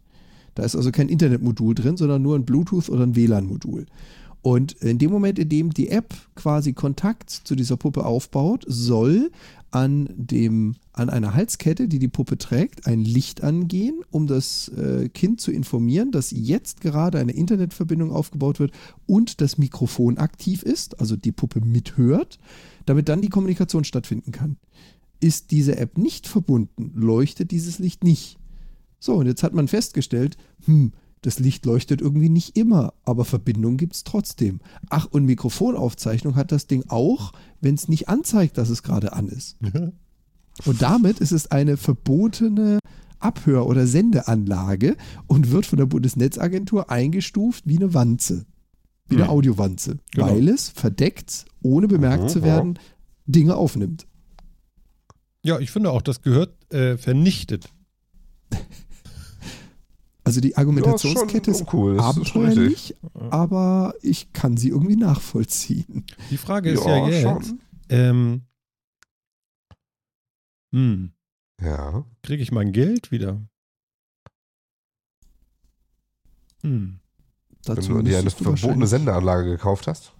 Da 0.56 0.64
ist 0.64 0.76
also 0.76 0.92
kein 0.92 1.10
Internetmodul 1.10 1.76
drin, 1.76 1.96
sondern 1.96 2.22
nur 2.22 2.36
ein 2.36 2.46
Bluetooth 2.46 2.90
oder 2.90 3.04
ein 3.04 3.16
WLAN-Modul. 3.16 3.86
Und 4.42 4.74
in 4.74 4.98
dem 5.00 5.12
Moment, 5.12 5.38
in 5.38 5.50
dem 5.50 5.74
die 5.74 5.90
App 5.90 6.14
quasi 6.36 6.74
Kontakt 6.74 7.30
zu 7.30 7.56
dieser 7.56 7.76
Puppe 7.76 8.06
aufbaut, 8.06 8.64
soll 8.68 9.32
an, 9.72 10.10
dem, 10.16 10.76
an 10.94 11.10
einer 11.10 11.36
Halskette, 11.36 11.88
die 11.88 12.00
die 12.00 12.08
Puppe 12.08 12.38
trägt, 12.38 12.88
ein 12.88 13.04
Licht 13.04 13.44
angehen, 13.44 14.02
um 14.12 14.28
das 14.28 14.70
äh, 14.70 15.10
Kind 15.10 15.42
zu 15.42 15.52
informieren, 15.52 16.12
dass 16.12 16.32
jetzt 16.32 16.82
gerade 16.82 17.20
eine 17.20 17.34
Internetverbindung 17.34 18.12
aufgebaut 18.12 18.60
wird 18.60 18.72
und 19.06 19.42
das 19.42 19.58
Mikrofon 19.58 20.18
aktiv 20.18 20.64
ist, 20.64 21.00
also 21.00 21.16
die 21.16 21.32
Puppe 21.32 21.62
mithört, 21.62 22.40
damit 22.86 23.10
dann 23.10 23.22
die 23.22 23.30
Kommunikation 23.30 23.84
stattfinden 23.84 24.32
kann. 24.32 24.58
Ist 25.20 25.52
diese 25.52 25.78
App 25.78 25.98
nicht 25.98 26.28
verbunden, 26.28 26.92
leuchtet 26.96 27.52
dieses 27.52 27.78
Licht 27.78 28.04
nicht. 28.04 28.38
So, 29.00 29.16
und 29.16 29.28
jetzt 29.28 29.44
hat 29.44 29.54
man 29.54 29.68
festgestellt, 29.68 30.38
hm, 30.66 30.94
das 31.22 31.40
Licht 31.40 31.66
leuchtet 31.66 32.02
irgendwie 32.02 32.30
nicht 32.30 32.58
immer, 32.58 32.94
aber 33.04 33.26
Verbindung 33.26 33.78
gibt 33.78 33.96
es 33.96 34.04
trotzdem. 34.04 34.60
Ach, 34.90 35.06
und 35.12 35.26
Mikrofonaufzeichnung 35.26 36.36
hat 36.36 36.52
das 36.52 36.68
Ding 36.68 36.86
auch, 36.88 37.34
wenn 37.62 37.76
es 37.76 37.88
nicht 37.90 38.08
anzeigt, 38.10 38.58
dass 38.58 38.70
es 38.70 38.84
gerade 38.84 39.14
an 39.14 39.28
ist. 39.28 39.58
Und 40.66 40.82
damit 40.82 41.20
ist 41.20 41.32
es 41.32 41.52
eine 41.52 41.78
verbotene 41.78 42.80
Abhör- 43.20 43.68
oder 43.68 43.86
Sendeanlage 43.86 44.96
und 45.28 45.52
wird 45.52 45.66
von 45.66 45.78
der 45.78 45.86
Bundesnetzagentur 45.88 46.90
eingestuft 46.90 47.64
wie 47.68 47.76
eine 47.78 47.94
Wanze. 47.94 48.46
Wie 49.08 49.16
eine 49.16 49.26
Hm. 49.26 49.32
Audiowanze. 49.32 49.98
Genau. 50.12 50.28
Weil 50.28 50.48
es 50.48 50.70
verdeckt, 50.70 51.46
ohne 51.62 51.88
bemerkt 51.88 52.24
Mhm, 52.24 52.28
zu 52.30 52.44
werden, 52.44 52.80
Dinge 53.26 53.56
aufnimmt. 53.56 54.06
Ja, 55.44 55.60
ich 55.60 55.72
finde 55.72 55.92
auch, 55.92 56.02
das 56.02 56.22
gehört 56.22 56.54
äh, 56.74 56.98
vernichtet. 56.98 57.70
Also 60.30 60.42
die 60.42 60.56
Argumentationskette 60.56 61.50
Ja, 61.50 61.58
ist, 61.58 61.62
uncool, 61.62 61.96
das 61.96 62.06
ist 62.06 62.10
abenteuerlich, 62.12 62.96
aber 63.32 63.96
ich 64.04 64.32
kann 64.32 64.58
sie 64.58 64.70
irgendwie 64.70 64.96
nachvollziehen. 64.96 66.06
Die 66.30 66.38
Frage 66.38 66.70
ist 66.70 66.86
ja, 66.86 67.08
Ja, 67.08 67.36
jetzt, 67.36 67.56
ähm, 67.90 68.44
hm, 70.72 71.14
Ja. 71.60 72.06
kriege 72.22 72.44
ich 72.44 72.52
mein 72.52 72.74
Geld 72.74 73.10
wieder? 73.10 73.42
Hm. 76.62 77.00
Wenn 77.66 77.76
Dazu 77.76 77.94
du 77.96 78.04
dir 78.04 78.20
eine 78.20 78.30
verbotene 78.30 78.86
Sendeanlage 78.86 79.50
gekauft 79.50 79.88
hast. 79.88 80.14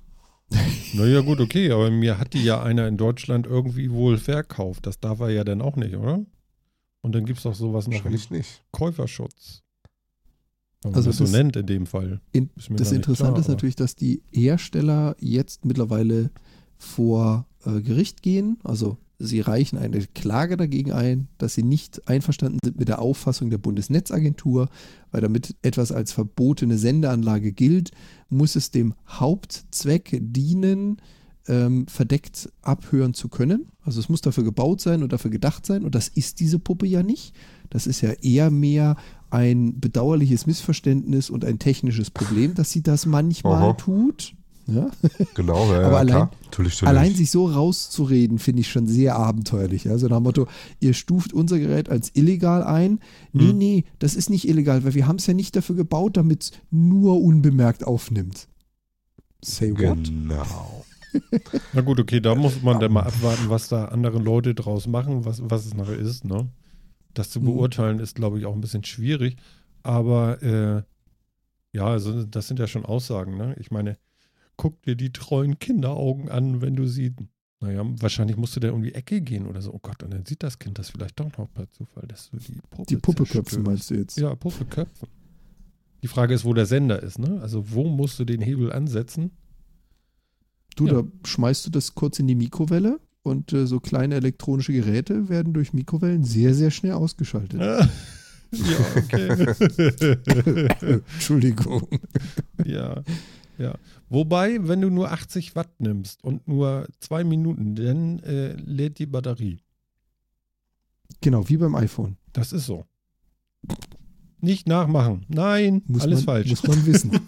Naja, 0.96 1.22
gut, 1.22 1.40
okay, 1.40 1.70
aber 1.72 1.92
mir 1.92 2.18
hat 2.18 2.34
die 2.34 2.44
ja 2.44 2.64
einer 2.64 2.88
in 2.88 2.98
Deutschland 2.98 3.46
irgendwie 3.46 3.92
wohl 3.92 4.18
verkauft. 4.18 4.88
Das 4.88 5.00
darf 5.00 5.20
er 5.20 5.30
ja 5.30 5.44
dann 5.44 5.62
auch 5.62 5.76
nicht, 5.76 5.96
oder? 5.96 6.26
Und 7.02 7.14
dann 7.14 7.26
gibt 7.26 7.38
es 7.38 7.44
doch 7.44 7.54
sowas 7.54 7.86
noch 7.86 7.92
wie 7.92 7.98
Wahrscheinlich 7.98 8.32
nicht. 8.32 8.64
Käuferschutz. 8.72 9.62
Wenn 10.82 10.92
man 10.92 10.98
Also 10.98 11.10
das 11.10 11.18
so 11.18 11.26
nennt 11.26 11.56
in 11.56 11.66
dem 11.66 11.86
Fall. 11.86 12.22
In, 12.32 12.50
das 12.56 12.92
Interessante 12.92 13.34
klar, 13.34 13.40
ist 13.40 13.48
natürlich, 13.50 13.76
dass 13.76 13.96
die 13.96 14.22
Hersteller 14.32 15.16
jetzt 15.20 15.66
mittlerweile 15.66 16.32
vor 16.78 17.46
äh, 17.66 17.82
Gericht 17.82 18.22
gehen. 18.22 18.58
Also 18.64 18.98
sie 19.20 19.42
reichen 19.42 19.78
eine 19.78 20.00
Klage 20.08 20.56
dagegen 20.56 20.94
ein, 20.94 21.28
dass 21.38 21.54
sie 21.54 21.64
nicht 21.64 22.08
einverstanden 22.08 22.60
sind 22.64 22.80
mit 22.80 22.88
der 22.88 23.00
Auffassung 23.00 23.50
der 23.50 23.58
Bundesnetzagentur, 23.58 24.70
weil 25.12 25.22
damit 25.22 25.56
etwas 25.62 25.92
als 25.92 26.14
verbotene 26.14 26.78
Sendeanlage 26.78 27.52
gilt, 27.52 27.92
muss 28.30 28.56
es 28.56 28.72
dem 28.72 28.94
Hauptzweck 29.08 30.18
dienen, 30.22 30.98
ähm, 31.48 31.88
verdeckt 31.88 32.50
abhören 32.62 33.14
zu 33.14 33.28
können. 33.28 33.68
Also 33.82 34.00
es 34.00 34.08
muss 34.08 34.22
dafür 34.22 34.44
gebaut 34.44 34.80
sein 34.80 35.04
und 35.04 35.12
dafür 35.12 35.32
gedacht 35.32 35.66
sein 35.66 35.84
und 35.84 35.96
das 35.96 36.08
ist 36.08 36.40
diese 36.40 36.60
Puppe 36.60 36.88
ja 36.88 37.04
nicht. 37.04 37.36
Das 37.70 37.88
ist 37.88 38.02
ja 38.02 38.12
eher 38.14 38.50
mehr 38.52 38.96
ein 39.30 39.80
bedauerliches 39.80 40.48
Missverständnis 40.48 41.30
und 41.30 41.46
ein 41.46 41.60
technisches 41.60 42.10
Problem, 42.10 42.56
dass 42.56 42.72
sie 42.72 42.82
das 42.82 43.06
manchmal 43.06 43.62
Aha. 43.62 43.74
tut. 43.74 44.34
Ja? 44.68 44.90
Genau, 45.36 45.72
ja, 45.72 45.82
Aber 45.88 45.98
allein- 46.00 46.08
klar. 46.16 46.32
Natürlich, 46.46 46.74
natürlich. 46.82 46.88
Allein 47.00 47.16
sich 47.16 47.30
so 47.32 47.46
rauszureden, 47.48 48.40
finde 48.40 48.62
ich 48.62 48.70
schon 48.72 48.88
sehr 48.88 49.16
abenteuerlich. 49.16 49.88
Also 49.90 50.08
nach 50.08 50.18
dem 50.18 50.24
Motto, 50.24 50.48
ihr 50.80 50.94
stuft 50.94 51.32
unser 51.34 51.60
Gerät 51.60 51.90
als 51.90 52.12
illegal 52.16 52.64
ein. 52.64 53.00
Nee, 53.34 53.50
Hm. 53.50 53.58
nee, 53.58 53.84
das 54.00 54.16
ist 54.16 54.30
nicht 54.32 54.48
illegal, 54.48 54.84
weil 54.84 54.96
wir 54.96 55.08
haben 55.08 55.18
es 55.18 55.28
ja 55.28 55.34
nicht 55.36 55.56
dafür 55.56 55.76
gebaut, 55.76 56.18
damit 56.18 56.44
es 56.44 56.52
nur 56.72 57.22
unbemerkt 57.22 57.86
aufnimmt. 57.86 58.48
Say 59.44 59.72
what? 59.72 60.04
Genau. 60.06 60.86
Na 61.74 61.82
gut, 61.82 62.00
okay, 62.00 62.20
da 62.20 62.36
muss 62.36 62.62
man 62.62 62.80
dann 62.80 62.92
mal 62.92 63.04
abwarten, 63.04 63.50
was 63.50 63.68
da 63.70 63.86
andere 63.86 64.20
Leute 64.20 64.54
draus 64.54 64.86
machen, 64.88 65.26
was, 65.26 65.42
was 65.44 65.66
es 65.66 65.74
nachher 65.74 65.98
ist, 65.98 66.26
ne? 66.26 66.48
Das 67.14 67.30
zu 67.30 67.42
Mhm. 67.42 67.46
beurteilen 67.46 68.00
ist, 68.00 68.16
glaube 68.16 68.40
ich, 68.40 68.46
auch 68.46 68.54
ein 68.54 68.62
bisschen 68.62 68.84
schwierig. 68.84 69.38
Aber 69.84 70.42
äh, 70.44 70.84
ja, 71.72 71.86
also 71.86 72.24
das 72.24 72.48
sind 72.48 72.60
ja 72.60 72.68
schon 72.68 72.86
Aussagen, 72.86 73.38
ne? 73.38 73.56
Ich 73.60 73.72
meine, 73.72 73.98
guck 74.58 74.82
dir 74.84 74.96
die 74.96 75.12
treuen 75.12 75.58
Kinderaugen 75.60 76.30
an, 76.30 76.62
wenn 76.62 76.76
du 76.76 76.86
sie. 76.88 77.14
Naja, 77.62 77.84
wahrscheinlich 77.86 78.38
musst 78.38 78.56
du 78.56 78.62
da 78.62 78.72
um 78.72 78.84
die 78.84 78.94
Ecke 78.96 79.20
gehen 79.22 79.46
oder 79.46 79.62
so. 79.62 79.74
Oh 79.74 79.80
Gott, 79.82 80.02
und 80.04 80.14
dann 80.14 80.26
sieht 80.26 80.44
das 80.44 80.60
Kind 80.60 80.80
das 80.80 80.90
vielleicht 80.92 81.20
doch 81.20 81.38
noch 81.38 81.52
per 81.54 81.70
Zufall, 81.72 82.08
dass 82.08 82.30
du 82.30 82.38
die 82.38 82.62
Puppe 82.70 82.86
Die 82.88 82.96
Puppe 82.98 83.26
köpfen, 83.26 83.64
meinst 83.64 83.90
du 83.90 83.96
jetzt? 83.96 84.18
Ja, 84.18 84.34
Puppe 84.36 84.64
köpfen. 84.66 85.10
Die 86.02 86.08
Frage 86.08 86.34
ist, 86.34 86.46
wo 86.46 86.54
der 86.54 86.66
Sender 86.66 87.04
ist, 87.04 87.20
ne? 87.20 87.42
Also 87.42 87.72
wo 87.74 87.84
musst 87.90 88.18
du 88.20 88.24
den 88.24 88.40
Hebel 88.40 88.72
ansetzen? 88.72 89.32
Du, 90.78 90.88
Ja. 90.88 91.02
da 91.02 91.04
schmeißt 91.26 91.66
du 91.66 91.70
das 91.70 91.94
kurz 91.96 92.20
in 92.20 92.28
die 92.28 92.36
Mikrowelle 92.36 93.00
und 93.24 93.54
äh, 93.54 93.68
so 93.68 93.80
kleine 93.80 94.16
elektronische 94.16 94.74
Geräte 94.74 95.30
werden 95.30 95.54
durch 95.54 95.74
Mikrowellen 95.74 96.24
sehr, 96.24 96.54
sehr 96.54 96.72
schnell 96.72 96.94
ausgeschaltet. 96.94 97.60
ja, 97.60 97.90
okay. 98.96 99.48
Entschuldigung. 101.14 101.88
ja, 102.66 103.04
ja. 103.58 103.76
Wobei, 104.10 104.68
wenn 104.68 104.82
du 104.82 104.90
nur 104.90 105.12
80 105.12 105.56
Watt 105.56 105.80
nimmst 105.80 106.24
und 106.24 106.48
nur 106.48 106.88
zwei 107.00 107.24
Minuten, 107.24 107.76
dann 107.76 108.20
äh, 108.20 108.54
lädt 108.54 108.98
die 109.00 109.06
Batterie. 109.06 109.60
Genau, 111.22 111.48
wie 111.50 111.58
beim 111.58 111.76
iPhone. 111.76 112.18
Das 112.34 112.54
ist 112.54 112.66
so. 112.66 112.86
Nicht 114.42 114.68
nachmachen. 114.68 115.26
Nein, 115.28 115.82
Muss 115.86 116.04
alles 116.04 116.26
man, 116.26 116.36
falsch. 116.36 116.50
Muss 116.50 116.64
man 116.64 116.86
wissen. 116.86 117.12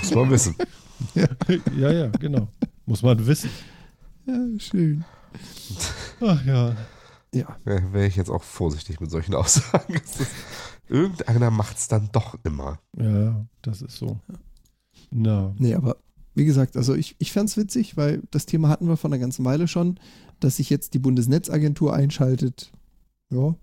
Muss 0.00 0.14
man 0.14 0.30
wissen. 0.30 0.54
ja, 1.14 1.90
ja, 1.90 2.06
genau. 2.08 2.48
Muss 2.84 3.02
man 3.02 3.26
wissen. 3.26 3.48
Ja, 4.26 4.46
schön. 4.58 5.04
Ach 6.20 6.44
ja. 6.44 6.76
Ja. 7.32 7.56
Ja, 7.64 7.92
Wäre 7.92 8.06
ich 8.06 8.16
jetzt 8.16 8.30
auch 8.30 8.42
vorsichtig 8.42 9.00
mit 9.00 9.10
solchen 9.10 9.34
Aussagen. 9.36 9.94
Es 9.94 10.20
ist- 10.20 10.30
Irgendeiner 10.88 11.52
macht 11.52 11.76
es 11.76 11.86
dann 11.86 12.08
doch 12.10 12.36
immer. 12.42 12.80
Ja, 12.98 13.46
das 13.62 13.80
ist 13.80 13.96
so. 13.96 14.18
Na. 15.12 15.54
Nee, 15.56 15.74
aber 15.74 15.98
wie 16.34 16.44
gesagt, 16.44 16.76
also 16.76 16.94
ich, 16.96 17.14
ich 17.20 17.32
fand 17.32 17.48
es 17.48 17.56
witzig, 17.56 17.96
weil 17.96 18.22
das 18.32 18.44
Thema 18.46 18.68
hatten 18.68 18.88
wir 18.88 18.96
von 18.96 19.12
einer 19.12 19.20
ganzen 19.20 19.44
Weile 19.44 19.68
schon, 19.68 20.00
dass 20.40 20.56
sich 20.56 20.68
jetzt 20.68 20.94
die 20.94 20.98
Bundesnetzagentur 20.98 21.94
einschaltet. 21.94 22.72
Ja, 23.32 23.54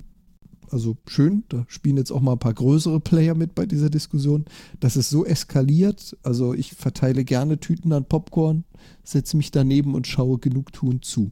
also 0.72 0.96
schön. 1.06 1.44
Da 1.50 1.66
spielen 1.68 1.98
jetzt 1.98 2.12
auch 2.12 2.22
mal 2.22 2.34
ein 2.34 2.40
paar 2.40 2.54
größere 2.54 3.02
Player 3.02 3.36
mit 3.36 3.56
bei 3.56 3.66
dieser 3.66 3.90
Diskussion. 3.90 4.46
Das 4.80 4.96
ist 4.96 5.10
so 5.10 5.26
eskaliert. 5.26 6.16
Also 6.24 6.54
ich 6.54 6.76
verteile 6.76 7.26
gerne 7.26 7.60
Tüten 7.60 7.92
an 7.92 8.06
Popcorn, 8.06 8.64
setze 9.04 9.38
mich 9.38 9.52
daneben 9.52 9.96
und 9.96 10.08
schaue 10.08 10.40
Genugtuend 10.40 11.06
zu. 11.06 11.32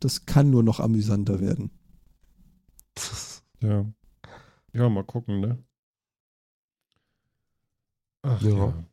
Das 0.00 0.26
kann 0.26 0.50
nur 0.50 0.62
noch 0.62 0.80
amüsanter 0.80 1.40
werden. 1.40 1.70
Ja. 3.60 3.86
Ja, 4.72 4.88
mal 4.88 5.04
gucken, 5.04 5.40
ne? 5.40 5.62
Ach 8.22 8.42
Ja. 8.42 8.50
ja. 8.50 8.84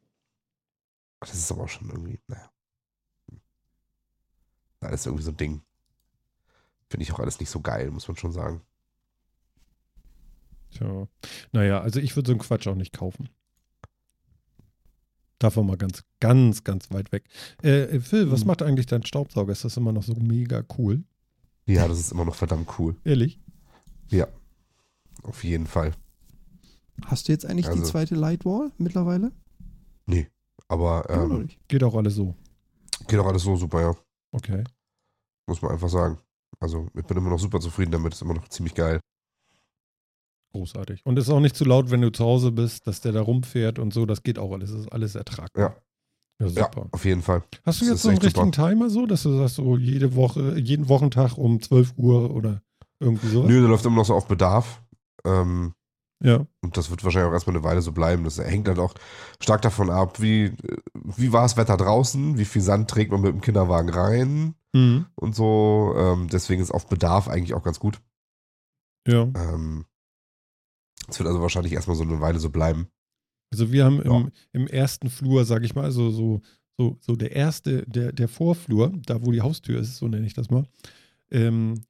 Das 1.22 1.34
ist 1.34 1.52
aber 1.52 1.64
auch 1.64 1.70
schon 1.70 1.90
irgendwie, 1.90 2.20
naja. 2.28 2.52
Alles 4.82 5.06
irgendwie 5.06 5.24
so 5.24 5.32
ein 5.32 5.38
Ding. 5.38 5.61
Finde 6.90 7.03
ich 7.03 7.11
auch 7.11 7.20
alles 7.20 7.40
nicht 7.40 7.49
so 7.49 7.60
geil, 7.60 7.91
muss 7.91 8.07
man 8.07 8.18
schon 8.18 8.32
sagen. 8.32 8.61
Tja. 10.72 11.07
Naja, 11.52 11.82
also 11.82 11.99
ich 11.99 12.16
würde 12.16 12.28
so 12.28 12.34
einen 12.34 12.40
Quatsch 12.40 12.68
auch 12.68 12.76
nicht 12.76 12.94
kaufen. 12.94 13.30
Davon 15.40 15.66
mal 15.68 15.78
ganz, 15.78 16.03
ganz, 16.20 16.64
ganz 16.64 16.91
weit 16.91 17.11
weg. 17.11 17.24
Äh, 17.64 17.99
Phil, 18.02 18.30
was 18.32 18.41
Hm. 18.41 18.48
macht 18.48 18.61
eigentlich 18.61 18.86
dein 18.86 19.06
Staubsauger? 19.06 19.52
Ist 19.53 19.64
das 19.66 19.78
immer 19.78 19.91
noch 19.94 20.03
so 20.03 20.14
mega 20.16 20.64
cool? 20.78 21.03
Ja, 21.66 21.88
das 21.88 21.99
ist 21.99 22.11
immer 22.11 22.26
noch 22.26 22.36
verdammt 22.36 22.68
cool. 22.80 22.95
Ehrlich? 23.03 23.40
Auf 25.24 25.44
jeden 25.44 25.68
Fall. 25.68 25.91
Hast 27.06 27.28
du 27.28 27.34
jetzt 27.34 27.45
eigentlich 27.45 27.66
die 27.66 27.72
Also- 27.72 27.84
zweite 27.84 28.16
Lightwall 28.16 28.72
mittlerweile? 28.78 29.32
Aber 30.72 31.10
Immer 31.10 31.28
noch 31.28 31.40
ähm. 31.40 31.49
Geht 31.68 31.84
auch 31.84 31.95
alles 31.95 32.14
so. 32.14 32.36
geht 33.07 33.18
auch 33.20 33.26
alles 33.26 33.41
so 33.41 33.56
super, 33.56 33.82
ja. 33.82 33.95
Okay. 34.32 34.64
Muss 35.48 35.61
man 35.64 35.72
einfach 35.72 35.90
sagen. 35.90 36.20
Also, 36.60 36.88
ich 36.95 37.03
bin 37.06 37.18
immer 37.18 37.32
noch 37.32 37.40
super 37.40 37.60
zufrieden 37.60 37.91
damit. 37.91 38.14
Ist 38.14 38.22
immer 38.22 38.36
noch 38.36 38.48
ziemlich 38.49 38.76
geil. 38.76 38.99
Großartig. 40.51 41.05
Und 41.05 41.17
es 41.19 41.26
ist 41.27 41.34
auch 41.34 41.39
nicht 41.39 41.55
zu 41.55 41.63
laut, 41.65 41.91
wenn 41.91 42.01
du 42.01 42.11
zu 42.11 42.23
Hause 42.26 42.51
bist, 42.51 42.88
dass 42.88 43.01
der 43.01 43.11
da 43.11 43.21
rumfährt 43.21 43.77
und 43.80 43.93
so. 43.93 44.05
Das 44.05 44.23
geht 44.23 44.39
auch 44.39 44.51
alles. 44.51 44.71
Das 44.71 44.81
ist 44.81 44.91
alles 44.91 45.15
ertragbar. 45.15 45.76
Ja, 46.39 46.47
Ja, 46.47 46.49
super. 46.65 46.88
auf 46.91 47.05
jeden 47.05 47.21
Fall. 47.21 47.43
Hast 47.65 47.81
du 47.81 47.85
das 47.85 47.91
jetzt 47.93 48.01
so 48.03 48.09
einen 48.09 48.17
richtigen 48.17 48.51
Timer 48.51 48.89
so, 48.89 49.05
dass 49.05 49.23
du 49.23 49.38
sagst, 49.38 49.55
so 49.55 49.77
jede 49.77 50.15
Woche, 50.15 50.57
jeden 50.57 50.89
Wochentag 50.89 51.38
um 51.38 51.61
12 51.61 51.93
Uhr 51.97 52.31
oder 52.31 52.61
irgendwie 52.99 53.27
sowas? 53.27 53.49
Nö, 53.49 53.59
der 53.59 53.69
läuft 53.69 53.85
immer 53.85 53.97
noch 53.97 54.05
so 54.05 54.15
auf 54.15 54.27
Bedarf. 54.27 54.81
Ähm, 55.23 55.73
Ja. 56.23 56.45
und 56.61 56.76
das 56.77 56.89
wird 56.89 57.03
wahrscheinlich 57.03 57.30
auch 57.30 57.34
erstmal 57.34 57.55
eine 57.55 57.63
Weile 57.65 57.81
so 57.81 57.91
bleiben. 57.91 58.23
Das 58.23 58.39
hängt 58.39 58.67
halt 58.67 58.80
auch 58.80 58.95
stark 59.39 59.61
davon 59.61 59.89
ab, 59.91 60.19
wie, 60.21 60.53
wie 60.95 61.31
war 61.31 61.43
das 61.43 61.57
Wetter 61.57 61.77
draußen, 61.77 62.38
wie 62.39 62.45
viel 62.45 62.61
Sand 62.63 62.89
trägt 62.89 63.11
man 63.11 63.21
mit 63.21 63.31
dem 63.34 63.41
Kinderwagen 63.41 63.89
rein 63.89 64.55
Mhm. 64.73 65.05
und 65.15 65.35
so. 65.35 65.93
Ähm, 65.97 66.27
deswegen 66.31 66.61
ist 66.61 66.71
auf 66.71 66.88
Bedarf 66.88 67.27
eigentlich 67.27 67.53
auch 67.53 67.63
ganz 67.63 67.80
gut. 67.80 67.99
Ja. 69.07 69.23
Ähm, 69.35 69.85
es 71.11 71.19
wird 71.19 71.27
also 71.27 71.41
wahrscheinlich 71.41 71.73
erstmal 71.73 71.95
so 71.98 72.03
eine 72.03 72.19
Weile 72.22 72.40
so 72.40 72.49
bleiben. 72.49 72.88
Also 73.52 73.72
wir 73.72 73.84
haben 73.86 73.98
Ja. 74.03 74.18
im, 74.18 74.31
im 74.52 74.68
ersten 74.68 75.10
Flur, 75.10 75.45
sag 75.45 75.64
ich 75.64 75.76
mal, 75.76 75.84
also 75.86 76.11
so, 76.11 76.41
so, 76.77 76.98
so 77.02 77.15
der 77.15 77.31
erste, 77.36 77.84
der, 77.88 78.11
der 78.11 78.27
Vorflur, 78.27 78.91
da 79.06 79.23
wo 79.26 79.31
die 79.31 79.41
Haustür 79.41 79.80
ist, 79.80 79.98
so 79.98 80.07
nenne 80.07 80.26
ich 80.27 80.34
das 80.34 80.49
mal, 80.49 80.65
ähm, 81.31 81.81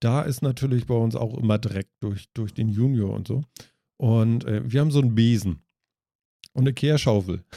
da 0.00 0.22
ist 0.22 0.42
natürlich 0.42 0.86
bei 0.86 0.94
uns 0.94 1.14
auch 1.14 1.36
immer 1.38 1.58
Dreck 1.58 1.88
durch, 2.00 2.28
durch 2.34 2.54
den 2.54 2.68
Junior 2.68 3.14
und 3.14 3.28
so. 3.28 3.44
Und 3.98 4.44
äh, 4.46 4.62
wir 4.64 4.80
haben 4.80 4.90
so 4.90 5.00
einen 5.00 5.14
Besen 5.14 5.62
und 6.54 6.62
eine 6.62 6.72
Kehrschaufel. 6.72 7.44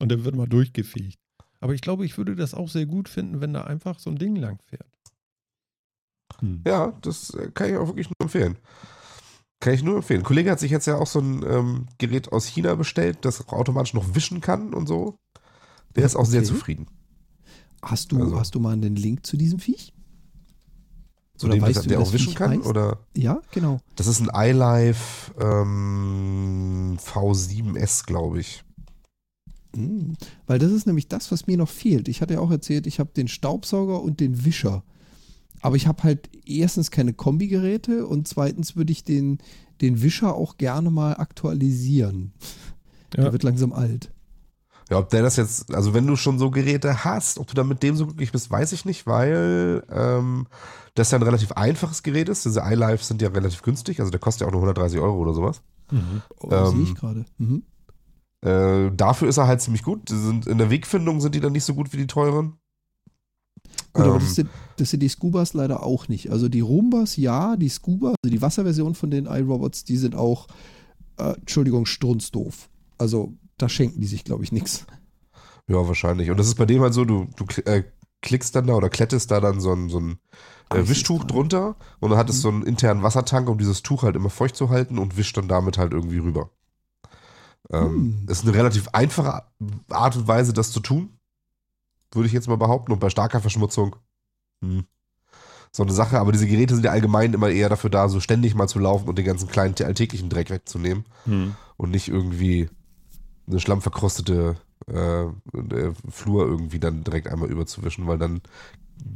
Und 0.00 0.08
der 0.08 0.24
wird 0.24 0.34
mal 0.34 0.48
durchgefegt. 0.48 1.18
Aber 1.60 1.72
ich 1.72 1.80
glaube, 1.80 2.04
ich 2.04 2.18
würde 2.18 2.34
das 2.34 2.52
auch 2.52 2.68
sehr 2.68 2.84
gut 2.84 3.08
finden, 3.08 3.40
wenn 3.40 3.54
da 3.54 3.62
einfach 3.62 4.00
so 4.00 4.10
ein 4.10 4.16
Ding 4.18 4.34
lang 4.36 4.58
fährt. 4.66 4.90
Hm. 6.40 6.62
Ja, 6.66 6.92
das 7.00 7.30
äh, 7.30 7.50
kann 7.54 7.70
ich 7.70 7.76
auch 7.76 7.86
wirklich 7.86 8.08
nur 8.08 8.16
empfehlen. 8.20 8.58
Kann 9.64 9.72
ich 9.72 9.82
nur 9.82 9.96
empfehlen. 9.96 10.20
Ein 10.20 10.24
Kollege 10.24 10.50
hat 10.50 10.60
sich 10.60 10.70
jetzt 10.70 10.84
ja 10.86 10.98
auch 10.98 11.06
so 11.06 11.20
ein 11.20 11.42
ähm, 11.48 11.86
Gerät 11.96 12.30
aus 12.32 12.44
China 12.44 12.74
bestellt, 12.74 13.18
das 13.22 13.40
auch 13.48 13.54
automatisch 13.54 13.94
noch 13.94 14.14
wischen 14.14 14.42
kann 14.42 14.74
und 14.74 14.86
so. 14.86 15.16
Der 15.96 16.04
ist 16.04 16.16
auch 16.16 16.26
sehr 16.26 16.40
Okay. 16.40 16.48
zufrieden. 16.48 16.86
Hast 17.82 18.12
du, 18.12 18.18
Also- 18.22 18.38
hast 18.38 18.54
du 18.54 18.60
mal 18.60 18.74
einen 18.74 18.94
Link 18.94 19.24
zu 19.24 19.38
diesem 19.38 19.58
Viech? 19.58 19.94
Zu 21.38 21.46
Oder 21.46 21.54
dem, 21.56 21.62
weißt 21.62 21.76
dass 21.76 21.82
du, 21.84 21.88
der 21.88 21.98
auch 21.98 22.04
das 22.04 22.12
wischen 22.12 22.26
Viech 22.28 22.34
kann? 22.36 22.50
heißt? 22.50 22.66
Oder? 22.66 22.98
Ja, 23.16 23.40
genau. 23.52 23.80
Das 23.96 24.06
ist 24.06 24.20
ein 24.20 24.28
iLife 24.34 25.32
ähm, 25.40 26.98
V7S, 26.98 28.04
glaube 28.04 28.40
ich. 28.40 28.64
Mhm. 29.74 30.14
Weil 30.46 30.58
das 30.58 30.72
ist 30.72 30.86
nämlich 30.86 31.08
das, 31.08 31.32
was 31.32 31.46
mir 31.46 31.56
noch 31.56 31.70
fehlt. 31.70 32.08
Ich 32.08 32.20
hatte 32.20 32.34
ja 32.34 32.40
auch 32.40 32.50
erzählt, 32.50 32.86
ich 32.86 33.00
habe 33.00 33.10
den 33.16 33.28
Staubsauger 33.28 34.02
und 34.02 34.20
den 34.20 34.44
Wischer. 34.44 34.84
Aber 35.64 35.76
ich 35.76 35.86
habe 35.86 36.02
halt 36.02 36.28
erstens 36.44 36.90
keine 36.90 37.14
Kombigeräte 37.14 38.06
und 38.06 38.28
zweitens 38.28 38.76
würde 38.76 38.92
ich 38.92 39.02
den, 39.02 39.38
den 39.80 40.02
Wischer 40.02 40.34
auch 40.34 40.58
gerne 40.58 40.90
mal 40.90 41.14
aktualisieren. 41.14 42.34
Ja. 43.16 43.22
Der 43.22 43.32
wird 43.32 43.44
langsam 43.44 43.72
alt. 43.72 44.12
Ja, 44.90 44.98
ob 44.98 45.08
der 45.08 45.22
das 45.22 45.36
jetzt, 45.36 45.74
also 45.74 45.94
wenn 45.94 46.06
du 46.06 46.16
schon 46.16 46.38
so 46.38 46.50
Geräte 46.50 47.04
hast, 47.04 47.38
ob 47.38 47.46
du 47.46 47.54
dann 47.54 47.66
mit 47.66 47.82
dem 47.82 47.96
so 47.96 48.04
glücklich 48.04 48.30
bist, 48.30 48.50
weiß 48.50 48.72
ich 48.72 48.84
nicht, 48.84 49.06
weil 49.06 49.82
ähm, 49.90 50.48
das 50.94 51.10
ja 51.10 51.18
ein 51.18 51.22
relativ 51.22 51.52
einfaches 51.52 52.02
Gerät 52.02 52.28
ist. 52.28 52.44
Diese 52.44 52.60
iLife 52.60 53.02
sind 53.02 53.22
ja 53.22 53.30
relativ 53.30 53.62
günstig, 53.62 54.00
also 54.00 54.10
der 54.10 54.20
kostet 54.20 54.42
ja 54.42 54.48
auch 54.48 54.52
nur 54.52 54.60
130 54.60 55.00
Euro 55.00 55.16
oder 55.16 55.32
sowas. 55.32 55.62
Mhm. 55.90 56.20
Oh, 56.40 56.50
Ähm, 56.52 56.70
sehe 56.72 56.82
ich 56.82 56.94
gerade. 56.94 57.24
Mhm. 57.38 57.62
Äh, 58.42 58.94
dafür 58.94 59.28
ist 59.28 59.38
er 59.38 59.46
halt 59.46 59.62
ziemlich 59.62 59.82
gut. 59.82 60.10
Die 60.10 60.18
sind, 60.18 60.46
in 60.46 60.58
der 60.58 60.68
Wegfindung 60.68 61.22
sind 61.22 61.34
die 61.34 61.40
dann 61.40 61.52
nicht 61.52 61.64
so 61.64 61.72
gut 61.74 61.90
wie 61.94 61.96
die 61.96 62.06
teuren. 62.06 62.58
Gut, 63.94 64.04
aber 64.04 64.16
Ähm, 64.16 64.20
das 64.20 64.34
sind, 64.34 64.50
das 64.76 64.90
sind 64.90 65.00
die 65.00 65.08
Scubas 65.08 65.54
leider 65.54 65.82
auch 65.82 66.08
nicht. 66.08 66.30
Also 66.30 66.48
die 66.48 66.60
Roombas, 66.60 67.16
ja, 67.16 67.56
die 67.56 67.68
Scuba, 67.68 68.08
also 68.22 68.30
die 68.32 68.42
Wasserversion 68.42 68.94
von 68.94 69.10
den 69.10 69.26
iRobots, 69.26 69.84
die 69.84 69.96
sind 69.96 70.14
auch, 70.14 70.46
äh, 71.18 71.34
Entschuldigung, 71.34 71.86
strunzdoof. 71.86 72.68
Also 72.98 73.32
da 73.58 73.68
schenken 73.68 74.00
die 74.00 74.06
sich, 74.06 74.24
glaube 74.24 74.44
ich, 74.44 74.52
nichts. 74.52 74.86
ja, 75.68 75.86
wahrscheinlich. 75.86 76.30
Und 76.30 76.38
das 76.38 76.46
ist 76.48 76.56
bei 76.56 76.66
dem 76.66 76.82
halt 76.82 76.94
so, 76.94 77.04
du, 77.04 77.26
du 77.36 77.44
äh, 77.62 77.84
klickst 78.22 78.54
dann 78.56 78.66
da 78.66 78.74
oder 78.74 78.88
klettest 78.88 79.30
da 79.30 79.40
dann 79.40 79.60
so 79.60 79.72
ein, 79.72 79.88
so 79.88 80.00
ein 80.00 80.18
äh, 80.70 80.88
Wischtuch 80.88 81.24
drunter 81.24 81.76
und 82.00 82.10
dann 82.10 82.18
hat 82.18 82.30
es 82.30 82.36
Mhm. 82.38 82.40
so 82.40 82.48
einen 82.48 82.62
internen 82.64 83.02
Wassertank, 83.02 83.48
um 83.48 83.58
dieses 83.58 83.82
Tuch 83.82 84.02
halt 84.02 84.16
immer 84.16 84.30
feucht 84.30 84.56
zu 84.56 84.70
halten 84.70 84.98
und 84.98 85.16
wischt 85.16 85.36
dann 85.36 85.46
damit 85.48 85.78
halt 85.78 85.92
irgendwie 85.92 86.18
rüber. 86.18 86.50
Ähm, 87.70 87.88
Hm. 88.22 88.26
Ist 88.28 88.44
eine 88.44 88.54
relativ 88.54 88.88
einfache 88.88 89.42
Art 89.88 90.16
und 90.16 90.26
Weise, 90.28 90.52
das 90.52 90.70
zu 90.72 90.80
tun. 90.80 91.10
Würde 92.12 92.26
ich 92.26 92.32
jetzt 92.32 92.48
mal 92.48 92.56
behaupten. 92.56 92.92
Und 92.92 92.98
bei 93.00 93.10
starker 93.10 93.40
Verschmutzung, 93.40 93.96
hm, 94.78 94.84
so 95.72 95.82
eine 95.82 95.92
Sache. 95.92 96.18
Aber 96.18 96.32
diese 96.32 96.46
Geräte 96.46 96.74
sind 96.74 96.84
ja 96.84 96.90
allgemein 96.92 97.32
immer 97.34 97.50
eher 97.50 97.68
dafür 97.68 97.90
da, 97.90 98.08
so 98.08 98.20
ständig 98.20 98.54
mal 98.54 98.68
zu 98.68 98.78
laufen 98.78 99.08
und 99.08 99.16
den 99.18 99.24
ganzen 99.24 99.48
kleinen 99.48 99.74
alltäglichen 99.82 100.28
Dreck 100.30 100.50
wegzunehmen 100.50 101.04
Hm. 101.24 101.54
und 101.76 101.90
nicht 101.90 102.08
irgendwie 102.08 102.68
eine 103.46 103.60
schlammverkrustete 103.60 104.56
äh, 104.86 105.22
äh, 105.24 105.92
Flur 106.10 106.46
irgendwie 106.46 106.78
dann 106.78 107.04
direkt 107.04 107.28
einmal 107.28 107.50
überzuwischen, 107.50 108.06
weil 108.06 108.18
dann 108.18 108.40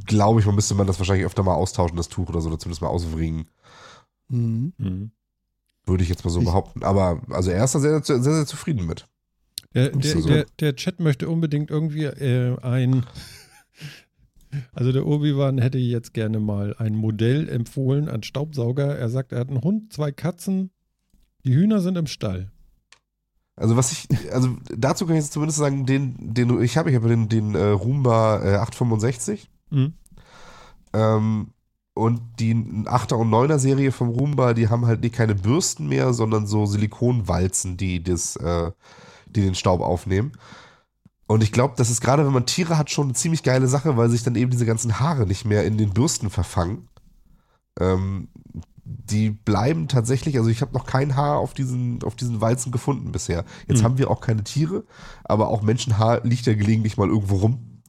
glaube 0.05 0.39
ich, 0.39 0.45
man 0.45 0.55
müsste 0.55 0.75
man 0.75 0.87
das 0.87 0.99
wahrscheinlich 0.99 1.25
öfter 1.25 1.43
mal 1.43 1.53
austauschen, 1.55 1.95
das 1.97 2.09
Tuch 2.09 2.29
oder 2.29 2.41
so, 2.41 2.49
oder 2.49 2.59
zumindest 2.59 2.81
mal 2.81 2.89
auswringen. 2.89 3.47
Mhm. 4.27 4.73
Mhm. 4.77 5.11
Würde 5.85 6.03
ich 6.03 6.09
jetzt 6.09 6.23
mal 6.25 6.31
so 6.31 6.39
Ich- 6.39 6.45
behaupten. 6.45 6.83
Aber 6.83 7.21
also 7.29 7.49
er 7.51 7.63
ist 7.63 7.73
da 7.75 7.79
sehr, 7.79 8.03
sehr, 8.03 8.21
sehr 8.21 8.45
zufrieden 8.45 8.85
mit. 8.85 9.07
Der, 9.73 9.89
der, 9.89 10.19
so? 10.21 10.27
der, 10.27 10.45
der 10.59 10.75
Chat 10.75 10.99
möchte 10.99 11.29
unbedingt 11.29 11.69
irgendwie 11.69 12.05
äh, 12.05 12.59
ein. 12.61 13.05
Also 14.73 14.91
der 14.91 15.05
Obi-Wan 15.05 15.57
hätte 15.59 15.77
jetzt 15.77 16.13
gerne 16.13 16.39
mal 16.39 16.75
ein 16.77 16.95
Modell 16.95 17.47
empfohlen 17.49 18.09
an 18.09 18.23
Staubsauger. 18.23 18.97
Er 18.97 19.09
sagt, 19.09 19.31
er 19.31 19.39
hat 19.39 19.49
einen 19.49 19.61
Hund, 19.61 19.93
zwei 19.93 20.11
Katzen, 20.11 20.71
die 21.45 21.53
Hühner 21.53 21.81
sind 21.81 21.97
im 21.97 22.07
Stall. 22.07 22.51
Also 23.55 23.75
was 23.75 23.91
ich, 23.91 24.07
also 24.33 24.55
dazu 24.75 25.05
kann 25.05 25.15
ich 25.15 25.23
jetzt 25.23 25.33
zumindest 25.33 25.59
sagen, 25.59 25.85
den, 25.85 26.33
den 26.33 26.61
ich 26.61 26.77
habe, 26.77 26.89
ich 26.89 26.95
habe 26.95 27.09
den, 27.09 27.27
den 27.27 27.55
äh, 27.55 27.63
Roomba 27.69 28.41
äh, 28.43 28.55
865 28.55 29.49
Mhm. 29.71 29.93
ähm, 30.93 31.51
und 31.93 32.21
die 32.39 32.55
8er 32.55 33.15
und 33.15 33.29
9er 33.29 33.59
Serie 33.59 33.91
vom 33.91 34.09
Roomba, 34.09 34.55
die 34.55 34.69
haben 34.69 34.87
halt 34.87 35.01
nicht 35.01 35.13
keine 35.13 35.35
Bürsten 35.35 35.87
mehr, 35.89 36.13
sondern 36.13 36.47
so 36.47 36.65
Silikonwalzen, 36.65 37.77
die 37.77 38.01
das, 38.01 38.35
äh, 38.37 38.71
die 39.27 39.41
den 39.41 39.53
Staub 39.53 39.81
aufnehmen. 39.81 40.31
Und 41.29 41.43
ich 41.43 41.51
glaube, 41.51 41.75
das 41.77 41.91
ist 41.91 42.01
gerade, 42.01 42.25
wenn 42.25 42.33
man 42.33 42.47
Tiere 42.47 42.75
hat, 42.79 42.89
schon 42.89 43.05
eine 43.05 43.13
ziemlich 43.13 43.43
geile 43.43 43.67
Sache, 43.67 43.95
weil 43.95 44.09
sich 44.09 44.23
dann 44.23 44.33
eben 44.33 44.49
diese 44.49 44.65
ganzen 44.65 44.99
Haare 44.99 45.27
nicht 45.27 45.45
mehr 45.45 45.63
in 45.63 45.77
den 45.77 45.91
Bürsten 45.91 46.31
verfangen. 46.31 46.89
Ähm, 47.79 48.29
die 48.83 49.29
bleiben 49.29 49.87
tatsächlich, 49.87 50.39
also 50.39 50.49
ich 50.49 50.61
habe 50.61 50.73
noch 50.73 50.87
kein 50.87 51.15
Haar 51.15 51.37
auf 51.37 51.53
diesen, 51.53 52.01
auf 52.01 52.15
diesen 52.15 52.41
Walzen 52.41 52.71
gefunden 52.71 53.11
bisher. 53.11 53.45
Jetzt 53.67 53.81
Mhm. 53.81 53.83
haben 53.83 53.97
wir 53.99 54.09
auch 54.09 54.21
keine 54.21 54.43
Tiere, 54.43 54.85
aber 55.23 55.49
auch 55.49 55.61
Menschenhaar 55.61 56.25
liegt 56.25 56.47
ja 56.47 56.55
gelegentlich 56.55 56.97
mal 56.97 57.09
irgendwo 57.09 57.35
rum 57.35 57.83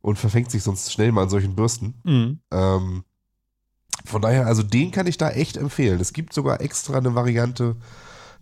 und 0.00 0.18
verfängt 0.18 0.50
sich 0.50 0.62
sonst 0.62 0.90
schnell 0.90 1.12
mal 1.12 1.24
an 1.24 1.28
solchen 1.28 1.54
Bürsten. 1.54 2.00
Mhm. 2.02 2.40
Ähm, 2.50 3.04
von 4.06 4.22
daher, 4.22 4.46
also 4.46 4.62
den 4.62 4.90
kann 4.90 5.06
ich 5.06 5.18
da 5.18 5.28
echt 5.28 5.58
empfehlen. 5.58 6.00
Es 6.00 6.14
gibt 6.14 6.32
sogar 6.32 6.62
extra 6.62 6.96
eine 6.96 7.14
Variante, 7.14 7.76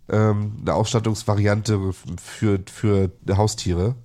ähm, 0.07 0.59
eine 0.61 0.75
Ausstattungsvariante 0.75 1.91
für, 2.23 2.63
für 2.71 3.11
Haustiere 3.35 3.95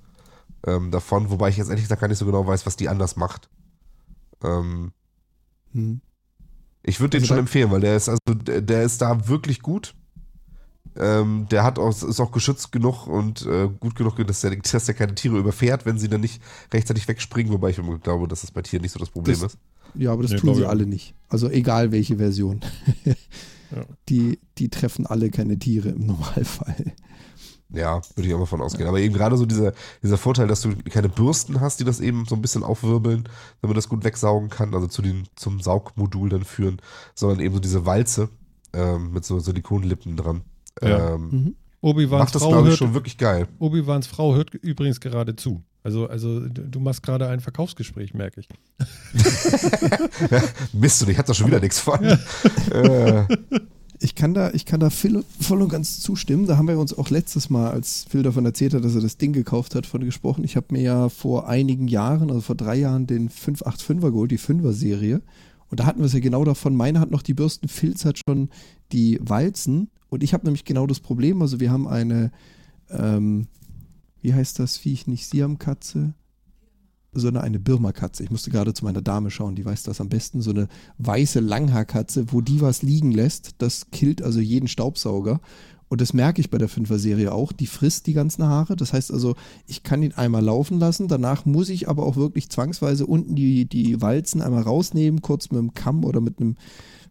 ähm, 0.66 0.91
davon, 0.91 1.31
wobei 1.31 1.49
ich 1.49 1.57
jetzt 1.57 1.69
ehrlich 1.69 1.85
gesagt 1.85 2.01
gar 2.01 2.09
nicht 2.09 2.19
so 2.19 2.27
genau 2.27 2.47
weiß, 2.47 2.66
was 2.66 2.77
die 2.77 2.89
anders 2.89 3.16
macht. 3.16 3.49
Ähm, 4.43 4.93
Hm. 5.73 6.01
ich 6.82 6.99
würde 7.01 7.11
den 7.12 7.23
Also 7.23 7.28
schon 7.28 7.39
empfehlen, 7.39 7.70
weil 7.70 7.81
der 7.81 7.97
ist 7.97 8.09
also 8.09 8.19
der, 8.35 8.61
der 8.61 8.82
ist 8.82 9.01
da 9.03 9.28
wirklich 9.28 9.61
gut. 9.61 9.95
Ähm, 10.97 11.47
der 11.51 11.62
hat 11.62 11.78
auch, 11.78 11.91
ist 11.91 12.19
auch 12.19 12.32
geschützt 12.32 12.73
genug 12.73 13.07
und 13.07 13.47
äh, 13.47 13.69
gut 13.78 13.95
genug, 13.95 14.16
dass 14.27 14.41
der, 14.41 14.57
dass 14.57 14.87
der 14.87 14.95
keine 14.97 15.15
Tiere 15.15 15.39
überfährt, 15.39 15.87
wenn 15.87 15.99
sie 15.99 16.09
dann 16.09 16.20
nicht 16.23 16.43
rechtzeitig 16.74 17.07
wegspringen, 17.07 17.53
wobei 17.53 17.70
ich 17.70 17.78
immer 17.78 17.97
glaube, 17.99 18.27
dass 18.27 18.41
das 18.41 18.51
bei 18.51 18.62
Tieren 18.62 18.82
nicht 18.82 18.91
so 18.93 18.99
das 18.99 19.11
Problem 19.11 19.39
Das- 19.41 19.55
ist. 19.55 19.59
Ja, 19.95 20.12
aber 20.12 20.23
das 20.23 20.32
Nee, 20.32 20.39
tun 20.39 20.55
sie 20.55 20.66
alle 20.69 20.87
nicht. 20.87 21.15
Also 21.28 21.49
egal 21.49 21.93
welche 21.93 22.16
Version. 22.16 22.61
Ja. 23.73 23.85
die, 24.09 24.41
die 24.59 24.69
treffen 24.69 25.07
alle 25.07 25.31
keine 25.31 25.57
Tiere 25.57 25.91
im 25.91 26.05
Normalfall. 26.05 26.93
Ja, 27.72 28.01
würde 28.16 28.28
ich 28.28 28.34
auch 28.34 28.38
mal 28.38 28.47
von 28.47 28.60
ausgehen. 28.60 28.88
Aber 28.88 28.98
eben 29.01 29.14
gerade 29.14 29.36
so 29.36 29.47
dieser, 29.47 29.72
dieser 30.02 30.18
Vorteil, 30.18 30.48
dass 30.48 30.60
du 30.60 30.74
keine 30.90 31.09
Bürsten 31.09 31.60
hast, 31.60 31.78
die 31.80 31.84
das 31.84 32.01
eben 32.01 32.24
so 32.26 32.34
ein 32.34 32.42
bisschen 32.42 32.64
aufwirbeln, 32.64 33.28
damit 33.62 33.76
das 33.76 33.88
gut 33.88 34.02
wegsaugen 34.05 34.48
kann, 34.51 34.74
also 34.74 34.86
zu 34.88 35.02
den, 35.02 35.28
zum 35.36 35.60
Saugmodul 35.60 36.28
dann 36.30 36.44
führen, 36.44 36.80
sondern 37.14 37.40
eben 37.40 37.55
so 37.55 37.60
diese 37.60 37.86
Walze 37.86 38.28
ähm, 38.72 39.12
mit 39.12 39.24
so 39.24 39.38
Silikonlippen 39.38 40.16
dran. 40.16 40.42
Ja. 40.82 41.14
Ähm, 41.14 41.28
Mhm. 41.30 41.56
Obi-Wans 41.82 42.24
macht 42.24 42.34
das, 42.34 42.42
Frau 42.42 42.51
glaube 42.51 42.64
ich, 42.64 42.70
hört, 42.72 42.78
schon 42.78 42.94
wirklich 42.94 43.16
geil. 43.16 43.48
Obi-Wans 43.59 44.06
Frau 44.06 44.34
hört 44.34 44.52
übrigens 44.55 45.01
gerade 45.01 45.34
zu. 45.36 45.62
Also, 45.82 46.06
also 46.09 46.40
du 46.40 46.68
du 46.68 46.78
machst 46.78 47.02
gerade 47.02 47.26
ein 47.28 47.40
Verkaufsgespräch, 47.40 48.12
merke 48.12 48.40
ich. 48.40 48.48
Mist, 50.74 51.02
und 51.02 51.09
ich 51.09 51.16
hatte 51.16 51.28
da 51.28 51.34
schon 51.34 51.47
wieder 51.47 51.60
nichts 51.60 51.80
von. 51.80 52.05
äh, 52.05 53.24
Ich 54.02 54.14
kann 54.14 54.32
da, 54.32 54.51
ich 54.52 54.64
kann 54.64 54.81
da 54.81 54.89
voll, 54.89 55.24
voll 55.40 55.60
und 55.60 55.68
ganz 55.68 56.01
zustimmen. 56.01 56.47
Da 56.47 56.56
haben 56.56 56.68
wir 56.68 56.78
uns 56.78 56.97
auch 56.97 57.10
letztes 57.10 57.51
Mal, 57.51 57.70
als 57.70 58.06
Phil 58.09 58.22
davon 58.22 58.47
erzählt 58.47 58.72
hat, 58.72 58.82
dass 58.82 58.94
er 58.94 59.02
das 59.02 59.18
Ding 59.18 59.35
gekauft 59.35 59.74
hat, 59.74 59.85
von 59.85 60.02
gesprochen. 60.02 60.43
Ich 60.43 60.56
habe 60.56 60.68
mir 60.70 60.81
ja 60.81 61.09
vor 61.10 61.48
einigen 61.48 61.86
Jahren, 61.86 62.31
also 62.31 62.40
vor 62.40 62.56
drei 62.56 62.77
Jahren, 62.77 63.06
den 63.06 63.28
585er 63.28 64.10
geholt, 64.10 64.31
die 64.31 64.39
5er-Serie. 64.39 65.20
Und 65.70 65.81
da 65.81 65.85
hatten 65.85 66.01
wir 66.01 66.06
es 66.06 66.14
ja 66.14 66.20
genau 66.20 66.44
davon. 66.44 66.74
Meine 66.74 66.98
hat 66.98 67.10
noch 67.10 67.22
die 67.22 67.35
Bürsten, 67.35 67.68
Filz 67.68 68.06
hat 68.06 68.18
schon 68.18 68.48
die 68.90 69.20
Walzen. 69.22 69.90
Und 70.09 70.22
ich 70.22 70.32
habe 70.32 70.44
nämlich 70.44 70.64
genau 70.64 70.86
das 70.86 71.01
Problem. 71.01 71.43
Also 71.43 71.60
wir 71.60 71.70
haben 71.70 71.86
eine, 71.86 72.32
ähm, 72.89 73.48
wie 74.22 74.32
heißt 74.32 74.59
das 74.59 74.78
Viech, 74.78 75.06
nicht 75.09 75.27
Siamkatze, 75.27 76.14
sondern 77.12 77.43
eine 77.43 77.59
Birma-Katze. 77.59 78.23
Ich 78.23 78.31
musste 78.31 78.51
gerade 78.51 78.73
zu 78.74 78.85
meiner 78.85 79.03
Dame 79.03 79.31
schauen, 79.31 79.57
die 79.57 79.65
weiß 79.65 79.82
das 79.82 80.01
am 80.01 80.09
besten. 80.09 80.43
So 80.43 80.51
eine 80.51 80.69
weiße 80.99 81.41
Langhaarkatze, 81.41 82.32
wo 82.32 82.41
die 82.41 82.61
was 82.61 82.82
liegen 82.82 83.12
lässt, 83.12 83.57
das 83.59 83.91
killt 83.91 84.23
also 84.23 84.41
jeden 84.41 84.69
Staubsauger. 84.69 85.41
Und 85.91 86.01
das 86.01 86.15
merke 86.15 86.41
ich 86.41 86.51
bei 86.51 86.59
der 86.59 86.70
5er-Serie 86.70 87.32
auch. 87.32 87.51
Die 87.51 87.66
frisst 87.66 88.07
die 88.07 88.12
ganzen 88.12 88.45
Haare. 88.45 88.77
Das 88.77 88.93
heißt 88.93 89.12
also, 89.12 89.35
ich 89.66 89.82
kann 89.82 90.05
ihn 90.05 90.12
einmal 90.12 90.43
laufen 90.43 90.78
lassen. 90.78 91.09
Danach 91.09 91.47
muss 91.47 91.69
ich 91.69 91.89
aber 91.89 92.07
auch 92.07 92.15
wirklich 92.15 92.49
zwangsweise 92.49 93.07
unten 93.07 93.35
die, 93.35 93.65
die 93.65 94.01
Walzen 94.01 94.41
einmal 94.41 94.62
rausnehmen, 94.62 95.20
kurz 95.20 95.51
mit 95.51 95.59
einem 95.59 95.74
Kamm 95.74 96.05
oder 96.05 96.20
mit 96.20 96.39
einem, 96.39 96.51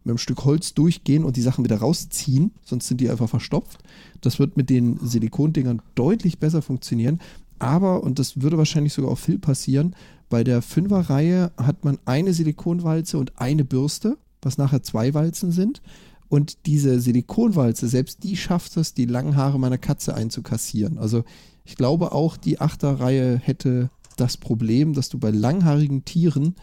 mit 0.05 0.11
einem 0.11 0.17
Stück 0.17 0.45
Holz 0.45 0.73
durchgehen 0.75 1.25
und 1.25 1.35
die 1.35 1.41
Sachen 1.41 1.65
wieder 1.65 1.79
rausziehen. 1.79 2.51
Sonst 2.63 2.87
sind 2.87 3.01
die 3.01 3.09
einfach 3.09 3.27
verstopft. 3.27 3.83
Das 4.21 4.39
wird 4.39 4.55
mit 4.55 4.69
den 4.69 4.97
Silikondingern 5.05 5.81
deutlich 5.95 6.39
besser 6.39 6.61
funktionieren. 6.61 7.19
Aber, 7.59 8.03
und 8.03 8.19
das 8.19 8.41
würde 8.41 8.57
wahrscheinlich 8.57 8.93
sogar 8.93 9.11
auch 9.11 9.17
viel 9.17 9.39
passieren, 9.39 9.95
bei 10.29 10.43
der 10.43 10.61
Fünfer-Reihe 10.61 11.51
hat 11.57 11.83
man 11.83 11.97
eine 12.05 12.33
Silikonwalze 12.33 13.17
und 13.17 13.39
eine 13.39 13.65
Bürste, 13.65 14.17
was 14.41 14.57
nachher 14.57 14.83
zwei 14.83 15.13
Walzen 15.13 15.51
sind. 15.51 15.81
Und 16.29 16.67
diese 16.67 16.99
Silikonwalze, 16.99 17.87
selbst 17.87 18.23
die 18.23 18.37
schafft 18.37 18.77
es, 18.77 18.93
die 18.93 19.05
langen 19.05 19.35
Haare 19.35 19.59
meiner 19.59 19.79
Katze 19.79 20.13
einzukassieren. 20.13 20.99
Also 20.99 21.23
ich 21.65 21.75
glaube 21.75 22.11
auch, 22.11 22.37
die 22.37 22.61
Achterreihe 22.61 23.37
hätte 23.37 23.89
das 24.17 24.37
Problem, 24.37 24.93
dass 24.93 25.09
du 25.09 25.17
bei 25.17 25.31
langhaarigen 25.31 26.05
Tieren 26.05 26.55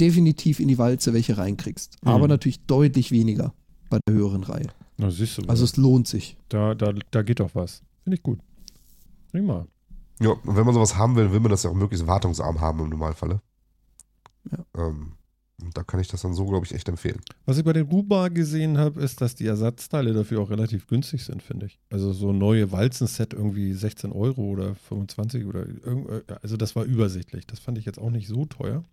definitiv 0.00 0.60
in 0.60 0.68
die 0.68 0.78
Walze 0.78 1.12
welche 1.12 1.36
reinkriegst. 1.36 1.98
Mhm. 2.02 2.08
Aber 2.08 2.28
natürlich 2.28 2.60
deutlich 2.60 3.10
weniger 3.10 3.52
bei 3.90 3.98
der 4.06 4.14
höheren 4.14 4.42
Reihe. 4.42 4.68
Na, 4.96 5.10
siehst 5.10 5.38
du. 5.38 5.42
Also 5.42 5.64
es 5.64 5.76
lohnt 5.76 6.08
sich. 6.08 6.36
da, 6.48 6.74
da, 6.74 6.94
da 7.10 7.22
geht 7.22 7.40
doch 7.40 7.54
was. 7.54 7.82
Finde 8.04 8.16
ich 8.16 8.22
gut. 8.22 8.40
Prima. 9.30 9.66
Ja, 10.20 10.30
und 10.30 10.56
wenn 10.56 10.64
man 10.64 10.74
sowas 10.74 10.96
haben 10.96 11.16
will, 11.16 11.32
will 11.32 11.40
man 11.40 11.50
das 11.50 11.62
ja 11.62 11.70
auch 11.70 11.74
möglichst 11.74 12.06
wartungsarm 12.06 12.60
haben 12.60 12.80
im 12.80 12.90
Normalfalle. 12.90 13.40
Ja. 14.50 14.86
Ähm, 14.86 15.12
und 15.62 15.76
da 15.76 15.82
kann 15.82 16.00
ich 16.00 16.08
das 16.08 16.22
dann 16.22 16.34
so, 16.34 16.46
glaube 16.46 16.64
ich, 16.64 16.74
echt 16.74 16.88
empfehlen. 16.88 17.20
Was 17.44 17.58
ich 17.58 17.64
bei 17.64 17.72
den 17.72 17.86
Ruba 17.86 18.28
gesehen 18.28 18.78
habe, 18.78 19.00
ist, 19.00 19.20
dass 19.20 19.34
die 19.34 19.46
Ersatzteile 19.46 20.12
dafür 20.12 20.40
auch 20.40 20.50
relativ 20.50 20.86
günstig 20.86 21.24
sind, 21.24 21.42
finde 21.42 21.66
ich. 21.66 21.78
Also 21.90 22.12
so 22.12 22.32
neue 22.32 22.72
Walzenset 22.72 23.34
irgendwie 23.34 23.72
16 23.72 24.12
Euro 24.12 24.42
oder 24.42 24.74
25 24.74 25.44
oder 25.46 25.66
irgend, 25.66 26.30
also 26.42 26.56
das 26.56 26.76
war 26.76 26.84
übersichtlich. 26.84 27.46
Das 27.46 27.58
fand 27.58 27.78
ich 27.78 27.84
jetzt 27.84 27.98
auch 27.98 28.10
nicht 28.10 28.28
so 28.28 28.46
teuer. 28.46 28.84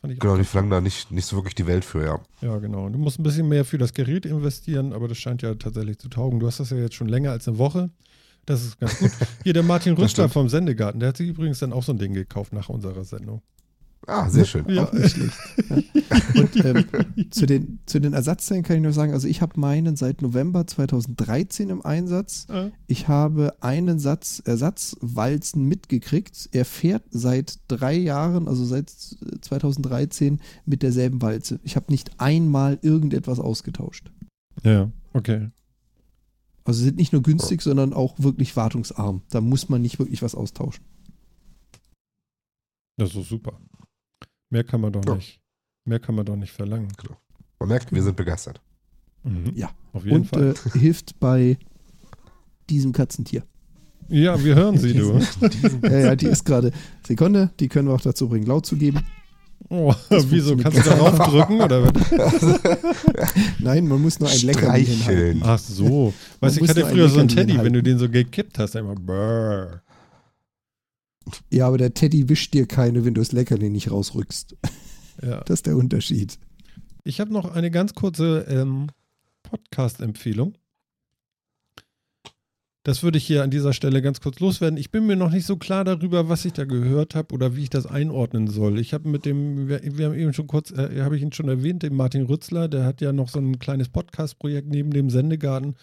Fand 0.00 0.12
ich 0.12 0.20
Genau, 0.20 0.36
die 0.36 0.44
verlangen 0.44 0.70
da 0.70 0.80
nicht, 0.80 1.10
nicht 1.10 1.26
so 1.26 1.36
wirklich 1.36 1.54
die 1.54 1.66
Welt 1.66 1.84
für, 1.84 2.04
ja. 2.04 2.20
Ja, 2.42 2.58
genau. 2.58 2.88
Du 2.88 2.98
musst 2.98 3.18
ein 3.18 3.22
bisschen 3.22 3.48
mehr 3.48 3.64
für 3.64 3.78
das 3.78 3.94
Gerät 3.94 4.26
investieren, 4.26 4.92
aber 4.92 5.08
das 5.08 5.18
scheint 5.18 5.42
ja 5.42 5.54
tatsächlich 5.54 5.98
zu 5.98 6.08
taugen. 6.08 6.40
Du 6.40 6.46
hast 6.46 6.60
das 6.60 6.70
ja 6.70 6.76
jetzt 6.76 6.94
schon 6.94 7.08
länger 7.08 7.30
als 7.30 7.48
eine 7.48 7.58
Woche. 7.58 7.90
Das 8.48 8.64
ist 8.64 8.80
ganz 8.80 8.98
gut. 8.98 9.10
Hier 9.44 9.52
der 9.52 9.62
Martin 9.62 9.92
Rüster 9.98 10.28
vom 10.30 10.48
Sendegarten, 10.48 11.00
der 11.00 11.10
hat 11.10 11.18
sich 11.18 11.28
übrigens 11.28 11.58
dann 11.58 11.72
auch 11.72 11.82
so 11.82 11.92
ein 11.92 11.98
Ding 11.98 12.14
gekauft 12.14 12.54
nach 12.54 12.70
unserer 12.70 13.04
Sendung. 13.04 13.42
Ah, 14.06 14.30
sehr 14.30 14.46
schön. 14.46 14.64
Ja. 14.70 14.84
Auch 14.84 14.92
nicht 14.94 15.10
schlecht. 15.10 15.36
Ja. 15.68 15.76
Und 16.40 16.64
ähm, 16.64 16.84
zu, 17.30 17.44
den, 17.44 17.80
zu 17.84 18.00
den 18.00 18.14
Ersatzteilen 18.14 18.62
kann 18.62 18.76
ich 18.76 18.82
nur 18.82 18.94
sagen, 18.94 19.12
also 19.12 19.28
ich 19.28 19.42
habe 19.42 19.60
meinen 19.60 19.96
seit 19.96 20.22
November 20.22 20.66
2013 20.66 21.68
im 21.68 21.84
Einsatz. 21.84 22.46
Äh, 22.48 22.70
Ich 22.86 23.08
habe 23.08 23.54
einen 23.60 23.98
Satz 23.98 24.40
Ersatzwalzen 24.42 25.64
mitgekriegt. 25.64 26.48
Er 26.52 26.64
fährt 26.64 27.02
seit 27.10 27.58
drei 27.68 27.96
Jahren, 27.96 28.48
also 28.48 28.64
seit 28.64 28.88
2013, 28.88 30.40
mit 30.64 30.82
derselben 30.82 31.20
Walze. 31.20 31.60
Ich 31.64 31.76
habe 31.76 31.92
nicht 31.92 32.12
einmal 32.18 32.78
irgendetwas 32.80 33.40
ausgetauscht. 33.40 34.10
Ja, 34.62 34.90
okay. 35.12 35.50
Also 36.68 36.80
sie 36.80 36.84
sind 36.84 36.98
nicht 36.98 37.14
nur 37.14 37.22
günstig, 37.22 37.62
sondern 37.62 37.94
auch 37.94 38.18
wirklich 38.18 38.54
wartungsarm. 38.54 39.22
Da 39.30 39.40
muss 39.40 39.70
man 39.70 39.80
nicht 39.80 39.98
wirklich 39.98 40.20
was 40.20 40.34
austauschen. 40.34 40.84
Das 42.98 43.14
ist 43.14 43.30
super. 43.30 43.58
Mehr 44.50 44.64
kann 44.64 44.82
man 44.82 44.92
doch 44.92 45.02
Ja. 45.06 45.14
nicht. 45.14 45.40
Mehr 45.86 45.98
kann 45.98 46.14
man 46.14 46.26
doch 46.26 46.36
nicht 46.36 46.52
verlangen. 46.52 46.88
Man 47.58 47.68
merkt, 47.70 47.90
wir 47.90 48.02
sind 48.02 48.16
begeistert. 48.16 48.60
Mhm. 49.22 49.52
Ja. 49.54 49.70
Auf 49.94 50.04
jeden 50.04 50.16
Und 50.18 50.24
Fall. 50.26 50.54
äh, 50.74 50.78
hilft 50.78 51.18
bei 51.20 51.56
diesem 52.68 52.92
Katzentier. 52.92 53.44
ja, 54.08 54.42
wir 54.44 54.54
hören 54.54 54.76
sie, 54.76 54.92
du. 54.92 55.18
Ja, 55.84 55.98
ja, 55.98 56.16
die 56.16 56.26
ist 56.26 56.44
gerade. 56.44 56.72
Sekunde, 57.06 57.50
die 57.60 57.68
können 57.68 57.88
wir 57.88 57.94
auch 57.94 58.00
dazu 58.02 58.28
bringen, 58.28 58.44
laut 58.46 58.66
zu 58.66 58.76
geben. 58.76 59.00
Oh, 59.70 59.94
wieso? 60.10 60.56
Kannst 60.56 60.78
du 60.78 60.82
darauf 60.82 61.18
drücken 61.18 61.60
oder? 61.60 61.92
Nein, 63.58 63.86
man 63.86 64.00
muss 64.00 64.18
nur 64.18 64.30
ein 64.30 64.40
Leckerli 64.40 64.84
hinhalten. 64.84 65.42
Ach 65.44 65.58
so. 65.58 66.14
Weißt 66.40 66.58
du, 66.58 66.64
ich 66.64 66.70
hatte 66.70 66.86
ein 66.86 66.92
früher 66.92 67.08
so 67.08 67.20
einen 67.20 67.28
Teddy, 67.28 67.58
wenn 67.58 67.72
du 67.72 67.80
hinhalten. 67.80 67.84
den 67.84 67.98
so 67.98 68.08
gekippt 68.08 68.58
hast, 68.58 68.76
immer 68.76 68.94
brrr. 68.94 69.82
Ja, 71.50 71.66
aber 71.66 71.76
der 71.76 71.92
Teddy 71.92 72.28
wischt 72.28 72.54
dir 72.54 72.66
keine, 72.66 73.04
wenn 73.04 73.14
du 73.14 73.20
das 73.20 73.32
Leckerli 73.32 73.70
nicht 73.70 73.90
rausrückst. 73.90 74.56
Ja. 74.62 74.68
Das 75.46 75.58
ist 75.58 75.66
der 75.66 75.76
Unterschied. 75.76 76.38
Ich 77.02 77.18
habe 77.18 77.32
noch 77.32 77.52
eine 77.52 77.72
ganz 77.72 77.94
kurze 77.94 78.46
ähm, 78.48 78.86
Podcast-Empfehlung. 79.42 80.54
Das 82.88 83.02
würde 83.02 83.18
ich 83.18 83.26
hier 83.26 83.42
an 83.42 83.50
dieser 83.50 83.74
Stelle 83.74 84.00
ganz 84.00 84.18
kurz 84.22 84.40
loswerden. 84.40 84.78
Ich 84.78 84.90
bin 84.90 85.06
mir 85.06 85.14
noch 85.14 85.30
nicht 85.30 85.44
so 85.44 85.58
klar 85.58 85.84
darüber, 85.84 86.30
was 86.30 86.46
ich 86.46 86.54
da 86.54 86.64
gehört 86.64 87.14
habe 87.14 87.34
oder 87.34 87.54
wie 87.54 87.64
ich 87.64 87.68
das 87.68 87.84
einordnen 87.84 88.46
soll. 88.46 88.78
Ich 88.78 88.94
habe 88.94 89.10
mit 89.10 89.26
dem, 89.26 89.68
wir, 89.68 89.82
wir 89.82 90.06
haben 90.06 90.14
eben 90.14 90.32
schon 90.32 90.46
kurz, 90.46 90.70
äh, 90.70 91.02
habe 91.02 91.14
ich 91.14 91.20
ihn 91.20 91.30
schon 91.34 91.50
erwähnt, 91.50 91.82
dem 91.82 91.94
Martin 91.94 92.24
Rützler, 92.24 92.66
der 92.66 92.86
hat 92.86 93.02
ja 93.02 93.12
noch 93.12 93.28
so 93.28 93.40
ein 93.40 93.58
kleines 93.58 93.90
Podcast-Projekt 93.90 94.70
neben 94.70 94.90
dem 94.90 95.10
Sendegarten, 95.10 95.76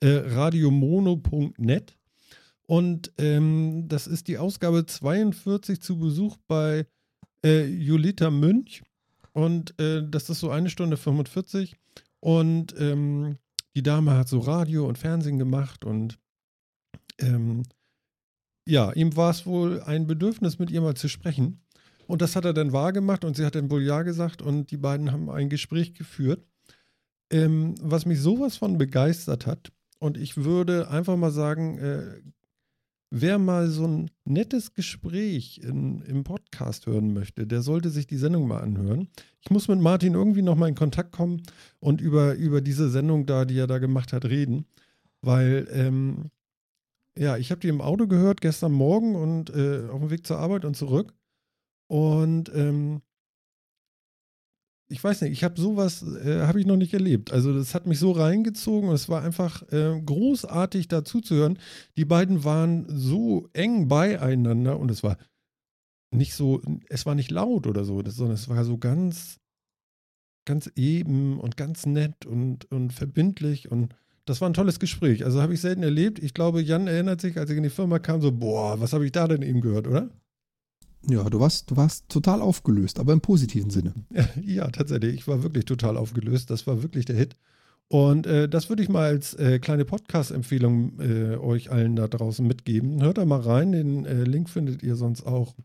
äh, 0.00 0.08
radiomono.net. 0.08 1.98
Und 2.62 3.12
ähm, 3.18 3.84
das 3.88 4.06
ist 4.06 4.26
die 4.26 4.38
Ausgabe 4.38 4.86
42 4.86 5.82
zu 5.82 5.98
Besuch 5.98 6.38
bei 6.48 6.86
äh, 7.44 7.66
Julita 7.66 8.30
Münch. 8.30 8.82
Und 9.34 9.78
äh, 9.78 10.02
das 10.08 10.30
ist 10.30 10.40
so 10.40 10.48
eine 10.48 10.70
Stunde 10.70 10.96
45. 10.96 11.76
Und 12.18 12.74
ähm, 12.78 13.36
die 13.76 13.82
Dame 13.82 14.12
hat 14.12 14.28
so 14.30 14.38
Radio 14.38 14.88
und 14.88 14.96
Fernsehen 14.96 15.38
gemacht 15.38 15.84
und 15.84 16.18
ähm, 17.18 17.64
ja, 18.66 18.92
ihm 18.92 19.16
war 19.16 19.30
es 19.30 19.46
wohl 19.46 19.80
ein 19.82 20.06
Bedürfnis, 20.06 20.58
mit 20.58 20.70
ihr 20.70 20.80
mal 20.80 20.94
zu 20.94 21.08
sprechen. 21.08 21.62
Und 22.06 22.22
das 22.22 22.36
hat 22.36 22.44
er 22.44 22.52
dann 22.54 22.72
wahrgemacht 22.72 23.24
und 23.24 23.36
sie 23.36 23.44
hat 23.46 23.54
dann 23.54 23.70
wohl 23.70 23.82
Ja 23.82 24.02
gesagt 24.02 24.42
und 24.42 24.70
die 24.70 24.76
beiden 24.76 25.12
haben 25.12 25.30
ein 25.30 25.48
Gespräch 25.48 25.94
geführt. 25.94 26.44
ähm, 27.30 27.74
was 27.80 28.06
mich 28.06 28.20
sowas 28.20 28.56
von 28.56 28.78
begeistert 28.78 29.46
hat. 29.46 29.72
Und 29.98 30.16
ich 30.16 30.36
würde 30.38 30.88
einfach 30.90 31.16
mal 31.16 31.30
sagen, 31.30 31.78
äh, 31.78 32.20
wer 33.10 33.38
mal 33.38 33.68
so 33.68 33.86
ein 33.86 34.10
nettes 34.24 34.74
Gespräch 34.74 35.58
in, 35.62 36.02
im 36.02 36.24
Podcast 36.24 36.86
hören 36.86 37.12
möchte, 37.12 37.46
der 37.46 37.62
sollte 37.62 37.90
sich 37.90 38.06
die 38.06 38.16
Sendung 38.16 38.48
mal 38.48 38.60
anhören. 38.60 39.08
Ich 39.40 39.50
muss 39.50 39.68
mit 39.68 39.80
Martin 39.80 40.14
irgendwie 40.14 40.42
nochmal 40.42 40.68
in 40.68 40.74
Kontakt 40.74 41.12
kommen 41.12 41.42
und 41.80 42.00
über, 42.00 42.34
über 42.34 42.60
diese 42.60 42.88
Sendung 42.90 43.26
da, 43.26 43.44
die 43.44 43.58
er 43.58 43.66
da 43.66 43.78
gemacht 43.78 44.12
hat, 44.12 44.24
reden. 44.24 44.66
Weil, 45.22 45.68
ähm, 45.72 46.30
ja, 47.18 47.36
ich 47.36 47.50
habe 47.50 47.60
die 47.60 47.68
im 47.68 47.80
Auto 47.80 48.06
gehört 48.06 48.40
gestern 48.40 48.72
Morgen 48.72 49.16
und 49.16 49.50
äh, 49.50 49.88
auf 49.88 50.00
dem 50.00 50.10
Weg 50.10 50.26
zur 50.26 50.38
Arbeit 50.38 50.64
und 50.64 50.76
zurück. 50.76 51.14
Und 51.88 52.50
ähm, 52.54 53.02
ich 54.90 55.02
weiß 55.02 55.22
nicht, 55.22 55.32
ich 55.32 55.44
habe 55.44 55.60
sowas, 55.60 56.02
äh, 56.02 56.42
habe 56.42 56.60
ich 56.60 56.66
noch 56.66 56.76
nicht 56.76 56.92
erlebt. 56.92 57.32
Also 57.32 57.54
das 57.54 57.74
hat 57.74 57.86
mich 57.86 57.98
so 57.98 58.10
reingezogen 58.10 58.88
und 58.88 58.94
es 58.94 59.08
war 59.08 59.22
einfach 59.22 59.62
äh, 59.72 60.00
großartig 60.04 60.88
dazu 60.88 61.20
zu 61.20 61.36
hören. 61.36 61.58
Die 61.96 62.04
beiden 62.04 62.44
waren 62.44 62.86
so 62.88 63.48
eng 63.52 63.88
beieinander 63.88 64.78
und 64.78 64.90
es 64.90 65.02
war 65.02 65.16
nicht 66.12 66.34
so, 66.34 66.60
es 66.88 67.06
war 67.06 67.14
nicht 67.14 67.30
laut 67.30 67.68
oder 67.68 67.84
so, 67.84 68.02
sondern 68.04 68.34
es 68.34 68.48
war 68.48 68.64
so 68.64 68.78
ganz, 68.78 69.38
ganz 70.44 70.70
eben 70.74 71.38
und 71.38 71.56
ganz 71.56 71.86
nett 71.86 72.26
und, 72.26 72.70
und 72.72 72.92
verbindlich 72.92 73.70
und 73.70 73.94
das 74.30 74.40
war 74.40 74.48
ein 74.48 74.54
tolles 74.54 74.78
Gespräch. 74.78 75.24
Also 75.24 75.42
habe 75.42 75.54
ich 75.54 75.60
selten 75.60 75.82
erlebt. 75.82 76.20
Ich 76.20 76.34
glaube, 76.34 76.62
Jan 76.62 76.86
erinnert 76.86 77.20
sich, 77.20 77.36
als 77.36 77.50
ich 77.50 77.56
in 77.56 77.64
die 77.64 77.68
Firma 77.68 77.98
kam, 77.98 78.20
so, 78.20 78.30
boah, 78.30 78.80
was 78.80 78.92
habe 78.92 79.04
ich 79.04 79.10
da 79.10 79.26
denn 79.26 79.42
eben 79.42 79.60
gehört, 79.60 79.88
oder? 79.88 80.08
Ja, 81.08 81.28
du 81.28 81.40
warst, 81.40 81.70
du 81.70 81.76
warst 81.76 82.08
total 82.08 82.40
aufgelöst, 82.40 83.00
aber 83.00 83.12
im 83.12 83.20
positiven 83.20 83.70
Sinne. 83.70 83.92
Ja, 84.42 84.70
tatsächlich. 84.70 85.14
Ich 85.14 85.28
war 85.28 85.42
wirklich 85.42 85.64
total 85.64 85.96
aufgelöst. 85.96 86.48
Das 86.50 86.66
war 86.68 86.82
wirklich 86.82 87.06
der 87.06 87.16
Hit. 87.16 87.36
Und 87.88 88.28
äh, 88.28 88.48
das 88.48 88.68
würde 88.68 88.84
ich 88.84 88.88
mal 88.88 89.06
als 89.06 89.34
äh, 89.34 89.58
kleine 89.58 89.84
Podcast-Empfehlung 89.84 91.00
äh, 91.00 91.36
euch 91.36 91.72
allen 91.72 91.96
da 91.96 92.06
draußen 92.06 92.46
mitgeben. 92.46 93.02
Hört 93.02 93.18
da 93.18 93.24
mal 93.24 93.40
rein. 93.40 93.72
Den 93.72 94.06
äh, 94.06 94.22
Link 94.22 94.48
findet 94.48 94.84
ihr 94.84 94.94
sonst 94.94 95.26
auch 95.26 95.56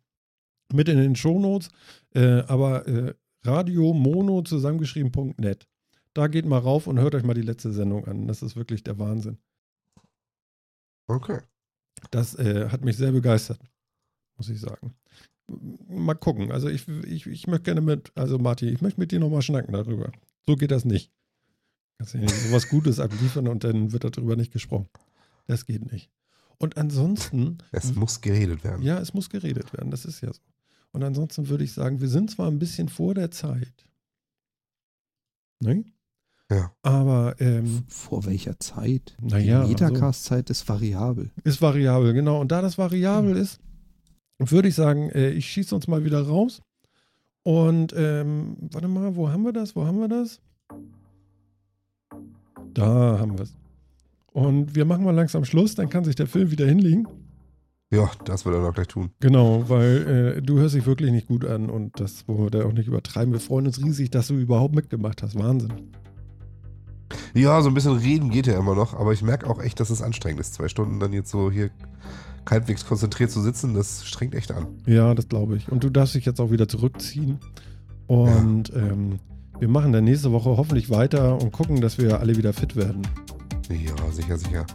mit 0.73 0.89
in 0.89 0.97
den 0.97 1.15
Shownotes. 1.15 1.69
Äh, 2.15 2.41
aber 2.47 2.87
äh, 2.87 3.13
Radio 3.43 3.93
Mono 3.93 4.41
zusammengeschrieben.net. 4.41 5.67
Da 6.15 6.27
geht 6.27 6.45
mal 6.45 6.57
rauf 6.57 6.87
und 6.87 6.99
hört 6.99 7.13
euch 7.13 7.23
mal 7.23 7.35
die 7.35 7.41
letzte 7.41 7.71
Sendung 7.71 8.07
an. 8.07 8.27
Das 8.27 8.41
ist 8.41 8.55
wirklich 8.55 8.83
der 8.83 8.97
Wahnsinn. 8.97 9.37
Okay. 11.05 11.41
Das 12.09 12.33
hat 12.37 12.83
mich 12.83 12.97
sehr 12.97 13.11
begeistert, 13.11 13.59
muss 14.37 14.49
ich 14.49 14.59
sagen 14.59 14.95
mal 15.47 16.15
gucken. 16.15 16.51
Also 16.51 16.69
ich, 16.69 16.87
ich, 16.87 17.27
ich 17.27 17.47
möchte 17.47 17.63
gerne 17.63 17.81
mit, 17.81 18.11
also 18.15 18.37
Martin, 18.37 18.69
ich 18.69 18.81
möchte 18.81 18.99
mit 18.99 19.11
dir 19.11 19.19
nochmal 19.19 19.41
schnacken 19.41 19.73
darüber. 19.73 20.11
So 20.45 20.55
geht 20.55 20.71
das 20.71 20.85
nicht. 20.85 21.11
Kannst 21.97 22.13
du 22.13 22.17
nicht 22.17 22.33
sowas 22.33 22.69
Gutes 22.69 22.99
abliefern 22.99 23.47
und 23.47 23.63
dann 23.63 23.91
wird 23.91 24.03
darüber 24.03 24.35
nicht 24.35 24.51
gesprochen. 24.51 24.89
Das 25.47 25.65
geht 25.65 25.91
nicht. 25.91 26.11
Und 26.57 26.77
ansonsten. 26.77 27.59
Es 27.71 27.95
muss 27.95 28.21
geredet 28.21 28.63
werden. 28.63 28.81
Ja, 28.81 28.99
es 28.99 29.13
muss 29.13 29.29
geredet 29.29 29.73
werden, 29.73 29.91
das 29.91 30.05
ist 30.05 30.21
ja 30.21 30.33
so. 30.33 30.41
Und 30.91 31.03
ansonsten 31.03 31.49
würde 31.49 31.63
ich 31.63 31.73
sagen, 31.73 31.99
wir 31.99 32.07
sind 32.07 32.31
zwar 32.31 32.49
ein 32.49 32.59
bisschen 32.59 32.89
vor 32.89 33.13
der 33.13 33.29
Zeit. 33.31 33.85
Ne? 35.59 35.83
Ja. 36.51 36.71
Aber 36.83 37.35
ähm, 37.39 37.83
vor 37.87 38.25
welcher 38.25 38.59
Zeit? 38.59 39.15
Naja, 39.19 39.63
die 39.63 39.69
Metacast-Zeit 39.69 40.49
ist 40.49 40.67
variabel. 40.69 41.31
Ist 41.43 41.61
variabel, 41.61 42.13
genau. 42.13 42.39
Und 42.39 42.51
da 42.51 42.61
das 42.61 42.77
variabel 42.77 43.35
hm. 43.35 43.41
ist, 43.41 43.59
würde 44.37 44.67
ich 44.67 44.75
sagen, 44.75 45.09
äh, 45.09 45.29
ich 45.29 45.47
schieße 45.47 45.73
uns 45.73 45.87
mal 45.87 46.03
wieder 46.05 46.21
raus. 46.21 46.61
Und 47.43 47.93
ähm, 47.95 48.57
warte 48.71 48.87
mal, 48.87 49.15
wo 49.15 49.29
haben 49.29 49.43
wir 49.43 49.53
das? 49.53 49.75
Wo 49.75 49.85
haben 49.85 49.99
wir 49.99 50.07
das? 50.07 50.39
Da 52.73 53.19
haben 53.19 53.37
wir 53.37 53.43
es. 53.43 53.55
Und 54.31 54.75
wir 54.75 54.85
machen 54.85 55.05
mal 55.05 55.15
langsam 55.15 55.45
Schluss, 55.45 55.75
dann 55.75 55.89
kann 55.89 56.03
sich 56.03 56.15
der 56.15 56.27
Film 56.27 56.51
wieder 56.51 56.65
hinlegen. 56.65 57.07
Ja, 57.91 58.11
das 58.25 58.45
wird 58.45 58.55
er 58.55 58.61
doch 58.61 58.73
gleich 58.73 58.87
tun. 58.87 59.11
Genau, 59.19 59.69
weil 59.69 60.35
äh, 60.37 60.41
du 60.41 60.57
hörst 60.57 60.75
dich 60.75 60.85
wirklich 60.85 61.11
nicht 61.11 61.27
gut 61.27 61.45
an 61.45 61.69
und 61.69 61.99
das 61.99 62.27
wollen 62.27 62.43
wir 62.43 62.49
da 62.49 62.65
auch 62.65 62.73
nicht 62.73 62.87
übertreiben. 62.87 63.31
Wir 63.31 63.39
freuen 63.39 63.67
uns 63.67 63.81
riesig, 63.81 64.09
dass 64.09 64.27
du 64.27 64.35
überhaupt 64.35 64.75
mitgemacht 64.75 65.23
hast. 65.23 65.39
Wahnsinn. 65.39 65.71
Ja, 67.33 67.61
so 67.61 67.69
ein 67.69 67.73
bisschen 67.73 67.97
reden 67.97 68.29
geht 68.29 68.47
ja 68.47 68.57
immer 68.57 68.75
noch, 68.75 68.93
aber 68.93 69.13
ich 69.13 69.21
merke 69.21 69.49
auch 69.49 69.61
echt, 69.61 69.79
dass 69.79 69.89
es 69.89 70.01
anstrengend 70.01 70.39
ist. 70.39 70.53
Zwei 70.53 70.67
Stunden 70.67 70.99
dann 70.99 71.13
jetzt 71.13 71.31
so 71.31 71.51
hier 71.51 71.69
halbwegs 72.49 72.85
konzentriert 72.85 73.31
zu 73.31 73.41
sitzen, 73.41 73.73
das 73.73 74.05
strengt 74.05 74.35
echt 74.35 74.51
an. 74.51 74.67
Ja, 74.85 75.13
das 75.13 75.27
glaube 75.27 75.57
ich. 75.57 75.71
Und 75.71 75.83
du 75.83 75.89
darfst 75.89 76.15
dich 76.15 76.25
jetzt 76.25 76.39
auch 76.39 76.51
wieder 76.51 76.67
zurückziehen. 76.67 77.39
Und 78.07 78.69
ja. 78.69 78.77
ähm, 78.77 79.19
wir 79.59 79.67
machen 79.67 79.91
dann 79.91 80.03
nächste 80.03 80.31
Woche 80.31 80.49
hoffentlich 80.57 80.89
weiter 80.89 81.41
und 81.41 81.51
gucken, 81.51 81.81
dass 81.81 81.97
wir 81.97 82.19
alle 82.19 82.35
wieder 82.37 82.53
fit 82.53 82.75
werden. 82.75 83.01
Ja, 83.69 84.11
sicher, 84.11 84.37
sicher. 84.37 84.65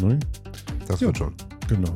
Ne? 0.00 0.18
Das 0.86 1.00
ja, 1.00 1.08
wird 1.08 1.18
schon. 1.18 1.34
Genau. 1.68 1.94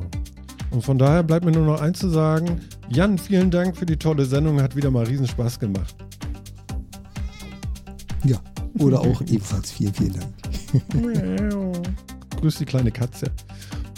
Und 0.70 0.82
von 0.82 0.98
daher 0.98 1.22
bleibt 1.22 1.44
mir 1.44 1.52
nur 1.52 1.66
noch 1.66 1.80
eins 1.80 1.98
zu 1.98 2.08
sagen. 2.08 2.60
Jan, 2.88 3.18
vielen 3.18 3.50
Dank 3.50 3.76
für 3.76 3.86
die 3.86 3.96
tolle 3.96 4.24
Sendung. 4.24 4.60
Hat 4.60 4.76
wieder 4.76 4.90
mal 4.90 5.04
riesen 5.04 5.26
Spaß 5.26 5.60
gemacht. 5.60 5.94
Ja, 8.24 8.38
oder 8.78 9.01
auch 9.01 9.20
ebenfalls 9.23 9.73
vielen, 9.73 9.94
vielen 9.94 10.15
Dank. 10.15 10.32
Grüß 12.40 12.57
die 12.57 12.65
kleine 12.65 12.90
Katze. 12.90 13.31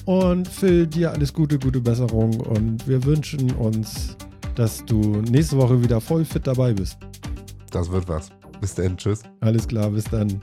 Und 0.05 0.47
Phil, 0.47 0.87
dir 0.87 1.13
alles 1.13 1.33
Gute, 1.33 1.59
gute 1.59 1.81
Besserung. 1.81 2.39
Und 2.41 2.87
wir 2.87 3.03
wünschen 3.05 3.51
uns, 3.53 4.17
dass 4.55 4.85
du 4.85 4.99
nächste 5.23 5.57
Woche 5.57 5.83
wieder 5.83 6.01
voll 6.01 6.25
fit 6.25 6.47
dabei 6.47 6.73
bist. 6.73 6.99
Das 7.71 7.91
wird 7.91 8.09
was. 8.09 8.31
Bis 8.61 8.75
dann. 8.75 8.97
Tschüss. 8.97 9.23
Alles 9.41 9.67
klar, 9.67 9.91
bis 9.91 10.05
dann. 10.05 10.41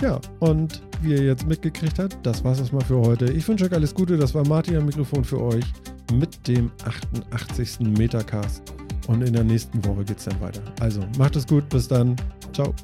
Ja, 0.00 0.20
und 0.40 0.82
wie 1.02 1.12
ihr 1.12 1.24
jetzt 1.24 1.46
mitgekriegt 1.46 1.98
habt, 1.98 2.16
das 2.24 2.42
war's 2.42 2.58
erstmal 2.58 2.84
für 2.84 2.98
heute. 2.98 3.26
Ich 3.26 3.46
wünsche 3.46 3.66
euch 3.66 3.72
alles 3.72 3.94
Gute. 3.94 4.16
Das 4.16 4.34
war 4.34 4.46
Martin 4.46 4.76
am 4.76 4.86
Mikrofon 4.86 5.24
für 5.24 5.40
euch 5.40 5.64
mit 6.12 6.46
dem 6.48 6.70
88. 6.84 7.80
Metacast. 7.80 8.62
Und 9.06 9.22
in 9.22 9.34
der 9.34 9.44
nächsten 9.44 9.84
Woche 9.84 10.04
geht's 10.04 10.24
dann 10.24 10.40
weiter. 10.40 10.62
Also, 10.80 11.00
macht 11.18 11.36
es 11.36 11.46
gut. 11.46 11.68
Bis 11.68 11.86
dann. 11.86 12.16
Ciao. 12.52 12.74